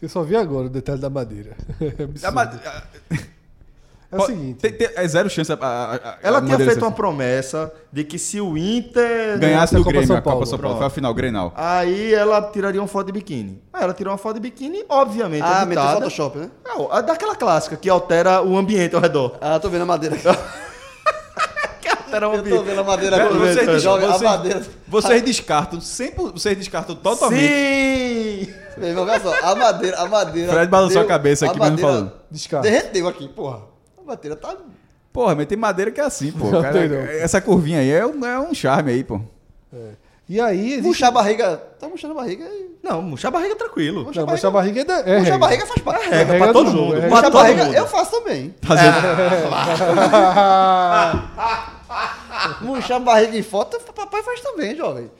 Eu 0.00 0.08
só 0.08 0.22
vi 0.22 0.36
agora 0.36 0.66
o 0.66 0.70
detalhe 0.70 1.00
da 1.00 1.08
madeira. 1.08 1.56
É 1.80 2.02
absurdo. 2.02 2.24
A 2.26 2.30
madeira- 2.32 2.82
É 4.12 4.16
o 4.18 4.26
seguinte. 4.26 4.58
Tem- 4.60 4.72
tem- 4.72 4.90
é 4.94 5.08
zero 5.08 5.30
chance. 5.30 5.50
A, 5.50 5.56
a- 5.56 5.94
a- 5.94 6.18
Ela 6.22 6.38
a 6.38 6.42
tinha 6.42 6.58
feito 6.58 6.82
uma 6.82 6.92
promessa 6.92 7.72
de 7.90 8.04
que 8.04 8.18
se 8.18 8.38
o 8.42 8.58
Inter 8.58 9.38
Ganhasse 9.38 9.74
a 9.74 9.78
Copa 9.78 9.90
Grêmio 9.90 10.06
São 10.06 10.16
a 10.16 10.20
Copa 10.20 10.30
Paulo. 10.34 10.46
São 10.46 10.58
Paulo. 10.58 10.76
Foi 10.76 10.86
a 10.86 10.90
final 10.90 11.14
Grenal. 11.14 11.52
Aí 11.56 12.12
ela 12.12 12.42
tiraria 12.52 12.78
uma 12.80 12.86
foto 12.86 13.06
de 13.06 13.12
biquíni. 13.12 13.62
Aí 13.72 13.82
ela 13.82 13.94
tirou 13.94 14.12
uma 14.12 14.18
foto 14.18 14.34
de 14.34 14.40
biquíni, 14.40 14.84
obviamente. 14.88 15.42
Ah, 15.44 15.64
meteu. 15.64 15.82
Photoshop, 15.82 16.38
né? 16.38 16.50
Não, 16.64 16.92
a 16.92 17.00
daquela 17.00 17.34
clássica 17.34 17.74
que 17.74 17.88
altera 17.88 18.42
o 18.42 18.54
ambiente 18.56 18.94
ao 18.94 19.00
redor. 19.00 19.38
Ah, 19.40 19.58
tô 19.58 19.70
vendo 19.70 19.82
a 19.82 19.86
madeira 19.86 20.14
aqui. 20.16 20.28
Altera 21.88 22.28
o 22.28 22.34
Eu 22.34 22.42
tô 22.42 22.62
vendo 22.62 22.80
a 22.80 22.84
madeira 22.84 23.16
aqui. 23.24 23.34
vocês, 23.38 23.64
Vocês, 23.64 23.82
Jovem, 23.82 24.04
a 24.06 24.12
vocês- 24.12 24.30
madeira. 24.30 24.62
vocês 24.86 25.22
descartam, 25.22 25.80
sempre, 25.80 26.24
vocês 26.32 26.56
descartam 26.58 26.94
totalmente. 26.94 27.40
Sim! 27.40 28.54
Meu 28.76 28.88
irmão, 28.90 29.04
olha 29.04 29.20
só, 29.20 29.34
a 29.42 29.54
madeira, 29.54 29.98
a 29.98 30.06
madeira. 30.06 30.52
Fred 30.52 30.70
balançou 30.70 30.96
deu- 30.96 31.04
a 31.04 31.08
cabeça 31.08 31.46
aqui, 31.46 31.58
mas 31.58 31.70
não 31.70 31.76
madeira 31.78 32.00
falou. 32.08 32.20
Descarta. 32.30 32.68
Derreteu 32.68 33.08
aqui, 33.08 33.28
porra. 33.28 33.71
Madeira 34.12 34.36
tá. 34.36 34.56
Porra, 35.12 35.34
mas 35.34 35.46
tem 35.46 35.58
madeira 35.58 35.90
que 35.90 36.00
é 36.00 36.04
assim, 36.04 36.32
pô. 36.32 36.46
Não 36.50 36.62
Cara, 36.62 36.78
essa 37.18 37.40
curvinha 37.40 37.80
aí 37.80 37.90
é 37.90 38.06
um, 38.06 38.24
é 38.24 38.38
um 38.40 38.54
charme 38.54 38.92
aí, 38.92 39.04
pô. 39.04 39.20
E 40.28 40.40
aí 40.40 40.72
existe... 40.74 40.86
Murchar 40.86 41.08
a 41.08 41.12
barriga. 41.12 41.56
Tá 41.78 41.88
murchando 41.88 42.12
a 42.12 42.16
barriga 42.16 42.44
aí. 42.46 42.70
Não, 42.82 43.02
murchar 43.02 43.28
a 43.28 43.32
barriga 43.32 43.56
tranquilo. 43.56 44.10
Não, 44.14 44.26
murchar 44.26 44.48
a 44.48 44.50
barriga 44.50 44.80
é... 44.80 44.84
da- 44.84 45.00
é 45.00 45.18
Murchar 45.18 45.34
a 45.34 45.38
barriga 45.38 45.66
faz 45.66 45.82
parte. 45.82 46.02
regra 46.04 46.16
regra 46.18 46.36
pra 46.38 46.46
do 46.46 46.52
todo 46.52 46.70
jogo, 46.70 46.82
mundo. 46.84 46.96
é 46.96 47.08
Murchar 47.08 47.24
a 47.26 47.30
barriga 47.30 47.64
mundo. 47.64 47.74
eu 47.74 47.86
faço 47.86 48.10
também. 48.12 48.54
Murchar 52.62 52.96
a 52.96 53.00
barriga 53.00 53.36
em 53.36 53.42
foto, 53.42 53.78
papai 53.94 54.22
faz 54.22 54.40
também, 54.40 54.74
jovem. 54.74 55.10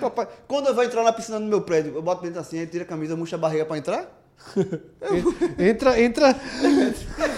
Papai, 0.00 0.26
quando 0.48 0.68
eu 0.68 0.74
vou 0.74 0.84
entrar 0.84 1.02
na 1.02 1.12
piscina 1.12 1.38
no 1.38 1.46
meu 1.46 1.60
prédio, 1.60 1.94
eu 1.94 2.02
boto 2.02 2.22
dentro 2.22 2.40
assim, 2.40 2.58
aí 2.58 2.66
tira 2.66 2.84
a 2.84 2.86
camisa, 2.86 3.16
murcha 3.16 3.36
a 3.36 3.38
barriga 3.38 3.64
pra 3.64 3.78
entrar? 3.78 4.06
Entra, 5.58 6.00
entra... 6.00 6.36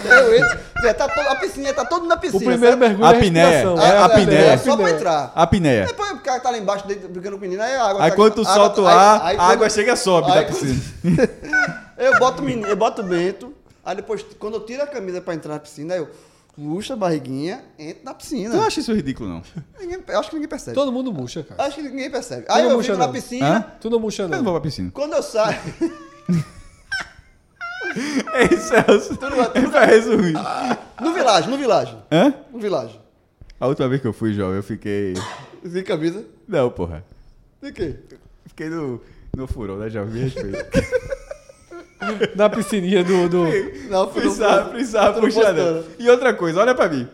Eu 0.05 0.37
entro. 0.37 0.59
É, 0.85 0.93
tá 0.93 1.09
todo, 1.09 1.27
a 1.29 1.37
piscina 1.37 1.73
tá 1.75 1.85
todo 1.85 2.07
na 2.07 2.15
O 2.15 2.19
piscina. 2.21 2.39
primeiro 2.51 2.77
sabe? 2.77 2.77
mergulho 2.89 3.05
A 3.05 3.09
é 3.09 3.13
a 3.13 3.17
apneia. 3.17 3.47
respiração. 3.49 3.81
É, 3.87 3.97
a 3.99 4.05
apneia. 4.05 4.39
É 4.53 4.57
só 4.59 4.77
pra 4.77 4.91
entrar. 4.91 5.33
A 5.35 5.47
pinéia. 5.47 5.87
Depois 5.87 6.11
o 6.13 6.19
cara 6.21 6.41
tá 6.41 6.51
lá 6.51 6.59
embaixo 6.59 6.87
brincando 6.87 7.31
com 7.33 7.37
o 7.37 7.41
menino, 7.41 7.63
aí 7.63 7.75
a 7.75 7.85
água 7.85 8.05
Aí 8.05 8.11
tá- 8.11 8.17
quando 8.17 8.35
tu 8.35 8.41
a 8.43 8.45
solta 8.45 8.81
o 8.83 8.87
aí- 8.87 8.95
ar, 8.95 9.21
aí 9.23 9.35
a 9.35 9.39
quando- 9.39 9.51
água 9.53 9.71
chega 9.71 9.93
e 9.93 9.97
sobe 9.97 10.31
aí 10.31 10.41
da 10.41 10.45
piscina. 10.53 10.81
Eu 11.99 12.19
boto 12.21 12.43
o 12.43 12.45
menino, 12.45 12.69
eu 12.69 12.77
boto 12.77 13.03
o 13.03 13.05
Bento, 13.05 13.53
aí 13.85 13.97
depois, 13.97 14.25
quando 14.39 14.55
eu 14.55 14.61
tiro 14.61 14.81
a 14.85 14.87
camisa 14.87 15.21
pra 15.21 15.35
entrar 15.35 15.55
na 15.55 15.59
piscina, 15.59 15.97
eu 15.97 16.09
murcho 16.57 16.93
a 16.93 16.97
barriguinha, 16.97 17.61
entro 17.77 18.05
na 18.05 18.15
piscina. 18.15 18.51
Tu 18.51 18.57
não 18.57 18.63
acha 18.65 18.79
isso 18.79 18.95
ridículo, 18.95 19.29
não? 19.29 19.43
Ninguém- 19.81 19.99
eu 20.07 20.21
acho 20.21 20.29
que 20.31 20.37
ninguém 20.37 20.49
percebe. 20.49 20.77
Todo 20.77 20.93
mundo 20.93 21.13
murcha, 21.13 21.43
cara. 21.43 21.61
Acho 21.65 21.75
que 21.77 21.83
ninguém 21.83 22.09
percebe. 22.09 22.43
Tu 22.47 22.53
Aí 22.53 22.63
eu 22.63 22.71
murcha, 22.71 22.93
fico 22.93 22.99
na 22.99 23.07
não. 23.07 23.13
piscina, 23.13 23.49
Hã? 23.57 23.61
Tu 23.81 23.91
não 23.91 23.99
murcha, 23.99 24.23
Eu 24.23 24.29
não 24.29 24.37
não. 24.39 24.45
vou 24.45 24.53
pra 24.53 24.61
piscina. 24.63 24.91
quando 24.95 25.15
eu 25.15 25.23
saio. 25.25 25.59
É 28.33 28.45
isso, 28.55 28.69
Celso. 28.69 29.19
É 29.55 29.61
pra 29.69 29.85
resumir. 29.85 30.35
No 31.01 31.13
vilagem, 31.13 31.51
no 31.51 31.57
vilagem. 31.57 31.97
Hã? 32.11 32.35
No 32.53 32.59
vilagem. 32.59 33.01
A 33.61 33.67
última 33.67 33.89
vez 33.89 34.01
que 34.01 34.07
eu 34.07 34.13
fui, 34.13 34.33
jovem, 34.33 34.57
eu 34.57 34.63
fiquei... 34.63 35.15
Sem 35.67 35.83
camisa. 35.83 36.25
Não, 36.47 36.71
porra. 36.71 37.05
De 37.61 37.73
quê? 37.73 37.97
Fiquei 38.47 38.69
no, 38.69 39.01
no 39.37 39.47
furão, 39.47 39.77
né, 39.77 39.91
jovem? 39.91 40.13
Me 40.15 40.21
respeita. 40.21 40.71
Na 42.37 42.49
piscininha 42.49 43.03
do... 43.03 43.29
do... 43.29 43.45
Não, 43.91 44.07
Precisava, 44.07 44.71
precisava 44.71 45.21
puxar 45.21 45.53
dela. 45.53 45.85
E 45.99 46.09
outra 46.09 46.33
coisa, 46.33 46.61
olha 46.61 46.75
pra 46.75 46.89
mim. 46.89 47.09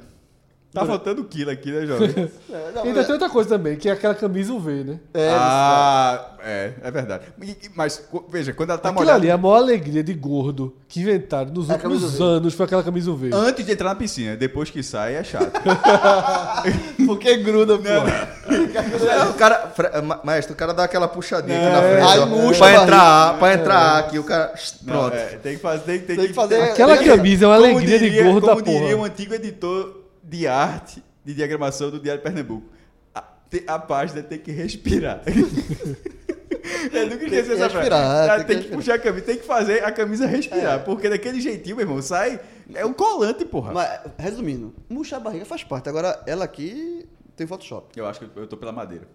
Tá 0.74 0.84
faltando 0.84 1.24
quilo 1.24 1.50
aqui, 1.50 1.70
né, 1.70 1.86
jovem? 1.86 2.10
É, 2.54 2.70
não, 2.74 2.82
Ainda 2.84 3.02
tem 3.04 3.12
outra 3.12 3.28
coisa 3.28 3.48
também, 3.48 3.76
que 3.76 3.88
é 3.88 3.92
aquela 3.92 4.14
camisa 4.14 4.52
UV, 4.52 4.84
né? 4.84 4.98
é, 5.12 5.28
ah, 5.32 6.30
é, 6.44 6.72
é 6.82 6.90
verdade. 6.90 7.24
E- 7.42 7.50
e- 7.50 7.70
Mas, 7.74 8.02
veja, 8.28 8.52
quando 8.52 8.70
ela 8.70 8.78
tá 8.78 8.90
Aquilo 8.90 9.00
molhada... 9.04 9.18
ali, 9.18 9.30
a 9.30 9.36
maior 9.38 9.56
alegria 9.56 10.02
de 10.04 10.12
gordo 10.14 10.76
que 10.88 11.00
inventaram 11.00 11.50
nos 11.52 11.68
É 11.70 11.72
últimos 11.74 12.20
anos 12.20 12.54
foi 12.54 12.66
aquela 12.66 12.82
camisa 12.82 13.10
UV. 13.10 13.30
Antes 13.32 13.64
de 13.66 13.72
entrar 13.72 13.88
na 13.90 13.94
piscina, 13.96 14.36
depois 14.36 14.70
que 14.70 14.82
sai 14.82 15.14
é 15.16 15.24
chato. 15.24 15.50
porque 17.06 17.36
gruda, 17.38 17.76
pô. 17.78 17.88
É, 17.88 19.24
o 19.30 19.34
cara, 19.34 19.72
ma- 20.02 20.20
maestro, 20.24 20.54
o 20.54 20.56
cara 20.56 20.72
dá 20.72 20.84
aquela 20.84 21.08
puxadinha 21.08 21.56
aqui 21.56 21.66
na 21.66 21.82
É, 21.82 21.96
frente. 21.96 22.12
aí 22.20 22.26
murcha 22.26 22.58
pra 22.60 22.82
entrar, 22.82 23.38
pra 23.38 23.54
entrar 23.54 23.98
aqui, 23.98 24.18
o 24.18 24.24
cara. 24.24 24.54
Não, 24.82 24.92
Pronto. 24.94 25.16
é, 25.16 25.26
tem 25.42 25.56
que 25.56 25.62
fazer... 25.62 25.82
Tem, 25.84 25.98
tem 26.00 26.16
Tem 26.16 26.26
que 26.28 26.32
fazer- 26.34 26.60
Aquela 26.60 26.94
É, 26.96 27.04
camisa 27.04 27.44
é 27.44 27.48
uma 27.48 27.54
alegria 27.56 27.98
de 27.98 28.04
diria- 28.10 28.24
gordo 28.24 28.46
da 28.46 28.52
Como 28.52 28.62
diria 28.64 28.94
um 28.94 29.00
porra. 29.00 29.06
antigo 29.08 29.34
editor 29.34 30.03
de 30.28 30.46
arte, 30.46 31.02
de 31.24 31.34
diagramação 31.34 31.90
do 31.90 32.00
Diário 32.00 32.22
de 32.22 32.28
Pernambuco. 32.28 32.66
A, 33.14 33.20
te- 33.22 33.64
a 33.66 33.78
página 33.78 34.22
tem 34.22 34.38
que 34.38 34.50
respirar. 34.52 35.22
Eu 35.26 35.34
nunca 37.08 37.24
esqueci 37.24 37.42
que 37.48 37.52
essa 37.52 37.68
frase. 37.70 37.74
respirar, 37.76 38.30
Ah, 38.30 38.36
tem 38.36 38.46
Tem 38.46 38.58
que 38.62 38.68
que 38.70 38.74
puxar 38.74 38.94
a 38.94 38.98
camisa, 38.98 39.24
tem 39.26 39.36
que 39.38 39.44
fazer 39.44 39.84
a 39.84 39.92
camisa 39.92 40.26
respirar. 40.26 40.84
Porque 40.84 41.08
daquele 41.08 41.40
jeitinho, 41.40 41.76
meu 41.76 41.84
irmão, 41.86 42.00
sai. 42.02 42.40
É 42.74 42.84
um 42.86 42.92
colante, 42.94 43.44
porra. 43.44 43.72
Mas, 43.72 44.00
resumindo, 44.18 44.74
murchar 44.88 45.18
a 45.20 45.22
barriga 45.22 45.44
faz 45.44 45.62
parte. 45.62 45.88
Agora, 45.88 46.22
ela 46.26 46.44
aqui 46.44 47.06
tem 47.36 47.46
Photoshop. 47.46 47.88
Eu 47.98 48.06
acho 48.06 48.20
que 48.20 48.26
eu 48.36 48.46
tô 48.46 48.56
pela 48.56 48.72
madeira. 48.72 49.06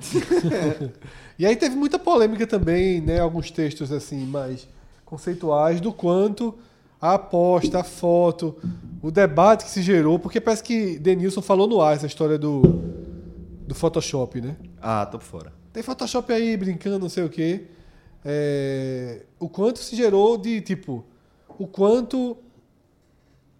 E 1.38 1.44
aí 1.46 1.54
teve 1.54 1.76
muita 1.76 1.98
polêmica 1.98 2.46
também, 2.46 3.00
né? 3.00 3.20
Alguns 3.20 3.50
textos 3.50 3.92
assim 3.92 4.24
mais 4.24 4.66
conceituais 5.04 5.80
do 5.80 5.92
quanto 5.92 6.58
a 7.00 7.14
aposta, 7.14 7.80
a 7.80 7.84
foto, 7.84 8.56
o 9.02 9.10
debate 9.10 9.64
que 9.64 9.70
se 9.70 9.82
gerou, 9.82 10.18
porque 10.18 10.40
parece 10.40 10.62
que 10.62 10.98
Denilson 10.98 11.42
falou 11.42 11.66
no 11.66 11.80
ar 11.80 11.94
essa 11.96 12.06
história 12.06 12.38
do, 12.38 12.62
do 13.66 13.74
Photoshop, 13.74 14.40
né? 14.40 14.56
Ah, 14.80 15.06
tô 15.06 15.18
por 15.18 15.24
fora. 15.24 15.52
Tem 15.72 15.82
Photoshop 15.82 16.32
aí 16.32 16.56
brincando, 16.56 16.98
não 16.98 17.08
sei 17.08 17.24
o 17.24 17.28
quê. 17.28 17.64
É, 18.24 19.22
o 19.38 19.48
quanto 19.48 19.78
se 19.78 19.94
gerou 19.94 20.36
de 20.36 20.60
tipo, 20.60 21.04
o 21.58 21.66
quanto 21.66 22.36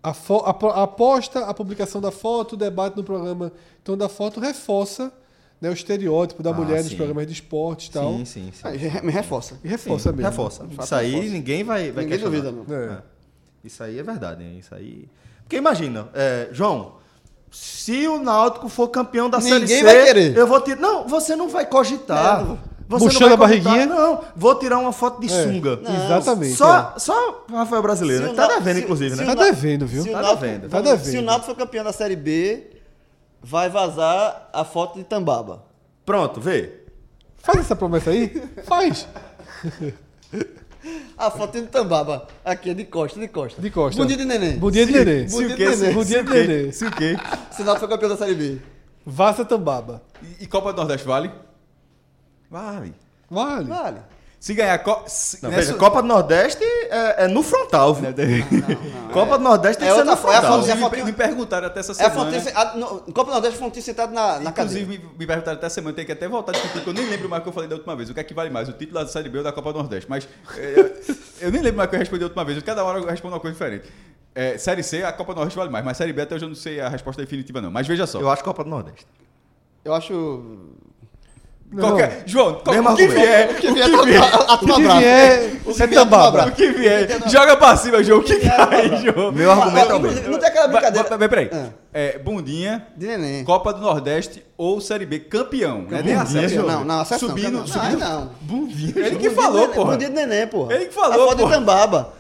a, 0.03 0.12
fo- 0.12 0.43
a 0.45 0.51
a 0.80 0.82
aposta, 0.84 1.41
a 1.47 1.55
publicação 1.55 2.01
da 2.01 2.11
foto, 2.11 2.55
o 2.55 2.57
debate 2.57 2.97
no 2.97 3.05
programa 3.05 3.53
então 3.82 3.97
da 3.97 4.09
foto 4.09 4.41
reforça 4.41 5.12
né, 5.61 5.70
o 5.70 5.72
estereótipo 5.72 6.43
da 6.43 6.51
Ah, 6.51 6.55
mulher 6.55 6.78
nos 6.82 6.89
sim. 6.89 6.97
programas 6.97 7.26
de 7.26 7.32
esporte 7.34 7.89
e 7.89 7.91
tal. 7.93 8.12
Sim, 8.18 8.24
sim, 8.24 8.51
sim. 8.53 8.76
Re- 8.76 9.01
me 9.03 9.12
reforça. 9.12 9.59
E 9.64 9.68
reforça 9.68 10.11
mesmo. 10.12 10.28
Reforça. 10.30 10.66
Isso 10.80 10.95
aí 10.95 11.11
reforça. 11.12 11.32
ninguém 11.32 11.64
vai, 11.64 11.91
vai 11.93 12.05
Ninguém 12.05 12.18
questionar. 12.18 12.51
duvida, 12.51 12.64
não. 12.74 12.76
É. 12.76 12.93
É. 12.99 13.16
Isso 13.67 13.83
aí 13.83 13.99
é 13.99 14.03
verdade, 14.03 14.43
hein? 14.45 14.59
Isso 14.59 14.75
aí. 14.75 15.09
Porque 15.43 15.57
imagina, 15.57 16.09
é, 16.14 16.49
João, 16.53 16.95
se 17.51 18.07
o 18.09 18.19
Náutico 18.19 18.69
for 18.69 18.89
campeão 18.89 19.29
da 19.31 19.41
Série 19.41 19.61
Ninguém 19.61 19.79
C, 19.79 19.85
vai 19.85 20.05
querer. 20.05 20.37
eu 20.37 20.47
vou 20.47 20.61
tirar. 20.61 20.81
Não, 20.81 21.07
você 21.07 21.37
não 21.37 21.49
vai 21.49 21.64
cogitar. 21.67 22.41
É, 22.43 22.57
Você 22.89 23.05
não 23.05 23.21
vai 23.29 23.33
a 23.33 23.37
cogitar. 23.37 23.39
barriguinha? 23.39 23.87
Não, 23.87 24.25
vou 24.35 24.55
tirar 24.59 24.79
uma 24.79 24.93
foto 24.93 25.21
de 25.21 25.27
É, 25.27 25.43
sunga. 25.45 25.81
Exatamente. 26.05 26.55
Só, 26.57 26.95
só 26.99 27.45
o 27.51 27.57
Rafael 27.57 27.83
Brasileiro, 27.83 28.25
Se 28.25 28.31
né? 28.31 28.37
Tá 28.37 28.49
devendo, 28.49 28.77
se- 28.77 28.83
inclusive, 28.83 29.17
se 29.17 29.21
né? 29.25 29.35
Tá 29.35 29.45
devendo, 29.45 29.87
viu? 29.87 30.03
Se 30.03 30.11
Tá 30.11 30.23
devendo. 30.35 30.69
Tá 30.69 30.79
Se 30.79 30.83
devendo. 30.85 31.19
o 31.19 31.23
Náutico 31.25 31.47
for 31.47 31.57
campeão 31.57 31.85
da 31.85 31.93
Série 31.93 32.17
B, 32.17 32.71
vai 33.43 33.69
vazar 33.69 34.49
a 34.53 34.64
foto 34.64 34.99
de 34.99 35.05
Tambaba. 35.05 35.64
Pronto, 36.05 36.41
vê. 36.41 36.81
Faz 37.39 37.61
essa 37.61 37.77
promessa 37.77 38.11
aí? 38.11 38.43
Faz. 38.67 39.07
A 41.16 41.30
foto 41.30 41.61
de 41.61 41.66
Tambaba. 41.68 42.26
Aqui, 42.45 42.74
de 42.74 42.84
costa, 42.84 43.18
de 43.18 43.28
costa. 43.28 43.61
De 43.61 43.70
costa. 43.70 44.01
Bom 44.01 44.07
dia 44.07 44.16
de 44.16 44.24
neném. 44.24 44.59
Bom 44.59 44.70
dia 44.70 44.87
de 44.87 44.93
neném. 44.93 45.28
Bom 45.28 45.39
dia 45.39 45.47
o 45.47 45.51
de 45.51 45.57
quê? 45.57 45.68
neném. 45.68 45.95
Bom 45.95 46.05
dia 46.05 46.24
de 46.24 46.30
neném. 46.30 46.72
Se 46.72 46.87
o 46.87 46.91
quê? 46.91 47.16
Se 47.51 47.62
o 47.62 47.64
Náutico 47.64 47.87
for 47.87 47.89
campeão 47.89 48.09
da 48.09 48.16
Série 48.16 48.34
B. 48.34 48.59
Vaza 49.05 49.45
Tambaba. 49.45 50.03
E, 50.22 50.45
e 50.45 50.47
Copa 50.47 50.72
do 50.72 50.78
Nordeste 50.78 51.07
vale? 51.07 51.30
Vale. 52.51 52.95
Vale. 53.30 53.64
Vale. 53.68 54.01
Se 54.39 54.55
ganhar. 54.55 54.78
Co 54.78 55.03
se, 55.07 55.43
Não, 55.43 55.51
nessa- 55.51 55.62
veja, 55.72 55.74
Copa 55.78 56.03
do 56.03 56.09
Nordeste 56.09 56.62
é, 56.62 57.24
é 57.24 57.28
no 57.28 57.43
frontal, 57.43 57.95
viu? 57.95 58.11
Copa 59.12 59.39
do 59.39 59.45
Nordeste 59.45 59.78
tem 59.80 59.89
É 59.89 59.91
que 59.93 59.99
ser 59.99 60.05
no 60.05 60.12
é 60.12 60.16
frontal. 60.16 60.34
é 60.68 60.72
a 60.72 60.76
foto- 60.76 60.97
me, 60.97 61.05
me 61.05 61.12
perguntaram 61.12 61.66
até 61.66 61.80
essa 61.80 61.93
É 61.93 62.07
a 62.07 62.11
semana. 62.11 62.41
fonte, 62.41 62.53
a, 62.57 62.76
no, 62.76 62.87
Copa 63.12 63.24
do 63.24 63.30
Nordeste, 63.32 63.59
fonte 63.59 63.82
sentado 63.82 64.12
na, 64.12 64.39
na 64.39 64.53
cadeira. 64.53 64.82
Inclusive, 64.82 64.87
me, 65.09 65.18
me 65.18 65.26
perguntaram 65.26 65.57
até 65.57 65.66
essa 65.66 65.74
semana, 65.76 65.97
tem 65.97 66.05
que 66.07 66.12
até 66.12 66.28
voltar 66.28 66.53
a 66.53 66.55
discutir, 66.55 66.74
porque 66.74 66.91
eu 66.91 66.95
nem 66.95 67.09
lembro 67.11 67.28
mais 67.28 67.41
o 67.41 67.43
que 67.45 67.49
eu 67.49 67.53
falei 67.53 67.68
da 67.68 67.74
última 67.76 67.97
vez. 67.97 68.11
O 68.11 68.14
que 68.14 68.20
é 68.20 68.24
que 68.24 68.34
vale 68.34 68.51
mais, 68.51 68.68
o 68.68 68.72
título 68.72 69.01
da 69.01 69.07
Série 69.09 69.28
B 69.28 69.39
ou 69.39 69.45
da 69.45 69.53
Copa 69.53 69.72
do 69.72 69.78
Nordeste? 69.80 70.09
Mas 70.09 70.28
é, 70.59 70.93
eu 71.41 71.51
nem 71.51 71.62
lembro 71.62 71.78
mais 71.78 71.89
o 71.89 71.91
que 71.91 71.97
eu 71.97 72.01
respondi 72.01 72.20
da 72.20 72.26
última 72.26 72.45
vez. 72.45 72.62
Cada 72.62 72.84
hora 72.84 72.99
eu 73.01 73.07
respondo 73.07 73.34
uma 73.34 73.41
coisa 73.41 73.55
diferente. 73.55 73.89
É, 74.34 74.59
série 74.59 74.82
C, 74.82 75.03
a 75.03 75.12
Copa 75.12 75.32
do 75.32 75.37
Nordeste 75.39 75.57
vale 75.59 75.70
mais, 75.70 75.82
mas 75.84 75.97
Série 75.97 76.12
B 76.12 76.20
até 76.22 76.34
hoje 76.34 76.45
eu 76.45 76.49
não 76.51 76.55
sei 76.57 76.78
a 76.78 76.89
resposta 76.91 77.22
definitiva 77.22 77.61
não. 77.62 77.70
Mas 77.70 77.87
veja 77.87 78.07
só. 78.07 78.20
Eu 78.20 78.30
acho 78.30 78.45
Copa 78.45 78.62
do 78.62 78.70
Nordeste. 78.70 79.07
Eu 79.82 79.95
acho. 79.95 80.45
Qualquer, 81.79 82.23
João, 82.27 82.55
qual, 82.64 82.75
Mesmo 82.77 82.91
o 82.91 82.97
que 82.97 83.03
argumento. 83.03 83.27
vier, 83.27 83.51
O 83.51 83.55
que 83.57 83.73
vier, 83.73 84.23
a, 84.23 84.53
a, 84.53 84.55
O 84.55 84.59
que 84.59 84.73
vier 84.73 85.03
é 85.03 86.47
o 86.47 86.53
que 86.53 86.71
vier, 86.73 87.09
joga 87.29 87.57
pra 87.57 87.77
cima, 87.77 88.03
João, 88.05 88.21
o 88.21 88.23
que 88.23 88.37
cai, 88.39 88.89
João? 89.05 89.33
Meu 89.33 89.51
argumento 89.51 89.91
é 89.91 89.95
o 89.95 90.01
mesmo. 90.01 90.31
Não 90.31 90.39
tem 90.39 90.49
aquela 90.49 90.69
brincadeira. 90.69 91.17
vai- 91.19 91.29
Peraí, 91.29 91.51
Ah. 91.53 91.67
é, 91.93 92.19
Bundinha, 92.19 92.87
De 92.97 93.07
neném. 93.07 93.45
Copa 93.45 93.73
do 93.75 93.81
Nordeste 93.81 94.45
ou 94.57 94.81
Série 94.81 95.05
B 95.05 95.19
campeão, 95.19 95.83
né? 95.83 96.01
Nem 96.05 96.14
a 96.14 96.21
Bundinha, 96.25 96.43
Série 96.49 96.55
João. 96.55 96.67
Não, 96.79 96.85
não, 96.85 97.01
acesso 97.01 97.27
Subindo, 97.27 97.51
não. 97.59 97.67
subindo. 97.67 97.99
Não, 97.99 98.21
não. 98.21 98.31
Bundinha. 98.41 98.93
Ele 99.07 99.17
que 99.17 99.31
falou, 99.31 99.61
neném, 99.62 99.75
porra. 99.75 99.91
Bom 99.93 99.99
dia 99.99 100.09
de 100.09 100.14
neném, 100.14 100.47
porra. 100.47 100.75
Ele 100.75 100.87
que 100.87 100.95
falou, 100.95 101.12
A 101.25 101.29
foto 101.31 101.39
porra. 101.39 101.49
de 101.53 101.59
Tambaba. 101.59 102.12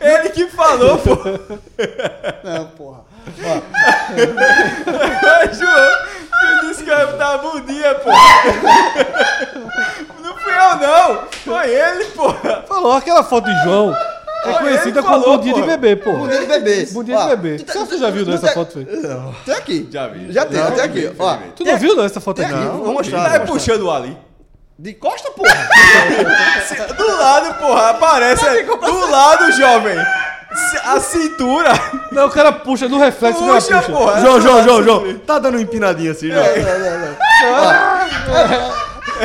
Ele 0.00 0.28
que 0.30 0.48
falou, 0.48 0.98
pô. 0.98 1.14
não, 2.44 2.66
porra. 2.76 3.05
É, 4.16 5.52
João, 5.54 5.90
que 6.60 6.66
disse 6.68 6.84
que 6.84 6.90
eu 6.90 6.98
ia 6.98 7.06
botar 7.06 7.34
a 7.34 7.38
bundinha, 7.38 7.94
pô. 7.96 8.10
Não 10.22 10.36
fui 10.38 10.52
eu, 10.52 10.76
não. 10.76 11.22
Foi 11.44 11.70
ele, 11.74 12.04
pô. 12.06 12.32
Falou, 12.68 12.92
aquela 12.92 13.22
foto 13.24 13.44
de 13.46 13.62
João 13.64 13.94
é 14.44 14.52
conhecida 14.54 15.02
como 15.02 15.20
falou, 15.22 15.38
Bom 15.38 15.42
Dia 15.42 15.54
de. 15.54 15.62
Bebê, 15.62 15.96
pô. 15.96 16.12
Bom 16.12 16.28
dia 16.28 16.38
de 16.40 16.46
bebê. 16.46 16.86
Bom 16.92 17.02
dia 17.04 17.16
de 17.16 17.22
Ó, 17.22 17.26
bebê. 17.28 17.56
tu 17.58 17.64
tá- 17.64 17.80
Você 17.80 17.98
já 17.98 18.10
viu 18.10 18.24
tu 18.24 18.28
não, 18.28 18.36
essa 18.36 18.46
tá- 18.46 18.52
foto, 18.54 18.72
foi? 18.74 18.84
Tem 18.84 19.54
aqui. 19.54 19.88
Já 19.90 20.06
vi. 20.08 20.32
Já 20.32 20.44
tem, 20.46 20.60
Não, 20.60 20.70
tem 20.70 20.84
aqui. 20.84 21.12
Ó. 21.18 21.36
Tu 21.56 21.64
não 21.64 21.76
viu 21.78 21.96
não 21.96 22.04
essa 22.04 22.20
foto 22.20 22.42
aqui? 22.42 22.52
aqui. 22.54 22.64
Vou 22.64 22.92
mostrar. 22.92 23.18
Tá 23.24 23.28
mostrar. 23.30 23.46
puxando 23.46 23.82
o 23.82 23.90
ali. 23.90 24.16
De 24.78 24.92
costa, 24.94 25.30
porra. 25.30 25.48
Do 26.96 27.16
lado, 27.18 27.54
porra, 27.54 27.90
aparece. 27.90 28.62
Do 28.62 29.10
lado, 29.10 29.50
jovem. 29.52 29.96
A 30.84 31.00
cintura. 31.00 31.70
Não, 32.12 32.26
o 32.26 32.30
cara 32.30 32.50
puxa 32.52 32.88
no 32.88 32.98
reflexo, 32.98 33.40
cara 33.40 33.54
Puxa, 33.54 33.76
puxa. 33.78 33.92
porra. 33.92 34.20
João, 34.20 34.40
João, 34.40 34.62
João, 34.64 34.82
João. 34.82 35.18
Tá 35.18 35.38
dando 35.38 35.54
uma 35.56 35.62
empinadinha 35.62 36.12
assim, 36.12 36.30
João. 36.30 36.44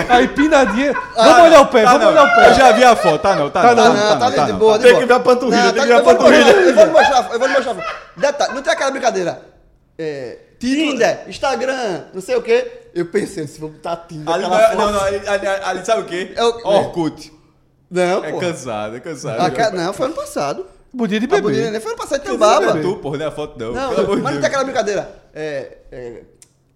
A 0.10 0.22
empinadinha. 0.22 0.94
Vamos 1.16 1.44
olhar 1.44 1.62
o 1.62 1.68
pé, 1.68 1.84
Tá, 1.84 1.92
vamos 1.98 2.06
não. 2.06 2.12
olhar 2.12 2.24
o 2.24 2.36
pé. 2.36 2.50
Eu 2.50 2.54
já 2.54 2.72
vi 2.72 2.84
a 2.84 2.96
foto. 2.96 3.22
Tá 3.22 3.36
não, 3.36 3.50
tá, 3.50 3.62
Tá 3.62 3.76
não. 3.76 3.84
não. 3.84 3.94
Não, 3.94 4.20
tá 4.20 4.30
não, 4.30 4.46
de 4.46 4.52
não, 4.52 4.60
boa, 4.60 4.78
de 4.78 4.84
Tem 4.84 4.92
boa. 4.94 5.02
que 5.02 5.08
ver 5.08 5.14
a 5.14 5.20
panturrilha, 5.20 5.64
Não, 5.64 5.72
tem 5.74 5.76
tá- 5.76 5.82
que 5.82 5.88
ver 5.88 5.94
a 5.94 5.98
eu 5.98 6.04
vou- 6.04 6.16
panturrilha. 6.16 6.52
Eu 6.52 6.74
vou 6.76 6.86
lhe 6.86 6.92
mostrar, 6.92 7.30
eu 7.34 7.40
vou 7.40 7.48
lhe 7.48 7.54
mostrar. 7.54 7.76
Detalhe, 8.18 8.54
não 8.54 8.62
tem 8.62 8.74
aquela 8.74 8.92
brincadeira. 8.92 9.42
É, 9.98 10.38
Tinder, 10.60 11.20
Instagram, 11.28 12.02
não 12.14 12.22
sei 12.22 12.36
o 12.36 12.42
quê. 12.42 12.90
Eu 12.94 13.06
pensei, 13.08 13.48
se 13.48 13.60
vou 13.60 13.70
botar 13.70 13.96
Tinder. 14.08 14.34
Ali, 14.34 14.44
não, 14.44 14.58
é- 14.60 14.76
não, 14.76 14.92
não, 14.92 15.04
ali, 15.04 15.22
ali, 15.28 15.48
ali 15.48 15.86
sabe 15.86 16.02
o 16.02 16.06
quê? 16.06 16.34
É 16.36 16.44
o- 16.44 16.68
Orkut. 16.68 17.34
Não, 17.90 18.24
É 18.24 18.32
pô. 18.32 18.38
cansado, 18.40 18.96
é 18.96 19.00
cansado. 19.02 19.42
A 19.42 19.50
ca- 19.52 19.72
Não, 19.72 19.92
foi 19.92 20.06
ano 20.06 20.16
passado. 20.16 20.66
Dia 20.94 21.20
de 21.20 21.26
A 21.26 21.30
Budinha 21.30 21.42
bebê. 21.42 21.62
Neném 21.66 21.80
foi 21.80 21.92
ano 21.92 21.98
passado, 22.02 22.22
tem 22.22 22.32
Cansado 22.38 22.66
baba. 22.66 22.80
é 22.80 22.82
tu, 22.82 22.96
porra, 22.98 23.18
não 23.18 23.26
é 23.26 23.28
a 23.28 23.32
foto 23.32 23.58
não. 23.60 23.72
Não, 23.74 23.96
Pelo 23.96 24.16
de 24.18 24.22
mas 24.22 24.34
não 24.34 24.42
tem 24.42 24.48
aquela 24.48 24.64
brincadeira. 24.64 25.24
É, 25.34 25.78
é, 25.92 26.24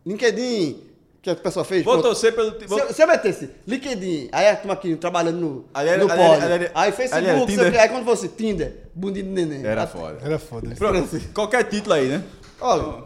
LinkedIn, 0.05 0.80
que 1.22 1.30
a 1.30 1.36
pessoa 1.36 1.66
fez. 1.66 1.84
Vou 1.84 2.01
torcer 2.01 2.34
pelo... 2.34 2.57
Se 2.59 2.66
Vou... 2.68 2.80
eu, 2.80 2.93
se 2.93 3.01
eu 3.03 3.07
metesse 3.07 3.49
LinkedIn, 3.68 4.30
aí 4.32 4.47
a 4.47 4.55
turma 4.55 4.74
aqui 4.74 4.95
trabalhando 4.95 5.39
no, 5.39 5.66
Ali 5.74 5.89
era- 5.89 6.03
no 6.03 6.09
era- 6.09 6.16
pod, 6.24 6.43
ali 6.43 6.53
era- 6.53 6.72
aí 6.74 6.88
ali 6.88 6.91
Facebook, 6.95 7.51
Tinder. 7.51 7.72
quê, 7.72 7.78
aí 7.78 7.89
quando 7.89 8.05
fosse 8.05 8.28
Tinder, 8.30 8.76
bundinho 8.93 9.26
de 9.26 9.32
neném. 9.32 9.66
Era 9.66 9.86
foda. 9.88 10.18
Era 10.24 10.39
foda. 10.39 10.74
Pronto, 10.76 11.20
qualquer 11.34 11.63
título 11.66 11.93
aí, 11.95 12.07
né? 12.07 12.24
Olha, 12.61 13.03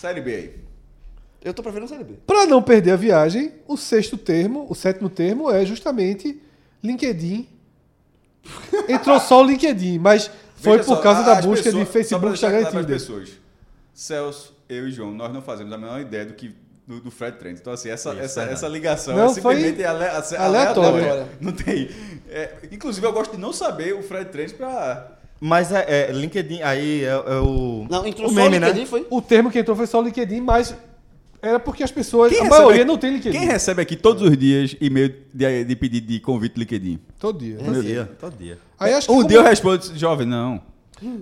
Série 0.00 0.20
B 0.20 0.34
aí. 0.34 0.54
eu 1.44 1.52
tô 1.52 1.62
preferindo 1.62 1.90
Série 1.90 2.04
B. 2.04 2.14
Para 2.26 2.46
não 2.46 2.62
perder 2.62 2.92
a 2.92 2.96
viagem, 2.96 3.52
o 3.66 3.76
sexto 3.76 4.16
termo, 4.16 4.66
o 4.70 4.74
sétimo 4.74 5.08
termo 5.10 5.50
é 5.50 5.64
justamente 5.66 6.40
LinkedIn. 6.82 7.48
Entrou 8.88 9.18
só 9.20 9.40
o 9.42 9.44
LinkedIn, 9.46 9.98
mas 9.98 10.30
foi 10.56 10.78
Veja 10.78 10.84
por 10.88 10.96
só, 10.96 11.02
causa 11.02 11.22
da 11.22 11.34
busca 11.36 11.64
pessoas- 11.64 11.74
de 11.74 11.86
só 11.86 11.92
Facebook, 11.92 12.32
Instagram 12.34 12.60
e 12.60 12.66
Tinder. 12.66 12.86
pessoas. 12.86 13.30
Celso, 13.94 14.56
eu 14.68 14.88
e 14.88 14.90
João, 14.92 15.12
nós 15.12 15.32
não 15.32 15.42
fazemos 15.42 15.72
a 15.72 15.78
menor 15.78 16.00
ideia 16.00 16.24
do 16.26 16.34
que 16.34 16.54
do, 16.86 17.00
do 17.00 17.10
Fred 17.10 17.36
Trent. 17.38 17.58
Então, 17.60 17.72
assim, 17.72 17.88
essa, 17.90 18.10
essa, 18.14 18.42
essa 18.42 18.66
ligação 18.68 19.14
Não, 19.16 19.26
é 19.26 19.28
simplesmente 19.34 19.76
foi 19.76 19.84
ale, 19.84 20.04
ale- 20.04 20.36
aleatória. 20.36 21.28
Não 21.40 21.52
tem. 21.52 21.88
é, 22.28 22.54
inclusive, 22.72 23.06
eu 23.06 23.12
gosto 23.12 23.32
de 23.32 23.38
não 23.38 23.52
saber 23.52 23.94
o 23.94 24.02
Fred 24.02 24.30
Trent 24.30 24.54
pra. 24.54 25.12
Mas 25.40 25.72
é, 25.72 26.08
é, 26.08 26.12
LinkedIn, 26.12 26.62
aí 26.62 27.04
é, 27.04 27.08
é 27.08 27.16
o. 27.40 27.86
Não, 27.90 28.06
entrou 28.06 28.26
o 28.26 28.30
só 28.30 28.34
meme, 28.34 28.56
o 28.56 28.60
LinkedIn, 28.60 28.80
né? 28.80 28.86
foi? 28.86 29.06
O 29.10 29.20
termo 29.20 29.50
que 29.50 29.58
entrou 29.58 29.76
foi 29.76 29.86
só 29.86 30.00
o 30.00 30.02
LinkedIn, 30.02 30.40
mas 30.40 30.74
era 31.42 31.58
porque 31.58 31.82
as 31.82 31.90
pessoas. 31.90 32.32
Quem 32.32 32.40
a 32.46 32.48
maioria 32.48 32.84
não 32.84 32.96
tem 32.96 33.14
LinkedIn. 33.14 33.36
Quem 33.36 33.46
recebe 33.48 33.82
aqui 33.82 33.96
todos 33.96 34.22
os 34.22 34.36
dias 34.38 34.76
e-mail 34.80 35.12
de, 35.34 35.64
de 35.64 35.76
pedido 35.76 36.06
de 36.06 36.20
convite 36.20 36.56
LinkedIn? 36.58 37.00
Todo 37.18 37.38
dia. 37.40 37.58
Todo 37.58 37.82
dia, 37.82 38.10
todo 38.18 38.36
dia. 38.38 38.58
Aí 38.78 38.94
acho 38.94 39.06
que 39.08 39.12
Um 39.12 39.16
como, 39.16 39.28
dia 39.28 39.38
eu 39.38 39.42
respondo, 39.42 39.82
jovem, 39.98 40.26
não. 40.26 40.62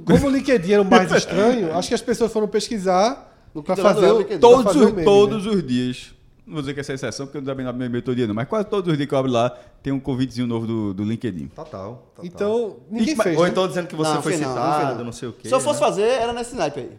como 0.04 0.26
o 0.26 0.30
LinkedIn 0.30 0.72
era 0.72 0.82
o 0.82 0.84
mais 0.84 1.10
estranho, 1.10 1.74
acho 1.74 1.88
que 1.88 1.94
as 1.94 2.02
pessoas 2.02 2.30
foram 2.30 2.46
pesquisar 2.46 3.34
para 3.64 3.74
fazer, 3.76 4.10
o- 4.12 4.24
pra 4.24 4.38
Todos, 4.38 4.64
fazer 4.64 4.78
o 4.78 4.86
os, 4.88 4.92
meme, 4.92 5.04
todos 5.04 5.46
né? 5.46 5.52
os 5.52 5.66
dias. 5.66 6.14
Não 6.46 6.54
vou 6.54 6.62
dizer 6.62 6.74
que 6.74 6.80
essa 6.80 6.92
é 6.92 6.94
exceção, 6.96 7.26
porque 7.26 7.38
eu 7.38 7.42
não 7.42 7.46
também 7.46 7.62
não 7.64 7.70
abro 7.70 7.78
meu 7.78 7.86
e-mail 7.86 8.02
todo 8.02 8.16
dia, 8.16 8.26
não. 8.26 8.34
Mas 8.34 8.48
quase 8.48 8.66
todos 8.66 8.90
os 8.90 8.96
dias 8.96 9.08
que 9.08 9.14
eu 9.14 9.18
abro 9.18 9.30
lá, 9.30 9.50
tem 9.82 9.92
um 9.92 10.00
convitezinho 10.00 10.48
novo 10.48 10.66
do, 10.66 10.92
do 10.92 11.04
LinkedIn. 11.04 11.46
Total. 11.54 12.10
total. 12.16 12.24
Então, 12.24 12.76
ninguém 12.90 13.14
E- 13.14 13.22
fez. 13.22 13.36
Ou 13.38 13.44
né? 13.44 13.50
então 13.50 13.68
dizendo 13.68 13.86
que 13.86 13.94
você 13.94 14.14
Não, 14.14 14.20
foi 14.22 14.36
não, 14.36 14.48
citado, 14.48 14.98
não, 14.98 15.04
não. 15.06 15.12
sei 15.12 15.28
o 15.28 15.32
quê. 15.32 15.48
Se 15.48 15.54
eu 15.54 15.60
fosse 15.60 15.80
né? 15.80 15.86
fazer, 15.86 16.02
era 16.02 16.32
nesse 16.32 16.56
naipe 16.56 16.80
aí. 16.80 16.90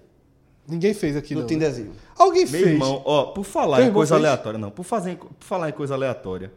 Ninguém 0.72 0.94
fez 0.94 1.18
aqui, 1.18 1.36
No 1.36 1.42
não. 1.42 1.48
Tinderzinho. 1.48 1.92
Alguém 2.18 2.44
Meu 2.44 2.52
fez. 2.52 2.68
irmão, 2.68 3.02
ó, 3.06 3.26
por 3.26 3.44
falar 3.44 3.82
em 3.84 3.92
coisa 3.92 4.16
fez? 4.16 4.26
aleatória, 4.26 4.58
não, 4.58 4.72
por, 4.72 4.84
fazer, 4.84 5.18
por 5.18 5.30
falar 5.42 5.70
em 5.70 5.74
coisa 5.74 5.94
aleatória. 5.94 6.52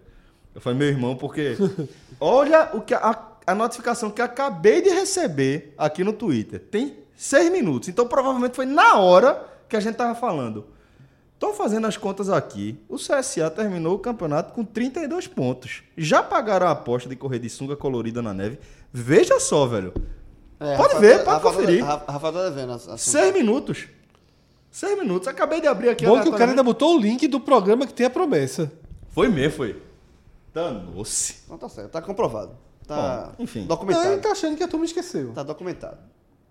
Eu 0.54 0.60
falei, 0.60 0.78
meu 0.78 0.88
irmão, 0.88 1.16
porque. 1.16 1.56
olha 2.20 2.70
o 2.74 2.80
que 2.80 2.94
a, 2.94 3.18
a 3.46 3.54
notificação 3.54 4.10
que 4.10 4.22
acabei 4.22 4.80
de 4.80 4.90
receber 4.90 5.74
aqui 5.76 6.04
no 6.04 6.12
Twitter. 6.12 6.60
Tem 6.60 6.96
seis 7.16 7.50
minutos. 7.50 7.88
Então 7.88 8.06
provavelmente 8.06 8.54
foi 8.54 8.66
na 8.66 8.98
hora 8.98 9.44
que 9.68 9.76
a 9.76 9.80
gente 9.80 9.96
tava 9.96 10.14
falando. 10.14 10.66
Tô 11.38 11.52
fazendo 11.52 11.86
as 11.88 11.96
contas 11.96 12.30
aqui. 12.30 12.78
O 12.88 12.96
CSA 12.96 13.50
terminou 13.50 13.96
o 13.96 13.98
campeonato 13.98 14.52
com 14.54 14.64
32 14.64 15.26
pontos. 15.26 15.82
Já 15.96 16.22
pagaram 16.22 16.68
a 16.68 16.70
aposta 16.70 17.08
de 17.08 17.16
correr 17.16 17.40
de 17.40 17.50
sunga 17.50 17.74
colorida 17.76 18.22
na 18.22 18.32
neve. 18.32 18.58
Veja 18.92 19.40
só, 19.40 19.66
velho. 19.66 19.92
É, 20.60 20.76
Pode 20.76 20.94
Rafa- 20.94 21.00
ver, 21.00 21.18
pode 21.24 21.28
Rafa- 21.30 21.40
conferir. 21.50 21.84
Rafa, 21.84 22.12
Rafa 22.12 22.32
tá 22.32 22.48
devendo. 22.50 22.78
Seis 22.96 23.34
minutos. 23.34 23.88
Seis 24.74 24.98
minutos. 24.98 25.28
Acabei 25.28 25.60
de 25.60 25.68
abrir 25.68 25.88
aqui 25.88 26.04
Bom 26.04 26.20
que 26.20 26.28
o 26.28 26.32
cara 26.32 26.50
ainda 26.50 26.62
botou 26.64 26.96
o 26.96 27.00
link 27.00 27.28
do 27.28 27.38
programa 27.38 27.86
que 27.86 27.94
tem 27.94 28.06
a 28.06 28.10
promessa. 28.10 28.72
Foi 29.10 29.28
mesmo, 29.28 29.56
foi. 29.56 29.80
Danou-se. 30.52 31.36
Não, 31.48 31.56
tá 31.56 31.68
certo, 31.68 31.92
tá 31.92 32.02
comprovado. 32.02 32.56
Tá 32.84 33.32
Bom, 33.38 33.44
enfim. 33.44 33.60
Não, 33.60 33.66
documentado. 33.68 34.08
ele 34.08 34.20
tá 34.20 34.32
achando 34.32 34.56
que 34.56 34.64
a 34.64 34.66
turma 34.68 34.84
esqueceu. 34.84 35.30
Tá 35.32 35.44
documentado. 35.44 35.98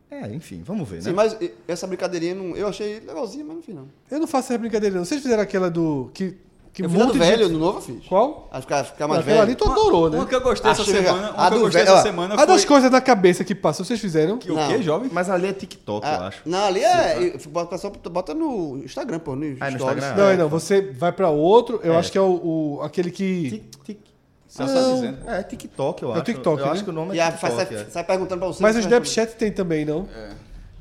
É, 0.10 0.34
enfim, 0.34 0.64
vamos 0.64 0.88
ver, 0.88 0.98
né? 0.98 1.02
Sim, 1.02 1.12
mas 1.12 1.38
essa 1.68 1.86
brincadeirinha 1.86 2.34
não- 2.34 2.56
eu 2.56 2.66
achei 2.70 3.02
legalzinha, 3.02 3.44
mas 3.44 3.58
no 3.58 3.62
final. 3.62 3.86
Eu 4.10 4.20
não 4.22 4.28
faço 4.28 4.54
essa 4.54 4.58
brincadeira, 4.58 4.96
não. 4.96 5.04
Vocês 5.04 5.22
fizeram 5.22 5.44
aquela 5.44 5.70
do. 5.70 6.10
Que, 6.14 6.38
que 6.74 6.82
Eu 6.82 6.90
um 6.90 6.92
monte 6.92 7.18
velho, 7.20 7.44
gente- 7.44 7.54
no 7.54 7.60
novo 7.60 7.78
eu 7.78 7.82
fiz. 7.84 8.06
Qual? 8.08 8.50
A 8.52 8.60
ficar, 8.60 8.84
ficar 8.84 9.08
Não, 9.08 9.14
mais 9.14 9.24
velho. 9.26 9.42
ali 9.42 9.54
tu 9.54 9.64
adorou, 9.70 10.10
né? 10.10 10.18
Uma 10.18 10.26
que 10.26 10.34
eu 10.34 10.42
gostei 10.42 10.72
essa 10.72 10.84
semana, 10.84 11.28
A 11.28 11.42
uma 11.44 11.50
que 11.52 11.56
eu 11.56 11.60
gostei 11.62 11.84
velho, 11.84 11.94
essa 11.94 12.02
semana 12.04 12.34
A 12.42 12.46
das 12.46 12.66
coisas 12.66 12.90
da 12.90 13.00
cabeça 13.00 13.44
que 13.44 13.54
passam, 13.54 13.86
vocês 13.86 14.00
fizeram? 14.02 14.40
Que 14.40 14.52
o 14.52 14.56
Não. 14.56 14.68
quê, 14.68 14.82
jovem? 14.82 15.08
Mas 15.14 15.30
ali 15.30 15.46
é 15.48 15.54
TikTok, 15.54 16.06
eu 16.06 16.12
Ah, 16.12 16.28
acho. 16.28 16.42
Não, 16.46 16.66
ali 16.66 16.84
é. 16.84 17.38
Bota, 17.48 17.78
só, 17.78 17.90
bota 17.92 18.34
no 18.34 18.78
Instagram, 18.84 19.20
pô. 19.20 19.36
No, 19.36 19.56
Ah, 19.60 19.70
no. 19.70 19.78
Instagram? 19.78 20.16
Não, 20.16 20.28
É, 20.30 20.36
não, 20.38 20.50
você 20.50 20.82
vai 20.82 21.12
pra 21.12 21.30
outro, 21.30 21.80
eu 21.84 21.94
É. 21.94 21.98
acho 21.98 22.12
que 22.12 22.18
é 22.18 22.22
o, 22.22 22.42
o- 22.78 22.82
aquele 22.82 23.12
que. 23.12 23.50
Tic- 23.52 23.84
tic- 23.86 24.00
Você 24.48 24.64
tá 24.66 24.94
dizendo. 24.94 25.18
É, 25.30 25.42
TikTok, 25.44 26.04
eu 26.04 26.10
É 26.10 26.12
o 26.12 26.16
acho. 26.16 26.24
TikTok, 26.26 26.60
eu 26.60 26.66
né? 26.66 26.72
acho 26.72 26.84
que 26.84 26.90
o 26.90 26.94
nome 26.94 27.16
E 27.16 27.20
é 27.20 27.24
sai, 27.24 27.32
TikTok. 27.34 27.56
sai, 27.74 27.84
é. 27.84 27.86
sai 27.90 28.04
perguntando 28.04 28.40
pra 28.40 28.48
você. 28.50 28.62
Mas 28.64 28.76
o 28.76 28.80
Snapchat 28.80 29.36
tem 29.36 29.52
também, 29.52 29.84
não? 29.86 30.08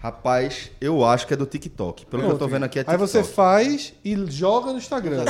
Rapaz, 0.03 0.73
eu 0.81 1.05
acho 1.05 1.29
que 1.29 1.33
é 1.33 1.37
do 1.37 1.47
TikTok. 1.47 2.07
Pelo 2.07 2.25
que 2.25 2.31
eu 2.31 2.37
tô 2.37 2.49
vendo 2.49 2.65
aqui 2.65 2.77
é 2.77 2.83
Aí 2.83 2.87
TikTok. 2.87 3.09
você 3.09 3.23
faz 3.23 3.95
e 4.05 4.17
joga 4.29 4.73
no 4.73 4.79
Instagram. 4.79 5.25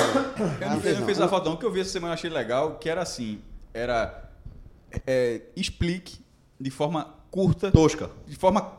Eu 0.61 0.71
não, 0.71 0.77
eu 0.83 1.05
fiz 1.07 1.21
a 1.21 1.29
foto 1.29 1.45
não, 1.45 1.57
o 1.57 1.59
que 1.59 1.67
eu 1.67 1.71
vi 1.71 1.81
essa 1.81 1.91
semana 1.91 2.13
eu 2.13 2.15
achei 2.15 2.31
legal, 2.31 2.77
que 2.79 2.89
era 2.89 3.03
assim, 3.03 3.43
era 3.75 4.31
é, 5.07 5.43
explique 5.55 6.25
de 6.59 6.71
forma 6.71 7.15
curta, 7.31 7.71
Tosca. 7.71 8.09
de 8.27 8.35
forma 8.35 8.73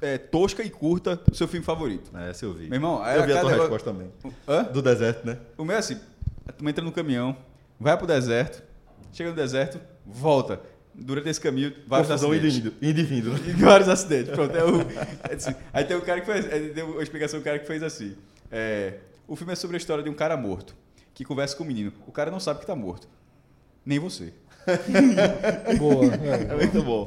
é, 0.00 0.18
tosca 0.18 0.62
e 0.62 0.70
curta 0.70 1.20
o 1.28 1.34
seu 1.34 1.48
filme 1.48 1.66
favorito. 1.66 2.16
É, 2.16 2.30
esse 2.30 2.44
eu 2.44 2.52
vi. 2.52 2.68
Meu 2.68 2.76
irmão, 2.76 3.02
aí 3.02 3.18
eu 3.18 3.24
vi 3.26 3.32
a 3.32 3.40
tua 3.40 3.50
negócio- 3.50 3.72
resposta 3.72 3.90
também. 3.92 4.12
Hã? 4.46 4.62
Do 4.62 4.80
deserto, 4.80 5.26
né? 5.26 5.38
O 5.58 5.64
meu 5.64 5.74
é 5.74 5.80
assim, 5.80 5.98
tu 6.56 6.68
entra 6.68 6.84
no 6.84 6.92
caminhão, 6.92 7.36
vai 7.80 7.96
pro 7.96 8.06
deserto, 8.06 8.62
chega 9.12 9.30
no 9.30 9.36
deserto, 9.36 9.80
volta. 10.06 10.60
Durante 10.96 11.28
esse 11.28 11.40
caminho, 11.40 11.72
vários 11.86 12.08
Confusão 12.08 12.34
indo 12.34 12.46
e 12.46 12.50
vindo. 12.50 13.32
né? 13.32 13.40
E 13.48 13.52
vários 13.52 13.88
acidentes. 13.88 14.32
Pronto, 14.32 14.56
é 14.56 14.64
o, 14.64 14.80
é 15.30 15.34
assim. 15.34 15.54
Aí 15.72 15.84
tem 15.84 15.96
um 15.96 16.00
cara 16.00 16.20
que 16.20 16.26
fez. 16.26 16.46
é, 16.46 16.58
Deu 16.68 16.86
uma 16.92 17.02
explicação 17.02 17.40
do 17.40 17.42
cara 17.42 17.58
que 17.58 17.66
fez 17.66 17.82
assim. 17.82 18.16
é, 18.50 18.94
o 19.26 19.34
filme 19.34 19.52
é 19.52 19.56
sobre 19.56 19.76
a 19.76 19.78
história 19.78 20.04
de 20.04 20.10
um 20.10 20.14
cara 20.14 20.36
morto 20.36 20.74
que 21.12 21.24
conversa 21.24 21.56
com 21.56 21.64
o 21.64 21.66
menino. 21.66 21.92
O 22.06 22.12
cara 22.12 22.30
não 22.30 22.38
sabe 22.38 22.60
que 22.60 22.66
tá 22.66 22.76
morto. 22.76 23.08
Nem 23.84 23.98
você. 23.98 24.32
Boa. 25.78 26.04
é. 26.06 26.52
É 26.52 26.56
muito 26.56 26.82
bom. 26.82 27.06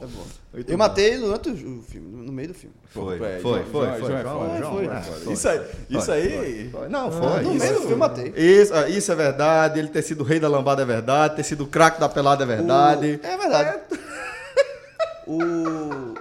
Muito 0.54 0.72
Eu 0.72 0.78
bom. 0.78 0.84
matei 0.84 1.18
durante 1.18 1.50
o 1.50 1.82
filme, 1.82 2.26
no 2.26 2.32
meio 2.32 2.48
do 2.50 2.54
filme. 2.54 2.76
Foi, 2.90 3.16
é, 3.16 3.40
foi, 3.40 3.64
foi, 3.64 3.66
foi, 3.66 3.88
é 3.88 4.00
Foi, 4.00 4.14
é, 4.14 4.24
foi. 4.62 4.88
foi. 5.24 5.34
Isso 5.34 5.50
aí. 5.50 5.62
Isso 5.90 6.06
Foi, 6.06 6.16
aí. 6.16 6.70
foi. 6.72 6.90
Não, 6.90 7.12
foi. 7.12 7.42
No 7.44 7.54
isso, 7.56 7.60
meio 7.64 7.74
do 7.74 7.80
filme 7.80 7.92
eu 7.94 7.98
matei. 7.98 8.34
Isso, 8.36 8.74
ah, 8.74 8.90
isso 8.90 9.12
é 9.12 9.16
verdade. 9.16 9.80
Ele 9.80 9.88
ter 9.90 10.02
sido 10.02 10.24
rei 10.24 10.40
da 10.40 10.48
lambada 10.48 10.82
é 10.82 10.86
verdade. 10.86 11.36
Ter 11.36 11.44
sido 11.44 11.68
craque 11.68 12.00
da 12.00 12.10
pelada 12.10 12.44
é 12.44 12.48
verdade. 12.48 13.20
O- 13.22 13.26
É 13.26 13.38
verdade. 13.38 13.80
o... 15.28 16.14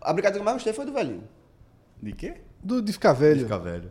A 0.00 0.12
brincadeira 0.12 0.32
que 0.32 0.38
eu 0.38 0.44
mais 0.44 0.56
gostei 0.56 0.72
foi 0.72 0.86
do 0.86 0.92
velhinho. 0.92 1.24
De 2.02 2.12
quê? 2.12 2.34
Do, 2.62 2.80
de 2.80 2.92
ficar 2.92 3.12
velho. 3.12 3.40
Fica 3.40 3.58
velho. 3.58 3.90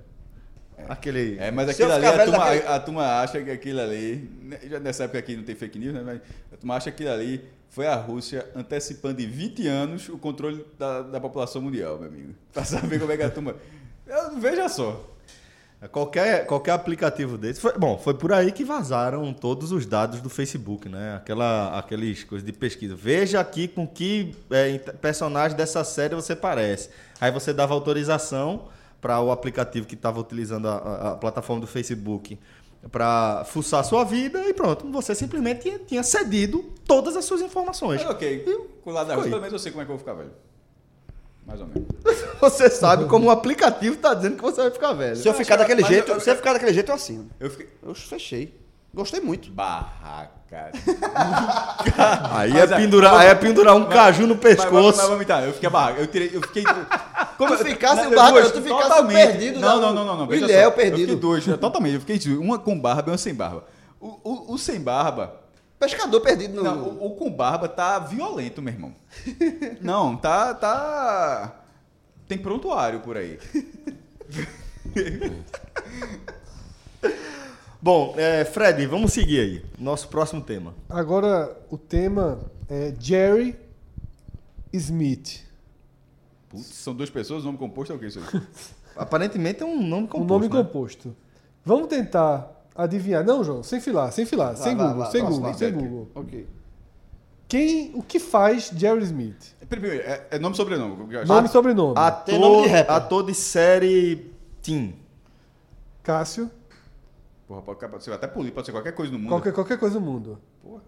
Aquele. 0.87 1.37
É, 1.39 1.49
mas 1.51 1.69
aquilo 1.69 1.91
ali, 1.91 2.05
a 2.05 2.23
turma, 2.25 2.37
daquele- 2.37 2.67
a 2.67 2.79
turma 2.79 3.21
acha 3.21 3.41
que 3.41 3.51
aquilo 3.51 3.81
ali. 3.81 4.29
né, 4.43 4.59
Já 4.69 4.79
nessa 4.79 5.03
época 5.05 5.19
aqui 5.19 5.35
não 5.35 5.43
tem 5.43 5.55
fake 5.55 5.79
news, 5.79 5.93
né? 5.93 6.01
Mas 6.05 6.21
a 6.53 6.57
turma 6.57 6.75
acha 6.75 6.91
que 6.91 7.03
aquilo 7.03 7.11
ali 7.11 7.43
foi 7.69 7.87
a 7.87 7.95
Rússia 7.95 8.45
antecipando 8.55 9.21
em 9.21 9.27
20 9.27 9.67
anos 9.67 10.07
o 10.09 10.17
controle 10.17 10.65
da, 10.77 11.01
da 11.01 11.19
população 11.19 11.61
mundial, 11.61 11.97
meu 11.97 12.07
amigo. 12.07 12.33
Pra 12.53 12.63
saber 12.63 12.99
como 12.99 13.11
é 13.11 13.17
que 13.17 13.23
a 13.23 13.29
turma. 13.29 13.55
Eu, 14.07 14.39
veja 14.39 14.69
só. 14.69 15.03
Qualquer, 15.91 16.47
qualquer 16.47 16.71
aplicativo 16.71 17.37
desse. 17.37 17.59
Foi, 17.61 17.77
bom, 17.77 17.99
foi 17.99 18.15
por 18.15 18.33
aí 18.33 18.51
que 18.51 18.63
vazaram 18.63 19.31
todos 19.31 19.71
os 19.71 19.85
dados 19.85 20.21
do 20.21 20.29
Facebook, 20.29 20.89
né? 20.89 21.17
Aquela, 21.17 21.77
aqueles 21.77 22.23
coisas 22.23 22.43
de 22.43 22.51
pesquisa. 22.51 22.95
Veja 22.95 23.39
aqui 23.39 23.67
com 23.67 23.85
que 23.85 24.33
é, 24.49 24.75
personagem 24.79 25.55
dessa 25.55 25.83
série 25.83 26.15
você 26.15 26.35
parece. 26.35 26.89
Aí 27.21 27.29
você 27.31 27.53
dava 27.53 27.75
autorização 27.75 28.69
para 29.01 29.19
o 29.21 29.31
aplicativo 29.31 29.85
que 29.87 29.95
estava 29.95 30.19
utilizando 30.19 30.67
a, 30.67 31.11
a- 31.11 31.15
plataforma 31.15 31.61
do 31.61 31.67
Facebook 31.67 32.37
para 32.91 33.43
fuçar 33.45 33.79
a 33.81 33.83
sua 33.83 34.03
vida 34.03 34.39
e 34.47 34.53
pronto. 34.53 34.89
Você 34.91 35.13
simplesmente 35.15 35.61
tinha, 35.61 35.79
tinha 35.79 36.03
cedido 36.03 36.63
todas 36.85 37.15
as 37.17 37.25
suas 37.25 37.41
informações. 37.41 38.01
Mas 38.03 38.11
ok, 38.11 38.45
com 38.83 38.89
o 38.89 38.93
lado 38.93 39.07
da 39.07 39.15
pelo 39.17 39.29
menos 39.37 39.53
eu 39.53 39.59
sei 39.59 39.71
como 39.71 39.81
é 39.81 39.85
que 39.85 39.91
eu 39.91 39.97
vou 39.97 39.99
ficar 39.99 40.13
velho. 40.13 40.31
Mais 41.45 41.61
ou 41.61 41.67
menos. 41.67 41.87
Você 42.41 42.69
sabe 42.69 43.05
como 43.05 43.27
o 43.27 43.31
aplicativo 43.31 43.95
está 43.95 44.13
dizendo 44.13 44.35
que 44.35 44.43
você 44.43 44.61
vai 44.63 44.69
ficar 44.71 44.91
velho. 44.93 45.15
Se 45.15 45.27
eu 45.27 45.33
ficar 45.33 45.55
daquele 45.55 45.81
mas 45.81 45.89
jeito, 45.91 46.11
eu- 46.11 46.19
se 46.19 46.29
eu 46.29 46.35
ficar 46.35 46.53
daquele 46.53 46.73
jeito, 46.73 46.89
eu 46.91 46.95
assino. 46.95 47.29
Eu 47.39 47.49
fiquei. 47.49 47.69
Eu 47.81 47.95
fechei. 47.95 48.59
Gostei 48.93 49.21
muito. 49.21 49.49
Barraca. 49.51 50.71
Aí 52.31 52.51
Mas 52.53 52.71
é, 52.71 52.73
é- 52.75 52.77
pendurar, 52.77 53.13
aí 53.17 53.27
é 53.27 53.35
pendurar 53.35 53.75
um 53.75 53.85
caju 53.85 54.27
no 54.27 54.35
Mas, 54.35 54.43
mas, 54.43 54.55
pescoço. 54.55 54.97
mas 54.97 55.07
vamos 55.07 55.21
entrar, 55.23 55.43
eu 55.45 55.53
fiquei 55.53 55.69
barraca. 55.69 55.99
Eu 56.01 56.07
tirei. 56.07 56.29
Eu 56.33 56.41
fiquei. 56.41 56.63
Como 57.37 57.55
Tu 57.55 57.63
ficasse 57.65 58.01
na- 58.09 58.27
o 58.27 58.31
duas, 58.31 58.51
tu 58.51 58.61
ficasse 58.61 58.83
totalmente. 58.89 59.15
perdido 59.15 59.59
Não, 59.59 59.79
não, 59.79 59.93
não, 59.93 60.05
não. 60.05 60.17
não 60.17 60.27
o 60.27 60.33
Ilhéu 60.33 60.69
só. 60.69 60.75
perdido. 60.75 60.97
Eu 61.01 61.05
fiquei 61.07 61.15
dois, 61.15 61.47
eu- 61.47 61.57
totalmente. 61.57 61.93
Eu 61.95 62.01
fiquei 62.01 62.35
uma 62.37 62.57
com 62.57 62.79
barba 62.79 63.09
e 63.09 63.11
uma 63.11 63.17
sem 63.17 63.33
barba. 63.33 63.63
O, 63.99 64.07
o, 64.23 64.53
o 64.53 64.57
sem 64.57 64.79
barba. 64.79 65.41
Pescador 65.79 66.19
perdido 66.21 66.55
no. 66.55 66.63
Não, 66.63 66.81
o, 66.83 67.05
o 67.05 67.15
com 67.15 67.29
barba 67.31 67.67
tá 67.69 67.99
violento, 67.99 68.61
meu 68.61 68.73
irmão. 68.73 68.93
Não, 69.81 70.15
tá. 70.17 70.53
tá... 70.55 71.61
Tem 72.27 72.37
prontuário 72.37 72.99
por 73.01 73.15
aí. 73.15 73.39
Bom, 77.81 78.15
é, 78.17 78.43
Fred, 78.43 78.85
vamos 78.87 79.13
seguir 79.13 79.39
aí. 79.39 79.65
Nosso 79.77 80.07
próximo 80.07 80.41
tema. 80.41 80.73
Agora, 80.89 81.55
o 81.69 81.77
tema 81.77 82.39
é 82.67 82.93
Jerry 82.99 83.55
Smith. 84.73 85.45
Putz, 86.49 86.65
são 86.65 86.93
duas 86.93 87.09
pessoas, 87.09 87.43
nome 87.43 87.57
composto 87.57 87.93
é 87.93 87.95
o 87.95 87.99
que 87.99 88.05
isso 88.05 88.19
aí? 88.19 88.41
Aparentemente 88.95 89.61
é 89.61 89.65
um 89.65 89.81
nome 89.81 90.03
Um 90.03 90.07
composto. 90.07 90.33
nome 90.33 90.47
né? 90.47 90.63
composto. 90.63 91.15
Vamos 91.63 91.87
tentar 91.87 92.65
adivinhar. 92.75 93.23
Não, 93.23 93.43
João, 93.43 93.61
sem 93.63 93.79
filar, 93.79 94.11
sem 94.11 94.25
filar, 94.25 94.55
sem 94.55 94.75
vai, 94.75 94.87
Google, 94.87 95.01
vai, 95.03 95.11
sem 95.11 95.25
Google, 95.25 95.53
sem. 95.53 95.71
Google. 95.73 96.11
Ok. 96.15 96.47
Quem, 97.47 97.91
o 97.95 98.01
que 98.01 98.19
faz 98.19 98.71
Jerry 98.75 99.03
Smith? 99.03 99.55
Primeiro, 99.69 100.01
é, 100.03 100.27
é 100.31 100.39
nome 100.39 100.53
e 100.53 100.57
sobrenome. 100.57 100.95
Nome 101.25 101.47
e 101.47 101.51
sobrenome. 101.51 101.95
Tem 102.25 102.39
nome 102.39 102.55
Ator, 102.55 102.63
de 102.63 102.69
rapper. 102.69 102.95
ator 102.95 103.25
de 103.25 103.33
série 103.33 104.31
Teen. 104.61 104.95
Cássio, 106.03 106.49
Porra, 107.47 107.61
pode, 107.61 108.03
ser 108.03 108.11
até 108.11 108.27
político, 108.27 108.55
pode 108.55 108.65
ser 108.65 108.73
qualquer 108.73 108.91
coisa 108.93 109.11
no 109.11 109.19
mundo. 109.19 109.29
qualquer, 109.29 109.53
qualquer 109.53 109.79
coisa 109.79 109.99
no 109.99 110.05
mundo. 110.05 110.37
Porra. 110.61 110.81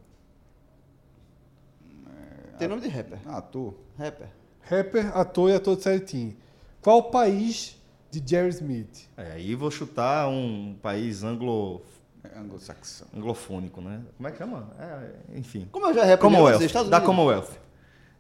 Tem 2.58 2.68
nome 2.68 2.82
de 2.82 2.90
rapper. 2.90 3.20
Ah, 3.26 3.38
ator. 3.38 3.74
Rapper. 3.98 4.28
Rapper, 4.70 5.18
ator 5.18 5.50
e 5.50 5.54
ator 5.56 5.76
de 5.76 5.84
série 5.84 6.00
teen. 6.00 6.38
Qual 6.82 7.00
o 7.00 7.04
país 7.04 7.76
de 8.12 8.22
Jerry 8.26 8.50
Smith? 8.50 9.08
É, 9.18 9.34
aí 9.34 9.56
vou 9.56 9.72
chutar 9.72 10.28
um 10.30 10.76
país 10.82 11.24
anglo, 11.24 11.82
É 12.24 12.38
anglo-saxão. 12.40 13.08
anglofônico, 13.16 13.82
né? 13.82 14.02
Como 14.18 14.28
é 14.28 14.32
que 14.32 14.38
chama? 14.38 14.68
É, 14.80 15.38
enfim. 15.38 15.68
Como 15.72 15.88
eu 15.88 15.94
já 15.94 16.02
rapper, 16.02 16.20
Commonwealth. 16.20 16.54
dizer 16.54 16.66
Estados 16.68 16.90
Da 16.90 16.98
Unidos. 16.98 17.16
Commonwealth. 17.16 17.50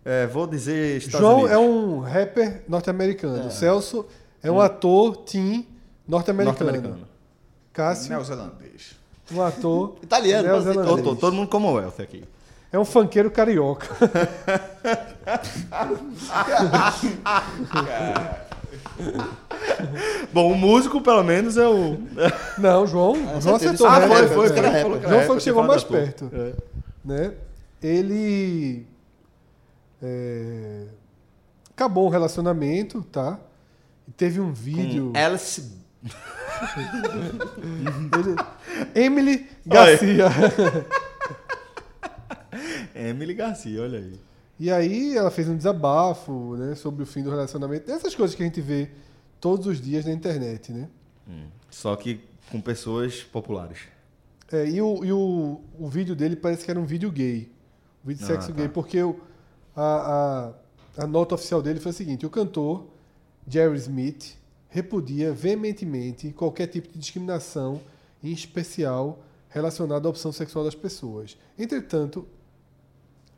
É, 0.05 0.27
vou 0.27 0.47
dizer 0.47 0.97
Estados 0.97 1.19
João 1.19 1.35
Unidos. 1.41 1.51
é 1.51 1.57
um 1.57 1.99
rapper 1.99 2.63
norte-americano. 2.67 3.51
Celso 3.51 4.05
é 4.41 4.49
um 4.49 4.59
ator 4.59 5.17
teen 5.17 5.67
norte-americano. 6.07 6.65
norte-americano. 6.71 7.07
Cássio, 7.73 8.09
Neozelandês. 8.09 8.95
um 9.31 9.41
ator 9.41 9.97
Italiano, 10.01 10.47
neozelandês. 10.47 10.87
Todo, 10.87 11.03
todo, 11.03 11.19
todo 11.19 11.33
mundo 11.35 11.47
Commonwealth 11.49 11.99
aqui. 11.99 12.23
É 12.71 12.77
um 12.77 12.85
funkeiro 12.85 13.31
carioca. 13.31 13.87
Bom, 20.31 20.51
o 20.51 20.55
músico, 20.55 21.01
pelo 21.01 21.23
menos, 21.23 21.57
é 21.57 21.67
o. 21.67 21.97
Não, 22.57 22.85
João, 22.85 23.15
João 23.41 23.59
certeza. 23.59 23.69
acertou. 23.69 23.87
Ah, 23.87 24.01
foi, 24.01 24.23
É, 24.23 24.27
foi, 24.27 24.45
é. 24.47 24.81
foi, 24.83 25.01
João 25.09 25.21
foi 25.23 25.37
que 25.37 25.43
chegou 25.43 25.63
mais 25.63 25.83
perto. 25.83 26.29
É. 26.33 26.53
Né? 27.03 27.33
Ele 27.81 28.85
é, 30.01 30.83
acabou 31.71 32.05
um 32.07 32.09
relacionamento, 32.09 33.01
tá? 33.03 33.39
E 34.07 34.11
teve 34.11 34.39
um 34.39 34.51
vídeo. 34.51 35.11
Com 35.13 35.19
Alice. 35.19 35.71
ele- 38.13 38.35
Emily 38.95 39.49
Garcia. 39.65 40.27
Emily 42.95 43.33
Garcia, 43.33 43.81
olha 43.81 43.99
aí. 43.99 44.19
E 44.59 44.69
aí 44.71 45.15
ela 45.17 45.31
fez 45.31 45.47
um 45.47 45.55
desabafo, 45.55 46.55
né, 46.57 46.75
sobre 46.75 47.03
o 47.03 47.05
fim 47.05 47.23
do 47.23 47.29
relacionamento. 47.29 47.89
Essas 47.89 48.13
coisas 48.13 48.35
que 48.35 48.43
a 48.43 48.45
gente 48.45 48.59
vê 48.59 48.89
todos 49.39 49.67
os 49.67 49.79
dias 49.79 50.05
na 50.05 50.11
internet, 50.11 50.71
né? 50.73 50.89
Só 51.69 51.95
que 51.95 52.19
com 52.51 52.59
pessoas 52.59 53.21
populares. 53.23 53.79
É, 54.51 54.67
e 54.67 54.81
o, 54.81 55.05
e 55.05 55.13
o, 55.13 55.61
o 55.79 55.87
vídeo 55.87 56.15
dele 56.15 56.35
parece 56.35 56.65
que 56.65 56.71
era 56.71 56.79
um 56.79 56.85
vídeo 56.85 57.11
gay. 57.11 57.51
Um 58.03 58.07
vídeo 58.07 58.25
de 58.25 58.31
Ah, 58.31 58.35
sexo 58.35 58.49
tá. 58.49 58.53
gay, 58.55 58.67
porque 58.67 58.97
a, 59.75 60.51
a, 60.97 61.03
a 61.03 61.07
nota 61.07 61.35
oficial 61.35 61.61
dele 61.61 61.79
foi 61.79 61.91
a 61.91 61.93
seguinte: 61.93 62.25
o 62.25 62.29
cantor 62.29 62.87
Jerry 63.47 63.77
Smith 63.77 64.35
repudia 64.69 65.31
veementemente 65.31 66.31
qualquer 66.31 66.67
tipo 66.67 66.89
de 66.91 66.97
discriminação, 66.99 67.79
em 68.23 68.31
especial 68.31 69.19
relacionada 69.49 70.07
à 70.07 70.09
opção 70.09 70.31
sexual 70.31 70.63
das 70.63 70.75
pessoas. 70.75 71.37
Entretanto, 71.57 72.27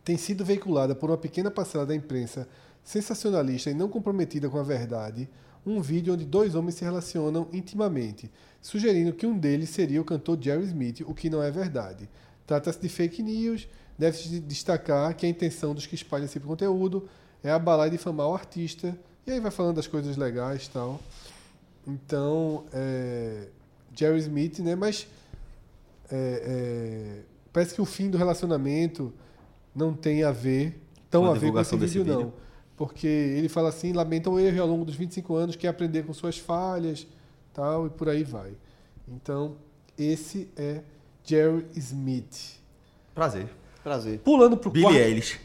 tem 0.04 0.18
sido 0.18 0.44
veiculada 0.44 0.94
por 0.94 1.10
uma 1.10 1.18
pequena 1.18 1.50
parcela 1.50 1.86
da 1.86 1.96
imprensa 1.96 2.48
sensacionalista 2.84 3.70
e 3.70 3.74
não 3.74 3.88
comprometida 3.88 4.50
com 4.50 4.58
a 4.58 4.64
verdade 4.64 5.30
um 5.66 5.82
vídeo 5.82 6.14
onde 6.14 6.26
dois 6.26 6.56
homens 6.56 6.76
se 6.76 6.84
relacionam 6.84 7.48
intimamente, 7.54 8.32
sugerindo 8.62 9.14
que 9.14 9.26
um 9.26 9.38
deles 9.38 9.70
seria 9.70 10.02
o 10.02 10.06
cantor 10.06 10.38
Jerry 10.42 10.64
Smith, 10.66 11.02
o 11.06 11.14
que 11.14 11.30
não 11.30 11.42
é 11.42 11.52
verdade. 11.52 12.10
Trata-se 12.48 12.80
de 12.80 12.90
fake 12.90 13.22
news, 13.22 13.68
deve-se 13.98 14.40
destacar 14.40 15.16
que 15.16 15.26
a 15.26 15.30
intenção 15.30 15.76
dos 15.76 15.86
que 15.86 15.96
espalham 15.96 16.26
esse 16.26 16.40
conteúdo 16.40 17.08
é 17.44 17.52
abalar 17.52 17.88
e 17.88 17.92
difamar 17.92 18.28
o 18.28 18.34
artista, 18.34 18.98
e 19.26 19.32
aí 19.32 19.40
vai 19.40 19.52
falando 19.52 19.76
das 19.76 19.88
coisas 19.88 20.18
legais 20.18 20.66
e 20.66 20.70
tal. 20.72 21.00
Então, 21.88 22.66
é, 22.74 23.48
Jerry 23.96 24.20
Smith, 24.20 24.60
né? 24.60 24.76
Mas 24.76 25.08
é, 26.12 26.44
é, 26.46 27.22
parece 27.54 27.74
que 27.74 27.82
o 27.82 27.86
fim 27.86 28.10
do 28.10 28.18
relacionamento 28.18 29.14
não 29.76 29.94
tem 29.94 30.24
a 30.24 30.32
ver, 30.32 30.82
tão 31.10 31.24
Com 31.24 31.28
a 31.30 31.32
a 31.32 31.34
ver 31.40 31.52
com 31.52 31.60
esse 31.60 31.78
desse 31.78 31.98
vídeo, 32.00 32.12
não. 32.14 32.20
vídeo? 32.20 32.34
Porque 32.78 33.08
ele 33.08 33.48
fala 33.48 33.70
assim, 33.70 33.94
lamenta 33.94 34.30
o 34.30 34.40
erro 34.40 34.62
ao 34.62 34.68
longo 34.68 34.84
dos 34.86 34.96
25 34.96 35.36
anos, 35.36 35.56
quer 35.56 35.68
aprender 35.68 36.04
com 36.04 36.14
suas 36.14 36.38
falhas, 36.38 37.06
tal, 37.54 37.88
e 37.88 37.90
por 37.90 38.10
aí 38.10 38.24
vai. 38.24 38.52
Então, 39.08 39.56
esse 39.98 40.50
é 40.58 40.82
Jerry 41.24 41.66
Smith. 41.76 42.60
Prazer. 43.14 43.48
Prazer. 43.84 44.20
Pulando 44.20 44.58
pro 44.58 44.70
Billy 44.72 44.86
quarto, 44.86 44.98
Eilish. 45.00 45.40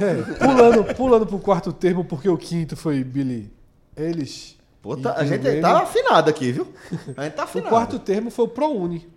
é, 0.00 0.14
pulando, 0.46 0.94
pulando 0.94 1.26
pro 1.26 1.38
quarto 1.38 1.72
termo, 1.72 2.04
porque 2.04 2.28
o 2.28 2.36
quinto 2.36 2.76
foi 2.76 3.02
Billy. 3.02 3.50
Pô, 4.82 4.96
E 4.98 5.00
tá- 5.02 5.18
a 5.18 5.22
o 5.22 5.26
gente 5.26 5.60
tá 5.60 5.82
afinado 5.82 6.28
aqui, 6.28 6.52
viu? 6.52 6.66
A 7.16 7.24
gente 7.24 7.34
tá 7.34 7.42
O 7.42 7.44
afinado. 7.44 7.68
quarto 7.70 7.98
termo 7.98 8.30
foi 8.30 8.44
o 8.44 8.48
ProUni, 8.48 9.08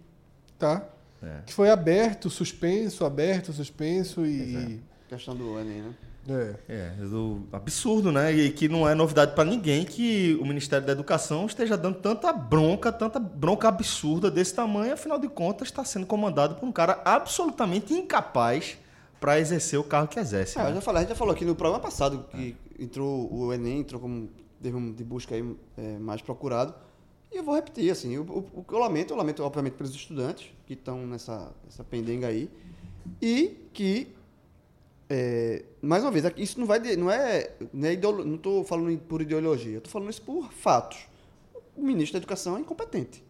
tá? 0.57 0.88
É. 1.21 1.41
Que 1.45 1.53
foi 1.53 1.69
aberto, 1.69 2.29
suspenso, 2.29 3.05
aberto, 3.05 3.51
suspenso 3.53 4.25
e... 4.25 4.81
Questão 5.07 5.35
do 5.35 5.57
Enem, 5.59 5.81
né? 5.81 5.93
É. 6.29 6.55
É, 6.67 6.89
do 7.05 7.47
absurdo, 7.53 8.11
né? 8.11 8.34
E 8.34 8.51
que 8.51 8.67
não 8.67 8.88
é 8.88 8.93
novidade 8.93 9.34
pra 9.34 9.45
ninguém 9.45 9.85
que 9.85 10.38
o 10.41 10.45
Ministério 10.45 10.85
da 10.85 10.91
Educação 10.91 11.45
esteja 11.45 11.77
dando 11.77 11.99
tanta 11.99 12.34
bronca, 12.34 12.91
tanta 12.91 13.17
bronca 13.17 13.69
absurda 13.69 14.29
desse 14.29 14.53
tamanho, 14.53 14.93
afinal 14.93 15.17
de 15.17 15.29
contas, 15.29 15.69
está 15.69 15.85
sendo 15.85 16.05
comandado 16.05 16.55
por 16.55 16.67
um 16.67 16.71
cara 16.71 17.01
absolutamente 17.05 17.93
incapaz 17.93 18.77
para 19.19 19.39
exercer 19.39 19.79
o 19.79 19.84
cargo 19.84 20.09
que 20.09 20.19
exerce. 20.19 20.59
Eu 20.59 20.65
né? 20.65 20.75
já 20.75 20.81
falei, 20.81 20.99
a 20.99 21.01
gente 21.03 21.09
já 21.09 21.15
falou 21.15 21.34
aqui 21.34 21.45
no 21.45 21.55
programa 21.55 21.81
passado 21.81 22.25
que 22.29 22.55
entrou 22.77 23.34
o 23.34 23.53
Enem, 23.53 23.79
entrou 23.79 24.01
como 24.01 24.29
termo 24.61 24.93
de 24.93 25.03
busca 25.03 25.34
aí, 25.34 25.55
é, 25.77 25.97
mais 25.97 26.21
procurado. 26.21 26.75
E 27.31 27.37
eu 27.37 27.43
vou 27.43 27.55
repetir, 27.55 27.91
assim, 27.91 28.17
o, 28.17 28.23
o- 28.23 28.63
que 28.63 28.73
eu 28.73 28.79
lamento, 28.79 29.13
eu 29.13 29.17
lamento, 29.17 29.43
obviamente, 29.43 29.73
pelos 29.73 29.93
estudantes 29.93 30.49
que 30.65 30.73
estão 30.73 31.05
nessa, 31.05 31.53
nessa 31.65 31.83
pendenga 31.83 32.27
aí. 32.27 32.49
E 33.21 33.57
que, 33.73 34.07
é, 35.09 35.63
mais 35.81 36.03
uma 36.03 36.11
vez, 36.11 36.25
isso 36.37 36.59
não 36.59 36.67
vai 36.67 36.79
não 36.95 37.09
é, 37.11 37.51
não 37.73 37.87
é 37.87 37.95
não 37.95 38.35
estou 38.35 38.63
falando 38.63 38.97
por 38.99 39.21
ideologia, 39.21 39.77
estou 39.77 39.91
falando 39.91 40.09
isso 40.09 40.21
por 40.21 40.51
fatos. 40.51 40.99
O 41.75 41.81
ministro 41.81 42.13
da 42.13 42.17
Educação 42.19 42.57
é 42.57 42.61
incompetente. 42.61 43.23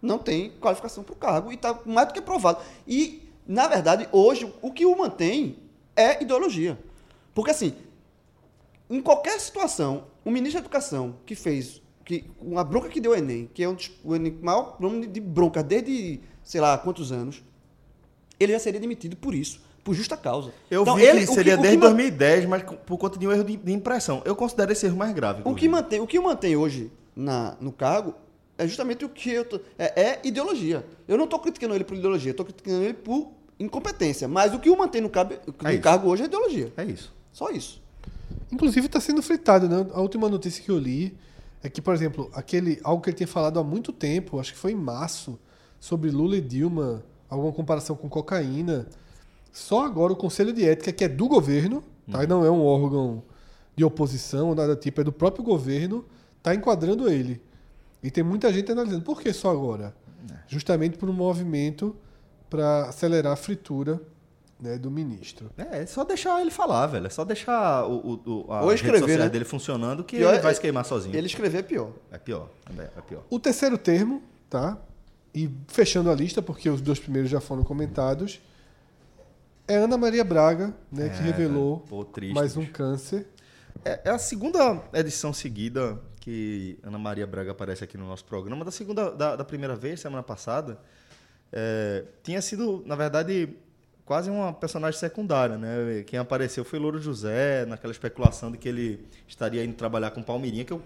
Não 0.00 0.18
tem 0.18 0.50
qualificação 0.60 1.02
para 1.02 1.12
o 1.12 1.16
cargo 1.16 1.50
e 1.50 1.54
está 1.54 1.78
mais 1.84 2.08
do 2.08 2.14
que 2.14 2.20
provado. 2.20 2.62
E, 2.86 3.22
na 3.46 3.66
verdade, 3.68 4.08
hoje, 4.12 4.52
o 4.62 4.72
que 4.72 4.84
o 4.86 4.96
mantém 4.96 5.56
é 5.96 6.22
ideologia. 6.22 6.78
Porque, 7.34 7.50
assim, 7.50 7.74
em 8.90 9.00
qualquer 9.00 9.38
situação, 9.40 10.04
o 10.24 10.30
ministro 10.30 10.60
da 10.60 10.66
Educação 10.66 11.16
que 11.26 11.34
fez, 11.34 11.82
que 12.08 12.24
uma 12.40 12.64
bronca 12.64 12.88
que 12.88 13.02
deu 13.02 13.12
o 13.12 13.14
Enem, 13.14 13.50
que 13.52 13.62
é 13.62 13.68
um 13.68 13.74
dos, 13.74 13.90
o 14.02 14.16
Enem, 14.16 14.34
maior 14.40 14.76
nome 14.80 15.06
de 15.06 15.20
bronca 15.20 15.62
desde, 15.62 16.18
sei 16.42 16.58
lá, 16.58 16.78
quantos 16.78 17.12
anos, 17.12 17.44
ele 18.40 18.50
já 18.54 18.58
seria 18.58 18.80
demitido 18.80 19.14
por 19.14 19.34
isso, 19.34 19.60
por 19.84 19.92
justa 19.94 20.16
causa. 20.16 20.50
Eu 20.70 20.82
Então, 20.82 20.96
vi 20.96 21.02
ele- 21.02 21.20
que 21.20 21.26
seria 21.26 21.58
o 21.58 21.60
desde 21.60 21.76
ma- 21.76 21.84
2010, 21.88 22.46
mas 22.46 22.62
por 22.62 22.96
conta 22.96 23.18
de 23.18 23.26
um 23.28 23.30
erro 23.32 23.44
de, 23.44 23.58
de 23.58 23.72
impressão. 23.72 24.22
Eu 24.24 24.34
considero 24.34 24.72
esse 24.72 24.86
erro 24.86 24.96
mais 24.96 25.12
grave. 25.12 25.42
O 25.44 25.54
que, 25.54 25.68
mantém, 25.68 26.00
o 26.00 26.06
que 26.06 26.18
mantém 26.18 26.56
hoje 26.56 26.90
na, 27.14 27.56
no 27.60 27.70
cargo 27.72 28.14
é 28.56 28.66
justamente 28.66 29.04
o 29.04 29.08
que 29.10 29.30
eu 29.30 29.44
tô, 29.44 29.60
é, 29.78 30.00
é 30.02 30.20
ideologia. 30.24 30.86
Eu 31.06 31.18
não 31.18 31.24
estou 31.24 31.38
criticando 31.38 31.74
ele 31.74 31.84
por 31.84 31.94
ideologia, 31.94 32.30
estou 32.30 32.46
criticando 32.46 32.82
ele 32.84 32.94
por 32.94 33.28
incompetência. 33.60 34.26
Mas 34.26 34.54
o 34.54 34.58
que 34.58 34.70
o 34.70 34.78
mantém 34.78 35.02
no, 35.02 35.10
cabe, 35.10 35.38
no 35.46 35.68
É 35.68 35.76
cargo 35.76 36.08
hoje 36.08 36.22
é 36.22 36.26
ideologia. 36.26 36.72
É 36.74 36.84
isso. 36.84 37.12
Só 37.32 37.50
isso. 37.50 37.82
Inclusive 38.50 38.86
está 38.86 38.98
sendo 38.98 39.20
fritado, 39.20 39.68
né? 39.68 39.86
A 39.92 40.00
última 40.00 40.26
notícia 40.28 40.64
que 40.64 40.70
eu 40.70 40.78
li 40.78 41.14
é 41.62 41.68
que, 41.68 41.82
por 41.82 41.94
exemplo, 41.94 42.30
aquele 42.32 42.78
algo 42.84 43.02
que 43.02 43.10
ele 43.10 43.16
tinha 43.16 43.26
falado 43.26 43.58
há 43.58 43.64
muito 43.64 43.92
tempo, 43.92 44.38
acho 44.38 44.52
que 44.52 44.58
foi 44.58 44.72
em 44.72 44.76
março, 44.76 45.38
sobre 45.80 46.10
Lula 46.10 46.36
e 46.36 46.40
Dilma, 46.40 47.04
alguma 47.28 47.52
comparação 47.52 47.96
com 47.96 48.08
cocaína. 48.08 48.86
Só 49.52 49.84
agora 49.84 50.12
o 50.12 50.16
Conselho 50.16 50.52
de 50.52 50.68
Ética, 50.68 50.92
que 50.92 51.04
é 51.04 51.08
do 51.08 51.26
governo, 51.26 51.82
tá? 52.10 52.22
E 52.24 52.26
não 52.26 52.44
é 52.44 52.50
um 52.50 52.64
órgão 52.64 53.22
de 53.76 53.84
oposição 53.84 54.48
ou 54.48 54.54
nada 54.54 54.74
do 54.74 54.80
tipo, 54.80 55.00
é 55.00 55.04
do 55.04 55.12
próprio 55.12 55.44
governo, 55.44 56.04
está 56.36 56.54
enquadrando 56.54 57.08
ele. 57.08 57.40
E 58.02 58.10
tem 58.10 58.22
muita 58.22 58.52
gente 58.52 58.70
analisando. 58.70 59.02
Por 59.02 59.20
que 59.20 59.32
só 59.32 59.50
agora? 59.50 59.94
Justamente 60.46 60.96
por 60.96 61.08
um 61.08 61.12
movimento 61.12 61.96
para 62.48 62.88
acelerar 62.88 63.32
a 63.32 63.36
fritura 63.36 64.00
né, 64.60 64.76
do 64.76 64.90
ministro. 64.90 65.50
É, 65.56 65.82
é 65.82 65.86
só 65.86 66.04
deixar 66.04 66.40
ele 66.40 66.50
falar, 66.50 66.86
velho. 66.88 67.06
É 67.06 67.10
só 67.10 67.24
deixar 67.24 67.84
o, 67.86 68.20
o, 68.26 68.52
a 68.52 68.62
Ou 68.62 68.68
rede 68.70 68.76
escrever, 68.82 69.00
social 69.00 69.18
né? 69.18 69.28
dele 69.28 69.44
funcionando 69.44 70.02
que 70.04 70.16
Pior 70.16 70.30
ele 70.30 70.38
é- 70.38 70.42
vai 70.42 70.54
se 70.54 70.60
queimar 70.60 70.84
sozinho. 70.84 71.14
Ele 71.16 71.26
escrever 71.26 71.58
é 71.58 71.62
pior. 71.62 71.92
É 72.10 72.18
pior. 72.18 72.48
É 72.78 72.82
é 72.98 73.00
pior. 73.02 73.22
O 73.30 73.38
terceiro 73.38 73.78
termo, 73.78 74.22
tá? 74.50 74.76
E 75.34 75.48
fechando 75.68 76.10
a 76.10 76.14
lista, 76.14 76.42
porque 76.42 76.68
os 76.68 76.80
dois 76.80 76.98
primeiros 76.98 77.30
já 77.30 77.40
foram 77.40 77.62
comentados, 77.62 78.40
é 79.66 79.76
Ana 79.76 79.96
Maria 79.98 80.24
Braga, 80.24 80.74
né, 80.90 81.08
que 81.10 81.18
É, 81.18 81.22
revelou 81.22 81.76
velho. 81.76 81.88
Pô, 81.88 82.04
triste, 82.04 82.34
mais 82.34 82.56
um 82.56 82.64
câncer. 82.66 83.26
É, 83.84 84.00
é 84.06 84.10
a 84.10 84.18
segunda 84.18 84.82
edição 84.94 85.32
seguida 85.32 86.00
que 86.20 86.78
Ana 86.82 86.98
Maria 86.98 87.26
Braga 87.26 87.52
aparece 87.52 87.84
aqui 87.84 87.96
no 87.96 88.06
nosso 88.08 88.24
programa. 88.24 88.64
Da 88.64 88.70
segunda, 88.70 89.10
da, 89.12 89.36
da 89.36 89.44
primeira 89.44 89.76
vez, 89.76 90.00
semana 90.00 90.22
passada, 90.22 90.80
é, 91.52 92.04
tinha 92.22 92.40
sido, 92.42 92.82
na 92.86 92.96
verdade, 92.96 93.50
quase 94.08 94.30
uma 94.30 94.54
personagem 94.54 94.98
secundária, 94.98 95.58
né? 95.58 96.02
Quem 96.06 96.18
apareceu 96.18 96.64
foi 96.64 96.78
Louro 96.78 96.98
José, 96.98 97.66
naquela 97.66 97.92
especulação 97.92 98.50
de 98.50 98.56
que 98.56 98.66
ele 98.66 99.06
estaria 99.28 99.62
indo 99.62 99.74
trabalhar 99.74 100.12
com 100.12 100.22
Palmeirinha, 100.22 100.64
que 100.64 100.72
eu 100.72 100.80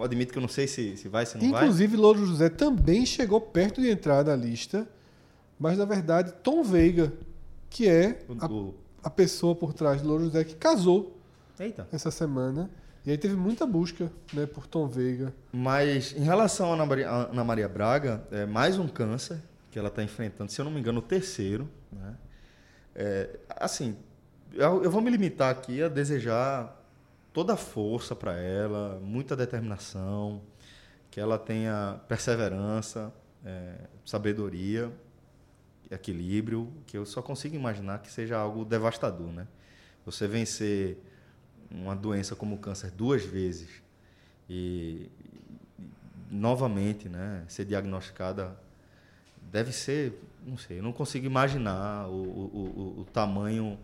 admito 0.00 0.32
que 0.32 0.38
eu 0.38 0.42
não 0.42 0.48
sei 0.48 0.66
se, 0.66 0.96
se 0.96 1.08
vai, 1.08 1.24
se 1.24 1.38
não 1.38 1.52
vai. 1.52 1.62
Inclusive, 1.62 1.96
Louro 1.96 2.26
José 2.26 2.48
também 2.48 3.06
chegou 3.06 3.40
perto 3.40 3.80
de 3.80 3.88
entrar 3.88 4.24
na 4.24 4.34
lista, 4.34 4.88
mas 5.56 5.78
na 5.78 5.84
verdade, 5.84 6.32
Tom 6.42 6.64
Veiga, 6.64 7.12
que 7.70 7.88
é 7.88 8.24
a, 8.40 8.48
a 9.04 9.10
pessoa 9.10 9.54
por 9.54 9.72
trás 9.72 10.02
de 10.02 10.08
Louro 10.08 10.24
José, 10.24 10.42
que 10.42 10.56
casou 10.56 11.16
Eita. 11.60 11.86
essa 11.92 12.10
semana. 12.10 12.68
E 13.06 13.10
aí 13.12 13.18
teve 13.18 13.36
muita 13.36 13.64
busca 13.64 14.10
né, 14.32 14.46
por 14.46 14.66
Tom 14.66 14.88
Veiga. 14.88 15.32
Mas 15.52 16.12
em 16.16 16.24
relação 16.24 16.72
a 16.72 16.74
Ana 16.74 16.86
Maria, 16.86 17.08
a 17.08 17.30
Ana 17.30 17.44
Maria 17.44 17.68
Braga, 17.68 18.26
é 18.32 18.44
mais 18.44 18.80
um 18.80 18.88
câncer 18.88 19.40
que 19.70 19.78
ela 19.78 19.88
está 19.88 20.02
enfrentando, 20.02 20.50
se 20.50 20.60
eu 20.60 20.64
não 20.64 20.72
me 20.72 20.80
engano, 20.80 20.98
o 20.98 21.02
terceiro. 21.02 21.68
Né? 21.92 22.14
É, 22.94 23.38
assim, 23.48 23.96
eu, 24.52 24.84
eu 24.84 24.90
vou 24.90 25.00
me 25.00 25.10
limitar 25.10 25.50
aqui 25.50 25.82
a 25.82 25.88
desejar 25.88 26.80
toda 27.32 27.54
a 27.54 27.56
força 27.56 28.14
para 28.14 28.34
ela, 28.38 29.00
muita 29.02 29.34
determinação, 29.34 30.40
que 31.10 31.20
ela 31.20 31.38
tenha 31.38 32.00
perseverança, 32.08 33.12
é, 33.44 33.74
sabedoria, 34.04 34.90
equilíbrio, 35.90 36.72
que 36.86 36.96
eu 36.96 37.04
só 37.04 37.20
consigo 37.20 37.54
imaginar 37.54 38.00
que 38.00 38.10
seja 38.10 38.36
algo 38.36 38.64
devastador, 38.64 39.28
né? 39.28 39.46
Você 40.04 40.26
vencer 40.26 40.98
uma 41.70 41.94
doença 41.94 42.36
como 42.36 42.56
o 42.56 42.58
câncer 42.58 42.90
duas 42.90 43.24
vezes 43.24 43.68
e, 44.48 45.10
e 45.78 45.88
novamente, 46.30 47.08
né, 47.08 47.44
ser 47.48 47.64
diagnosticada 47.64 48.56
deve 49.50 49.72
ser, 49.72 50.20
não 50.46 50.58
sei, 50.58 50.78
eu 50.78 50.82
não 50.82 50.92
consigo 50.92 51.26
imaginar 51.26 52.08
o, 52.08 52.12
o, 52.12 52.94
o, 52.96 53.00
o 53.00 53.04
tamanho, 53.12 53.78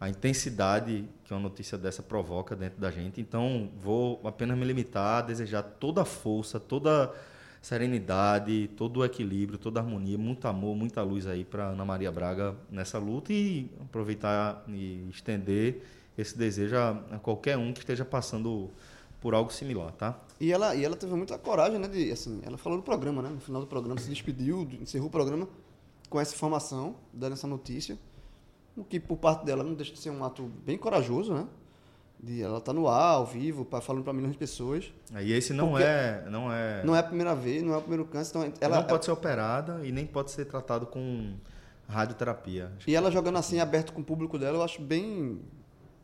a 0.00 0.08
intensidade 0.08 1.08
que 1.24 1.32
uma 1.32 1.40
notícia 1.40 1.76
dessa 1.76 2.02
provoca 2.02 2.54
dentro 2.54 2.80
da 2.80 2.90
gente. 2.90 3.20
Então, 3.20 3.70
vou 3.78 4.20
apenas 4.24 4.56
me 4.56 4.64
limitar 4.64 5.18
a 5.18 5.26
desejar 5.26 5.62
toda 5.62 6.02
a 6.02 6.04
força, 6.04 6.60
toda 6.60 7.04
a 7.04 7.14
serenidade, 7.62 8.70
todo 8.76 8.98
o 8.98 9.04
equilíbrio, 9.04 9.58
toda 9.58 9.80
a 9.80 9.82
harmonia, 9.82 10.16
muito 10.16 10.46
amor, 10.46 10.76
muita 10.76 11.02
luz 11.02 11.26
aí 11.26 11.44
para 11.44 11.68
Ana 11.68 11.84
Maria 11.84 12.12
Braga 12.12 12.54
nessa 12.70 12.98
luta 12.98 13.32
e 13.32 13.70
aproveitar 13.80 14.64
e 14.68 15.08
estender 15.10 15.82
esse 16.16 16.36
desejo 16.36 16.76
a, 16.76 16.90
a 17.10 17.18
qualquer 17.18 17.58
um 17.58 17.72
que 17.72 17.80
esteja 17.80 18.04
passando 18.04 18.70
por 19.20 19.34
algo 19.34 19.52
similar, 19.52 19.92
tá? 19.92 20.18
E 20.38 20.52
ela, 20.52 20.74
e 20.74 20.84
ela 20.84 20.94
teve 20.94 21.12
muita 21.14 21.38
coragem, 21.38 21.78
né? 21.78 21.88
De, 21.88 22.12
assim, 22.12 22.40
ela 22.44 22.56
falou 22.56 22.78
no 22.78 22.84
programa, 22.84 23.22
né? 23.22 23.30
No 23.30 23.40
final 23.40 23.60
do 23.60 23.66
programa, 23.66 23.98
se 23.98 24.08
despediu, 24.08 24.68
encerrou 24.80 25.08
o 25.08 25.10
programa 25.10 25.48
com 26.08 26.20
essa 26.20 26.34
informação, 26.34 26.96
dando 27.12 27.34
essa 27.34 27.46
notícia. 27.46 27.98
O 28.76 28.84
que, 28.84 29.00
por 29.00 29.16
parte 29.16 29.44
dela, 29.44 29.64
não 29.64 29.74
deixa 29.74 29.92
de 29.92 29.98
ser 29.98 30.10
um 30.10 30.22
ato 30.24 30.44
bem 30.64 30.76
corajoso, 30.76 31.32
né? 31.32 31.46
De 32.18 32.42
ela 32.42 32.60
tá 32.60 32.72
no 32.72 32.88
ar, 32.88 33.14
ao 33.14 33.26
vivo, 33.26 33.66
falando 33.80 34.02
para 34.02 34.12
milhões 34.12 34.32
de 34.32 34.38
pessoas. 34.38 34.92
Aí 35.12 35.32
esse 35.32 35.52
não 35.52 35.78
é, 35.78 36.24
não 36.30 36.52
é, 36.52 36.82
Não 36.84 36.96
é 36.96 37.00
a 37.00 37.02
primeira 37.02 37.34
vez, 37.34 37.62
não 37.62 37.74
é 37.74 37.76
o 37.76 37.80
primeiro 37.80 38.04
câncer. 38.06 38.30
Então 38.38 38.52
ela 38.60 38.76
não 38.76 38.86
pode 38.86 39.04
ser 39.04 39.10
operada 39.10 39.80
e 39.84 39.92
nem 39.92 40.06
pode 40.06 40.30
ser 40.30 40.46
tratado 40.46 40.86
com 40.86 41.34
radioterapia. 41.88 42.72
E 42.86 42.94
ela 42.94 43.10
jogando 43.10 43.38
assim, 43.38 43.60
aberto 43.60 43.92
com 43.92 44.00
o 44.00 44.04
público 44.04 44.38
dela, 44.38 44.58
eu 44.58 44.62
acho 44.62 44.80
bem. 44.80 45.40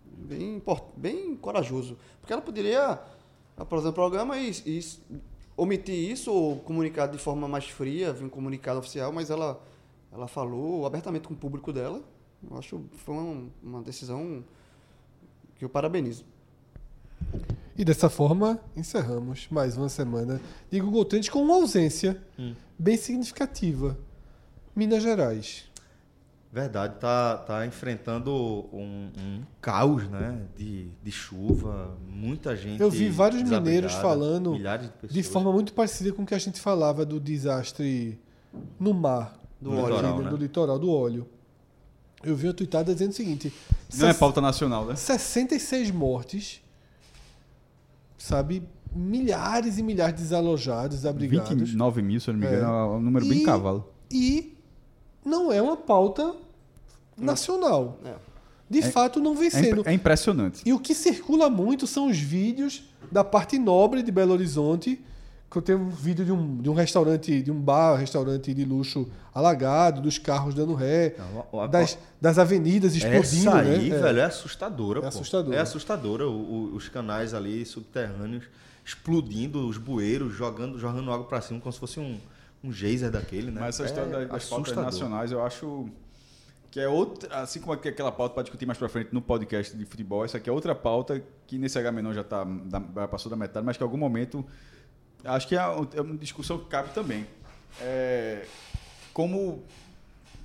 bem, 0.06 0.62
bem 0.96 1.36
corajoso. 1.36 1.96
Porque 2.20 2.32
ela 2.32 2.42
poderia 2.42 2.98
apresentar 3.56 3.90
o 3.90 3.92
programa 3.92 4.38
e, 4.38 4.50
e 4.66 4.80
omitir 5.56 5.94
isso 5.94 6.32
ou 6.32 6.56
comunicar 6.60 7.06
de 7.06 7.18
forma 7.18 7.46
mais 7.46 7.68
fria, 7.68 8.12
vir 8.12 8.24
um 8.24 8.28
comunicado 8.28 8.78
oficial, 8.78 9.12
mas 9.12 9.30
ela, 9.30 9.62
ela 10.12 10.28
falou 10.28 10.84
abertamente 10.84 11.26
com 11.26 11.34
o 11.34 11.36
público 11.36 11.72
dela. 11.72 12.02
Eu 12.48 12.59
acho 12.59 12.78
que 12.90 12.98
foi 12.98 13.14
uma, 13.14 13.51
uma 13.62 13.82
decisão 13.82 14.44
que 15.56 15.64
eu 15.64 15.68
parabenizo. 15.68 16.24
E 17.76 17.84
dessa 17.84 18.10
forma, 18.10 18.60
encerramos 18.76 19.48
mais 19.51 19.76
uma 19.76 19.89
semana 19.89 20.40
de 20.70 20.78
Google 20.80 21.05
Trends 21.05 21.30
com 21.30 21.43
uma 21.43 21.55
ausência 21.55 22.20
bem 22.78 22.97
significativa. 22.97 23.97
Minas 24.76 25.02
Gerais. 25.02 25.70
Verdade, 26.52 26.97
tá, 27.01 27.39
tá 27.39 27.66
enfrentando 27.66 28.30
um, 28.70 29.10
um 29.18 29.43
caos, 29.59 30.06
né? 30.10 30.43
De, 30.55 30.90
de 31.02 31.10
chuva, 31.10 31.97
muita 32.06 32.55
gente. 32.55 32.78
Eu 32.78 32.90
vi 32.90 33.09
vários 33.09 33.43
mineiros 33.43 33.94
falando 33.94 34.55
de. 35.01 35.09
De 35.09 35.22
forma 35.22 35.51
muito 35.51 35.72
parecida 35.72 36.12
com 36.12 36.24
o 36.24 36.26
que 36.26 36.34
a 36.34 36.39
gente 36.39 36.60
falava 36.60 37.06
do 37.06 37.18
desastre 37.18 38.20
no 38.78 38.93
mar, 38.93 39.41
Do 39.62 39.70
No 39.70 39.76
óleo. 39.78 39.86
litoral, 39.94 40.16
do, 40.16 40.22
né? 40.24 40.30
do 40.30 40.36
litoral 40.36 40.78
do 40.78 40.90
óleo. 40.90 41.28
Eu 42.24 42.34
vi 42.36 42.48
uma 42.48 42.55
tweetada 42.55 42.93
dizendo 42.93 43.10
o 43.10 43.14
seguinte: 43.14 43.52
Não 43.97 44.06
é 44.09 44.10
"Ses- 44.10 44.18
pauta 44.18 44.40
nacional, 44.40 44.84
né? 44.86 44.97
66 44.97 45.90
mortes, 45.93 46.60
sabe? 48.18 48.62
Milhares 48.94 49.78
e 49.78 49.82
milhares 49.82 50.16
de 50.16 50.22
desalojados, 50.22 50.97
desabrigados. 50.98 51.48
29 51.48 52.02
mil, 52.02 52.20
se 52.20 52.28
eu 52.28 52.34
não 52.34 52.40
me 52.40 52.47
engano, 52.47 52.64
é 52.66 52.84
um 52.86 53.01
número 53.01 53.24
E- 53.24 53.28
bem 53.28 53.43
cavalo. 53.43 53.89
E 54.10 54.55
não 55.24 55.51
é 55.51 55.62
uma 55.62 55.76
pauta 55.76 56.34
nacional. 57.16 57.98
É. 58.05 58.14
De 58.68 58.80
É- 58.80 58.82
fato, 58.90 59.18
não 59.20 59.34
vem 59.34 59.47
É, 59.47 59.51
sendo. 59.51 59.82
é 59.89 59.93
impressionante. 59.93 60.62
E 60.66 60.72
o 60.72 60.78
que 60.78 60.94
circula 60.94 61.48
muito 61.48 61.86
são 61.86 62.09
os 62.09 62.18
vídeos 62.18 62.82
da 63.10 63.24
parte 63.24 63.59
nobre 63.59 64.02
de 64.02 64.10
Belo 64.12 64.32
Horizonte. 64.32 65.01
Que 65.52 65.58
eu 65.58 65.62
tenho 65.62 65.78
um 65.80 65.90
vídeo 65.90 66.24
de 66.24 66.32
um, 66.32 66.56
de 66.56 66.70
um 66.70 66.72
restaurante, 66.74 67.42
de 67.42 67.50
um 67.50 67.60
bar, 67.60 67.96
restaurante 67.96 68.54
de 68.54 68.64
luxo 68.64 69.06
alagado, 69.34 70.00
dos 70.00 70.16
carros 70.16 70.54
dando 70.54 70.72
ré, 70.74 71.14
Não, 71.18 71.60
a- 71.60 71.64
a- 71.64 71.66
das, 71.66 71.98
das 72.18 72.38
avenidas 72.38 72.96
explodindo, 72.96 73.50
Essa 73.50 73.58
aí, 73.58 73.90
né? 73.90 73.96
É. 73.98 74.00
velho, 74.00 74.18
é 74.20 74.24
assustadora. 74.24 74.98
É 75.00 75.02
pô. 75.02 75.08
assustadora. 75.08 75.56
É 75.56 75.60
assustadora. 75.60 76.26
O- 76.26 76.32
o- 76.72 76.74
os 76.74 76.88
canais 76.88 77.34
ali 77.34 77.66
subterrâneos 77.66 78.44
explodindo, 78.82 79.68
os 79.68 79.76
bueiros 79.76 80.34
jogando, 80.34 80.78
jogando 80.78 81.12
água 81.12 81.26
pra 81.26 81.40
cima 81.42 81.60
como 81.60 81.72
se 81.72 81.78
fosse 81.78 82.00
um, 82.00 82.18
um 82.64 82.72
geyser 82.72 83.10
daquele, 83.10 83.50
né? 83.50 83.60
Mas 83.60 83.74
essa 83.78 83.84
história 83.84 84.08
é 84.08 84.20
das- 84.20 84.28
das 84.30 84.44
pautas 84.48 84.74
nacionais, 84.74 85.30
eu 85.32 85.44
acho 85.44 85.86
que 86.70 86.80
é 86.80 86.88
outra, 86.88 87.42
assim 87.42 87.60
como 87.60 87.74
aqu- 87.74 87.88
aquela 87.88 88.10
pauta 88.10 88.32
para 88.34 88.42
discutir 88.44 88.64
mais 88.64 88.78
para 88.78 88.88
frente 88.88 89.10
no 89.12 89.20
podcast 89.20 89.76
de 89.76 89.84
futebol, 89.84 90.24
essa 90.24 90.38
aqui 90.38 90.48
é 90.48 90.52
outra 90.52 90.74
pauta 90.74 91.22
que 91.46 91.58
nesse 91.58 91.78
H 91.78 91.92
menor 91.92 92.14
já 92.14 92.24
tá 92.24 92.42
da- 92.44 93.06
passou 93.06 93.28
da 93.28 93.36
metade, 93.36 93.64
mas 93.66 93.76
que 93.76 93.82
em 93.82 93.86
algum 93.86 93.98
momento 93.98 94.42
acho 95.24 95.48
que 95.48 95.56
é 95.56 95.60
é 95.94 96.00
uma 96.00 96.16
discussão 96.16 96.58
que 96.58 96.66
cabe 96.66 96.90
também. 96.94 97.26
É, 97.80 98.46
como 99.12 99.62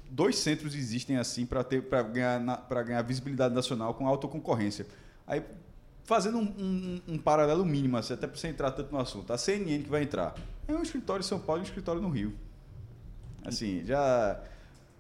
dois 0.10 0.38
centros 0.38 0.74
existem 0.76 1.18
assim 1.18 1.46
para 1.46 1.64
ter 1.64 1.84
para 1.84 2.02
ganhar 2.02 2.58
para 2.70 2.84
ganhar 2.84 3.02
visibilidade 3.02 3.54
nacional 3.54 3.94
com 3.94 4.08
alta 4.08 4.28
concorrência. 4.28 4.86
Aí 5.26 5.44
fazendo 6.06 6.38
um, 6.38 6.44
um- 6.58 7.02
um 7.10 7.18
paralelo 7.18 7.66
mínimo, 7.66 7.98
assim, 7.98 8.14
até 8.14 8.26
para 8.28 8.38
você 8.38 8.48
entrar 8.48 8.72
tanto 8.72 8.92
no 8.94 9.00
assunto. 9.00 9.34
A 9.34 9.38
CNN 9.38 9.84
que 9.84 9.90
vai 9.90 10.04
entrar 10.04 10.34
é 10.68 10.74
um 10.74 10.82
escritório 10.82 11.22
em 11.22 11.28
São 11.28 11.38
Paulo 11.40 11.62
e 11.62 11.64
um 11.64 11.66
escritório 11.66 12.02
no 12.02 12.10
Rio. 12.10 12.34
Assim, 13.44 13.84
já. 13.86 14.40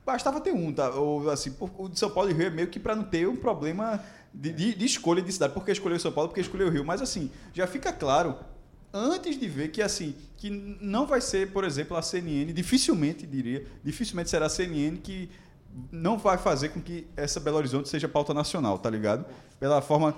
Bastava 0.05 0.39
ter 0.39 0.53
um, 0.53 0.71
tá? 0.73 0.89
Ou, 0.91 1.29
assim, 1.29 1.53
o 1.59 1.89
de 1.89 1.99
São 1.99 2.09
Paulo 2.09 2.29
e 2.29 2.33
Rio 2.33 2.47
é 2.47 2.49
meio 2.49 2.67
que 2.69 2.79
para 2.79 2.95
não 2.95 3.03
ter 3.03 3.27
um 3.27 3.35
problema 3.35 4.01
de, 4.33 4.53
de- 4.53 4.73
de 4.75 4.85
escolha 4.85 5.21
de 5.21 5.31
cidade. 5.31 5.53
Por 5.53 5.65
que 5.65 5.71
escolheu 5.71 5.99
São 5.99 6.11
Paulo? 6.13 6.29
Porque 6.29 6.39
escolheu 6.41 6.67
o 6.67 6.69
Rio. 6.71 6.85
Mas, 6.85 7.01
assim, 7.01 7.29
já 7.53 7.67
fica 7.67 7.91
claro, 7.91 8.37
antes 8.97 9.39
de 9.39 9.47
ver 9.47 9.69
que, 9.69 9.81
assim, 9.81 10.15
que 10.37 10.49
não 10.81 11.05
vai 11.05 11.21
ser, 11.21 11.51
por 11.51 11.63
exemplo, 11.63 11.95
a 11.97 12.01
CNN, 12.01 12.51
dificilmente, 12.53 13.25
diria, 13.25 13.65
dificilmente 13.83 14.29
será 14.29 14.45
a 14.47 14.49
CNN 14.49 14.97
que 14.97 15.29
não 15.91 16.17
vai 16.17 16.37
fazer 16.37 16.69
com 16.69 16.81
que 16.81 17.05
essa 17.15 17.39
Belo 17.39 17.57
Horizonte 17.57 17.87
seja 17.89 18.07
pauta 18.07 18.33
nacional, 18.33 18.79
tá 18.79 18.89
ligado? 18.89 19.25
Pela 19.59 19.81
forma. 19.81 20.15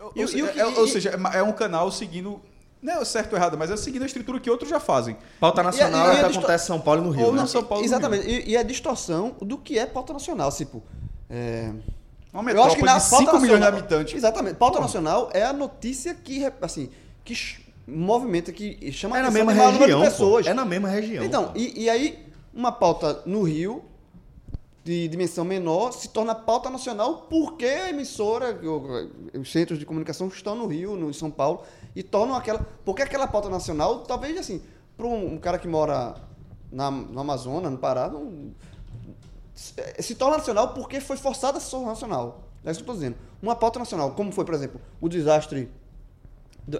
Ou, 0.00 0.12
E 0.14 0.24
o- 0.24 0.28
se- 0.28 0.36
e 0.38 0.40
é- 0.40 0.66
ou 0.66 0.84
e- 0.84 0.88
seja, 0.88 1.10
é 1.34 1.42
um 1.42 1.52
canal 1.52 1.90
seguindo. 1.90 2.40
Não 2.80 3.00
é 3.00 3.04
certo 3.04 3.32
ou 3.32 3.38
errado, 3.38 3.58
mas 3.58 3.72
é 3.72 3.76
seguindo 3.76 4.02
a 4.02 4.06
estrutura 4.06 4.38
que 4.38 4.48
outros 4.48 4.70
já 4.70 4.78
fazem. 4.78 5.16
Pauta 5.40 5.64
nacional 5.64 6.06
E 6.06 6.10
a- 6.10 6.14
e 6.14 6.16
é 6.18 6.22
a 6.22 6.26
o 6.28 6.30
que 6.30 6.38
acontece 6.38 6.64
em 6.64 6.66
São 6.68 6.80
Paulo 6.80 7.00
e 7.02 7.04
no 7.06 7.10
Rio, 7.10 7.26
Ou 7.26 7.32
né? 7.32 7.44
São 7.46 7.64
Paulo. 7.64 7.82
no 7.82 7.88
Exatamente. 7.88 8.24
Rio. 8.24 8.40
E, 8.46 8.50
e 8.50 8.56
a 8.56 8.62
distorção 8.62 9.34
do 9.40 9.58
que 9.58 9.76
é 9.76 9.84
pauta 9.84 10.12
nacional. 10.12 10.52
Tipo, 10.52 10.80
é, 11.28 11.72
Uma 12.32 12.48
eu 12.52 12.62
acho 12.62 12.76
que 12.76 12.82
metrópole 12.82 12.84
na 12.86 12.98
de 12.98 13.10
pauta 13.10 13.24
5 13.24 13.40
milhões 13.40 13.42
de 13.42 13.64
nacional- 13.64 13.78
habitantes. 13.80 14.14
Exatamente. 14.14 14.56
Pauta 14.56 14.78
nacional 14.78 15.28
é 15.34 15.42
a 15.44 15.52
notícia 15.52 16.14
que, 16.14 16.44
assim, 16.62 16.88
que 17.24 17.34
movimenta, 17.88 18.52
que 18.52 18.92
chama 18.92 19.18
É 19.18 19.22
na 19.22 19.28
atenção 19.28 19.46
mesma 19.46 19.52
de 19.52 19.58
maior 19.58 19.72
número 19.72 19.92
região, 19.92 20.02
de 20.02 20.10
pessoas. 20.10 20.44
pô. 20.44 20.50
É 20.50 20.54
na 20.54 20.64
mesma 20.64 20.88
região. 20.88 21.24
Então, 21.24 21.52
e, 21.54 21.84
e 21.84 21.90
aí, 21.90 22.26
uma 22.52 22.70
pauta 22.70 23.22
no 23.24 23.42
Rio, 23.42 23.82
de 24.84 25.08
dimensão 25.08 25.44
menor, 25.44 25.92
se 25.92 26.08
torna 26.08 26.34
pauta 26.34 26.70
nacional 26.70 27.26
porque 27.28 27.66
a 27.66 27.90
emissora, 27.90 28.58
os 29.38 29.50
centros 29.50 29.78
de 29.78 29.84
comunicação 29.84 30.28
estão 30.28 30.54
no 30.54 30.66
Rio, 30.66 30.96
no 30.96 31.10
em 31.10 31.12
São 31.12 31.30
Paulo, 31.30 31.62
e 31.94 32.02
tornam 32.02 32.34
aquela. 32.34 32.66
Porque 32.84 33.02
aquela 33.02 33.26
pauta 33.26 33.48
nacional, 33.48 34.00
talvez 34.00 34.36
assim, 34.38 34.62
para 34.96 35.06
um, 35.06 35.34
um 35.34 35.38
cara 35.38 35.58
que 35.58 35.68
mora 35.68 36.14
na, 36.70 36.90
no 36.90 37.20
Amazonas, 37.20 37.70
no 37.70 37.78
Pará, 37.78 38.08
não, 38.08 38.52
se, 39.54 39.74
se 40.00 40.14
torna 40.14 40.38
nacional 40.38 40.74
porque 40.74 41.00
foi 41.00 41.16
forçada 41.16 41.58
a 41.58 41.60
ser 41.60 41.78
nacional. 41.80 42.44
É 42.64 42.70
isso 42.70 42.82
que 42.82 42.88
eu 42.88 42.92
estou 42.92 42.94
dizendo. 42.94 43.16
Uma 43.42 43.56
pauta 43.56 43.78
nacional, 43.78 44.12
como 44.12 44.32
foi, 44.32 44.44
por 44.44 44.54
exemplo, 44.54 44.80
o 45.00 45.08
desastre 45.08 45.70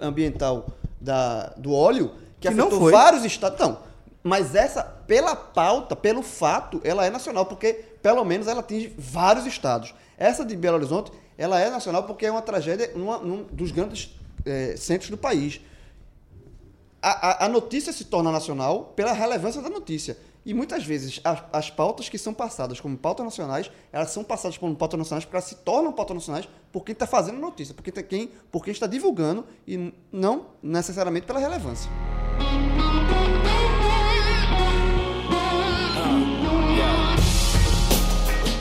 ambiental 0.01 0.67
da, 0.99 1.47
do 1.57 1.73
óleo, 1.73 2.09
que, 2.39 2.47
Que 2.47 2.47
afetou 2.63 2.79
vários 2.91 3.25
estados. 3.25 3.59
Não, 3.59 3.79
mas 4.23 4.53
essa, 4.55 4.83
pela 4.83 5.35
pauta, 5.35 5.95
pelo 5.95 6.21
fato, 6.21 6.79
ela 6.83 7.05
é 7.05 7.09
nacional, 7.09 7.45
porque 7.45 7.73
pelo 8.01 8.23
menos 8.25 8.47
ela 8.47 8.59
atinge 8.61 8.93
vários 8.97 9.45
estados. 9.45 9.93
Essa 10.17 10.45
de 10.45 10.55
Belo 10.55 10.77
Horizonte, 10.77 11.11
ela 11.37 11.59
é 11.59 11.69
nacional 11.69 12.03
porque 12.03 12.25
é 12.25 12.31
uma 12.31 12.41
tragédia 12.41 12.91
numa, 12.95 13.17
num 13.19 13.43
dos 13.43 13.71
grandes 13.71 14.13
eh, 14.45 14.75
centros 14.77 15.09
do 15.09 15.17
país. 15.17 15.61
A, 17.01 17.43
a- 17.43 17.45
a 17.45 17.49
notícia 17.49 17.93
se 17.93 18.03
torna 18.05 18.31
nacional 18.31 18.91
pela 18.95 19.13
relevância 19.13 19.61
da 19.61 19.69
notícia. 19.69 20.17
E 20.45 20.53
muitas 20.53 20.83
vezes 20.85 21.19
as, 21.23 21.43
as 21.51 21.69
pautas 21.69 22.07
que 22.09 22.17
são 22.17 22.33
passadas 22.33 22.79
como 22.79 22.97
pautas 22.97 23.25
nacionais, 23.25 23.69
elas 23.91 24.09
são 24.11 24.23
passadas 24.23 24.57
como 24.57 24.75
pautas 24.75 24.97
nacionais 24.97 25.25
porque 25.25 25.35
elas 25.37 25.45
se 25.45 25.55
tornam 25.55 25.91
pautas 25.91 26.15
nacionais 26.15 26.47
por 26.71 26.83
quem 26.83 26.93
está 26.93 27.05
fazendo 27.05 27.37
notícia, 27.39 27.73
por 27.73 27.83
quem, 27.83 27.93
tá- 27.93 28.01
quem, 28.03 28.31
por 28.51 28.63
quem 28.63 28.71
está 28.71 28.87
divulgando 28.87 29.45
e 29.67 29.93
não 30.11 30.47
necessariamente 30.63 31.25
pela 31.27 31.39
relevância. 31.39 31.89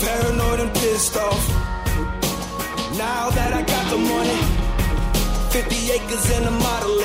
Paranoid 0.00 0.60
and 0.60 0.72
pissed 0.74 1.16
off. 1.16 1.42
Now 2.96 3.30
that 3.30 3.52
I 3.52 3.62
got 3.62 3.84
the 3.90 3.98
money, 3.98 4.40
50 5.50 5.92
acres 5.96 6.30
and 6.36 6.46
a 6.46 6.50
Model 6.50 6.96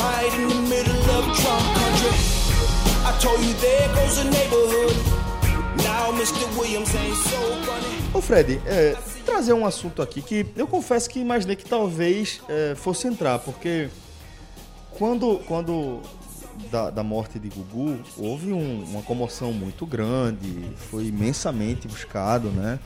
right 0.00 0.32
in 0.38 0.48
the 0.48 0.60
middle 0.68 1.10
of 1.18 1.24
Trump 1.38 1.64
country. 1.78 2.43
Ô 8.12 8.20
Fred, 8.20 8.60
é, 8.66 8.96
trazer 9.24 9.52
um 9.52 9.64
assunto 9.66 10.02
aqui 10.02 10.20
que 10.22 10.46
eu 10.56 10.66
confesso 10.66 11.08
que 11.08 11.18
imaginei 11.18 11.56
que 11.56 11.64
talvez 11.64 12.40
é, 12.48 12.74
fosse 12.74 13.06
entrar, 13.08 13.38
porque 13.38 13.88
quando, 14.98 15.40
quando 15.46 16.00
da, 16.70 16.90
da 16.90 17.02
morte 17.02 17.38
de 17.38 17.48
Gugu, 17.48 17.98
houve 18.16 18.52
um- 18.52 18.84
uma 18.84 19.02
comoção 19.02 19.52
muito 19.52 19.84
grande, 19.86 20.70
foi 20.90 21.06
imensamente 21.06 21.88
buscado, 21.88 22.50
né? 22.50 22.78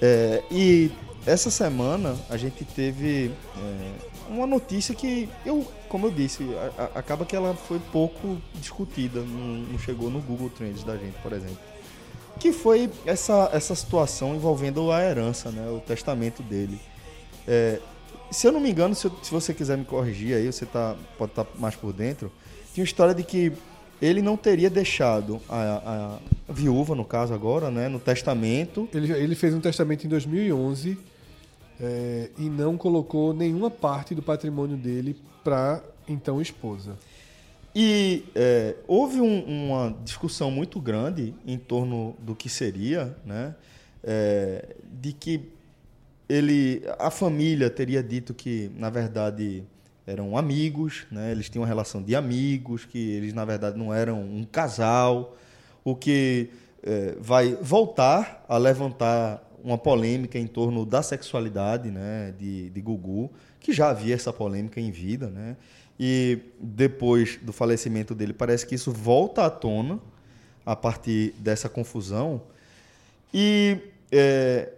É, 0.00 0.42
e 0.50 0.92
essa 1.26 1.50
semana 1.50 2.14
a 2.28 2.36
gente 2.36 2.64
teve 2.64 3.32
é, 3.56 4.13
uma 4.28 4.46
notícia 4.46 4.94
que 4.94 5.28
eu, 5.44 5.66
como 5.88 6.06
eu 6.06 6.10
disse, 6.10 6.42
a- 6.78 6.82
a- 6.84 6.98
acaba 6.98 7.24
que 7.24 7.34
ela 7.36 7.54
foi 7.54 7.78
pouco 7.92 8.38
discutida, 8.54 9.20
não, 9.20 9.56
não 9.72 9.78
chegou 9.78 10.10
no 10.10 10.20
Google 10.20 10.50
Trends 10.50 10.82
da 10.84 10.96
gente, 10.96 11.16
por 11.22 11.32
exemplo 11.32 11.58
que 12.40 12.52
foi 12.52 12.90
essa, 13.06 13.48
essa 13.52 13.76
situação 13.76 14.34
envolvendo 14.34 14.90
a 14.90 15.00
herança, 15.00 15.52
né, 15.52 15.70
o 15.70 15.78
testamento 15.78 16.42
dele. 16.42 16.80
É, 17.46 17.78
se 18.28 18.44
eu 18.44 18.50
não 18.50 18.58
me 18.58 18.68
engano, 18.72 18.92
se, 18.92 19.04
eu- 19.06 19.12
se 19.22 19.30
você 19.30 19.54
quiser 19.54 19.78
me 19.78 19.84
corrigir 19.84 20.34
aí, 20.34 20.44
você 20.52 20.66
tá, 20.66 20.96
pode 21.16 21.30
estar 21.30 21.46
mais 21.60 21.76
por 21.76 21.92
dentro, 21.92 22.32
tinha 22.74 22.82
uma 22.82 22.86
história 22.86 23.14
de 23.14 23.22
que 23.22 23.52
ele 24.02 24.20
não 24.20 24.36
teria 24.36 24.68
deixado 24.68 25.40
a, 25.48 26.18
a 26.48 26.52
viúva, 26.52 26.96
no 26.96 27.04
caso 27.04 27.32
agora, 27.32 27.70
né, 27.70 27.88
no 27.88 28.00
testamento, 28.00 28.88
Ele, 28.92 29.12
ele 29.12 29.36
fez 29.36 29.54
um 29.54 29.60
testamento 29.60 30.04
em 30.04 30.08
2011 30.08 30.98
é, 31.80 32.30
e 32.38 32.48
não 32.48 32.76
colocou 32.76 33.32
nenhuma 33.34 33.70
parte 33.70 34.14
do 34.14 34.22
patrimônio 34.22 34.76
dele 34.76 35.16
para 35.42 35.82
então 36.08 36.40
esposa. 36.40 36.96
E 37.74 38.24
é, 38.34 38.76
houve 38.86 39.20
um- 39.20 39.44
uma 39.66 39.96
discussão 40.04 40.50
muito 40.50 40.80
grande 40.80 41.34
em 41.46 41.58
torno 41.58 42.14
do 42.20 42.34
que 42.34 42.48
seria, 42.48 43.16
né? 43.24 43.54
é, 44.06 44.76
de 45.00 45.12
que 45.12 45.48
ele, 46.28 46.82
a 46.98 47.10
família 47.10 47.68
teria 47.70 48.02
dito 48.02 48.32
que, 48.34 48.70
na 48.76 48.90
verdade, 48.90 49.64
eram 50.06 50.36
amigos, 50.36 51.06
né? 51.10 51.32
Eles 51.32 51.48
tinham 51.48 51.62
uma 51.62 51.68
relação 51.68 52.02
de 52.02 52.14
amigos, 52.14 52.84
que 52.84 52.98
eles, 52.98 53.32
na 53.32 53.44
verdade, 53.44 53.78
não 53.78 53.92
eram 53.92 54.20
um 54.22 54.44
casal, 54.44 55.36
o 55.82 55.94
que 55.96 56.50
é, 56.82 57.16
vai 57.18 57.54
voltar 57.60 58.44
a 58.48 58.56
levantar 58.58 59.42
uma 59.64 59.78
polêmica 59.78 60.38
em 60.38 60.46
torno 60.46 60.84
da 60.84 61.02
sexualidade, 61.02 61.90
né? 61.90 62.34
De, 62.38 62.68
de 62.68 62.80
Gugu, 62.82 63.30
que 63.58 63.72
já 63.72 63.88
havia 63.88 64.14
essa 64.14 64.32
polêmica 64.32 64.78
em 64.78 64.90
vida, 64.90 65.28
né? 65.28 65.56
E 65.98 66.38
depois 66.60 67.38
do 67.40 67.52
falecimento 67.52 68.14
dele, 68.14 68.34
parece 68.34 68.66
que 68.66 68.74
isso 68.74 68.92
volta 68.92 69.46
à 69.46 69.50
tona 69.50 69.98
a 70.66 70.76
partir 70.76 71.32
dessa 71.38 71.68
confusão. 71.68 72.42
E 73.32 73.78
é, 74.12 74.70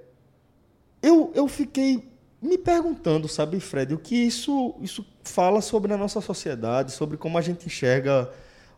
eu, 1.03 1.33
eu 1.35 1.49
fiquei 1.49 2.09
me 2.41 2.57
perguntando, 2.57 3.27
sabe, 3.27 3.59
Fred, 3.59 3.93
o 3.95 3.99
que 3.99 4.15
isso, 4.15 4.75
isso 4.81 5.05
fala 5.25 5.61
sobre 5.61 5.93
a 5.93 5.97
nossa 5.97 6.21
sociedade, 6.21 6.93
sobre 6.93 7.17
como 7.17 7.37
a 7.39 7.41
gente 7.41 7.67
enxerga 7.67 8.31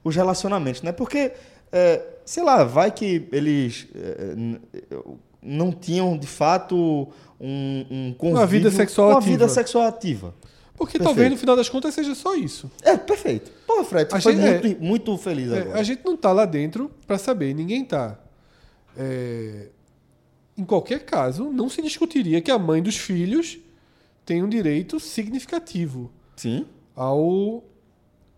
os 0.02 0.16
relacionamentos, 0.16 0.80
né? 0.80 0.92
Porque, 0.92 1.32
é, 1.70 2.02
sei 2.24 2.42
lá, 2.44 2.64
vai 2.64 2.90
que 2.90 3.28
eles 3.30 3.88
é, 3.94 4.32
n- 4.34 4.60
não 5.48 5.72
tinham, 5.72 6.16
de 6.18 6.26
fato, 6.26 7.08
um, 7.40 7.86
um 7.90 8.14
convívio... 8.16 8.46
vida 8.46 8.70
sexual 8.70 9.08
uma 9.10 9.18
ativa. 9.18 9.30
vida 9.32 9.48
sexual 9.48 9.86
ativa. 9.86 10.34
Porque 10.76 10.92
Perfeito. 10.92 11.04
talvez 11.04 11.30
no 11.32 11.36
final 11.36 11.56
das 11.56 11.68
contas 11.68 11.92
seja 11.94 12.14
só 12.14 12.36
isso. 12.36 12.70
É, 12.82 12.96
perfeito. 12.96 13.50
Pô, 13.66 13.82
Fred, 13.82 14.08
tu 14.08 14.14
A 14.16 14.20
foi 14.20 14.36
gente- 14.36 14.64
muito, 14.66 14.82
muito 14.84 15.16
feliz 15.18 15.50
É, 15.50 15.60
agora. 15.62 15.80
a 15.80 15.82
gente 15.82 16.04
não 16.04 16.16
tá 16.16 16.30
lá 16.32 16.44
dentro 16.44 16.88
para 17.06 17.18
saber, 17.18 17.52
ninguém 17.54 17.84
tá. 17.84 18.16
É, 18.96 19.68
em 20.56 20.64
qualquer 20.64 21.04
caso, 21.04 21.50
não 21.50 21.68
se 21.68 21.82
discutiria 21.82 22.40
que 22.40 22.50
a 22.50 22.58
mãe 22.58 22.80
dos 22.82 22.96
filhos 22.96 23.58
tem 24.24 24.42
um 24.42 24.48
direito 24.48 25.00
significativo 25.00 26.10
Sim. 26.36 26.64
ao, 26.94 27.64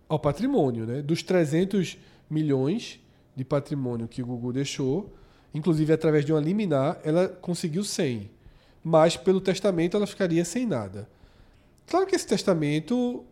ao 0.08 0.18
patrimônio, 0.18 0.86
né? 0.86 1.02
Dos 1.02 1.22
300 1.22 1.98
milhões 2.28 3.00
de 3.36 3.44
patrimônio 3.44 4.06
que 4.08 4.22
o 4.22 4.26
Gugu 4.26 4.52
deixou, 4.52 5.12
inclusive 5.54 5.92
através 5.92 6.24
de 6.24 6.32
uma 6.32 6.40
liminar, 6.40 6.98
ela 7.04 7.28
conseguiu 7.28 7.84
100. 7.84 8.30
Mas 8.82 9.16
pelo 9.16 9.40
testamento 9.40 9.96
ela 9.96 10.06
ficaria 10.06 10.44
sem 10.44 10.66
nada. 10.66 11.08
Claro 11.86 12.06
que 12.06 12.14
esse 12.16 12.26
testamento 12.26 13.24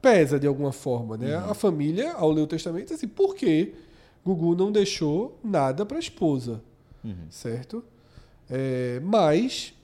pesa 0.00 0.38
de 0.38 0.46
alguma 0.46 0.72
forma, 0.72 1.16
né? 1.16 1.34
A 1.36 1.54
família, 1.54 2.12
ao 2.12 2.30
ler 2.30 2.42
o 2.42 2.46
testamento, 2.46 2.92
assim, 2.92 3.08
por 3.08 3.34
que 3.34 3.74
Gugu 4.24 4.54
não 4.54 4.70
deixou 4.72 5.38
nada 5.42 5.84
para 5.86 5.96
a 5.96 6.00
esposa? 6.00 6.60
Certo? 7.30 7.84
É, 8.50 9.00
mas, 9.00 9.74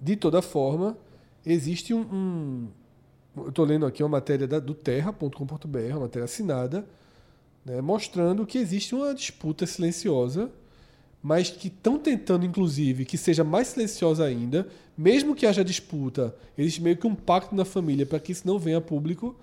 de 0.00 0.14
toda 0.16 0.40
forma, 0.42 0.96
existe 1.44 1.92
um. 1.94 2.00
um- 2.00 2.68
eu 3.36 3.48
estou 3.48 3.64
lendo 3.64 3.84
aqui 3.86 4.02
uma 4.02 4.08
matéria 4.10 4.46
da- 4.46 4.60
do 4.60 4.74
terra.com.br, 4.74 5.90
uma 5.90 6.00
matéria 6.00 6.24
assinada, 6.24 6.86
né, 7.64 7.80
mostrando 7.80 8.46
que 8.46 8.58
existe 8.58 8.94
uma 8.94 9.14
disputa 9.14 9.66
silenciosa 9.66 10.50
mas 11.24 11.48
que 11.48 11.68
estão 11.68 11.98
tentando, 11.98 12.44
inclusive, 12.44 13.06
que 13.06 13.16
seja 13.16 13.42
mais 13.42 13.68
silenciosa 13.68 14.26
ainda, 14.26 14.68
mesmo 14.94 15.34
que 15.34 15.46
haja 15.46 15.64
disputa, 15.64 16.36
existe 16.58 16.82
meio 16.82 16.98
que 16.98 17.06
um 17.06 17.14
pacto 17.14 17.54
na 17.54 17.64
família 17.64 18.04
para 18.04 18.20
que 18.20 18.30
isso 18.30 18.46
não 18.46 18.58
venha 18.58 18.76
a 18.76 18.80
público, 18.82 19.34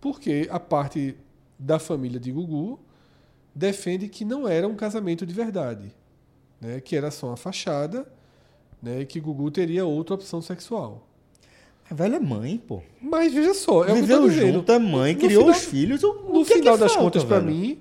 porque 0.00 0.48
a 0.50 0.58
parte 0.58 1.16
da 1.56 1.78
família 1.78 2.18
de 2.18 2.32
Gugu 2.32 2.80
defende 3.54 4.08
que 4.08 4.24
não 4.24 4.48
era 4.48 4.66
um 4.66 4.74
casamento 4.74 5.24
de 5.24 5.32
verdade, 5.32 5.94
né? 6.60 6.80
que 6.80 6.96
era 6.96 7.12
só 7.12 7.28
uma 7.28 7.36
fachada, 7.36 8.12
né? 8.82 9.04
que 9.04 9.20
Gugu 9.20 9.52
teria 9.52 9.86
outra 9.86 10.16
opção 10.16 10.42
sexual. 10.42 11.06
A 11.90 11.94
velha 11.94 12.16
é 12.16 12.20
mãe, 12.20 12.56
pô. 12.66 12.80
Mas 13.00 13.32
veja 13.32 13.52
só, 13.54 13.80
é 13.80 13.82
o 13.82 13.84
que 13.86 13.90
eu 13.92 13.94
Viveu 13.96 14.30
junto, 14.30 14.72
é 14.72 14.78
mãe, 14.78 15.12
No 15.14 15.20
criou 15.20 15.42
final- 15.42 15.56
os 15.56 15.64
filhos. 15.64 16.02
o- 16.02 16.14
No 16.14 16.40
o 16.40 16.44
que 16.44 16.52
é 16.52 16.56
que 16.56 16.60
final 16.62 16.78
das 16.78 16.92
falta, 16.92 17.04
contas, 17.04 17.24
pra 17.24 17.38
velho? 17.40 17.50
mim, 17.54 17.78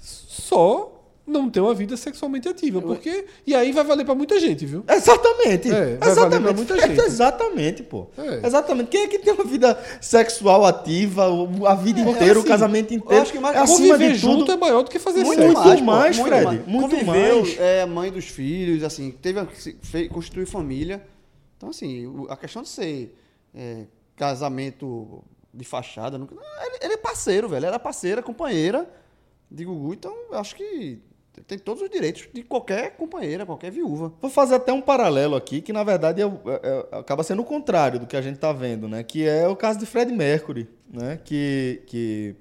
só 0.00 0.88
não 1.26 1.48
ter 1.48 1.60
uma 1.60 1.72
vida 1.74 1.96
sexualmente 1.96 2.48
ativa. 2.48 2.80
Porque. 2.82 3.24
E 3.46 3.54
aí 3.54 3.72
vai 3.72 3.84
valer 3.84 4.04
pra 4.04 4.14
muita 4.14 4.38
gente, 4.40 4.66
viu? 4.66 4.84
Exatamente. 4.88 5.68
É, 5.68 5.72
vai 5.72 5.80
valer 5.80 5.98
pra 5.98 6.10
exatamente. 6.10 6.56
muita 6.56 6.80
gente. 6.80 7.00
Exatamente, 7.06 7.82
pô. 7.82 8.06
É. 8.18 8.46
Exatamente. 8.46 8.88
Quem 8.90 9.02
é 9.02 9.08
que 9.08 9.18
tem 9.18 9.32
uma 9.32 9.44
vida 9.44 9.78
sexual 10.00 10.64
ativa 10.64 11.28
o- 11.30 11.66
a 11.66 11.74
vida 11.74 12.00
inteira, 12.00 12.36
o 12.38 12.40
assim, 12.40 12.48
casamento 12.48 12.92
eu 12.92 12.98
inteiro? 12.98 13.22
acho 13.22 13.32
que 13.32 13.38
mais- 13.38 13.56
é 13.56 13.60
acima 13.60 13.88
Conviver 13.94 14.12
de 14.12 14.18
junto 14.18 14.38
tudo. 14.40 14.52
é 14.52 14.56
maior 14.56 14.82
do 14.82 14.90
que 14.90 14.98
fazer 14.98 15.24
Muito 15.24 15.38
sexo. 15.40 15.54
mais, 15.54 15.80
pô, 15.80 15.86
mais, 15.86 16.18
Fred, 16.18 16.62
muito 16.66 16.90
Conviveu, 16.90 17.06
mais. 17.40 17.58
é 17.58 17.86
mãe 17.86 18.10
dos 18.10 18.26
filhos, 18.26 18.82
assim, 18.82 19.10
teve 19.10 19.40
fez, 19.82 20.08
construiu 20.08 20.46
família. 20.46 21.02
Então, 21.56 21.70
assim, 21.70 22.06
o- 22.06 22.26
a 22.28 22.36
questão 22.36 22.62
de 22.62 22.68
ser 22.68 23.14
é, 23.54 23.84
casamento 24.16 25.22
de 25.52 25.64
fachada, 25.64 26.16
nunca- 26.18 26.34
ele, 26.66 26.78
ele 26.82 26.94
é 26.94 26.96
parceiro, 26.96 27.48
velho. 27.48 27.66
Era 27.66 27.78
parceira, 27.78 28.22
companheira 28.22 28.88
de 29.50 29.64
Gugu. 29.64 29.92
Então, 29.94 30.14
acho 30.32 30.56
que 30.56 30.98
tem 31.46 31.58
todos 31.58 31.82
os 31.82 31.90
direitos 31.90 32.28
de 32.32 32.42
qualquer 32.42 32.96
companheira, 32.96 33.44
qualquer 33.46 33.70
viúva. 33.70 34.12
Vou 34.20 34.30
fazer 34.30 34.54
até 34.56 34.72
um 34.72 34.80
paralelo 34.82 35.34
aqui, 35.34 35.60
que 35.62 35.72
na 35.72 35.82
verdade 35.82 36.20
é 36.22 36.24
é- 36.24 36.28
é- 36.92 36.98
acaba 36.98 37.22
sendo 37.22 37.42
o 37.42 37.44
contrário 37.44 37.98
do 38.00 38.06
que 38.06 38.16
a 38.16 38.22
gente 38.22 38.38
tá 38.38 38.52
vendo, 38.52 38.86
né? 38.88 39.02
Que 39.02 39.26
é 39.26 39.46
o 39.48 39.56
caso 39.56 39.78
de 39.78 39.86
Fred 39.86 40.12
Mercury, 40.12 40.68
né? 40.90 41.18
Que, 41.24 41.82
que 41.86 42.36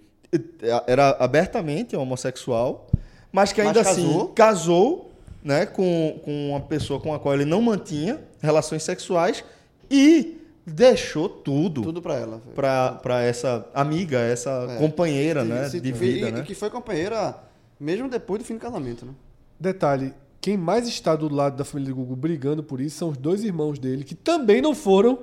era 0.88 1.12
abertamente 1.20 1.96
homossexual, 1.96 2.88
mas 3.32 3.52
que 3.52 3.62
Mas 3.62 3.68
ainda 3.78 3.90
assim 3.90 4.06
casou. 4.08 4.28
casou 4.30 5.12
né? 5.44 5.66
com, 5.66 6.20
com 6.24 6.50
uma 6.52 6.62
pessoa 6.62 7.00
com 7.00 7.14
a 7.14 7.20
qual 7.20 7.34
ele 7.34 7.46
não 7.46 7.62
mantinha 7.62 8.22
relações 8.42 8.84
sexuais 8.84 9.44
e 9.90 10.38
deixou 10.66 11.28
tudo, 11.30 11.82
Tudo 11.82 12.02
pra 12.02 12.16
ela. 12.16 12.42
pra 12.56 12.92
para 12.94 13.22
essa 13.24 13.68
amiga, 13.74 14.20
essa 14.20 14.76
companheira, 14.78 15.44
né? 15.44 15.70
Se- 15.70 15.80
De 15.80 15.90
e- 15.90 15.92
vida, 15.92 16.30
e, 16.30 16.32
né? 16.32 16.42
que 16.44 16.54
foi 16.54 16.70
companheira 16.70 17.36
mesmo 17.80 18.08
depois 18.10 18.42
do 18.42 18.46
fim 18.46 18.54
do 18.56 18.60
casamento, 18.60 19.06
né? 19.06 19.14
Detalhe: 19.60 20.14
quem 20.40 20.58
mais 20.58 20.88
está 20.88 21.16
do 21.16 21.34
lado 21.34 21.56
da 21.58 21.64
família 21.66 21.94
de 21.94 22.00
Gugu 22.00 22.16
brigando 22.16 22.64
por 22.64 22.80
isso 22.82 22.98
são 22.98 23.10
os 23.10 23.18
dois 23.18 23.44
irmãos 23.44 23.78
dele, 23.80 24.04
que 24.04 24.16
também 24.16 24.62
não 24.62 24.74
foram 24.76 25.20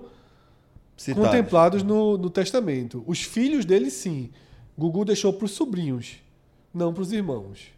Citados. 0.97 1.28
contemplados 1.31 1.82
no, 1.82 2.19
no 2.19 2.28
testamento. 2.31 3.02
Os 3.06 3.23
filhos 3.23 3.65
dele, 3.65 3.90
sim. 3.90 4.31
Gugu 4.77 5.05
deixou 5.05 5.32
para 5.32 5.44
os 5.44 5.51
sobrinhos, 5.52 6.16
não 6.74 6.93
para 6.93 7.02
os 7.02 7.12
irmãos. 7.12 7.69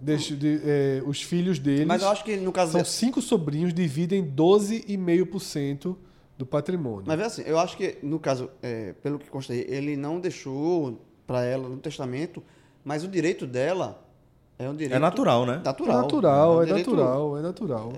Deixa 0.00 0.34
de- 0.36 0.60
é, 0.64 1.02
os 1.06 1.22
filhos 1.22 1.58
deles. 1.58 1.86
Mas 1.86 2.02
eu 2.02 2.08
acho 2.08 2.24
que 2.24 2.36
no 2.36 2.50
caso. 2.52 2.72
São 2.72 2.84
cinco 2.84 3.20
sobrinhos, 3.22 3.72
dividem 3.72 4.22
12,5% 4.24 5.96
do 6.36 6.44
patrimônio. 6.46 7.04
Mas 7.06 7.16
vê 7.18 7.24
assim, 7.24 7.42
eu 7.46 7.58
acho 7.58 7.76
que 7.76 7.98
no 8.02 8.18
caso, 8.18 8.50
é, 8.62 8.92
pelo 8.94 9.18
que 9.18 9.30
constei, 9.30 9.64
ele 9.68 9.96
não 9.96 10.18
deixou 10.18 11.00
pra 11.26 11.44
ela 11.44 11.68
no 11.68 11.76
testamento, 11.76 12.42
mas 12.84 13.04
o 13.04 13.08
direito 13.08 13.46
dela 13.46 14.02
é 14.58 14.68
um 14.68 14.74
direito 14.74 14.96
É 14.96 14.98
natural, 14.98 15.46
né? 15.46 15.60
é 15.62 15.64
natural. 15.64 16.02
natural, 16.02 16.56
um 16.56 16.62
é 16.62 16.66
natural, 16.66 17.38
é 17.38 17.42
natural. 17.42 17.92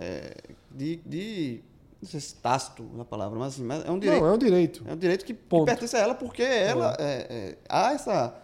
De, 0.70 0.96
de 1.06 1.60
não 2.02 2.08
sei 2.10 2.20
se 2.20 2.34
tácito 2.34 2.84
na 2.94 3.04
palavra, 3.04 3.38
mas, 3.38 3.54
assim, 3.54 3.64
mas 3.64 3.82
é 3.86 3.90
um 3.90 3.98
direito. 3.98 4.20
Não, 4.22 4.28
é 4.28 4.32
um 4.34 4.38
direito. 4.38 4.84
É 4.86 4.92
um 4.92 4.96
direito 4.96 5.24
que, 5.24 5.32
que 5.32 5.64
pertence 5.64 5.96
a 5.96 6.00
ela 6.00 6.14
porque 6.14 6.42
ela 6.42 6.94
é, 6.98 7.26
é, 7.30 7.58
há 7.66 7.92
essa, 7.92 8.12
é, 8.12 8.43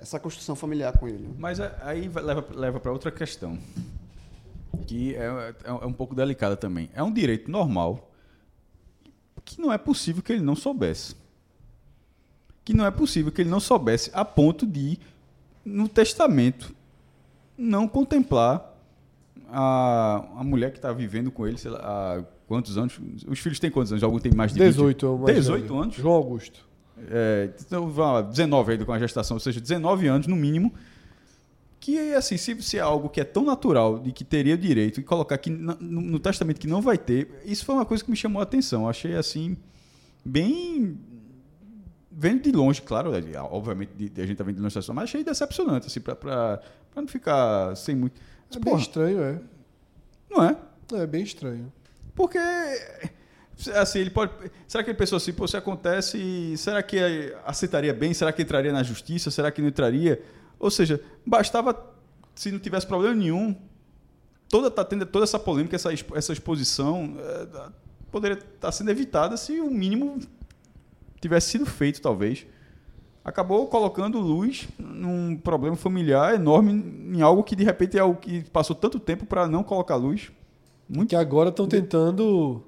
essa 0.00 0.20
construção 0.20 0.54
familiar 0.54 0.96
com 0.98 1.08
ele. 1.08 1.28
Mas 1.38 1.60
aí 1.60 2.08
leva, 2.08 2.44
leva 2.54 2.80
para 2.80 2.92
outra 2.92 3.10
questão, 3.10 3.58
que 4.86 5.14
é, 5.14 5.54
é 5.64 5.72
um 5.72 5.92
pouco 5.92 6.14
delicada 6.14 6.56
também. 6.56 6.90
É 6.94 7.02
um 7.02 7.12
direito 7.12 7.50
normal 7.50 8.10
que 9.44 9.60
não 9.60 9.72
é 9.72 9.78
possível 9.78 10.22
que 10.22 10.32
ele 10.32 10.42
não 10.42 10.56
soubesse. 10.56 11.14
Que 12.64 12.74
não 12.74 12.84
é 12.84 12.90
possível 12.90 13.30
que 13.30 13.40
ele 13.40 13.48
não 13.48 13.60
soubesse 13.60 14.10
a 14.12 14.24
ponto 14.24 14.66
de, 14.66 14.98
no 15.64 15.88
testamento, 15.88 16.74
não 17.56 17.86
contemplar 17.86 18.76
a, 19.48 20.24
a 20.36 20.44
mulher 20.44 20.72
que 20.72 20.78
está 20.78 20.92
vivendo 20.92 21.30
com 21.30 21.46
ele, 21.46 21.56
sei 21.56 21.70
lá, 21.70 21.78
há 21.80 22.24
quantos 22.48 22.76
anos? 22.76 22.98
Os 23.26 23.38
filhos 23.38 23.60
têm 23.60 23.70
quantos 23.70 23.92
anos? 23.92 24.02
Algum 24.02 24.18
tem 24.18 24.32
mais 24.32 24.52
de 24.52 24.58
20? 24.58 24.68
18 24.68 25.06
é 25.06 25.08
o 25.08 25.18
mais 25.18 25.36
18 25.36 25.62
velho. 25.62 25.80
anos? 25.80 25.94
João 25.94 26.14
Augusto. 26.14 26.66
É, 26.98 27.50
então, 27.60 27.90
vamos 27.90 28.14
lá, 28.14 28.22
19 28.22 28.72
aí 28.72 28.84
com 28.84 28.92
a 28.92 28.98
gestação, 28.98 29.36
ou 29.36 29.40
seja, 29.40 29.60
19 29.60 30.06
anos 30.06 30.26
no 30.26 30.36
mínimo. 30.36 30.72
Que, 31.78 32.14
assim, 32.14 32.36
se, 32.36 32.60
se 32.62 32.78
é 32.78 32.80
algo 32.80 33.08
que 33.08 33.20
é 33.20 33.24
tão 33.24 33.44
natural 33.44 33.98
de 33.98 34.10
que 34.10 34.24
teria 34.24 34.56
direito 34.56 34.98
e 34.98 35.02
colocar 35.02 35.34
aqui 35.34 35.50
no, 35.50 35.76
no 35.76 36.18
testamento 36.18 36.58
que 36.58 36.66
não 36.66 36.80
vai 36.80 36.98
ter, 36.98 37.42
isso 37.44 37.64
foi 37.64 37.74
uma 37.74 37.84
coisa 37.84 38.02
que 38.02 38.10
me 38.10 38.16
chamou 38.16 38.40
a 38.40 38.42
atenção. 38.42 38.82
Eu 38.82 38.88
achei, 38.88 39.14
assim, 39.14 39.56
bem. 40.24 40.98
Vendo 42.10 42.44
de 42.44 42.50
longe, 42.50 42.80
claro, 42.80 43.12
é, 43.14 43.20
obviamente 43.40 43.92
a 44.16 44.26
gente 44.26 44.36
tá 44.36 44.42
vendo 44.42 44.56
de 44.56 44.62
longe, 44.62 44.74
mas 44.94 45.04
achei 45.04 45.22
decepcionante, 45.22 45.86
assim, 45.86 46.00
pra 46.00 46.60
não 46.96 47.06
ficar 47.06 47.76
sem 47.76 47.94
muito. 47.94 48.18
É 48.50 48.54
bem 48.54 48.62
Porra, 48.62 48.80
estranho, 48.80 49.22
é. 49.22 49.40
não 50.30 50.42
é? 50.42 50.56
É 50.94 51.06
bem 51.06 51.22
estranho. 51.22 51.70
Porque, 52.14 52.38
assim, 53.74 54.00
ele 54.00 54.10
pode. 54.10 54.32
Será 54.68 54.84
que 54.84 54.90
ele 54.90 54.98
pensou 54.98 55.16
assim, 55.16 55.32
pô, 55.32 55.46
se 55.46 55.56
acontece, 55.56 56.54
será 56.56 56.82
que 56.82 56.98
aceitaria 57.44 57.94
bem? 57.94 58.12
Será 58.12 58.32
que 58.32 58.42
entraria 58.42 58.72
na 58.72 58.82
justiça? 58.82 59.30
Será 59.30 59.50
que 59.50 59.62
não 59.62 59.68
entraria? 59.68 60.22
Ou 60.58 60.70
seja, 60.70 61.00
bastava, 61.24 61.74
se 62.34 62.50
não 62.50 62.58
tivesse 62.58 62.86
problema 62.86 63.14
nenhum, 63.14 63.56
toda, 64.48 64.70
tá 64.70 64.84
tendo 64.84 65.06
toda 65.06 65.24
essa 65.24 65.38
polêmica, 65.38 65.76
essa, 65.76 65.90
essa 66.14 66.32
exposição, 66.32 67.16
eh, 67.18 67.70
poderia 68.10 68.38
estar 68.38 68.72
sendo 68.72 68.90
evitada 68.90 69.36
se 69.36 69.60
o 69.60 69.70
mínimo 69.70 70.18
tivesse 71.20 71.50
sido 71.50 71.66
feito, 71.66 72.00
talvez. 72.00 72.46
Acabou 73.24 73.66
colocando 73.66 74.20
luz 74.20 74.68
num 74.78 75.36
problema 75.36 75.74
familiar 75.76 76.34
enorme, 76.34 76.72
em 76.72 77.20
algo 77.22 77.42
que 77.42 77.56
de 77.56 77.64
repente 77.64 77.96
é 77.96 78.00
algo 78.00 78.20
que 78.20 78.44
passou 78.50 78.76
tanto 78.76 79.00
tempo 79.00 79.26
para 79.26 79.48
não 79.48 79.64
colocar 79.64 79.96
luz. 79.96 80.30
Muito 80.88 81.08
Que 81.08 81.16
agora 81.16 81.48
estão 81.48 81.66
tentando 81.66 82.62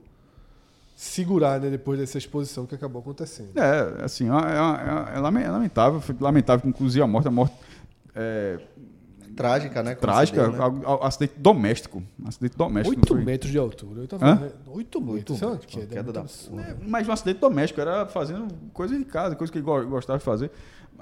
segurar, 1.00 1.60
né, 1.60 1.70
depois 1.70 1.96
dessa 1.96 2.18
exposição 2.18 2.66
que 2.66 2.74
acabou 2.74 3.00
acontecendo. 3.00 3.56
É, 3.56 4.04
assim, 4.04 4.28
é, 4.28 5.12
é- 5.12 5.16
é 5.16 5.20
lame- 5.20 5.42
é 5.44 5.48
lamentável, 5.48 6.00
foi 6.00 6.16
lamentável 6.18 6.60
que 6.62 6.68
inclusive 6.68 7.00
a 7.00 7.06
morte, 7.06 7.28
a 7.28 7.30
morte 7.30 7.54
é, 8.16 8.58
Trágica, 9.36 9.80
né? 9.84 9.94
trágica, 9.94 10.48
deu, 10.48 10.52
né? 10.52 10.58
a- 10.84 10.90
a- 10.94 11.06
acidente 11.06 11.34
doméstico, 11.36 12.02
acidente 12.26 12.56
doméstico. 12.56 12.96
não 12.96 13.00
8 13.02 13.14
foi- 13.14 13.24
metros 13.24 13.52
de 13.52 13.58
altura. 13.58 14.00
Eu 14.00 14.08
tava 14.08 14.34
vendo, 14.34 14.52
8 14.66 15.00
metros. 15.00 15.40
É 15.40 15.46
queda, 15.86 16.02
muito 16.02 16.12
da 16.12 16.20
absurda. 16.22 16.62
É, 16.62 16.76
mas 16.84 17.08
um 17.08 17.12
acidente 17.12 17.38
doméstico, 17.38 17.80
era 17.80 18.04
fazendo 18.06 18.48
coisa 18.72 18.98
de 18.98 19.04
casa, 19.04 19.36
coisa 19.36 19.52
que 19.52 19.58
ele 19.60 19.64
go- 19.64 19.86
gostava 19.86 20.18
de 20.18 20.24
fazer. 20.24 20.50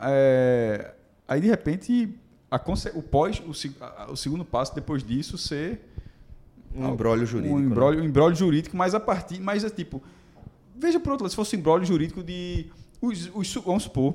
É, 0.02 0.92
aí, 1.26 1.40
de 1.40 1.46
repente, 1.48 2.14
a 2.50 2.56
o 2.94 3.02
pós, 3.02 3.40
o, 3.40 3.52
a- 3.82 4.10
o 4.12 4.16
segundo 4.16 4.44
passo 4.44 4.74
depois 4.74 5.02
disso 5.02 5.38
ser 5.38 5.80
Um 6.76 6.92
embrólio 6.92 7.26
jurídico. 7.26 7.54
um 7.54 7.58
né? 7.58 7.66
embrólio, 7.66 8.00
um 8.02 8.04
embrólio 8.04 8.36
jurídico, 8.36 8.76
mas 8.76 8.94
a 8.94 9.00
partir, 9.00 9.40
mas 9.40 9.64
é 9.64 9.70
tipo, 9.70 10.02
veja 10.74 11.00
por 11.00 11.10
outro 11.10 11.24
lado, 11.24 11.30
se 11.30 11.36
fosse 11.36 11.56
um 11.56 11.58
embrólio 11.58 11.86
jurídico 11.86 12.22
de, 12.22 12.66
os, 13.00 13.30
os, 13.34 13.54
vamos 13.54 13.84
supor, 13.84 14.14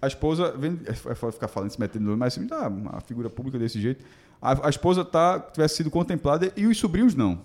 a 0.00 0.06
esposa, 0.06 0.52
vem, 0.52 0.80
é 0.84 1.14
foda 1.14 1.32
ficar 1.32 1.48
falando, 1.48 1.70
se 1.70 1.80
metendo 1.80 2.10
no 2.10 2.16
mas 2.16 2.36
assim, 2.36 2.46
tá, 2.46 2.68
uma 2.68 3.00
figura 3.00 3.30
pública 3.30 3.58
desse 3.58 3.80
jeito, 3.80 4.04
a, 4.40 4.66
a 4.66 4.70
esposa 4.70 5.04
tá, 5.04 5.38
tivesse 5.38 5.76
sido 5.76 5.90
contemplada 5.90 6.52
e 6.56 6.66
os 6.66 6.76
sobrinhos 6.76 7.14
não. 7.14 7.40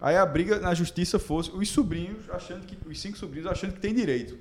Aí 0.00 0.16
a 0.16 0.26
briga 0.26 0.58
na 0.60 0.74
justiça 0.74 1.18
fosse 1.18 1.50
os 1.50 1.68
sobrinhos 1.68 2.28
achando 2.30 2.66
que, 2.66 2.76
os 2.88 3.00
cinco 3.00 3.16
sobrinhos 3.16 3.46
achando 3.46 3.72
que 3.72 3.80
tem 3.80 3.94
direito. 3.94 4.38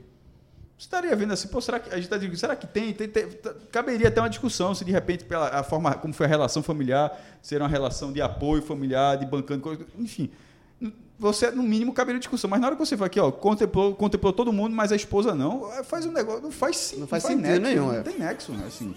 Você 0.78 0.86
estaria 0.86 1.16
vendo 1.16 1.34
assim, 1.34 1.48
pô, 1.48 1.60
será 1.60 1.80
que 1.80 1.92
a 1.92 1.96
gente 1.98 2.08
tá 2.08 2.18
dizendo, 2.18 2.38
será 2.38 2.56
que 2.56 2.68
tem, 2.68 2.94
tem, 2.94 3.08
tem- 3.08 3.28
tá- 3.30 3.54
caberia 3.72 4.10
até 4.10 4.22
uma 4.22 4.30
discussão 4.30 4.76
se 4.76 4.86
de 4.86 4.92
repente 4.92 5.24
pela 5.26 5.48
a 5.50 5.64
forma 5.64 5.94
como 5.96 6.14
foi 6.14 6.28
a 6.28 6.30
relação 6.30 6.62
familiar, 6.62 7.20
se 7.42 7.56
era 7.56 7.64
uma 7.64 7.70
relação 7.70 8.14
de 8.14 8.22
apoio 8.22 8.62
familiar, 8.62 9.18
de 9.18 9.26
bancando 9.26 9.88
enfim. 9.98 10.30
Você 11.18 11.50
no 11.50 11.64
mínimo 11.64 11.92
caberia 11.94 12.20
discussão, 12.20 12.48
mas 12.48 12.62
na 12.62 12.68
hora 12.68 12.76
que 12.76 12.86
você 12.86 12.96
vai 12.96 13.08
aqui, 13.08 13.20
ó, 13.20 13.32
contemplou, 13.32 13.96
contemplou 13.96 14.32
todo 14.32 14.54
mundo, 14.54 14.76
mas 14.76 14.92
a 14.92 14.96
esposa 14.96 15.34
não, 15.34 15.74
é, 15.74 15.84
faz 15.84 16.06
um 16.06 16.12
negócio, 16.12 16.44
não 16.44 16.52
faz 16.52 16.78
sim, 16.78 17.00
Não 17.00 17.08
faz 17.08 17.24
sentido 17.24 17.42
nexo, 17.42 17.62
nenhum, 17.62 17.88
não 17.88 17.94
é. 17.96 18.02
tem 18.02 18.20
nexo, 18.20 18.52
né, 18.52 18.64
assim. 18.68 18.96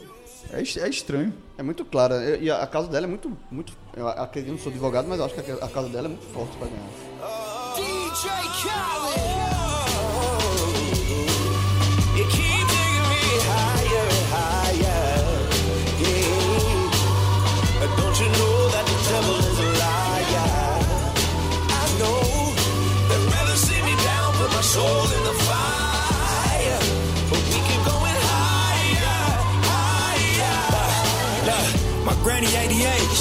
É, 0.52 0.59
é 0.61 0.89
estranho. 0.90 1.32
É 1.57 1.62
muito 1.62 1.82
clara. 1.85 2.36
E 2.36 2.51
a, 2.51 2.61
a 2.62 2.66
causa 2.66 2.89
dela 2.90 3.07
é 3.07 3.09
muito, 3.09 3.35
muito. 3.51 3.73
Eu 3.97 4.07
acredito, 4.07 4.51
não 4.52 4.59
sou 4.59 4.70
advogado, 4.70 5.07
mas 5.09 5.19
eu 5.19 5.24
acho 5.24 5.35
que 5.35 5.51
a, 5.51 5.55
a 5.65 5.69
causa 5.69 5.89
dela 5.89 6.09
é 6.09 6.11
muito 6.11 6.27
forte 6.27 6.55
pra 6.59 6.66
ganhar. 6.66 7.74
DJ 7.77 8.31
Khaled. 8.31 9.49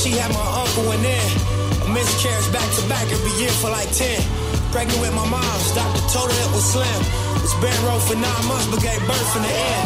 She 0.10 0.18
had 0.18 0.34
my 0.34 0.50
uncle 0.66 0.90
and 0.90 1.06
then 1.06 1.30
a 1.86 1.88
miscarriage 1.94 2.50
back 2.50 2.66
to 2.66 2.82
back 2.90 3.06
every 3.14 3.34
year 3.38 3.54
for 3.62 3.70
like 3.70 3.90
10. 3.94 4.18
Pregnant 4.74 4.98
with 5.02 5.14
my 5.14 5.26
mom's, 5.30 5.70
doctor 5.78 6.02
told 6.10 6.34
her 6.34 6.40
it 6.50 6.52
was 6.54 6.66
slim. 6.66 7.00
Was 7.46 7.54
bed 7.62 7.78
road 7.86 8.02
for 8.02 8.18
nine 8.18 8.46
months, 8.50 8.66
but 8.74 8.82
gave 8.82 8.98
birth 9.06 9.32
in 9.38 9.44
the 9.46 9.54
end. 9.54 9.86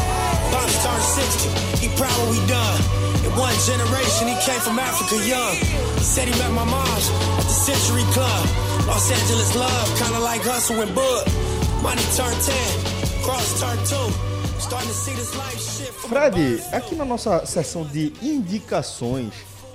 Bob's 0.56 0.80
turned 0.80 1.04
60, 1.04 1.84
he 1.84 1.88
proud 2.00 2.16
what 2.24 2.32
we 2.32 2.40
done. 2.48 2.80
In 3.28 3.32
one 3.36 3.56
generation, 3.68 4.32
he 4.32 4.38
came 4.48 4.62
from 4.64 4.80
Africa 4.80 5.20
young. 5.28 5.56
Said 6.00 6.32
he 6.32 6.36
met 6.40 6.52
my 6.56 6.68
mom's 6.72 7.08
at 7.40 7.44
the 7.44 7.58
Century 7.68 8.08
Club. 8.16 8.44
Los 8.88 9.12
Angeles 9.12 9.52
love, 9.60 9.88
kinda 10.00 10.20
like 10.24 10.44
hustle 10.44 10.80
and 10.80 10.94
bud. 10.96 11.28
Money 11.84 12.04
turned 12.16 12.40
10, 12.40 12.56
cross 13.28 13.60
turned 13.60 13.84
2. 13.92 14.08
Starting 14.60 14.88
to 14.88 14.96
see 14.96 15.16
this 15.20 15.36
life 15.36 15.60
shit 15.60 15.92
from 15.92 16.12
Fred, 16.12 16.64
aqui 16.72 16.96
na 16.96 17.04
nossa 17.04 17.46
sessão 17.46 17.84
de 17.84 18.14
indicações, 18.22 19.34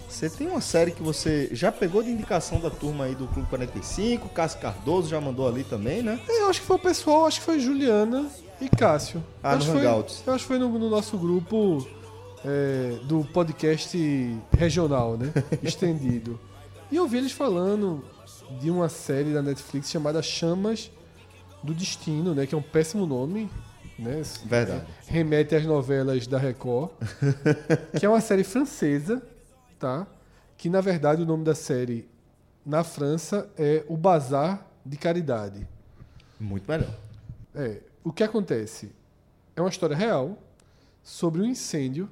você 0.09 0.31
tem 0.31 0.47
uma 0.49 0.61
série 0.61 0.91
que 0.91 1.03
você 1.03 1.49
já 1.53 1.71
pegou 1.71 2.03
de 2.03 2.11
indicação 2.11 2.61
da 2.61 2.71
turma 2.71 3.05
aí 3.05 3.15
do 3.15 3.27
Clube 3.29 3.49
45, 3.49 4.29
Cássio 4.31 4.61
Cardoso 4.61 5.09
já 5.09 5.21
mandou 5.21 5.47
ali 5.47 5.65
também, 5.65 6.03
né? 6.03 6.19
É, 6.29 6.43
Eu 6.43 6.49
acho 6.49 6.61
que 6.61 6.67
foi 6.67 6.77
o 6.77 6.81
pessoal, 6.81 7.27
acho 7.27 7.41
que 7.41 7.45
foi 7.47 7.61
Juliana 7.61 8.27
e 8.61 8.69
Cássio. 8.69 9.23
Ah, 9.43 9.53
Eu 9.55 9.59
no 9.59 9.65
foi- 9.67 9.87
Hangouts. 9.87 10.23
Eu 10.27 10.33
acho 10.35 10.45
que 10.45 10.49
foi 10.49 10.59
no, 10.59 10.69
no 10.79 10.89
nosso 10.91 11.17
grupo 11.19 11.87
é, 12.45 12.99
do 13.05 13.25
podcast 13.33 14.37
regional, 14.57 15.17
né? 15.17 15.33
Estendido. 15.63 16.41
E 16.91 16.97
eu 16.97 17.07
vi 17.07 17.19
eles 17.19 17.33
falando 17.33 18.03
de 18.61 18.71
uma 18.71 18.89
série 18.89 19.33
da 19.35 19.43
Netflix 19.43 19.91
chamada 19.91 20.23
Chamas 20.23 20.91
do 21.63 21.75
Destino, 21.75 22.35
né? 22.35 22.47
Que 22.47 22.55
é 22.55 22.59
um 22.59 22.63
péssimo 22.63 23.05
nome, 23.05 23.51
né? 23.99 24.23
Verdade. 24.47 24.85
Remete 25.07 25.55
às 25.55 25.65
novelas 25.67 26.27
da 26.27 26.39
Record. 26.39 26.91
que 27.99 28.07
é 28.07 28.09
uma 28.09 28.21
série 28.23 28.43
francesa, 28.45 29.21
tá? 29.79 30.07
Que 30.57 30.69
na 30.69 30.81
verdade 30.81 31.23
o 31.23 31.27
nome 31.27 31.45
da 31.45 31.55
série 31.55 32.09
na 32.65 32.85
França 32.85 33.51
é 33.57 33.85
O 33.89 33.97
Bazar 33.97 34.67
de 34.85 34.97
Caridade. 34.97 35.67
Muito 36.39 36.71
melhor. 36.71 36.95
É, 37.55 37.81
o 38.05 38.13
que 38.13 38.23
acontece? 38.23 38.93
É 39.57 39.61
uma 39.61 39.71
história 39.71 39.97
real 39.97 40.39
sobre 41.03 41.41
um 41.41 41.45
incêndio 41.45 42.09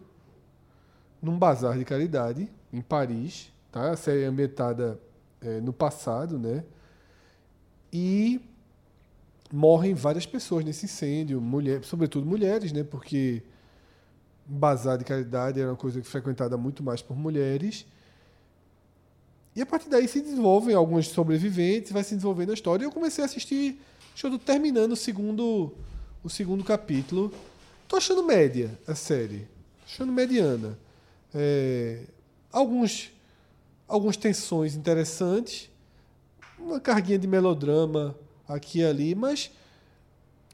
num 1.21 1.39
bazar 1.39 1.77
de 1.79 1.85
caridade 1.85 2.49
em 2.73 2.81
Paris, 2.81 3.53
tá? 3.71 3.91
A 3.91 3.97
série 3.97 4.23
é 4.23 4.27
ambientada 4.27 4.99
é, 5.41 5.61
no 5.61 5.73
passado, 5.73 6.39
né? 6.39 6.65
E 7.93 8.41
morrem 9.53 9.95
várias 9.95 10.27
pessoas 10.27 10.65
nesse 10.65 10.87
incêndio, 10.87 11.41
mulher, 11.41 11.85
sobretudo 11.85 12.27
mulheres, 12.27 12.73
né? 12.73 12.83
Porque 12.83 13.43
bazar 14.47 14.97
de 14.97 15.05
caridade 15.05 15.61
era 15.61 15.71
uma 15.71 15.77
coisa 15.77 16.01
que 16.01 16.07
frequentada 16.07 16.57
muito 16.57 16.83
mais 16.83 17.03
por 17.03 17.17
mulheres. 17.17 17.87
E 19.55 19.63
a 19.63 19.67
partir 19.67 19.89
daí 19.89 20.07
se 20.07 20.21
desenvolvem 20.21 20.75
alguns 20.75 21.09
sobreviventes, 21.09 21.91
vai 21.91 22.05
se 22.05 22.15
desenvolvendo 22.15 22.51
a 22.51 22.55
história. 22.55 22.85
E 22.85 22.87
eu 22.87 22.93
comecei 22.93 23.25
a 23.25 23.27
assistir, 23.27 23.81
acho 24.15 24.29
que 24.29 24.35
eu 24.35 24.39
terminando 24.39 24.93
o 24.93 24.97
segundo, 24.97 25.73
o 26.23 26.29
segundo 26.29 26.63
capítulo. 26.63 27.33
Tô 27.89 27.97
achando 27.97 28.23
média 28.23 28.79
a 28.87 28.95
série. 28.95 29.41
Tô 29.41 29.87
achando 29.87 30.13
mediana. 30.13 30.79
É, 31.35 32.01
alguns, 32.53 33.11
algumas 33.89 34.17
tensões 34.17 34.75
interessantes, 34.75 35.71
uma 36.59 36.81
carguinha 36.81 37.19
de 37.19 37.27
melodrama 37.27 38.15
aqui 38.49 38.81
e 38.81 38.85
ali, 38.85 39.15
mas 39.15 39.51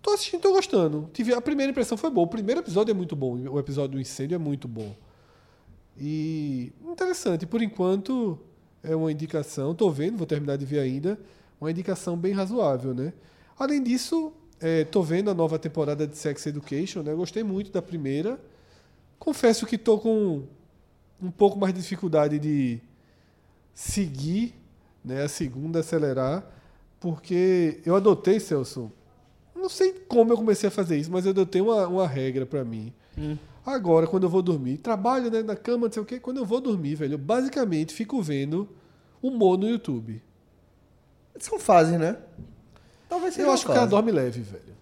tô 0.03 0.11
assistindo, 0.11 0.41
tô 0.41 0.53
gostando. 0.53 1.09
Tive, 1.13 1.33
a 1.33 1.41
primeira 1.41 1.71
impressão 1.71 1.97
foi 1.97 2.11
boa. 2.11 2.27
O 2.27 2.31
primeiro 2.31 2.61
episódio 2.61 2.91
é 2.91 2.95
muito 2.95 3.17
bom, 3.17 3.39
o 3.49 3.59
episódio 3.59 3.93
do 3.93 4.01
incêndio 4.01 4.35
é 4.35 4.39
muito 4.39 4.69
bom. 4.69 4.95
E 5.97 6.73
interessante, 6.85 7.47
por 7.47 7.63
enquanto 7.63 8.39
é 8.83 8.95
uma 8.97 9.13
indicação, 9.13 9.75
tô 9.75 9.91
vendo, 9.91 10.17
vou 10.17 10.27
terminar 10.27 10.57
de 10.57 10.65
ver 10.65 10.81
ainda, 10.81 11.19
uma 11.61 11.71
indicação 11.71 12.17
bem 12.17 12.33
razoável, 12.33 12.93
né? 12.93 13.13
Além 13.59 13.83
disso, 13.83 14.33
é, 14.61 14.85
tô 14.85 15.03
vendo 15.03 15.31
a 15.31 15.35
nova 15.35 15.59
temporada 15.59 16.07
de 16.07 16.17
Sex 16.17 16.47
Education, 16.47 17.03
né? 17.03 17.15
Gostei 17.15 17.45
muito 17.45 17.71
da 17.71 17.81
primeira. 17.81 18.41
Confesso 19.19 19.67
que 19.67 19.79
tô 19.79 19.99
com 19.99 20.43
um 21.23 21.31
pouco 21.31 21.57
mais 21.57 21.73
de 21.73 21.81
dificuldade 21.81 22.39
de 22.41 22.81
seguir, 23.73 24.55
né, 25.05 25.23
a 25.23 25.29
segunda 25.29 25.81
acelerar, 25.81 26.45
porque 26.99 27.81
eu 27.87 27.95
adotei, 27.95 28.41
Celso. 28.41 28.91
Não 29.63 29.69
sei 29.69 29.93
como 30.09 30.33
eu 30.33 30.37
comecei 30.37 30.69
a 30.69 30.71
fazer 30.73 30.97
isso, 30.99 31.11
mas 31.11 31.25
eu 31.25 31.31
adotei 31.31 31.63
uma, 31.63 31.87
uma 31.87 32.07
regra 32.09 32.45
pra 32.45 32.65
mim. 32.65 32.93
Agora, 33.65 34.07
quando 34.09 34.25
eu 34.25 34.29
vou 34.29 34.43
dormir, 34.43 34.79
trabalho 34.79 35.31
né, 35.31 35.41
na 35.43 35.55
cama, 35.55 35.87
não 35.87 35.93
sei 35.93 36.03
o 36.03 36.05
quê, 36.05 36.19
quando 36.19 36.39
eu 36.39 36.45
vou 36.45 36.61
dormir, 36.61 36.97
velho, 36.97 37.15
eu 37.15 37.19
basicamente 37.19 37.95
fico 37.95 38.21
vendo 38.21 38.69
humor 39.23 39.57
no 39.57 39.69
YouTube. 39.69 40.21
São 41.39 41.59
fases, 41.59 41.99
né? 41.99 42.17
Talvez 43.09 43.35
seja 43.35 43.47
Eu 43.47 43.53
acho 43.53 43.65
que 43.65 43.71
o 43.71 43.75
cara 43.75 43.83
fase. 43.83 43.91
dorme 43.91 44.11
leve, 44.13 44.41
velho. 44.41 44.73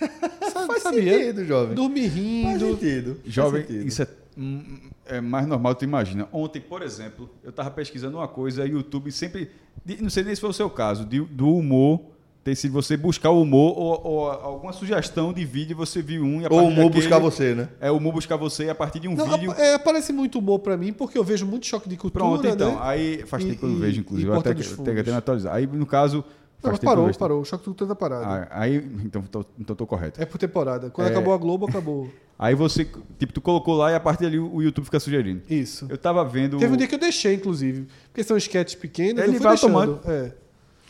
Sabe, 0.52 0.66
Faz 0.66 0.82
sabia? 0.82 1.18
sentido, 1.18 1.44
jovem. 1.44 1.74
Dormir 1.74 2.10
Faz 2.10 2.14
rindo. 2.14 2.66
sentido. 2.74 3.20
Jovem, 3.24 3.62
Faz 3.62 3.66
sentido. 3.72 3.88
isso 3.88 4.02
é, 4.02 4.08
hum, 4.36 4.78
é 5.06 5.20
mais 5.20 5.46
normal 5.46 5.72
do 5.72 5.76
que 5.76 5.84
tu 5.84 5.88
imagina. 5.88 6.28
Ontem, 6.32 6.60
por 6.60 6.82
exemplo, 6.82 7.30
eu 7.42 7.52
tava 7.52 7.70
pesquisando 7.70 8.18
uma 8.18 8.28
coisa 8.28 8.66
e 8.66 8.70
o 8.72 8.78
YouTube 8.78 9.10
sempre. 9.12 9.50
de- 9.84 10.02
Não 10.02 10.10
sei 10.10 10.24
nem 10.24 10.34
se 10.34 10.40
foi 10.40 10.50
o 10.50 10.54
seu 10.54 10.68
caso, 10.68 11.04
de- 11.04 11.20
do 11.24 11.48
humor. 11.54 12.00
Ter 12.46 12.54
sido 12.54 12.72
você 12.72 12.96
buscar 12.96 13.30
o 13.30 13.42
humor 13.42 13.76
ou, 13.76 14.00
ou 14.06 14.30
alguma 14.30 14.72
sugestão 14.72 15.32
de 15.32 15.44
vídeo, 15.44 15.76
você 15.76 16.00
viu 16.00 16.22
um 16.22 16.40
e 16.40 16.46
a 16.46 16.48
Ou 16.48 16.60
o 16.60 16.64
humor 16.68 16.84
daquele- 16.84 16.90
buscar 16.94 17.18
você, 17.18 17.56
né? 17.56 17.68
É 17.80 17.90
o 17.90 17.96
humor 17.96 18.12
buscar 18.12 18.36
você 18.36 18.66
e 18.66 18.70
a 18.70 18.74
partir 18.74 19.00
de 19.00 19.08
um 19.08 19.16
Não, 19.16 19.26
vídeo. 19.32 19.50
é, 19.50 19.74
aparece 19.74 20.12
muito 20.12 20.38
humor 20.38 20.60
pra 20.60 20.76
mim, 20.76 20.92
porque 20.92 21.18
eu 21.18 21.24
vejo 21.24 21.44
muito 21.44 21.66
choque 21.66 21.88
de 21.88 21.96
cultura, 21.96 22.24
Pronto, 22.24 22.46
então. 22.46 22.70
né? 22.76 22.78
Aí 22.82 23.24
faz 23.26 23.42
E- 23.42 23.48
tempo 23.48 23.58
que 23.58 23.64
eu 23.66 23.70
não 23.70 23.78
vejo, 23.80 23.96
e 23.96 24.00
inclusive. 24.00 24.28
Eu 24.30 24.34
até 24.34 24.54
que- 24.54 25.10
atualizar. 25.10 25.56
Aí, 25.56 25.66
no 25.66 25.84
caso. 25.84 26.18
Não, 26.18 26.22
faz 26.70 26.72
mas 26.74 26.78
parou, 26.78 27.12
parou. 27.18 27.40
O 27.40 27.44
choque 27.44 27.62
de 27.62 27.64
cultura 27.64 27.88
tá 27.88 27.96
parado. 27.96 28.24
Ah, 28.26 28.46
Aí, 28.52 28.76
então, 29.04 29.22
tô, 29.22 29.44
então 29.58 29.74
tô 29.74 29.84
correto. 29.84 30.22
É 30.22 30.24
por 30.24 30.38
temporada. 30.38 30.88
Quando 30.88 31.08
É. 31.08 31.10
acabou 31.10 31.34
a 31.34 31.36
Globo, 31.36 31.66
acabou. 31.68 32.08
Aí 32.38 32.54
você, 32.54 32.86
tipo, 33.18 33.32
tu 33.32 33.40
colocou 33.40 33.74
lá 33.76 33.90
e 33.90 33.96
a 33.96 34.00
partir 34.00 34.22
dali 34.22 34.38
o 34.38 34.62
YouTube 34.62 34.84
fica 34.84 35.00
sugerindo. 35.00 35.42
Isso. 35.50 35.84
Eu 35.90 35.98
tava 35.98 36.24
vendo. 36.24 36.58
Teve 36.58 36.72
um 36.72 36.76
dia 36.76 36.86
que 36.86 36.94
eu 36.94 36.98
deixei, 37.00 37.34
inclusive. 37.34 37.88
Porque 38.10 38.22
são 38.22 38.36
sketches 38.36 38.76
pequenos, 38.76 39.18
Ele 39.20 39.30
eu 39.30 39.32
fui 39.32 39.42
vai 39.42 39.52
deixando. 39.54 39.76
automático. 39.76 40.08
É. 40.08 40.32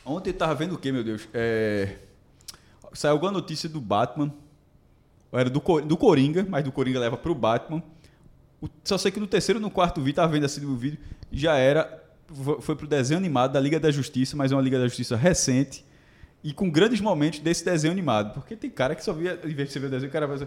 Ontem 0.06 0.30
eu 0.30 0.34
tava 0.34 0.54
vendo 0.54 0.74
o 0.74 0.78
quê, 0.78 0.92
meu 0.92 1.02
Deus? 1.04 1.28
É... 1.34 1.96
Saiu 2.92 3.12
alguma 3.12 3.32
notícia 3.32 3.68
do 3.68 3.80
Batman. 3.80 4.32
Era 5.32 5.50
do, 5.50 5.60
Cor- 5.60 5.82
do 5.82 5.96
Coringa, 5.96 6.46
mas 6.48 6.64
do 6.64 6.72
Coringa 6.72 6.98
leva 7.00 7.16
pro 7.16 7.34
Batman. 7.34 7.82
O- 8.60 8.68
Só 8.84 8.96
sei 8.96 9.10
que 9.10 9.20
no 9.20 9.26
terceiro 9.26 9.60
no 9.60 9.70
quarto 9.70 10.00
vídeo, 10.00 10.16
tava 10.16 10.32
vendo 10.32 10.46
assim 10.46 10.60
no 10.60 10.76
vídeo, 10.76 10.98
já 11.30 11.56
era. 11.56 12.02
fo- 12.32 12.60
Foi 12.60 12.76
pro 12.76 12.86
desenho 12.86 13.18
animado 13.18 13.52
da 13.52 13.60
Liga 13.60 13.78
da 13.80 13.90
Justiça, 13.90 14.36
mas 14.36 14.52
é 14.52 14.54
uma 14.54 14.62
Liga 14.62 14.78
da 14.78 14.86
Justiça 14.86 15.16
recente. 15.16 15.84
E 16.42 16.52
com 16.52 16.70
grandes 16.70 17.00
momentos 17.00 17.40
desse 17.40 17.64
desenho 17.64 17.92
animado. 17.92 18.32
Porque 18.34 18.54
tem 18.56 18.70
cara 18.70 18.94
que 18.94 19.04
só 19.04 19.12
via, 19.12 19.34
em 19.44 19.52
vez 19.54 19.68
de 19.68 19.72
você 19.74 19.80
ver 19.80 19.86
o 19.88 19.90
desenho, 19.90 20.08
o 20.08 20.12
cara 20.12 20.26
vai. 20.26 20.36
assim, 20.36 20.46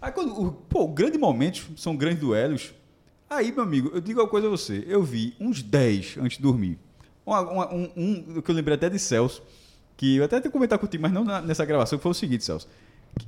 Aí 0.00 0.12
quando. 0.12 0.38
o- 0.40 0.52
Pô, 0.52 0.86
grandes 0.86 1.18
momentos 1.18 1.66
são 1.76 1.96
grandes 1.96 2.20
duelos. 2.20 2.74
Aí, 3.30 3.50
meu 3.50 3.62
amigo, 3.62 3.90
eu 3.94 4.00
digo 4.00 4.20
uma 4.20 4.28
coisa 4.28 4.46
a 4.46 4.50
você. 4.50 4.84
Eu 4.86 5.02
vi 5.02 5.34
uns 5.40 5.62
10 5.62 6.18
antes 6.20 6.36
de 6.36 6.42
dormir. 6.42 6.78
Uma- 7.24 7.40
uma- 7.40 7.74
um, 7.74 7.90
um 7.96 8.40
que 8.42 8.50
eu 8.50 8.54
lembrei 8.54 8.74
até 8.74 8.88
de 8.90 8.98
Celso, 8.98 9.42
que 9.96 10.16
eu 10.16 10.24
até 10.24 10.36
tenho 10.40 10.50
que 10.50 10.50
comentar 10.50 10.78
contigo, 10.78 11.02
mas 11.02 11.12
não 11.12 11.24
na- 11.24 11.40
nessa 11.40 11.64
gravação, 11.64 11.98
que 11.98 12.02
foi 12.02 12.10
o 12.10 12.14
seguinte, 12.14 12.44
Celso. 12.44 12.68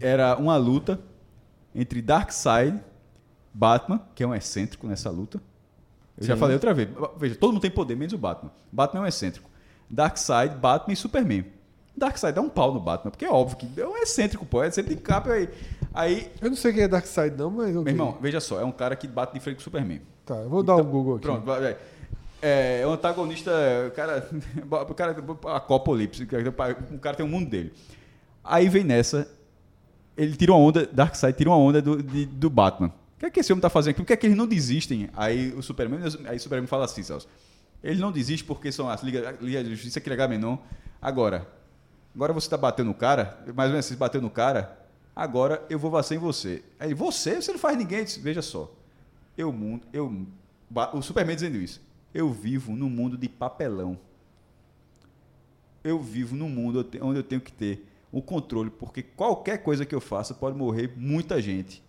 Era 0.00 0.36
uma 0.36 0.56
luta 0.56 0.98
entre 1.74 2.00
Darkseid, 2.02 2.80
Batman, 3.52 4.00
que 4.14 4.22
é 4.22 4.26
um 4.26 4.34
excêntrico 4.34 4.86
nessa 4.86 5.10
luta. 5.10 5.40
Eu 6.18 6.26
já 6.26 6.34
Sim. 6.34 6.40
falei 6.40 6.54
outra 6.54 6.72
vez. 6.74 6.88
Veja, 7.16 7.34
todo 7.36 7.52
mundo 7.52 7.62
tem 7.62 7.70
poder, 7.70 7.96
menos 7.96 8.12
o 8.12 8.18
Batman. 8.18 8.50
Batman 8.72 9.00
é 9.00 9.04
um 9.04 9.06
excêntrico. 9.06 9.50
Darkseid, 9.90 10.56
Batman 10.56 10.92
e 10.92 10.96
Superman. 10.96 11.44
Darkseid 11.96 12.34
dá 12.34 12.40
um 12.40 12.48
pau 12.48 12.72
no 12.74 12.80
Batman, 12.80 13.10
porque 13.12 13.24
é 13.24 13.30
óbvio 13.30 13.56
que 13.56 13.80
é 13.80 13.86
um 13.86 13.96
excêntrico, 13.96 14.44
pô. 14.44 14.62
É 14.62 14.68
excêntrico 14.68 15.00
de 15.00 15.06
capa 15.06 15.30
aí. 15.32 15.48
Aí, 15.92 16.32
Eu 16.40 16.48
não 16.50 16.56
sei 16.56 16.72
quem 16.72 16.82
é 16.82 16.88
Darkseid, 16.88 17.36
não, 17.36 17.50
mas. 17.50 17.70
meu 17.70 17.82
ok. 17.82 17.92
irmão, 17.92 18.18
veja 18.20 18.40
só, 18.40 18.60
é 18.60 18.64
um 18.64 18.72
cara 18.72 18.96
que 18.96 19.06
bate 19.06 19.32
de 19.34 19.38
frente 19.40 19.56
com 19.56 19.60
o 19.60 19.64
Superman. 19.64 20.00
Tá, 20.24 20.34
eu 20.36 20.48
vou 20.48 20.62
dar 20.62 20.74
um 20.76 20.82
Google 20.84 21.16
aqui. 21.16 21.22
Pronto, 21.26 21.44
vai, 21.44 21.60
vai. 21.60 21.76
É, 22.46 22.80
é 22.82 22.86
um 22.86 22.92
antagonista, 22.92 23.50
o 23.88 23.90
cara, 23.92 24.28
o 24.90 24.94
cara, 24.94 25.16
Apocalipse, 25.56 26.24
o 26.92 26.98
cara 26.98 27.16
tem 27.16 27.24
um 27.24 27.28
mundo 27.28 27.48
dele. 27.48 27.72
Aí 28.44 28.68
vem 28.68 28.84
nessa, 28.84 29.26
ele 30.14 30.36
tira 30.36 30.52
uma 30.52 30.58
onda, 30.60 30.84
Darkseid 30.84 31.34
tira 31.38 31.48
uma 31.48 31.56
onda 31.56 31.80
do, 31.80 32.02
de- 32.02 32.26
do 32.26 32.50
Batman. 32.50 32.88
O 32.88 33.18
que 33.20 33.24
é 33.26 33.30
que 33.30 33.40
esse 33.40 33.50
homem 33.50 33.62
tá 33.62 33.70
fazendo 33.70 33.92
aqui? 33.92 34.00
Por 34.02 34.06
que 34.08 34.12
é 34.12 34.16
que 34.18 34.26
eles 34.26 34.36
não 34.36 34.46
desistem? 34.46 35.08
Aí 35.14 35.54
o 35.56 35.62
Superman, 35.62 36.00
aí 36.26 36.36
o 36.36 36.40
Superman 36.40 36.66
fala 36.66 36.84
assim, 36.84 37.02
Celso, 37.02 37.26
ele 37.82 37.98
não 37.98 38.12
desiste 38.12 38.44
porque 38.44 38.70
são 38.70 38.90
as 38.90 39.02
Liga, 39.02 39.34
Liga 39.40 39.64
da 39.64 39.70
Justiça, 39.70 39.98
aquele 39.98 40.14
Agamenon. 40.14 40.58
Agora, 41.00 41.48
agora 42.14 42.34
você 42.34 42.50
tá 42.50 42.58
batendo 42.58 42.88
no 42.88 42.94
cara, 42.94 43.38
mais 43.54 43.68
ou 43.70 43.72
menos 43.72 43.86
você 43.86 43.96
bateu 43.96 44.20
no 44.20 44.28
cara, 44.28 44.78
agora 45.16 45.64
eu 45.70 45.78
vou 45.78 45.90
vacilar 45.90 46.22
em 46.22 46.26
você. 46.26 46.62
Aí, 46.78 46.92
você? 46.92 47.40
Você 47.40 47.52
não 47.52 47.58
faz 47.58 47.78
ninguém. 47.78 48.04
Veja 48.20 48.42
só, 48.42 48.70
eu 49.38 49.50
mundo, 49.50 49.86
eu 49.94 50.26
o 50.92 51.00
Superman 51.00 51.36
dizendo 51.36 51.56
isso. 51.56 51.80
Eu 52.14 52.30
vivo 52.30 52.72
num 52.72 52.88
mundo 52.88 53.18
de 53.18 53.28
papelão. 53.28 53.98
Eu 55.82 56.00
vivo 56.00 56.34
num 56.36 56.48
mundo 56.48 56.86
onde 57.02 57.18
eu 57.18 57.22
tenho 57.24 57.40
que 57.40 57.52
ter 57.52 57.86
o 58.10 58.22
controle, 58.22 58.70
porque 58.70 59.02
qualquer 59.02 59.58
coisa 59.58 59.84
que 59.84 59.94
eu 59.94 60.00
faça 60.00 60.32
pode 60.32 60.56
morrer 60.56 60.92
muita 60.96 61.42
gente. 61.42 61.82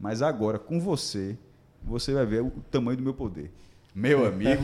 Mas 0.00 0.22
agora 0.22 0.58
com 0.58 0.80
você, 0.80 1.36
você 1.82 2.14
vai 2.14 2.24
ver 2.24 2.42
o 2.42 2.50
tamanho 2.70 2.96
do 2.96 3.02
meu 3.02 3.12
poder. 3.14 3.52
Meu 3.94 4.24
amigo, 4.24 4.62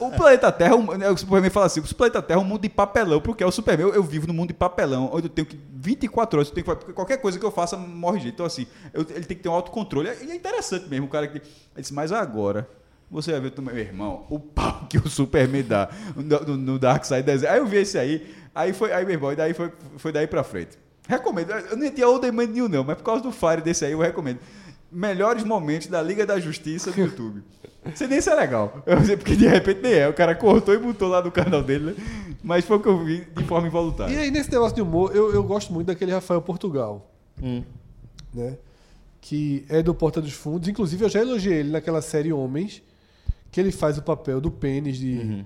o, 0.00 0.10
planeta 0.16 0.50
Terra, 0.52 0.76
né, 0.96 1.10
o 1.10 1.16
Superman 1.16 1.50
fala 1.50 1.66
assim: 1.66 1.80
o 1.80 1.94
planeta 1.94 2.22
Terra 2.22 2.40
é 2.40 2.42
um 2.42 2.46
mundo 2.46 2.62
de 2.62 2.68
papelão, 2.68 3.20
porque 3.20 3.42
é 3.42 3.46
o 3.46 3.50
Superman. 3.50 3.88
Eu, 3.88 4.02
vivo 4.04 4.26
num 4.26 4.32
mundo 4.32 4.48
de 4.48 4.54
papelão, 4.54 5.10
onde 5.12 5.26
eu 5.26 5.30
tenho 5.30 5.44
que 5.46 5.58
24 5.74 6.38
horas, 6.38 6.48
eu 6.48 6.54
tenho 6.54 6.76
que, 6.76 6.92
qualquer 6.92 7.18
coisa 7.18 7.38
que 7.40 7.44
eu 7.44 7.50
faça 7.50 7.76
morre 7.76 8.20
gente. 8.20 8.34
Então, 8.34 8.46
assim, 8.46 8.66
eu- 8.94 9.02
ele 9.10 9.24
tem 9.24 9.36
que 9.36 9.42
ter 9.42 9.48
um 9.48 9.52
autocontrole. 9.52 10.08
E 10.08 10.30
é 10.30 10.34
interessante 10.34 10.88
mesmo, 10.88 11.06
o 11.06 11.10
cara 11.10 11.26
que. 11.26 11.38
Ele 11.38 11.44
disse, 11.76 11.92
mas 11.92 12.12
agora. 12.12 12.68
Você 13.12 13.30
vai 13.30 13.40
ver 13.42 13.50
também, 13.50 13.74
meu 13.74 13.84
irmão, 13.84 14.26
o 14.30 14.40
pau 14.40 14.86
que 14.88 14.96
o 14.98 15.06
Superman 15.08 15.62
dá 15.62 15.90
no, 16.16 16.40
no, 16.40 16.56
no 16.56 16.78
Dark 16.78 17.04
Side. 17.04 17.46
Aí 17.46 17.58
eu 17.58 17.66
vi 17.66 17.76
esse 17.76 17.98
aí, 17.98 18.26
aí 18.54 18.72
foi, 18.72 18.90
aí 18.92 19.04
meu 19.04 19.14
irmão, 19.14 19.30
e 19.32 19.36
daí 19.36 19.52
foi, 19.52 19.70
foi 19.98 20.10
daí 20.10 20.26
pra 20.26 20.42
frente. 20.42 20.78
Recomendo. 21.06 21.50
Eu 21.50 21.76
não 21.76 21.90
tinha 21.90 22.08
Old 22.08 22.30
Man 22.32 22.46
New, 22.46 22.68
não, 22.68 22.82
mas 22.82 22.96
por 22.96 23.04
causa 23.04 23.22
do 23.22 23.30
Fire 23.30 23.60
desse 23.60 23.84
aí, 23.84 23.92
eu 23.92 23.98
recomendo. 24.00 24.38
Melhores 24.90 25.44
momentos 25.44 25.88
da 25.88 26.00
Liga 26.02 26.24
da 26.24 26.38
Justiça 26.40 26.90
no 26.90 26.98
YouTube. 26.98 27.42
Sei 27.94 28.06
nem 28.06 28.20
se 28.20 28.30
é 28.30 28.34
legal. 28.34 28.82
Eu 28.86 29.02
sei 29.04 29.16
porque 29.16 29.34
de 29.36 29.46
repente 29.46 29.80
nem 29.82 29.92
é. 29.94 30.08
O 30.08 30.12
cara 30.14 30.34
cortou 30.34 30.72
e 30.74 30.78
botou 30.78 31.08
lá 31.08 31.22
no 31.22 31.30
canal 31.32 31.62
dele, 31.62 31.92
né? 31.92 32.36
Mas 32.42 32.64
foi 32.64 32.76
o 32.76 32.80
que 32.80 32.88
eu 32.88 33.04
vi 33.04 33.26
de 33.34 33.44
forma 33.44 33.66
E 33.66 33.70
involuntária. 33.70 34.18
aí, 34.20 34.30
nesse 34.30 34.50
negócio 34.50 34.74
de 34.74 34.82
humor, 34.82 35.14
eu, 35.14 35.32
eu 35.34 35.42
gosto 35.42 35.72
muito 35.72 35.86
daquele 35.88 36.12
Rafael 36.12 36.40
Portugal. 36.42 37.10
Né? 38.32 38.56
Que 39.20 39.64
é 39.68 39.82
do 39.82 39.94
Porta 39.94 40.20
dos 40.20 40.32
Fundos. 40.32 40.68
Inclusive, 40.68 41.04
eu 41.04 41.08
já 41.08 41.20
elogiei 41.20 41.58
ele 41.58 41.70
naquela 41.70 42.02
série 42.02 42.32
Homens, 42.32 42.82
que 43.52 43.60
ele 43.60 43.70
faz 43.70 43.96
o 43.98 44.02
papel 44.02 44.40
do 44.40 44.50
pênis 44.50 44.96
de. 44.96 45.44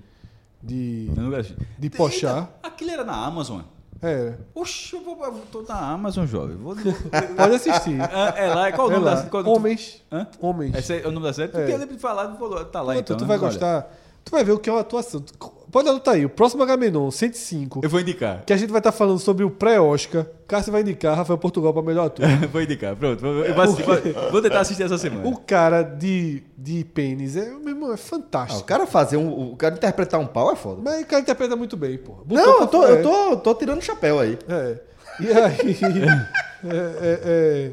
De, 0.63 1.11
Eu 1.15 1.21
não 1.23 1.29
gosto. 1.29 1.55
de 1.77 1.89
Pochá. 1.91 2.49
Aquilo 2.63 2.89
era 2.89 3.03
na 3.03 3.13
Amazon. 3.25 3.61
É. 4.01 4.33
Oxe, 4.55 4.95
eu, 4.95 5.03
vou, 5.03 5.23
eu 5.23 5.33
tô 5.51 5.61
na 5.63 5.75
Amazon, 5.91 6.25
jovem. 6.25 6.55
Vou, 6.57 6.75
Pode 7.37 7.55
assistir. 7.55 7.99
é, 7.99 8.45
é 8.47 8.53
lá, 8.53 8.71
qual 8.71 8.87
o 8.87 8.91
É 8.91 8.93
nome 8.95 9.05
lá. 9.05 9.15
da 9.15 9.23
tu- 9.23 9.49
Homens. 9.49 10.03
Hã? 10.11 10.27
Homens. 10.41 10.75
Esse 10.75 11.01
é 11.01 11.07
o 11.07 11.11
nome 11.11 11.25
da 11.25 11.33
série? 11.33 11.51
Tu 11.51 11.57
É. 11.59 11.65
tinha 11.65 11.77
lembrado 11.77 11.95
de 11.95 12.01
falar, 12.01 12.27
tu 12.27 12.37
falou, 12.37 12.65
tá 12.65 12.81
lá 12.81 12.93
Pronto, 12.93 12.99
então. 13.05 13.17
tu 13.17 13.21
né? 13.21 13.27
vai 13.27 13.37
Olha, 13.37 13.47
gostar. 13.47 13.95
Tu 14.23 14.31
vai 14.31 14.43
ver 14.43 14.51
o 14.51 14.59
que 14.59 14.69
é 14.69 14.73
uma 14.73 14.81
atuação. 14.81 15.23
Pode 15.71 15.89
anotar 15.89 16.13
aí. 16.15 16.25
O 16.25 16.29
próximo 16.29 16.63
Agamenon, 16.63 17.11
105. 17.11 17.81
Eu 17.83 17.89
vou 17.89 17.99
indicar. 17.99 18.43
Que 18.45 18.53
a 18.53 18.57
gente 18.57 18.69
vai 18.69 18.79
estar 18.79 18.91
falando 18.91 19.19
sobre 19.19 19.43
o 19.43 19.49
pré-Oscar. 19.51 20.25
Cássio 20.47 20.71
vai 20.71 20.81
indicar 20.81 21.15
Rafael 21.17 21.37
Portugal 21.37 21.73
para 21.73 21.81
melhor 21.83 22.05
ator. 22.07 22.25
vou 22.51 22.61
indicar, 22.61 22.95
pronto. 22.95 23.19
Vou, 23.19 23.43
eu 23.45 23.53
vou, 23.53 23.63
assistir, 23.63 23.83
vou- 23.83 24.31
vou 24.31 24.41
tentar 24.41 24.61
assistir 24.61 24.83
essa 24.83 24.97
semana. 24.97 25.27
o 25.27 25.35
cara 25.37 25.81
de, 25.83 26.41
de 26.57 26.85
pênis 26.85 27.35
é, 27.35 27.49
meu 27.49 27.69
irmão, 27.69 27.89
é 27.89 27.91
Ah, 27.91 27.95
o 27.95 27.97
fantástico. 27.97 28.63
cara 28.63 28.87
fazer 28.87 29.17
um. 29.17 29.51
O 29.51 29.55
cara 29.57 29.75
interpretar 29.75 30.19
um 30.19 30.25
pau 30.25 30.51
é 30.51 30.55
foda. 30.55 30.81
Mas 30.81 31.01
o 31.03 31.05
cara 31.05 31.21
interpreta 31.21 31.55
muito 31.55 31.75
bem, 31.75 31.97
porra. 31.97 32.23
Botou 32.23 32.45
Não, 32.45 32.59
eu 32.61 32.67
tô, 32.67 32.83
eu 32.85 33.03
tô, 33.03 33.37
tô 33.37 33.55
tirando 33.55 33.79
o 33.79 33.83
chapéu 33.83 34.19
aí. 34.19 34.37
É. 34.47 34.77
E 35.19 35.27
aí. 35.31 35.77
é, 36.63 36.77
é, 37.01 37.21
é. 37.25 37.71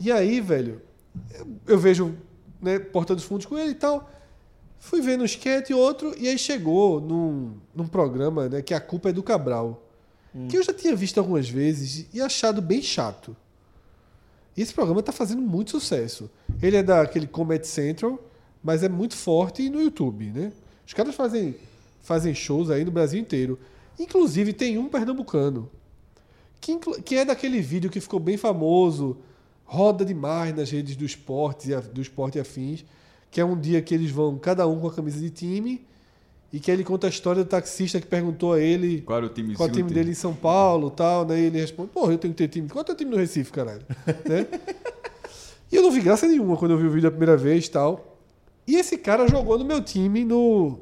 E 0.00 0.10
aí, 0.10 0.40
velho, 0.40 0.80
eu, 1.38 1.46
eu 1.68 1.78
vejo 1.78 2.14
né, 2.60 2.78
Porta 2.78 3.14
dos 3.14 3.24
Fundos 3.24 3.46
com 3.46 3.56
ele 3.58 3.70
e 3.70 3.74
tal. 3.74 4.10
Fui 4.80 5.02
vendo 5.02 5.20
um 5.20 5.26
sketch 5.26 5.70
e 5.70 5.74
outro, 5.74 6.14
e 6.18 6.26
aí 6.26 6.38
chegou 6.38 7.00
num, 7.00 7.52
num 7.74 7.86
programa 7.86 8.48
né, 8.48 8.62
que 8.62 8.74
a 8.74 8.80
culpa 8.80 9.10
é 9.10 9.12
do 9.12 9.22
Cabral. 9.22 9.86
Que 10.48 10.56
eu 10.56 10.62
já 10.62 10.72
tinha 10.72 10.96
visto 10.96 11.18
algumas 11.18 11.48
vezes 11.48 12.06
e 12.14 12.20
achado 12.20 12.62
bem 12.62 12.80
chato. 12.80 13.36
Esse 14.56 14.72
programa 14.72 15.02
tá 15.02 15.12
fazendo 15.12 15.42
muito 15.42 15.72
sucesso. 15.72 16.30
Ele 16.62 16.76
é 16.76 16.82
daquele 16.82 17.26
Comedy 17.26 17.66
Central, 17.66 18.18
mas 18.62 18.82
é 18.82 18.88
muito 18.88 19.16
forte 19.16 19.68
no 19.68 19.82
YouTube, 19.82 20.26
né? 20.26 20.52
Os 20.86 20.94
caras 20.94 21.14
fazem, 21.14 21.56
fazem 22.00 22.34
shows 22.34 22.70
aí 22.70 22.84
no 22.84 22.90
Brasil 22.90 23.20
inteiro. 23.20 23.58
Inclusive 23.98 24.52
tem 24.52 24.78
um 24.78 24.88
pernambucano, 24.88 25.68
que, 26.60 26.78
que 27.04 27.16
é 27.16 27.24
daquele 27.24 27.60
vídeo 27.60 27.90
que 27.90 28.00
ficou 28.00 28.20
bem 28.20 28.36
famoso, 28.36 29.18
roda 29.64 30.04
demais 30.04 30.54
nas 30.54 30.70
redes 30.70 30.96
do 30.96 31.04
esporte, 31.04 31.74
do 31.92 32.00
esporte 32.00 32.38
e 32.38 32.40
afins, 32.40 32.84
que 33.30 33.40
é 33.40 33.44
um 33.44 33.58
dia 33.58 33.80
que 33.80 33.94
eles 33.94 34.10
vão 34.10 34.38
cada 34.38 34.66
um 34.66 34.80
com 34.80 34.88
a 34.88 34.92
camisa 34.92 35.20
de 35.20 35.30
time 35.30 35.86
e 36.52 36.58
que 36.58 36.70
ele 36.70 36.82
conta 36.82 37.06
a 37.06 37.10
história 37.10 37.44
do 37.44 37.48
taxista 37.48 38.00
que 38.00 38.06
perguntou 38.06 38.54
a 38.54 38.60
ele 38.60 39.02
Qual 39.02 39.16
era 39.16 39.26
o 39.26 39.28
time 39.28 39.54
qual 39.54 39.68
é 39.68 39.72
o 39.72 39.74
time 39.74 39.90
dele 39.90 40.10
em 40.10 40.14
São 40.14 40.34
Paulo 40.34 40.90
tal, 40.90 41.24
né? 41.24 41.38
E 41.38 41.44
ele 41.44 41.60
responde, 41.60 41.90
porra, 41.90 42.12
eu 42.12 42.18
tenho 42.18 42.34
que 42.34 42.38
ter 42.38 42.48
time. 42.48 42.68
Qual 42.68 42.84
é 42.86 42.92
o 42.92 42.94
time 42.94 43.10
no 43.10 43.16
Recife, 43.16 43.52
caralho? 43.52 43.82
né? 44.28 44.46
E 45.70 45.76
eu 45.76 45.82
não 45.82 45.92
vi 45.92 46.00
graça 46.00 46.26
nenhuma 46.26 46.56
quando 46.56 46.72
eu 46.72 46.78
vi 46.78 46.86
o 46.86 46.90
vídeo 46.90 47.06
a 47.06 47.10
primeira 47.10 47.36
vez 47.36 47.68
tal. 47.68 48.18
E 48.66 48.76
esse 48.76 48.98
cara 48.98 49.28
jogou 49.28 49.56
no 49.56 49.64
meu 49.64 49.80
time 49.80 50.24
no, 50.24 50.80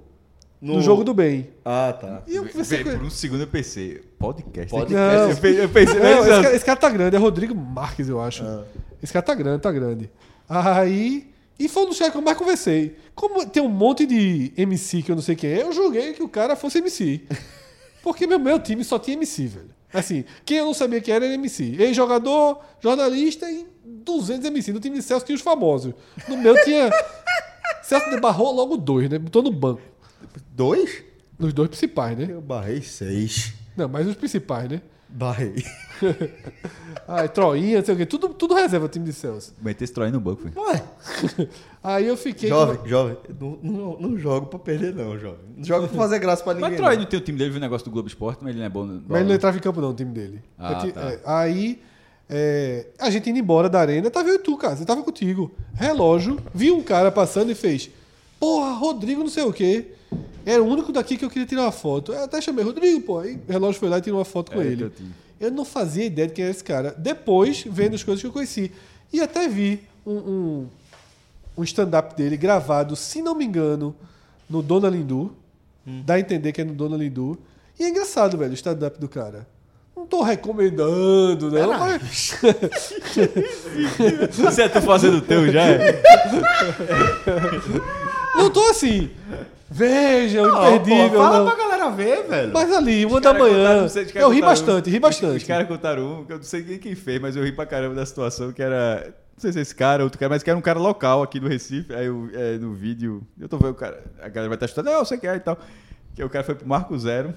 no... 0.60 0.76
No- 0.76 0.82
jogo 0.82 1.04
do 1.04 1.12
bem. 1.12 1.48
Ah, 1.62 1.94
tá. 1.98 2.22
E 2.26 2.36
eu 2.36 2.44
Vê, 2.44 2.50
conversei 2.50 2.84
com 2.84 2.90
por 2.90 3.02
um 3.02 3.10
segundo 3.10 3.42
eu 3.42 3.46
pensei, 3.46 4.00
podcast. 4.18 4.70
Podcast. 4.70 4.94
Não. 4.94 5.30
Eu 5.30 5.36
pensei, 5.36 5.68
pensei 5.68 6.00
Não, 6.00 6.20
esse, 6.20 6.28
cara, 6.28 6.56
esse 6.56 6.64
cara 6.64 6.80
tá 6.80 6.88
grande, 6.88 7.16
é 7.16 7.18
Rodrigo 7.18 7.54
Marques, 7.54 8.08
eu 8.08 8.20
acho. 8.20 8.42
Ah. 8.42 8.64
Esse 9.02 9.12
cara 9.12 9.22
tá 9.22 9.34
grande, 9.34 9.62
tá 9.62 9.70
grande. 9.70 10.10
Aí. 10.48 11.30
E 11.58 11.68
foi 11.68 11.84
um 11.84 11.88
dos 11.88 11.98
caras 11.98 12.12
que 12.12 12.18
eu 12.18 12.22
mais 12.22 12.38
conversei. 12.38 12.96
Como 13.14 13.44
tem 13.46 13.62
um 13.62 13.68
monte 13.68 14.06
de 14.06 14.52
MC 14.56 15.02
que 15.02 15.10
eu 15.10 15.16
não 15.16 15.22
sei 15.22 15.34
quem 15.34 15.50
é, 15.50 15.62
eu 15.62 15.72
joguei 15.72 16.12
que 16.12 16.22
o 16.22 16.28
cara 16.28 16.54
fosse 16.54 16.78
MC. 16.78 17.22
Porque 18.02 18.26
meu, 18.26 18.38
meu 18.38 18.60
time 18.60 18.84
só 18.84 18.98
tinha 18.98 19.16
MC, 19.16 19.46
velho. 19.46 19.70
Assim, 19.92 20.24
quem 20.44 20.58
eu 20.58 20.66
não 20.66 20.74
sabia 20.74 21.00
que 21.00 21.10
era 21.10 21.24
era 21.24 21.34
MC. 21.34 21.76
Ex-jogador, 21.78 22.60
jornalista 22.80 23.50
e 23.50 23.66
200 23.84 24.46
MC. 24.46 24.72
No 24.72 24.80
time 24.80 24.96
de 24.98 25.02
Celso 25.02 25.26
tinha 25.26 25.34
os 25.34 25.42
famosos. 25.42 25.94
No 26.28 26.36
meu 26.36 26.54
tinha. 26.62 26.90
Celso 27.82 28.08
debarrou 28.10 28.52
logo 28.54 28.76
dois, 28.76 29.08
né? 29.08 29.18
Botou 29.18 29.42
no 29.42 29.50
banco. 29.50 29.80
Dois? 30.52 31.02
Nos 31.38 31.52
dois 31.52 31.68
principais, 31.68 32.16
né? 32.18 32.28
Eu 32.30 32.40
barrei 32.40 32.82
seis. 32.82 33.54
Não, 33.76 33.88
mas 33.88 34.06
os 34.06 34.14
principais, 34.14 34.68
né? 34.68 34.82
Barrei. 35.08 35.64
Ah, 37.10 37.26
Troinha, 37.26 37.78
não 37.78 37.84
sei 37.86 37.94
o 37.94 37.96
quê. 37.96 38.04
Tudo, 38.04 38.28
tudo 38.30 38.54
reserva 38.54 38.84
o 38.84 38.88
time 38.88 39.06
de 39.06 39.14
Celso. 39.14 39.54
Metei 39.62 39.84
esse 39.84 39.94
troço 39.94 40.12
no 40.12 40.20
banco, 40.20 40.42
foi. 40.42 40.62
Ué, 40.62 40.82
Aí 41.82 42.06
eu 42.06 42.16
fiquei. 42.18 42.50
jovem, 42.50 42.78
jovem. 42.86 43.16
Não, 43.40 43.58
não, 43.62 43.96
não 43.98 44.18
jogo 44.18 44.46
pra 44.46 44.58
perder, 44.58 44.94
não, 44.94 45.18
jovem. 45.18 45.38
Não 45.56 45.64
jogo 45.64 45.88
pra 45.88 45.96
fazer 45.96 46.18
graça 46.18 46.44
pra 46.44 46.52
ninguém. 46.52 46.68
Mas 46.70 46.78
Troy 46.78 46.94
não. 46.96 47.02
não 47.02 47.08
tem 47.08 47.18
o 47.18 47.22
time 47.22 47.38
dele, 47.38 47.50
viu 47.50 47.58
o 47.58 47.62
negócio 47.62 47.84
do 47.86 47.90
Globo 47.90 48.08
Esporte, 48.08 48.40
mas 48.42 48.50
ele 48.50 48.58
não 48.58 48.66
é 48.66 48.68
bom. 48.68 48.84
no- 48.84 49.02
Mas 49.08 49.20
ele 49.20 49.28
não 49.28 49.34
entrava 49.34 49.56
em 49.56 49.60
campo, 49.60 49.80
não, 49.80 49.90
o 49.90 49.94
time 49.94 50.12
dele. 50.12 50.42
Ah, 50.58 50.74
ti- 50.74 50.92
tá. 50.92 51.00
é, 51.00 51.20
aí, 51.24 51.80
é, 52.28 52.88
a 52.98 53.08
gente 53.08 53.30
indo 53.30 53.38
embora 53.38 53.70
da 53.70 53.80
arena, 53.80 54.10
tava 54.10 54.28
eu 54.28 54.34
e 54.34 54.38
tu, 54.40 54.54
cara. 54.58 54.76
Você 54.76 54.84
tava 54.84 55.02
contigo. 55.02 55.50
Relógio, 55.74 56.38
vi 56.54 56.70
um 56.70 56.82
cara 56.82 57.10
passando 57.10 57.50
e 57.50 57.54
fez: 57.54 57.88
Porra, 58.38 58.72
Rodrigo, 58.72 59.20
não 59.22 59.30
sei 59.30 59.44
o 59.44 59.52
quê. 59.52 59.92
Era 60.44 60.62
o 60.62 60.66
único 60.66 60.92
daqui 60.92 61.16
que 61.16 61.24
eu 61.24 61.30
queria 61.30 61.46
tirar 61.46 61.62
uma 61.62 61.72
foto. 61.72 62.12
Eu 62.12 62.24
até 62.24 62.38
chamei 62.40 62.64
Rodrigo, 62.64 63.00
pô. 63.02 63.18
Aí 63.18 63.40
o 63.48 63.52
relógio 63.52 63.78
foi 63.80 63.88
lá 63.88 63.96
e 63.98 64.00
tirou 64.02 64.18
uma 64.18 64.24
foto 64.26 64.52
com 64.52 64.60
É, 64.60 64.66
ele. 64.66 64.90
Eu 65.40 65.50
não 65.50 65.64
fazia 65.64 66.04
ideia 66.04 66.28
de 66.28 66.34
quem 66.34 66.44
era 66.44 66.50
esse 66.50 66.64
cara. 66.64 66.94
Depois, 66.96 67.64
vendo 67.66 67.94
as 67.94 68.02
coisas 68.02 68.20
que 68.20 68.26
eu 68.26 68.32
conheci. 68.32 68.72
E 69.12 69.20
até 69.20 69.48
vi 69.48 69.80
um, 70.04 70.12
um, 70.12 70.66
um 71.58 71.64
stand-up 71.64 72.16
dele 72.16 72.36
gravado, 72.36 72.96
se 72.96 73.22
não 73.22 73.34
me 73.34 73.44
engano, 73.44 73.94
no 74.48 74.62
Dona 74.62 74.88
Lindu. 74.88 75.34
Dá 76.04 76.14
a 76.14 76.20
entender 76.20 76.52
que 76.52 76.60
é 76.60 76.64
no 76.64 76.74
Dona 76.74 76.96
Lindu. 76.96 77.38
E 77.78 77.84
é 77.84 77.88
engraçado, 77.88 78.36
velho, 78.36 78.50
o 78.50 78.54
stand-up 78.54 79.00
do 79.00 79.08
cara. 79.08 79.46
Não 79.96 80.06
tô 80.06 80.22
recomendando, 80.22 81.50
não, 81.50 81.78
mas. 81.78 82.36
Você 84.30 84.62
é 84.62 84.68
tu 84.68 84.80
fazendo 84.80 85.16
o 85.16 85.20
teu 85.20 85.50
já? 85.50 85.62
é? 85.62 86.02
Não 88.36 88.48
tô 88.48 88.62
assim. 88.68 89.10
Veja, 89.70 90.42
o 90.42 90.48
imperdível. 90.48 91.10
pô, 91.10 91.16
fala 91.18 91.38
não. 91.38 91.46
pra 91.46 91.56
ver, 91.90 92.26
velho. 92.28 92.52
Mas 92.52 92.72
ali, 92.72 93.04
uma 93.04 93.16
Os 93.16 93.22
da 93.22 93.32
contaram, 93.32 93.52
manhã. 93.52 93.80
não 93.82 93.88
sei, 93.88 94.02
Eu 94.02 94.06
ri 94.06 94.40
contaram 94.40 94.40
bastante, 94.40 94.88
um- 94.88 94.92
ri 94.92 94.98
bastante. 95.00 95.36
Os 95.38 95.44
caras 95.44 95.68
contaram 95.68 96.20
um, 96.20 96.24
que 96.24 96.32
eu 96.32 96.36
não 96.36 96.42
sei 96.44 96.62
quem, 96.62 96.78
quem 96.78 96.94
fez, 96.94 97.20
mas 97.20 97.36
eu 97.36 97.44
ri 97.44 97.52
pra 97.52 97.66
caramba 97.66 97.94
da 97.94 98.04
situação, 98.06 98.52
que 98.52 98.62
era. 98.62 99.14
Não 99.34 99.40
sei 99.40 99.52
se 99.52 99.58
é 99.58 99.62
esse 99.62 99.74
cara, 99.74 100.02
outro 100.02 100.18
cara, 100.18 100.30
mas 100.30 100.42
que 100.42 100.50
era 100.50 100.58
um 100.58 100.62
cara 100.62 100.78
local 100.80 101.22
aqui 101.22 101.38
do 101.38 101.46
Recife. 101.48 101.94
Aí 101.94 102.06
eu, 102.06 102.28
é, 102.34 102.58
no 102.58 102.74
vídeo, 102.74 103.22
eu 103.38 103.48
tô 103.48 103.56
vendo 103.56 103.70
o 103.70 103.74
cara, 103.74 104.02
a 104.20 104.28
galera 104.28 104.48
vai 104.48 104.56
estar 104.56 104.66
chutando, 104.66 104.90
não, 104.90 105.04
você 105.04 105.16
quer 105.16 105.36
e 105.36 105.40
tal. 105.40 105.56
Que 106.14 106.24
o 106.24 106.28
cara 106.28 106.42
foi 106.44 106.56
pro 106.56 106.66
Marco 106.66 106.98
Zero 106.98 107.32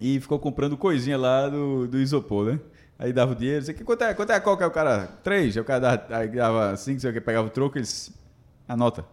e 0.00 0.18
ficou 0.20 0.38
comprando 0.38 0.76
coisinha 0.76 1.16
lá 1.16 1.48
do, 1.48 1.86
do 1.86 1.98
isopor, 1.98 2.46
né? 2.52 2.60
Aí 2.98 3.12
dava 3.12 3.32
o 3.32 3.34
dinheiro, 3.36 3.64
sei 3.64 3.74
que 3.74 3.84
quanto 3.84 4.02
é, 4.02 4.14
quanto 4.14 4.32
é 4.32 4.34
a 4.34 4.40
coca? 4.40 4.64
Aí 4.64 4.68
o 4.68 4.72
cara, 4.72 5.06
três. 5.22 5.56
Aí 5.56 5.60
o 5.60 5.64
cara 5.64 5.80
dava, 5.80 6.06
aí 6.16 6.28
dava 6.28 6.76
cinco, 6.76 6.98
sei 7.00 7.10
o 7.10 7.12
que, 7.12 7.20
pegava 7.20 7.46
o 7.46 7.50
troco, 7.50 7.78
eles. 7.78 8.10
Anota. 8.66 9.04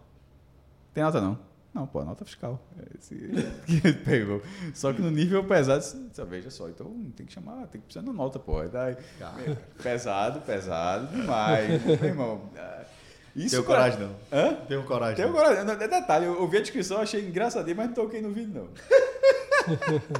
Tem 0.92 1.04
nota 1.04 1.20
não. 1.20 1.38
Não, 1.74 1.86
pô, 1.88 2.04
nota 2.04 2.24
fiscal. 2.24 2.64
É 2.78 2.96
Esse 2.98 3.16
pegou. 4.04 4.40
Só 4.72 4.92
que 4.92 5.02
no 5.02 5.10
nível 5.10 5.42
pesado, 5.44 5.78
assim, 5.80 6.08
só, 6.12 6.24
veja 6.24 6.48
só, 6.48 6.68
então 6.68 6.86
tem 7.16 7.26
que 7.26 7.32
chamar, 7.32 7.66
tem 7.66 7.80
que 7.80 7.86
precisar 7.88 8.06
de 8.06 8.16
nota, 8.16 8.38
pô. 8.38 8.60
Aí 8.60 8.68
daí, 8.68 8.96
meu, 9.44 9.56
pesado, 9.82 10.40
pesado 10.42 11.08
demais. 11.08 11.82
Meu 11.84 12.04
irmão. 12.04 12.42
ah, 12.56 12.84
Isso 13.34 13.50
Tenho 13.56 13.64
pra- 13.64 13.74
coragem, 13.74 13.98
não. 14.00 14.14
Hã? 14.32 14.54
Tenho 14.68 14.84
coragem. 14.84 15.16
Tenho 15.16 15.28
não. 15.28 15.34
coragem. 15.34 15.64
Não, 15.64 15.72
é 15.74 15.88
detalhe, 15.88 16.26
eu 16.26 16.40
ouvi 16.40 16.58
a 16.58 16.60
descrição, 16.60 16.98
achei 17.00 17.26
engraçadinho, 17.26 17.76
mas 17.76 17.86
não 17.88 17.94
toquei 17.94 18.22
no 18.22 18.30
vídeo, 18.30 18.54
não. 18.54 18.68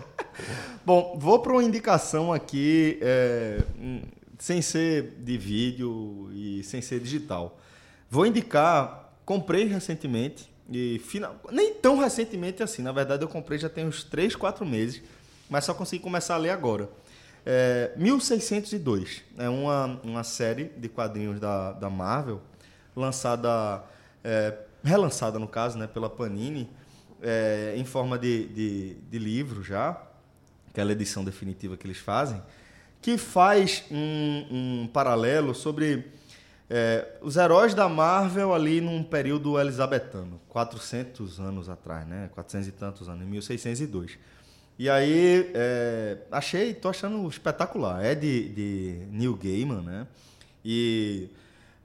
Bom, 0.85 1.17
vou 1.19 1.39
para 1.41 1.53
uma 1.53 1.63
indicação 1.63 2.33
aqui, 2.33 2.99
é, 3.01 3.63
hum, 3.79 4.03
sem 4.39 4.61
ser 4.61 5.15
de 5.21 5.39
vídeo 5.39 6.29
e 6.33 6.63
sem 6.65 6.83
ser 6.83 6.99
digital. 7.01 7.59
Vou 8.11 8.27
indicar, 8.27 9.13
comprei 9.25 9.65
recentemente, 9.67 10.53
e 10.71 10.99
final, 10.99 11.39
nem 11.51 11.75
tão 11.75 11.99
recentemente 11.99 12.63
assim, 12.63 12.83
na 12.83 12.93
verdade 12.93 13.23
eu 13.23 13.29
comprei 13.29 13.59
já 13.59 13.69
tem 13.69 13.87
uns 13.87 14.03
3, 14.05 14.35
4 14.35 14.65
meses, 14.65 15.03
mas 15.49 15.65
só 15.65 15.75
consegui 15.75 16.03
começar 16.03 16.35
a 16.35 16.39
ler 16.39 16.51
agora. 16.51 16.89
É, 17.47 17.93
1602 17.97 19.23
é 19.37 19.49
uma, 19.49 20.01
uma 20.03 20.25
série 20.25 20.65
de 20.77 20.89
quadrinhos 20.89 21.39
da, 21.39 21.73
da 21.73 21.91
Marvel, 21.91 22.41
lançada, 22.97 23.85
é, 24.23 24.57
relançada 24.83 25.39
no 25.39 25.47
caso, 25.47 25.77
né, 25.77 25.87
pela 25.87 26.09
Panini, 26.09 26.71
é, 27.23 27.75
em 27.77 27.85
forma 27.85 28.19
de, 28.19 28.47
de, 28.49 28.95
de 28.95 29.19
livro 29.19 29.63
já, 29.63 30.01
aquela 30.71 30.93
edição 30.93 31.23
definitiva 31.23 31.77
que 31.77 31.87
eles 31.87 31.99
fazem, 31.99 32.43
que 33.03 33.19
faz 33.19 33.85
um, 33.91 34.47
um 34.85 34.87
paralelo 34.91 35.55
sobre 35.55 36.11
é, 36.77 37.07
os 37.23 37.37
heróis 37.37 37.73
da 37.73 37.89
Marvel 37.89 38.53
ali 38.53 38.81
num 38.81 39.05
período 39.05 39.61
elizabetano, 39.61 40.41
400 40.49 41.39
anos 41.39 41.69
atrás, 41.69 42.05
né? 42.05 42.29
400 42.35 42.67
e 42.67 42.73
tantos 42.73 43.09
anos, 43.09 43.23
em 43.23 43.31
1602. 43.31 44.19
E 44.77 44.91
aí, 44.91 45.53
é, 45.55 46.19
achei, 46.33 46.75
tô 46.75 46.89
achando 46.89 47.29
espetacular. 47.29 48.05
É 48.05 48.17
de, 48.17 48.49
de 48.49 49.07
Neil 49.09 49.37
Gaiman, 49.37 49.83
né? 49.83 50.05
E 50.65 51.29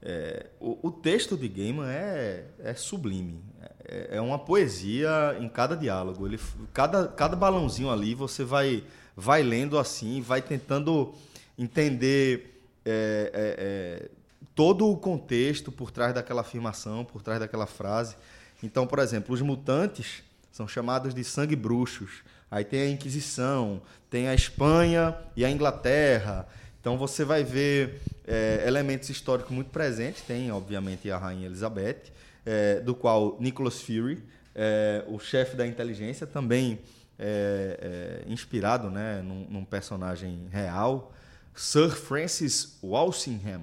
é, 0.02 0.46
o, 0.58 0.88
o 0.88 0.90
texto 0.90 1.36
de 1.36 1.46
Gaiman 1.46 1.88
é, 1.88 2.46
é 2.58 2.74
sublime. 2.74 3.40
É, 3.84 4.16
é 4.16 4.20
uma 4.20 4.40
poesia 4.40 5.36
em 5.38 5.48
cada 5.48 5.76
diálogo. 5.76 6.26
Ele, 6.26 6.40
cada, 6.74 7.06
cada 7.06 7.36
balãozinho 7.36 7.92
ali 7.92 8.12
você 8.12 8.42
vai, 8.42 8.82
vai 9.16 9.40
lendo 9.44 9.78
assim, 9.78 10.20
vai 10.20 10.42
tentando 10.42 11.14
entender 11.56 12.60
é, 12.84 13.30
é, 13.32 13.54
é, 13.58 14.19
todo 14.54 14.88
o 14.88 14.96
contexto 14.96 15.70
por 15.70 15.90
trás 15.90 16.14
daquela 16.14 16.40
afirmação, 16.42 17.04
por 17.04 17.22
trás 17.22 17.40
daquela 17.40 17.66
frase. 17.66 18.16
Então, 18.62 18.86
por 18.86 18.98
exemplo, 18.98 19.34
os 19.34 19.40
mutantes 19.40 20.22
são 20.52 20.66
chamados 20.68 21.14
de 21.14 21.24
sangue 21.24 21.56
bruxos. 21.56 22.22
Aí 22.50 22.64
tem 22.64 22.82
a 22.82 22.90
Inquisição, 22.90 23.80
tem 24.10 24.28
a 24.28 24.34
Espanha 24.34 25.16
e 25.36 25.44
a 25.44 25.50
Inglaterra. 25.50 26.46
Então 26.80 26.98
você 26.98 27.24
vai 27.24 27.44
ver 27.44 28.00
é, 28.26 28.64
elementos 28.66 29.08
históricos 29.08 29.52
muito 29.52 29.70
presentes. 29.70 30.22
Tem, 30.22 30.50
obviamente, 30.50 31.10
a 31.10 31.16
Rainha 31.16 31.46
Elizabeth, 31.46 32.12
é, 32.44 32.80
do 32.80 32.94
qual 32.94 33.36
Nicholas 33.38 33.80
Fury, 33.80 34.22
é, 34.54 35.04
o 35.06 35.18
chefe 35.18 35.56
da 35.56 35.66
inteligência, 35.66 36.26
também 36.26 36.80
é, 37.18 38.22
é, 38.26 38.32
inspirado 38.32 38.90
né, 38.90 39.22
num, 39.22 39.46
num 39.48 39.64
personagem 39.64 40.48
real. 40.50 41.12
Sir 41.54 41.90
Francis 41.90 42.78
Walsingham, 42.82 43.62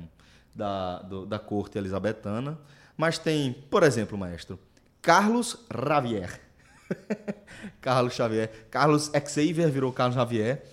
da, 0.57 0.99
do- 1.03 1.25
da 1.25 1.39
corte 1.39 1.77
elizabetana. 1.77 2.57
Mas 2.97 3.17
tem, 3.19 3.53
por 3.69 3.84
exemplo, 3.84 4.17
maestro, 4.17 4.59
Carlos 5.01 5.57
Xavier. 5.71 6.41
Carlos 7.81 8.13
Xavier. 8.13 8.67
Carlos 8.71 9.11
Xavier 9.29 9.69
virou 9.71 9.91
Carlos 9.93 10.15
Xavier, 10.15 10.63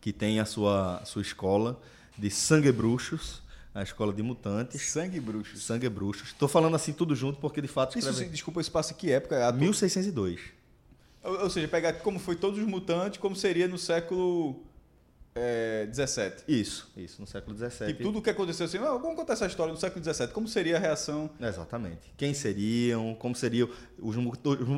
que 0.00 0.12
tem 0.12 0.40
a 0.40 0.44
sua, 0.44 1.02
sua 1.04 1.22
escola 1.22 1.80
de 2.18 2.30
sangue 2.30 2.70
bruxos, 2.70 3.42
a 3.74 3.82
escola 3.82 4.12
de 4.12 4.22
mutantes. 4.22 4.80
Sangue 4.90 5.18
bruxo. 5.18 5.56
Sangue 5.56 5.88
bruxos. 5.88 6.28
Estou 6.28 6.46
falando 6.48 6.76
assim 6.76 6.92
tudo 6.92 7.14
junto 7.16 7.40
porque 7.40 7.60
de 7.60 7.68
fato 7.68 7.98
Isso, 7.98 8.08
escreve... 8.10 8.30
desculpa, 8.30 8.60
isso 8.60 8.70
passa 8.70 8.92
em 8.92 8.96
que 8.96 9.10
época? 9.10 9.48
A- 9.48 9.52
1602. 9.52 10.40
Ou, 11.24 11.40
ou 11.44 11.50
seja, 11.50 11.66
pegar 11.66 11.94
como 11.94 12.18
foi 12.18 12.36
todos 12.36 12.58
os 12.58 12.66
mutantes, 12.66 13.18
como 13.18 13.34
seria 13.34 13.66
no 13.66 13.78
século 13.78 14.62
é, 15.36 15.86
17. 15.86 16.44
Isso, 16.46 16.90
isso, 16.96 17.20
no 17.20 17.26
século 17.26 17.56
XVII. 17.56 17.90
E 17.90 17.94
tudo 17.94 18.18
o 18.18 18.22
que 18.22 18.30
aconteceu 18.30 18.66
assim, 18.66 18.78
ah, 18.78 18.92
vamos 18.92 19.16
contar 19.16 19.32
essa 19.32 19.46
história 19.46 19.72
no 19.72 19.78
século 19.80 20.00
17. 20.00 20.32
Como 20.32 20.46
seria 20.46 20.76
a 20.76 20.78
reação? 20.78 21.28
Exatamente. 21.40 22.12
Quem 22.16 22.32
seriam, 22.32 23.14
como 23.16 23.34
seriam 23.34 23.68
os, 23.98 24.14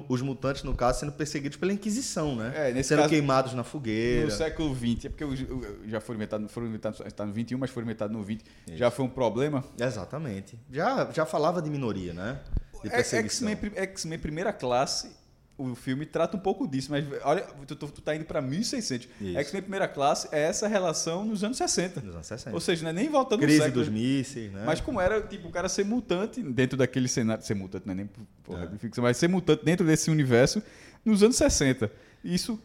os 0.09 0.23
mutantes, 0.23 0.63
no 0.63 0.75
caso, 0.75 1.01
sendo 1.01 1.13
perseguidos 1.13 1.59
pela 1.59 1.73
Inquisição, 1.73 2.35
né? 2.37 2.53
É, 2.55 2.73
nesse 2.73 2.89
sendo 2.89 2.99
caso- 2.99 3.11
queimados 3.11 3.53
na 3.53 3.65
fogueira. 3.65 4.25
No 4.27 4.31
século 4.31 4.73
20, 4.73 5.07
é 5.07 5.11
porque 5.11 5.25
os- 5.25 5.41
o- 5.43 5.89
já 5.89 6.01
foram 6.01 6.17
inventados, 6.17 6.51
foram 6.51 6.67
inventados, 6.69 7.01
está 7.01 7.27
no 7.27 7.33
21, 7.33 7.59
mas 7.59 7.71
foram 7.71 7.85
inventados 7.85 8.17
no 8.17 8.23
20. 8.23 8.45
Já 8.69 8.91
foi 8.91 9.05
um 9.05 9.11
problema. 9.11 9.63
Exatamente. 9.79 10.59
Já, 10.73 11.11
já 11.13 11.27
falava 11.27 11.61
de 11.61 11.69
minoria, 11.69 12.15
né? 12.15 12.41
De 12.83 12.89
É- 12.89 12.91
perseguição. 12.93 13.49
X-Men 13.75 14.19
Primeira 14.19 14.53
Classe, 14.53 15.11
o 15.59 15.75
filme 15.75 16.05
trata 16.05 16.37
um 16.37 16.41
pouco 16.41 16.69
disso, 16.69 16.91
mas 16.91 17.05
olha, 17.25 17.43
tu, 17.67 17.75
tu, 17.75 17.87
tu 17.89 18.01
tá 18.03 18.15
indo 18.15 18.25
para 18.27 18.43
1600. 18.43 19.09
Isso. 19.21 19.39
X-Men 19.39 19.63
Primeira 19.63 19.89
Classe 19.89 20.29
é 20.31 20.43
essa 20.43 20.69
relação 20.69 21.25
nos 21.25 21.43
anos 21.43 21.57
60. 21.57 22.01
Nos 22.03 22.15
anos 22.15 22.27
60. 22.27 22.55
Ou 22.55 22.61
seja, 22.61 22.83
não 22.83 22.91
é 22.91 22.93
nem 22.93 23.09
voltando 23.09 23.41
no 23.41 23.47
Crise 23.47 23.63
século. 23.63 23.85
dos 23.85 23.89
mísseis, 23.93 24.53
né? 24.53 24.63
Mas 24.67 24.81
como 24.83 25.01
era, 25.01 25.21
tipo, 25.23 25.49
o 25.49 25.51
cara 25.51 25.69
ser 25.69 25.85
mutante 25.85 26.43
dentro 26.43 26.77
daquele 26.77 27.09
cenário. 27.09 27.43
Ser 27.45 27.55
mutante 27.55 27.87
não 27.87 27.93
é 27.93 27.97
nem 27.97 28.11
porra 28.45 28.65
É. 28.65 28.67
de 28.67 28.79
ficção, 28.79 29.03
mas 29.03 29.17
ser 29.17 29.29
mutante 29.29 29.65
dentro 29.65 29.87
desse 29.87 30.11
universo 30.11 30.63
nos 31.05 31.23
anos 31.23 31.37
60. 31.37 31.91
Isso 32.23 32.61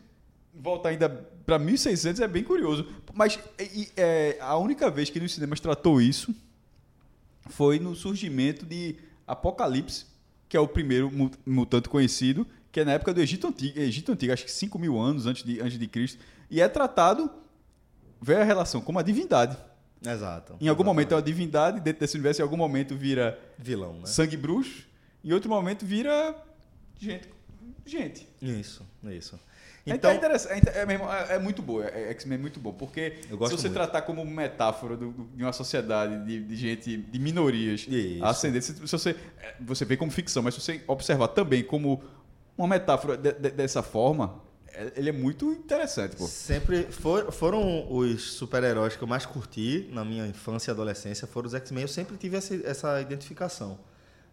volta 0.54 0.90
ainda 0.90 1.08
para 1.46 1.58
1600 1.58 2.20
é 2.20 2.28
bem 2.28 2.44
curioso. 2.44 2.86
Mas 3.14 3.40
e- 3.58 3.88
é, 3.96 4.38
a 4.42 4.58
única 4.58 4.90
vez 4.92 5.10
que 5.10 5.18
nos 5.20 5.34
cinemas 5.34 5.62
tratou 5.62 6.02
isso 6.02 6.36
foi 7.50 7.80
no 7.80 7.96
surgimento 7.96 8.66
de 8.66 8.96
Apocalipse, 9.26 10.06
que 10.50 10.58
é 10.58 10.60
o 10.60 10.68
primeiro 10.68 11.10
mu- 11.10 11.32
mutante 11.46 11.88
conhecido, 11.90 12.46
que 12.72 12.80
é 12.80 12.86
na 12.86 12.94
época 12.94 13.14
do 13.14 13.22
Egito 13.22 13.48
Antigo, 13.48 13.80
Egito 13.80 14.12
Antigo 14.12 14.32
acho 14.34 14.46
que 14.46 14.52
5 14.52 14.80
mil 14.80 14.98
anos 15.00 15.26
antes 15.26 15.44
de, 15.44 15.60
antes 15.62 15.78
de 15.78 15.88
Cristo. 15.88 16.20
E 16.50 16.62
é 16.62 16.68
tratado, 16.68 17.30
vê 18.22 18.36
a 18.36 18.44
relação 18.44 18.82
como 18.82 19.00
a 19.00 19.02
divindade. 19.02 19.58
Exato. 20.06 20.54
Em 20.60 20.68
algum 20.68 20.82
Exatamente. 20.82 20.86
momento 20.86 21.12
é 21.12 21.16
uma 21.16 21.22
divindade, 21.22 21.80
dentro 21.80 22.00
desse 22.00 22.16
universo, 22.16 22.42
em 22.42 22.44
algum 22.44 22.58
momento 22.58 22.96
vira 22.96 23.40
Vilão, 23.58 23.94
né? 24.00 24.06
sangue 24.06 24.36
bruxo, 24.38 24.84
em 25.24 25.32
outro 25.32 25.50
momento 25.50 25.86
vira 25.86 26.36
gente. 27.00 27.30
Gente. 27.86 28.28
Isso, 28.42 28.86
isso. 29.12 29.40
Então, 29.84 29.96
Então, 29.96 30.12
é, 30.12 30.16
interessante, 30.16 30.70
é, 30.70 30.80
é 30.80 30.86
mesmo- 30.86 31.12
é- 31.12 31.36
é 31.36 31.40
muito 31.40 31.60
boa, 31.62 31.86
é, 31.86 32.12
X-Men 32.12 32.38
é 32.38 32.42
muito 32.42 32.60
bom, 32.60 32.72
porque 32.72 33.18
se 33.24 33.30
você 33.36 33.48
muito. 33.68 33.74
tratar 33.74 34.04
como 34.04 34.24
metáfora 34.24 34.96
do- 34.96 35.12
do- 35.12 35.24
de 35.36 35.44
uma 35.44 35.52
sociedade 35.54 36.24
de, 36.24 36.40
de 36.44 36.56
gente, 36.56 36.98
de 36.98 37.20
minorias 37.20 37.88
Isso. 37.88 38.24
ascendentes, 38.24 38.68
se, 38.68 38.76
se 38.76 38.80
você, 38.92 39.16
é, 39.40 39.56
você 39.60 39.84
vê 39.84 39.98
como 39.98 40.12
ficção, 40.12 40.44
mas 40.44 40.54
se 40.54 40.62
você 40.62 40.84
observar 40.88 41.30
também 41.30 41.64
como 41.64 42.04
uma 42.62 42.68
metáfora 42.76 43.18
de- 43.18 43.34
de- 43.34 43.52
dessa 43.52 43.82
forma, 43.84 44.42
é- 44.74 44.94
ele 44.96 45.10
é 45.10 45.12
muito 45.12 45.52
interessante, 45.52 46.16
pô. 46.16 46.26
sempre 46.28 46.84
for- 46.84 47.32
foram 47.32 47.92
os 47.92 48.34
super-heróis 48.34 48.96
que 48.96 49.02
eu 49.04 49.08
mais 49.08 49.26
curti 49.26 49.90
na 49.92 50.06
minha 50.06 50.26
infância 50.28 50.72
e 50.72 50.74
adolescência, 50.74 51.28
foram 51.28 51.48
os 51.48 51.54
X-Men. 51.54 51.82
Eu 51.84 51.88
sempre 51.88 52.16
tive 52.18 52.38
essa, 52.38 52.56
essa 52.66 53.02
identificação. 53.02 53.78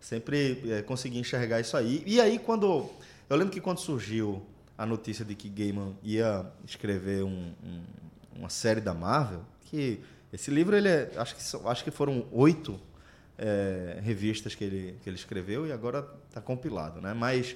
Sempre 0.01 0.63
eh, 0.71 0.83
consegui 0.83 1.19
enxergar 1.19 1.61
isso 1.61 1.77
aí. 1.77 2.05
E 2.07 2.21
aí, 2.21 2.39
quando. 2.39 2.89
Eu 3.29 3.37
lembro 3.37 3.53
que 3.53 3.61
quando 3.61 3.79
surgiu 3.79 4.41
a 4.77 4.87
notícia 4.87 5.25
de 5.25 5.35
que 5.35 5.49
Gaiman 5.49 5.97
ia 6.05 6.47
escrever 6.65 7.25
um- 7.25 7.53
um- 7.65 7.83
uma 8.39 8.49
série 8.49 8.81
da 8.81 8.95
Marvel, 8.95 9.41
que 9.65 10.01
esse 10.33 10.53
livro, 10.53 10.77
ele 10.77 10.89
é, 10.89 11.11
acho, 11.17 11.35
que, 11.35 11.69
acho 11.69 11.83
que 11.85 11.91
foram 11.91 12.27
oito 12.31 12.79
eh, 13.41 13.99
revistas 14.03 14.55
que 14.55 14.65
ele, 14.65 14.99
que 15.03 15.09
ele 15.09 15.17
escreveu 15.17 15.67
e 15.67 15.73
agora 15.73 16.07
está 16.29 16.41
compilado, 16.41 17.01
né? 17.01 17.13
Mas 17.15 17.55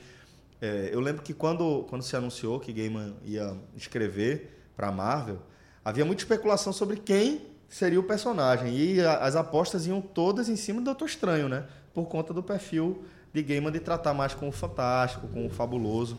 é, 0.63 0.91
eu 0.93 1.01
lembro 1.01 1.23
que 1.23 1.35
quando, 1.35 1.85
quando 1.91 2.03
se 2.03 2.15
anunciou 2.17 2.59
que 2.61 2.73
Gaiman 2.73 3.15
ia 3.25 3.55
escrever 3.77 4.59
para 4.77 4.89
a 4.89 4.93
Marvel, 4.93 5.39
havia 5.85 6.05
muita 6.05 6.23
especulação 6.23 6.73
sobre 6.73 6.97
quem 6.97 7.43
seria 7.69 7.99
o 7.99 8.03
personagem. 8.05 8.75
E 8.77 9.01
a- 9.01 9.19
as 9.19 9.35
apostas 9.37 9.87
iam 9.87 10.01
todas 10.01 10.49
em 10.49 10.57
cima 10.57 10.81
do 10.81 10.85
Doutor 10.85 11.07
Estranho, 11.07 11.49
né? 11.49 11.65
Por 11.93 12.07
conta 12.07 12.33
do 12.33 12.43
perfil 12.43 13.05
de 13.35 13.43
Gaiman 13.43 13.73
de 13.73 13.81
tratar 13.81 14.15
mais 14.15 14.35
com 14.35 14.49
o 14.49 14.53
fantástico, 14.53 15.27
com 15.29 15.47
o 15.47 15.51
fabuloso. 15.51 16.19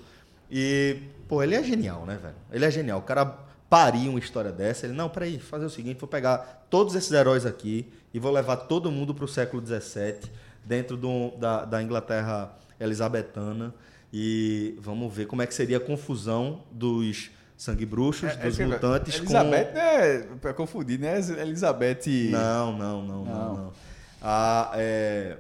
E, 0.52 0.98
pô, 1.28 1.42
ele 1.42 1.56
é 1.56 1.64
genial, 1.64 2.06
né, 2.06 2.18
velho? 2.22 2.36
Ele 2.52 2.66
é 2.66 2.70
genial. 2.72 3.00
O 3.00 3.04
cara 3.04 3.26
paria 3.70 4.10
uma 4.10 4.20
história 4.20 4.52
dessa. 4.52 4.86
Ele, 4.86 4.94
não, 4.94 5.10
peraí, 5.10 5.40
fazer 5.40 5.66
o 5.66 5.70
seguinte, 5.70 6.00
vou 6.00 6.10
pegar 6.10 6.68
todos 6.70 6.96
esses 6.96 7.12
heróis 7.12 7.46
aqui 7.46 7.92
e 8.14 8.20
vou 8.20 8.32
levar 8.32 8.58
todo 8.58 8.92
mundo 8.92 9.14
para 9.16 9.26
o 9.26 9.28
século 9.28 9.66
XVII, 9.66 10.30
dentro 10.66 10.98
do- 10.98 11.32
da, 11.38 11.66
da 11.66 11.82
Inglaterra 11.82 12.52
elisabetana. 12.80 13.74
E 14.16 14.78
vamos 14.80 15.12
ver 15.12 15.26
como 15.26 15.42
é 15.42 15.48
que 15.48 15.56
seria 15.56 15.78
a 15.78 15.80
confusão 15.80 16.64
dos 16.72 17.32
sangue 17.58 17.84
bruxos, 17.84 18.36
dos 18.36 18.60
É, 18.60 18.64
é, 18.64 18.68
mutantes 18.68 19.16
Elizabeth 19.18 19.72
com... 19.72 19.80
é 19.80 20.20
pra 20.40 20.54
confundir, 20.54 21.00
né? 21.00 21.18
Elizabeth. 21.18 22.30
Não, 22.30 22.78
não, 22.78 23.02
não, 23.02 23.26
não, 23.26 23.26
Não. 23.26 23.56
não. 23.56 23.74
A, 24.22 24.72
é... 24.76 25.38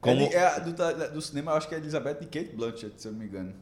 Como... 0.00 0.24
É 0.32 0.60
do, 0.60 0.72
do 1.12 1.20
cinema, 1.20 1.52
eu 1.52 1.56
acho 1.56 1.68
que 1.68 1.74
é 1.74 1.78
Elizabeth 1.78 2.16
e 2.22 2.24
Kate 2.24 2.56
Blanchett, 2.56 2.94
se 3.00 3.08
eu 3.08 3.12
não 3.12 3.18
me 3.20 3.26
engano. 3.26 3.52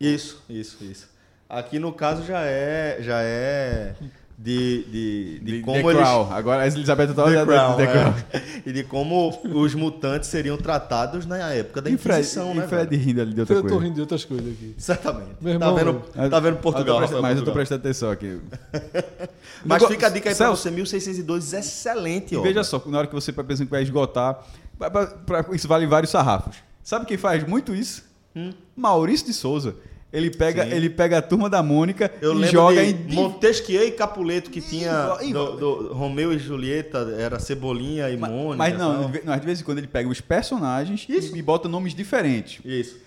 Isso, 0.00 0.42
isso, 0.48 0.82
isso. 0.84 1.08
Aqui 1.48 1.78
no 1.78 1.92
caso 1.92 2.24
já 2.24 2.42
é, 2.42 2.98
já 3.00 3.22
é 3.22 3.94
de, 4.42 4.84
de, 4.84 5.38
de, 5.40 5.52
De 5.58 5.60
como 5.62 5.76
The 5.82 5.86
eles... 5.86 5.96
Crown. 6.00 6.32
Agora 6.32 6.62
a 6.62 6.66
Elizabeth 6.66 7.08
tá 7.08 7.14
The 7.14 7.22
olhando 7.22 7.46
Crown, 7.48 7.76
The 7.76 7.82
é. 7.82 7.86
Crown. 7.92 8.14
E 8.64 8.72
de 8.72 8.84
como 8.84 9.38
os 9.44 9.74
mutantes 9.74 10.28
seriam 10.30 10.56
tratados 10.56 11.26
na 11.26 11.36
época 11.52 11.82
da 11.82 11.90
E 11.90 11.96
Fred, 11.98 12.20
Inquisição, 12.20 12.52
e 12.52 12.58
né, 12.58 12.66
Fred 12.68 12.88
velho? 12.90 13.02
rindo 13.02 13.20
ali 13.20 13.34
de 13.34 13.40
outra 13.40 13.56
Eu 13.56 13.62
tô 13.62 13.68
coisa. 13.68 13.84
rindo 13.84 13.94
de 13.96 14.00
outras 14.00 14.24
coisas 14.24 14.46
aqui. 14.52 14.74
Certamente. 14.78 15.28
Meu 15.40 15.58
tá 15.58 15.66
irmão, 15.66 15.76
vendo, 16.14 16.30
tá 16.30 16.40
vendo 16.40 16.56
Portugal, 16.56 16.96
Eu 16.96 17.00
Rafael, 17.02 17.22
mas 17.22 17.38
eu 17.38 17.44
tô 17.44 17.52
prestando 17.52 17.80
atenção 17.80 18.10
aqui. 18.10 18.38
Mas 19.64 19.84
fica 19.84 20.06
a 20.06 20.10
dica 20.10 20.30
aí 20.30 20.34
pra 20.34 20.46
Celso, 20.46 20.62
você, 20.62 20.70
1602, 20.70 21.52
excelente, 21.52 22.34
E 22.34 22.36
ó. 22.38 22.40
veja 22.42 22.64
só, 22.64 22.82
na 22.86 22.98
hora 22.98 23.06
que 23.06 23.14
você 23.14 23.30
vai 23.32 23.44
pensando 23.44 23.66
que 23.66 23.70
vai 23.70 23.82
esgotar, 23.82 24.42
pra- 24.78 24.90
pra- 24.90 25.06
pra- 25.42 25.46
isso 25.54 25.68
vale 25.68 25.86
vários 25.86 26.10
sarrafos. 26.10 26.56
Sabe 26.82 27.04
quem 27.04 27.18
faz 27.18 27.46
muito 27.46 27.74
isso? 27.74 28.02
Hum. 28.34 28.52
Maurício 28.74 29.26
de 29.26 29.34
Souza. 29.34 29.74
Ele 30.12 30.28
pega, 30.28 30.64
Sim. 30.64 30.72
ele 30.72 30.90
pega 30.90 31.18
a 31.18 31.22
turma 31.22 31.48
da 31.48 31.62
Mônica 31.62 32.10
Eu 32.20 32.38
e 32.42 32.46
joga 32.48 32.82
em. 32.82 32.94
Montesquieu 33.14 33.86
e 33.86 33.92
Capuleto, 33.92 34.50
que 34.50 34.60
tinha 34.60 34.90
Igual- 34.90 35.22
igual. 35.22 35.56
do, 35.56 35.88
do 35.88 35.92
Romeu 35.94 36.32
e 36.32 36.38
Julieta, 36.38 37.14
era 37.16 37.38
Cebolinha 37.38 38.10
e 38.10 38.16
Mônica. 38.16 38.56
Mas 38.56 38.76
não, 38.76 39.02
tal. 39.10 39.20
mas 39.24 39.40
de 39.40 39.46
vez 39.46 39.60
em 39.60 39.64
quando 39.64 39.78
ele 39.78 39.86
pega 39.86 40.08
os 40.08 40.20
personagens 40.20 41.06
Isso. 41.08 41.36
e, 41.36 41.38
e 41.38 41.42
bota 41.42 41.68
nomes 41.68 41.94
diferentes. 41.94 42.58
Isso. 42.64 42.98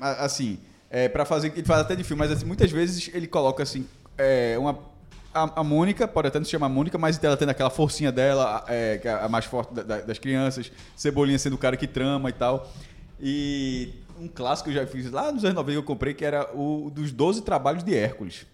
Assim, 0.00 0.58
é, 0.90 1.08
para 1.08 1.24
fazer. 1.24 1.50
Ele 1.56 1.64
faz 1.66 1.80
até 1.80 1.96
de 1.96 2.04
filme, 2.04 2.18
mas 2.20 2.30
assim, 2.30 2.44
muitas 2.44 2.70
vezes 2.70 3.10
ele 3.14 3.26
coloca 3.26 3.62
assim. 3.62 3.86
é, 4.18 4.56
uma, 4.58 4.78
a, 5.32 5.60
a 5.60 5.64
Mônica, 5.64 6.06
pode 6.06 6.28
até 6.28 6.38
não 6.38 6.44
se 6.44 6.50
chamar 6.50 6.68
Mônica, 6.68 6.96
mas 6.98 7.18
ela 7.24 7.36
tendo 7.36 7.48
aquela 7.48 7.70
forcinha 7.70 8.12
dela, 8.12 8.64
é, 8.68 8.98
que 8.98 9.08
é 9.08 9.12
a 9.12 9.28
mais 9.28 9.46
forte 9.46 9.72
da- 9.74 9.82
da- 9.82 10.00
das 10.02 10.18
crianças, 10.18 10.70
Cebolinha 10.94 11.38
sendo 11.38 11.54
o 11.54 11.58
cara 11.58 11.76
que 11.76 11.86
trama 11.86 12.28
e 12.28 12.32
tal. 12.32 12.70
E 13.20 13.88
um 14.24 14.28
clássico 14.28 14.70
que 14.70 14.76
eu 14.76 14.82
já 14.82 14.86
fiz 14.86 15.10
lá 15.10 15.30
nos 15.30 15.44
anos 15.44 15.56
90 15.56 15.72
que 15.72 15.78
eu 15.78 15.82
comprei, 15.82 16.14
que 16.14 16.24
era 16.24 16.50
o 16.54 16.90
dos 16.90 17.12
12 17.12 17.42
trabalhos 17.42 17.84
de 17.84 17.94
Hércules. 17.94 18.46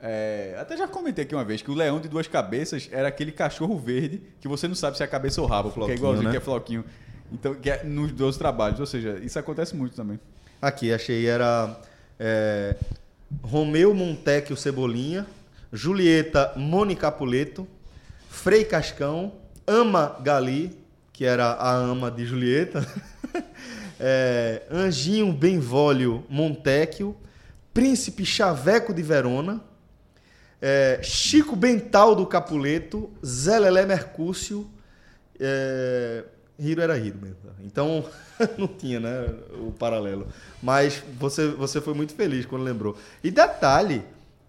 É, 0.00 0.56
até 0.60 0.76
já 0.76 0.86
comentei 0.86 1.24
aqui 1.24 1.34
uma 1.34 1.44
vez 1.44 1.60
que 1.60 1.70
o 1.70 1.74
leão 1.74 2.00
de 2.00 2.08
duas 2.08 2.28
cabeças 2.28 2.88
era 2.92 3.08
aquele 3.08 3.32
cachorro 3.32 3.76
verde 3.76 4.22
que 4.40 4.46
você 4.46 4.68
não 4.68 4.74
sabe 4.74 4.96
se 4.96 5.02
é 5.02 5.06
a 5.06 5.08
cabeça 5.08 5.40
ou 5.40 5.46
o 5.46 5.50
rabo, 5.50 5.70
porque 5.70 5.80
é 5.92 5.96
Floquinho, 5.96 5.98
igualzinho 5.98 6.24
né? 6.24 6.30
que 6.30 6.36
é 6.36 6.40
floquinho. 6.40 6.84
Então, 7.32 7.54
que 7.54 7.68
é 7.68 7.84
nos 7.84 8.12
12 8.12 8.38
trabalhos, 8.38 8.80
ou 8.80 8.86
seja, 8.86 9.18
isso 9.22 9.38
acontece 9.38 9.76
muito 9.76 9.94
também. 9.94 10.18
Aqui, 10.62 10.92
achei, 10.92 11.26
era 11.26 11.78
é, 12.18 12.76
Romeu 13.42 13.92
Montecchio 13.92 14.56
Cebolinha, 14.56 15.26
Julieta 15.72 16.52
Mônica 16.56 17.02
Capuleto, 17.02 17.66
Frei 18.30 18.64
Cascão, 18.64 19.32
Ama 19.66 20.16
Gali, 20.22 20.78
que 21.12 21.24
era 21.24 21.52
a 21.52 21.74
ama 21.74 22.10
de 22.10 22.24
Julieta, 22.24 22.86
é, 23.98 24.62
Anjinho 24.70 25.32
Benvolio 25.32 26.24
Montecchio, 26.28 27.16
Príncipe 27.72 28.24
Chaveco 28.24 28.92
de 28.92 29.02
Verona, 29.02 29.62
é, 30.60 31.00
Chico 31.02 31.54
Bental 31.54 32.14
do 32.14 32.26
Capuleto, 32.26 33.10
Zé 33.24 33.58
Lelé 33.58 33.86
Mercúcio, 33.86 34.68
é, 35.38 36.24
Hiro 36.58 36.80
era 36.80 36.98
Hiro 36.98 37.18
mesmo. 37.18 37.38
Então, 37.64 38.04
não 38.58 38.66
tinha, 38.66 38.98
né, 38.98 39.34
o 39.60 39.70
paralelo. 39.70 40.26
Mas 40.62 41.02
você, 41.18 41.48
você 41.48 41.80
foi 41.80 41.94
muito 41.94 42.14
feliz 42.14 42.44
quando 42.46 42.64
lembrou. 42.64 42.96
E 43.22 43.30
detalhe, 43.30 44.02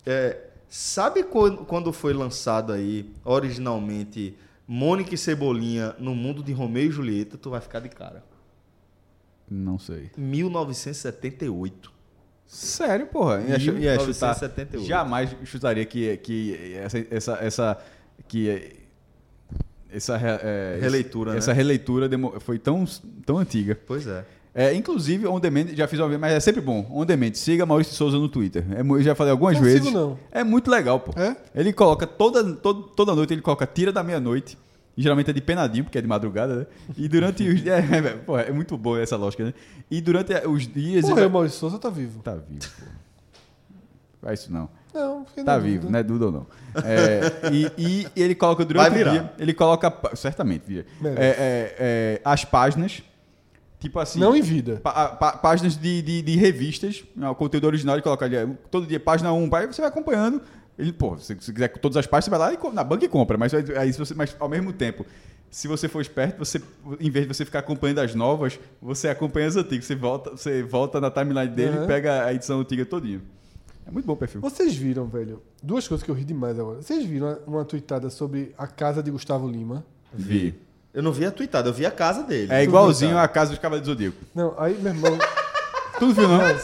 é, 0.06 0.38
sabe 0.68 1.24
quando, 1.24 1.66
quando 1.66 1.94
foi 1.94 2.14
lançado 2.14 2.74
aí, 2.74 3.12
originalmente, 3.24 4.36
Mônica 4.68 5.14
e 5.14 5.18
Cebolinha 5.18 5.96
no 6.00 6.16
mundo 6.16 6.42
de 6.42 6.52
Romeu 6.52 6.86
e 6.86 6.92
Julieta? 6.92 7.38
Tu 7.38 7.50
vai 7.50 7.62
ficar 7.62 7.80
de 7.80 7.90
cara. 7.90 8.24
Não 9.50 9.80
sei. 9.80 10.12
1978. 10.18 11.92
Sério, 12.46 13.06
porra? 13.08 13.42
Ia, 13.48 13.60
chu- 13.60 13.78
ia 13.78 13.94
chutar. 14.00 14.36
1978. 14.36 14.88
Jamais 14.88 15.36
chutaria 15.46 15.86
que, 15.86 16.18
que 16.18 16.74
essa, 16.76 17.06
essa, 17.12 17.34
essa, 17.42 17.78
que 18.28 18.74
essa 19.92 20.18
é, 20.18 20.78
Releitura, 20.82 21.36
essa 21.38 21.52
né? 21.52 21.58
releitura 21.58 22.10
foi 22.40 22.58
tão, 22.58 22.86
tão 23.26 23.38
antiga. 23.38 23.78
Pois 23.86 24.08
é. 24.08 24.26
É, 24.54 24.74
inclusive, 24.74 25.28
On 25.28 25.40
Demand, 25.40 25.68
já 25.76 25.88
fiz 25.88 26.00
uma 26.00 26.08
vez, 26.10 26.20
mas 26.20 26.34
é 26.34 26.40
sempre 26.40 26.60
bom. 26.60 26.86
On 26.92 27.06
Demand, 27.06 27.34
siga 27.36 27.66
Maurício 27.68 27.94
Souza 27.94 28.18
no 28.18 28.28
Twitter. 28.28 28.66
É 28.76 28.82
eu 28.82 29.02
já 29.04 29.14
falei 29.14 29.32
algumas 29.32 29.56
Não 29.56 29.62
vezes. 29.64 29.84
sigo, 29.86 29.92
não. 29.98 30.18
É 30.32 30.44
muito 30.44 30.72
legal, 30.72 31.00
pô. 31.00 31.18
É? 31.20 31.38
Ele 31.54 31.72
coloca 31.72 32.08
toda, 32.08 32.44
todo- 32.56 32.84
toda 32.84 33.14
noite, 33.14 33.32
ele 33.34 33.42
coloca 33.44 33.68
tira 33.68 33.92
da 33.92 34.02
meia-noite. 34.04 34.58
E 35.00 35.02
geralmente 35.02 35.30
é 35.30 35.34
de 35.34 35.40
penadinho, 35.40 35.86
porque 35.86 35.98
é 35.98 36.02
de 36.02 36.08
madrugada, 36.10 36.54
né? 36.58 36.66
E 36.98 37.08
durante 37.08 37.48
os 37.48 37.62
dias. 37.62 37.80
É, 37.90 37.98
é, 38.00 38.02
pô, 38.18 38.38
é 38.38 38.52
muito 38.52 38.78
boa 38.78 39.00
essa 39.02 39.16
lógica, 39.16 39.46
né? 39.46 39.54
E 39.90 40.02
durante 40.02 40.34
os 40.46 40.68
dias. 40.68 41.04
Morreu, 41.06 41.16
vai- 41.24 41.30
Maurício 41.30 41.58
Souza 41.58 41.80
tá 41.80 41.90
vivo. 41.90 42.20
Tá 42.22 42.36
vivo, 42.36 42.60
pô. 42.60 42.86
Faz 44.22 44.42
isso 44.42 44.52
não. 44.52 44.70
Não, 44.94 45.24
fiquei 45.26 45.44
Tá 45.46 45.58
vivo, 45.58 45.76
dúvida. 45.84 45.92
não 45.92 46.00
é 46.00 46.04
Duda 46.04 46.26
ou 46.26 46.32
não. 46.34 46.48
É, 46.84 47.50
e, 47.54 47.72
e 47.78 48.08
ele 48.22 48.36
coloca 48.36 48.66
durante 48.66 48.90
Vai 48.90 48.98
virar. 48.98 49.12
o 49.12 49.14
dia. 49.14 49.34
Ele 49.40 49.54
coloca. 49.54 49.94
Certamente, 50.18 50.64
vira. 50.68 50.86
É, 51.02 51.08
é, 51.08 51.76
é, 51.80 52.22
as 52.26 52.44
páginas. 52.44 53.02
Tipo 53.80 54.00
assim. 54.00 54.20
Não 54.20 54.36
em 54.36 54.42
vida. 54.42 54.82
pá- 54.84 55.10
pá- 55.16 55.38
páginas 55.38 55.78
de, 55.78 56.02
de, 56.02 56.22
de 56.22 56.36
revistas, 56.36 57.06
né, 57.16 57.30
o 57.30 57.36
conteúdo 57.36 57.68
original 57.68 57.96
ele 57.96 58.02
coloca 58.04 58.26
ali, 58.26 58.36
é, 58.36 58.46
todo 58.70 58.86
dia, 58.86 59.00
página 59.00 59.32
1, 59.32 59.56
aí 59.56 59.68
você 59.68 59.80
vai 59.80 59.90
acompanhando. 59.90 60.42
Ele, 60.80 60.94
pô, 60.94 61.18
se 61.18 61.36
você 61.36 61.52
quiser 61.54 61.68
todas 61.78 61.98
as 61.98 62.08
páginas, 62.08 62.26
você 62.26 62.30
vai 62.32 62.40
lá 62.40 62.54
e 62.54 62.74
na 62.74 62.84
banca 62.84 63.04
e 63.04 63.10
compra. 63.10 63.38
Mas, 63.38 63.54
aí, 63.54 63.92
se 63.92 64.00
você, 64.00 64.14
mas 64.16 64.36
ao 64.40 64.48
mesmo 64.48 64.72
tempo, 64.72 65.06
se 65.52 65.68
você 65.68 65.90
for 65.90 66.00
esperto, 66.02 66.40
você, 66.40 66.62
em 67.02 67.10
vez 67.12 67.28
de 67.28 67.34
você 67.34 67.44
ficar 67.44 67.60
acompanhando 67.60 68.00
as 68.00 68.16
novas, 68.16 68.58
você 68.82 69.10
acompanha 69.10 69.48
as 69.48 69.56
antigas. 69.58 69.84
Você 69.86 69.96
volta, 69.96 70.32
você 70.32 70.64
volta 70.64 71.02
na 71.02 71.12
timeline 71.12 71.50
dele 71.50 71.78
Uhum. 71.80 71.84
e 71.84 71.88
pega 71.88 72.24
a 72.26 72.34
edição 72.34 72.62
antiga 72.62 72.86
todinha. 72.86 73.22
É 73.86 73.92
muito 73.92 74.06
bom 74.06 74.14
o 74.14 74.18
perfil. 74.18 74.40
Vocês 74.40 74.74
viram, 74.76 75.08
velho, 75.08 75.42
duas 75.62 75.88
coisas 75.88 76.04
que 76.06 76.10
eu 76.10 76.16
ri 76.16 76.24
demais 76.24 76.58
agora. 76.58 76.82
Vocês 76.82 77.04
viram 77.06 77.28
uma, 77.28 77.58
uma 77.58 77.66
tweetada 77.66 78.10
sobre 78.10 78.54
a 78.58 78.66
casa 78.68 79.04
de 79.04 79.12
Gustavo 79.12 79.48
Lima? 79.50 79.84
Vi. 80.14 80.54
Eu 80.94 81.04
não 81.04 81.12
vi 81.12 81.26
a 81.26 81.32
tweetada, 81.32 81.70
eu 81.70 81.74
vi 81.74 81.86
a 81.86 81.92
casa 81.92 82.24
dele. 82.24 82.52
É 82.54 82.64
igualzinho 82.64 83.18
a 83.18 83.28
casa 83.28 83.50
dos 83.52 83.60
Cavaleiros 83.60 83.86
do 83.88 83.92
Zodíaco. 83.94 84.18
Não, 84.34 84.56
aí, 84.58 84.76
meu 84.80 84.94
irmão. 84.94 85.18
Tudo 86.00 86.14
viu, 86.14 86.28
não? 86.28 86.42
é, 86.42 86.58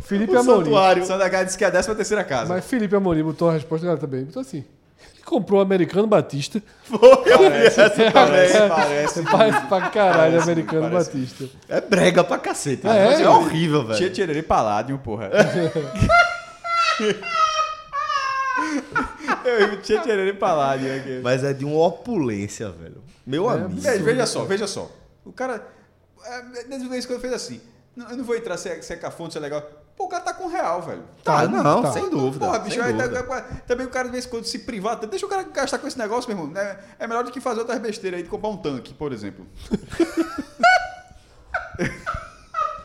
Felipe 0.00 0.34
O 0.34 0.38
Amorim. 0.38 0.64
santuário. 0.64 1.04
Sandra 1.06 1.28
Gaia 1.28 1.44
disse 1.44 1.58
que 1.58 1.64
é 1.64 1.66
a 1.66 1.70
13 1.70 1.94
terceira 1.94 2.24
casa. 2.24 2.52
Mas 2.52 2.64
Felipe 2.64 2.94
Amorim 2.94 3.22
botou 3.22 3.50
a 3.50 3.52
resposta 3.52 3.86
dela 3.86 3.98
também. 3.98 4.24
Botou 4.24 4.40
assim. 4.40 4.64
Ele 5.14 5.22
comprou 5.24 5.58
o 5.60 5.62
Americano 5.62 6.06
Batista. 6.06 6.62
parece, 6.90 8.60
parece. 8.68 9.22
Parece 9.22 9.66
pra 9.66 9.90
caralho 9.90 10.32
Parece, 10.32 10.42
Americano 10.50 10.90
parece. 10.90 11.10
Batista. 11.10 11.44
É 11.68 11.80
brega 11.80 12.22
pra 12.24 12.38
cacete. 12.38 12.86
É, 12.86 13.16
né? 13.16 13.22
é. 13.22 13.28
horrível, 13.28 13.84
velho. 13.84 13.98
Tia 13.98 14.10
Tirerê 14.10 14.42
Paládio, 14.42 14.98
porra. 14.98 15.30
Eu 19.44 19.80
Tia 19.80 20.00
Tirerê 20.00 20.32
Paládio 20.32 20.94
aqui. 20.96 21.20
Mas 21.22 21.44
é 21.44 21.52
de 21.52 21.64
uma 21.64 21.86
opulência, 21.86 22.70
velho. 22.70 23.02
Meu 23.26 23.48
amigo. 23.48 23.80
Veja, 23.80 24.02
veja 24.04 24.26
só, 24.26 24.44
veja 24.44 24.66
só. 24.66 24.90
O 25.24 25.32
cara. 25.32 25.66
É, 26.24 26.64
Desde 26.64 27.12
eu 27.12 27.20
fez 27.20 27.32
assim. 27.32 27.60
Não, 27.96 28.10
eu 28.10 28.16
não 28.18 28.24
vou 28.24 28.36
entrar 28.36 28.58
se 28.58 28.68
é, 28.68 28.82
se 28.82 28.92
é 28.92 28.96
cafona, 28.96 29.30
se 29.30 29.38
é 29.38 29.40
legal. 29.40 29.62
Pô, 29.96 30.04
o 30.04 30.08
cara 30.08 30.22
tá 30.22 30.34
com 30.34 30.46
real, 30.46 30.82
velho. 30.82 31.02
Tá, 31.24 31.48
não, 31.48 31.80
Tá. 31.82 31.92
sem 31.92 32.10
dúvida. 32.10 32.44
Porra, 32.44 32.58
bicho, 32.58 32.82
aí 32.82 32.92
dúvida. 32.92 33.22
tá- 33.22 33.40
também 33.66 33.86
o 33.86 33.90
cara 33.90 34.08
de 34.08 34.12
vez 34.12 34.26
em 34.26 34.28
quando 34.28 34.44
se 34.44 34.58
privar. 34.58 34.96
Deixa 35.06 35.24
o 35.24 35.28
cara 35.28 35.42
gastar 35.44 35.78
com 35.78 35.86
esse 35.86 35.96
negócio, 35.96 36.28
meu 36.28 36.36
irmão. 36.38 36.52
né? 36.52 36.78
É 36.98 37.06
melhor 37.06 37.24
do 37.24 37.30
que 37.32 37.40
fazer 37.40 37.60
outras 37.60 37.78
besteiras 37.78 38.18
aí 38.18 38.24
de 38.24 38.28
comprar 38.28 38.50
um 38.50 38.58
tanque, 38.58 38.92
por 38.92 39.12
exemplo. 39.14 39.46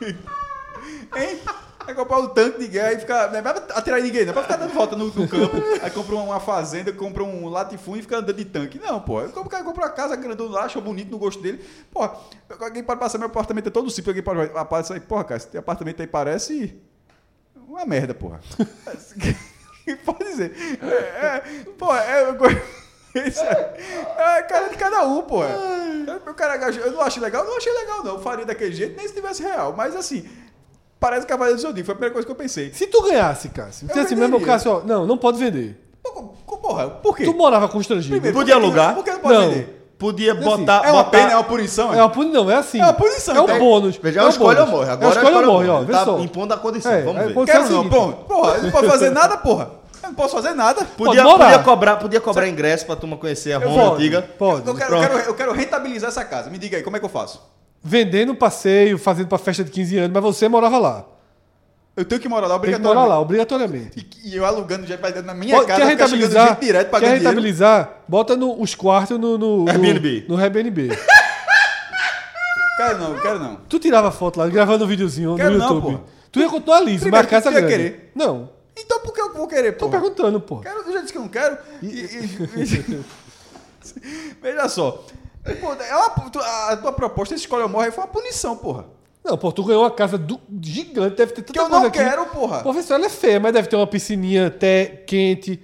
hein? 0.01 1.39
É 1.87 1.93
comprar 1.93 2.19
um 2.19 2.27
tanque 2.27 2.59
de 2.59 2.67
guerra 2.67 2.93
e 2.93 2.99
ficar. 2.99 3.31
Não 3.31 3.39
é 3.39 3.41
pra 3.41 3.51
atirar 3.75 4.01
ninguém, 4.01 4.23
não 4.23 4.31
é 4.31 4.33
pra 4.33 4.43
ficar 4.43 4.57
dando 4.57 4.73
volta 4.73 4.95
no, 4.95 5.07
no 5.07 5.27
campo. 5.27 5.57
Aí 5.81 5.89
compra 5.89 6.15
uma 6.15 6.39
fazenda, 6.39 6.91
compra 6.91 7.23
um 7.23 7.49
latifúndio 7.49 7.99
e 7.99 8.03
fica 8.03 8.17
andando 8.17 8.35
de 8.35 8.45
tanque. 8.45 8.79
Não, 8.79 8.99
pô. 8.99 9.21
O 9.21 9.49
cara 9.49 9.63
compra 9.63 9.85
uma 9.85 9.89
casa 9.89 10.15
grandona 10.15 10.51
lá, 10.51 10.63
achou 10.65 10.81
bonito 10.81 11.09
no 11.09 11.17
gosto 11.17 11.41
dele. 11.41 11.63
Pô, 11.91 12.09
alguém 12.59 12.83
pode 12.83 12.99
passar 12.99 13.17
meu 13.17 13.27
apartamento 13.27 13.67
é 13.67 13.71
todo 13.71 13.89
simples, 13.89 14.09
alguém 14.09 14.23
pode 14.23 14.49
passar 14.69 14.93
aí, 14.93 14.99
porra, 14.99 15.23
cara, 15.23 15.37
esse 15.37 15.57
apartamento 15.57 16.01
aí 16.01 16.07
parece 16.07 16.79
uma 17.55 17.85
merda, 17.85 18.13
porra. 18.13 18.39
pode 20.05 20.23
dizer. 20.25 20.53
É, 20.81 21.25
é, 21.25 21.39
porra, 21.77 21.99
é. 21.99 23.27
Isso 23.27 23.43
é, 23.43 23.73
é 24.37 24.43
cara 24.43 24.69
de 24.69 24.77
cada 24.77 25.05
um, 25.05 25.21
cara, 26.33 26.71
eu 26.71 26.91
não 26.91 27.01
acho 27.01 27.19
legal, 27.19 27.43
não 27.43 27.57
achei 27.57 27.73
legal, 27.73 28.03
não. 28.03 28.15
Eu 28.15 28.21
faria 28.21 28.45
daquele 28.45 28.73
jeito, 28.73 28.95
nem 28.95 29.07
se 29.07 29.13
tivesse 29.13 29.43
real. 29.43 29.73
Mas 29.75 29.95
assim, 29.95 30.27
parece 31.01 31.27
Cavaleiro 31.27 31.57
do 31.57 31.61
Zodíaco. 31.61 31.85
Foi 31.87 31.91
a 31.93 31.95
primeira 31.95 32.13
coisa 32.13 32.25
que 32.25 32.31
eu 32.31 32.35
pensei. 32.35 32.71
Se 32.73 32.87
tu 32.87 33.01
ganhasse, 33.01 33.49
Cássio, 33.49 33.87
Eu 33.89 33.93
se 33.93 33.99
assim 33.99 34.15
mesmo. 34.15 34.39
Cássio, 34.39 34.71
ó, 34.71 34.81
não, 34.85 35.05
não 35.05 35.17
pode 35.17 35.37
vender. 35.37 35.77
Porra, 36.61 36.87
por 36.89 37.17
quê? 37.17 37.25
Tu 37.25 37.33
morava 37.33 37.67
constrangido. 37.67 38.13
Primeiro, 38.15 38.37
Podia 38.37 38.53
por 38.55 38.61
que- 38.61 38.65
alugar? 38.67 38.95
Por 38.95 39.03
que 39.03 39.11
não 39.11 39.19
pode 39.19 39.33
Não. 39.33 39.49
vender? 39.49 39.77
Podia 39.97 40.33
Assim, 40.33 40.41
botar. 40.43 40.81
É 40.85 40.91
uma 40.91 41.03
botar- 41.03 41.09
pena, 41.17 41.31
é 41.31 41.35
uma 41.35 41.43
punição? 41.43 41.93
É 41.93 41.97
uma 42.01 42.09
punição, 42.09 42.43
não, 42.43 42.51
é 42.51 42.55
assim. 42.55 42.79
É 42.79 42.83
uma 42.83 42.93
punição, 42.93 43.35
É 43.35 43.41
um 43.41 43.45
tá? 43.45 43.59
bônus. 43.59 43.97
Veja, 43.97 44.19
é 44.19 44.21
é 44.21 44.23
um 44.23 44.27
o 44.27 44.29
escolha 44.29 44.61
ou 44.61 44.67
morre. 44.67 44.89
É 44.89 44.91
Agora 44.93 45.09
o 45.09 45.13
escolha 45.17 45.37
ou 45.37 45.45
morre, 45.53 45.67
ó. 45.69 45.81
Vê 45.81 45.91
tá 45.93 46.05
só. 46.05 46.19
impondo 46.19 46.53
a 46.53 46.57
condição. 46.57 46.91
É, 46.91 47.01
Vamos 47.03 47.21
é, 47.21 47.27
ver. 47.27 47.33
Quero 47.45 47.51
é 47.51 47.59
não, 47.61 47.67
seguinte. 47.67 47.89
pronto. 47.89 48.25
Porra, 48.25 48.55
eu 48.55 48.63
não 48.63 48.71
posso 48.71 48.87
fazer 48.89 49.09
nada, 49.11 49.37
porra. 49.37 49.71
Eu 50.03 50.09
não 50.09 50.15
posso 50.15 50.35
fazer 50.35 50.53
nada. 50.55 50.85
Podia, 50.97 51.23
Pode 51.23 51.37
podia 51.43 51.59
cobrar, 51.59 51.95
podia 51.97 52.19
cobrar 52.21 52.47
ingresso 52.47 52.85
pra 52.87 52.95
turma 52.95 53.15
conhecer 53.17 53.53
a 53.53 53.57
Eu 53.61 53.69
Roma 53.69 53.83
vou. 53.85 53.93
antiga. 53.95 54.21
Pode. 54.37 54.67
Eu 54.67 54.75
quero, 54.75 54.95
eu, 54.95 54.99
quero, 55.01 55.19
eu 55.19 55.33
quero 55.35 55.53
rentabilizar 55.53 56.09
essa 56.09 56.25
casa. 56.25 56.49
Me 56.49 56.57
diga 56.57 56.77
aí, 56.77 56.83
como 56.83 56.95
é 56.97 56.99
que 56.99 57.05
eu 57.05 57.09
faço? 57.09 57.39
Vendendo 57.83 58.35
passeio, 58.35 58.97
fazendo 58.97 59.27
pra 59.27 59.37
festa 59.37 59.63
de 59.63 59.71
15 59.71 59.97
anos, 59.97 60.11
mas 60.13 60.23
você 60.23 60.47
morava 60.47 60.77
lá. 60.77 61.05
Eu 61.97 62.05
tenho 62.05 62.21
que 62.21 62.29
morar 62.29 62.47
lá 62.47 62.53
Tem 62.59 62.69
que 62.69 62.75
obrigatoriamente. 62.75 63.03
morar 63.05 63.15
lá, 63.15 63.19
obrigatoriamente. 63.21 64.09
E, 64.23 64.29
e 64.29 64.35
eu 64.35 64.45
alugando 64.45 64.87
já 64.87 64.95
vai 64.97 65.11
na 65.21 65.33
minha 65.33 65.57
Pô, 65.59 65.65
casa, 65.65 65.81
quer 65.81 65.87
rentabilizar? 65.87 66.47
gente 66.49 66.59
direto 66.61 66.89
Quer 66.91 66.99
dinheiro. 66.99 67.17
rentabilizar? 67.23 67.89
Bota 68.07 68.35
no- 68.35 68.61
os 68.61 68.73
quartos 68.75 69.19
no, 69.19 69.37
no, 69.37 69.67
Airbnb. 69.69 70.25
No 70.29 70.37
Airbnb. 70.37 70.89
Quero 72.77 72.97
não, 72.97 73.19
quero 73.19 73.39
não. 73.39 73.55
tu 73.67 73.77
tirava 73.77 74.09
foto 74.11 74.37
lá, 74.39 74.47
gravando 74.47 74.85
um 74.85 74.87
videozinho 74.87 75.35
Quero 75.35 75.51
no 75.51 75.57
não, 75.59 75.67
YouTube. 75.75 75.91
porra. 75.97 76.03
tu 76.31 76.39
ia 76.39 76.49
continuar 76.49 76.79
liso, 76.79 77.01
Primeiro, 77.01 77.27
mas 77.27 77.33
a 77.33 77.41
casa 77.41 77.49
tu 77.51 77.53
ia 77.53 77.61
grande. 77.67 77.75
querer. 77.83 78.11
Não. 78.15 78.49
Então 78.77 78.99
por 79.01 79.13
que 79.13 79.21
eu 79.21 79.33
vou 79.33 79.47
querer, 79.47 79.73
Tô 79.73 79.85
pô? 79.85 79.91
perguntando, 79.91 80.39
pô. 80.39 80.59
Quero, 80.59 80.79
eu 80.87 80.93
já 80.93 81.01
disse 81.01 81.11
que 81.11 81.17
eu 81.17 81.23
não 81.23 81.29
quero. 81.29 81.57
E- 81.81 81.87
e- 81.87 83.03
Veja 84.41 84.69
só. 84.69 85.03
Pô, 85.59 85.73
é 85.73 85.95
uma- 85.95 86.69
a 86.69 86.77
tua 86.77 86.91
proposta, 86.91 87.33
esse 87.33 87.43
escolha 87.43 87.63
ou 87.63 87.69
morre, 87.69 87.91
foi 87.91 88.03
uma 88.03 88.09
punição, 88.09 88.55
porra. 88.55 88.85
Não, 89.23 89.37
pô, 89.37 89.51
tu 89.51 89.63
ganhou 89.63 89.83
uma 89.83 89.91
casa 89.91 90.17
do- 90.17 90.39
gigante, 90.61 91.15
deve 91.15 91.31
ter 91.33 91.41
tanta 91.41 91.53
Que 91.53 91.59
eu 91.59 91.69
não 91.69 91.85
aqui. 91.85 91.97
quero, 91.99 92.25
porra. 92.27 92.61
Professor, 92.63 92.95
ela 92.95 93.05
é 93.05 93.09
feia, 93.09 93.39
mas 93.39 93.53
deve 93.53 93.67
ter 93.67 93.75
uma 93.75 93.85
piscininha 93.87 94.47
até 94.47 94.85
quente. 94.85 95.61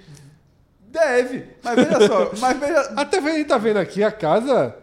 Deve. 0.89 1.45
Mas 1.63 1.75
veja 1.75 2.07
só. 2.07 2.31
Mas 2.39 2.59
veja. 2.59 2.93
Até 2.95 3.17
a 3.17 3.21
gente 3.21 3.45
tá 3.47 3.57
vendo 3.57 3.77
aqui 3.77 4.03
a 4.03 4.11
casa. 4.11 4.75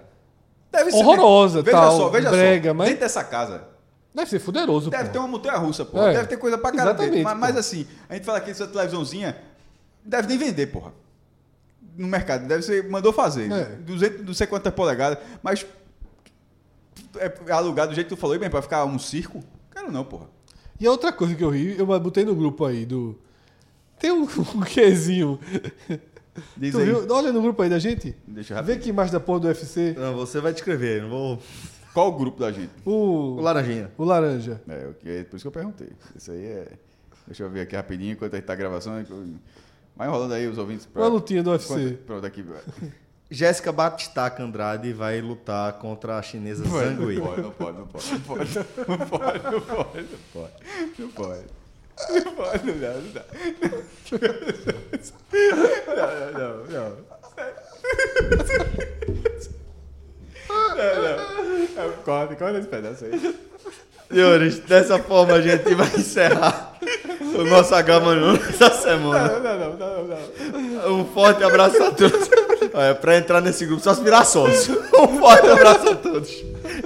Deve 0.70 0.90
ser. 0.90 0.98
Horrorosa, 0.98 1.62
Veja 1.62 1.76
tal, 1.76 1.96
só, 1.96 2.08
veja 2.08 2.30
brega, 2.30 2.70
só. 2.70 2.74
mas- 2.74 2.88
Dentro 2.88 3.00
dessa 3.02 3.24
casa. 3.24 3.64
Deve 4.14 4.30
ser 4.30 4.38
fuderoso, 4.38 4.90
Deve 4.90 5.04
pô. 5.06 5.10
ter 5.10 5.18
uma 5.18 5.26
montanha 5.28 5.56
russa, 5.56 5.84
pô. 5.84 6.00
É. 6.00 6.12
Deve 6.12 6.28
ter 6.28 6.36
coisa 6.36 6.56
pra 6.58 6.70
caralho. 6.70 7.22
Mas, 7.24 7.36
mas 7.38 7.56
assim, 7.56 7.86
a 8.08 8.14
gente 8.14 8.24
fala 8.24 8.38
aqui 8.38 8.48
dessa 8.48 8.66
televisãozinha. 8.66 9.36
Deve 10.04 10.28
nem 10.28 10.38
vender, 10.38 10.66
porra. 10.68 10.92
No 11.96 12.08
mercado. 12.08 12.46
Deve 12.46 12.62
ser. 12.62 12.88
Mandou 12.88 13.12
fazer. 13.12 13.50
É. 13.52 13.64
200, 13.76 14.26
não 14.26 14.34
sei 14.34 14.46
quantas 14.46 14.72
polegadas. 14.74 15.18
Mas. 15.42 15.64
É 17.16 17.52
alugar 17.52 17.86
do 17.86 17.94
jeito 17.94 18.08
que 18.08 18.14
tu 18.14 18.20
falou, 18.20 18.34
e 18.34 18.38
bem, 18.38 18.50
pra 18.50 18.60
ficar 18.62 18.84
um 18.84 18.98
circo? 18.98 19.40
Quero 19.70 19.90
não, 19.92 20.04
porra. 20.04 20.26
E 20.80 20.86
a 20.86 20.90
outra 20.90 21.12
coisa 21.12 21.34
que 21.34 21.44
eu 21.44 21.50
ri, 21.50 21.78
eu 21.78 21.86
botei 21.86 22.24
no 22.24 22.34
grupo 22.34 22.64
aí 22.64 22.84
do. 22.84 23.16
Tem 23.98 24.10
um, 24.10 24.22
um 24.56 24.60
quezinho. 24.60 25.38
Diz 26.56 26.72
Tu 26.72 26.78
aí. 26.78 26.84
viu? 26.86 27.06
Olha 27.10 27.32
no 27.32 27.40
grupo 27.40 27.62
aí 27.62 27.70
da 27.70 27.78
gente. 27.78 28.14
Deixa 28.26 28.58
eu 28.58 28.64
Vê 28.64 28.76
que 28.76 28.88
imagem 28.88 29.12
da 29.12 29.20
porra 29.20 29.40
do 29.40 29.46
UFC. 29.48 29.94
Não, 29.96 30.14
você 30.16 30.40
vai 30.40 30.52
descrever, 30.52 31.02
não 31.02 31.10
vou. 31.10 31.38
Qual 31.92 32.08
o 32.08 32.12
grupo 32.18 32.40
da 32.40 32.50
gente? 32.50 32.72
O 32.84 33.36
O, 33.36 33.40
Laranjinha. 33.40 33.92
o 33.96 34.04
laranja. 34.04 34.60
É, 34.68 34.88
o 34.88 34.94
que- 34.94 35.08
é 35.08 35.22
por 35.22 35.36
isso 35.36 35.44
que 35.44 35.46
eu 35.48 35.52
perguntei. 35.52 35.90
Isso 36.16 36.32
aí 36.32 36.44
é. 36.44 36.68
Deixa 37.28 37.44
eu 37.44 37.50
ver 37.50 37.60
aqui 37.60 37.76
rapidinho 37.76 38.12
enquanto 38.14 38.34
a 38.34 38.36
gente 38.36 38.46
tá 38.46 38.52
a 38.52 38.56
gravação. 38.56 38.94
Vai 39.96 40.08
enrolando 40.08 40.32
aí 40.34 40.46
os 40.46 40.58
ouvintes. 40.58 40.88
Uma 40.94 41.06
lutinha 41.06 41.42
do 41.42 41.50
UFC. 41.50 41.98
Pronto, 42.06 42.26
aqui. 42.26 42.44
Jéssica 43.30 43.72
Batistaca 43.72 44.42
Andrade 44.42 44.92
vai 44.92 45.20
lutar 45.20 45.72
contra 45.74 46.18
a 46.18 46.22
chinesa 46.22 46.64
Zhang 46.64 47.04
Wei. 47.04 47.18
Não 47.18 47.26
pode, 47.26 47.42
não 47.42 47.50
pode, 47.52 47.78
não 47.78 47.86
pode, 47.86 48.12
não 48.12 48.20
pode, 48.20 48.54
não 48.54 49.06
pode, 49.06 49.42
não 49.42 49.60
pode, 49.60 50.02
não 50.02 50.20
pode, 50.32 50.52
não 50.98 51.08
pode. 51.08 51.44
Não 52.24 52.34
pode, 52.34 52.66
não 52.66 52.78
dá, 52.78 52.92
não 52.94 53.12
dá. 53.12 53.24
Não, 55.86 56.66
não, 56.66 56.66
não. 56.66 56.96
Não, 60.74 61.02
não. 61.74 61.92
Corta, 62.04 62.36
corta 62.36 62.58
esse 62.58 62.68
pedaço 62.68 63.04
aí. 63.04 63.38
Senhores, 64.14 64.60
dessa 64.60 64.96
forma 64.96 65.34
a 65.34 65.40
gente 65.40 65.74
vai 65.74 65.88
encerrar 65.88 66.78
o 67.34 67.42
nosso 67.42 67.74
H-Manu 67.74 68.36
essa 68.48 68.70
semana. 68.70 69.40
Não, 69.40 69.58
não, 69.58 69.76
não, 69.76 70.04
não, 70.04 70.82
não. 70.84 71.00
Um 71.00 71.04
forte 71.06 71.42
abraço 71.42 71.82
a 71.82 71.90
todos. 71.90 72.30
Olha, 72.72 72.94
pra 72.94 73.16
entrar 73.16 73.40
nesse 73.40 73.66
grupo, 73.66 73.82
só 73.82 73.92
se 73.92 74.02
virar 74.02 74.24
sócio. 74.24 74.80
Um 74.96 75.18
forte 75.18 75.48
abraço 75.48 75.88
a 75.90 75.96
todos. 75.96 76.30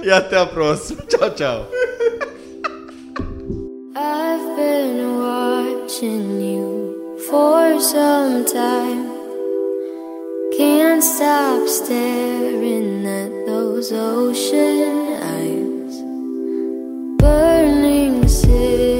E 0.01 0.09
até 0.09 0.37
a 0.37 0.45
próxima. 0.47 1.03
Tchau, 1.03 1.29
tchau. 1.31 1.67
I've 3.95 4.55
been 4.55 5.19
watching 5.19 6.41
you 6.41 7.17
for 7.29 7.79
some 7.79 8.43
time. 8.45 9.07
Can't 10.57 11.03
stop 11.03 11.67
staring 11.67 13.05
at 13.05 13.45
those 13.45 13.93
ocean 13.93 15.19
eyes. 15.21 15.68
Burning 17.19 18.25
cities 18.29 18.98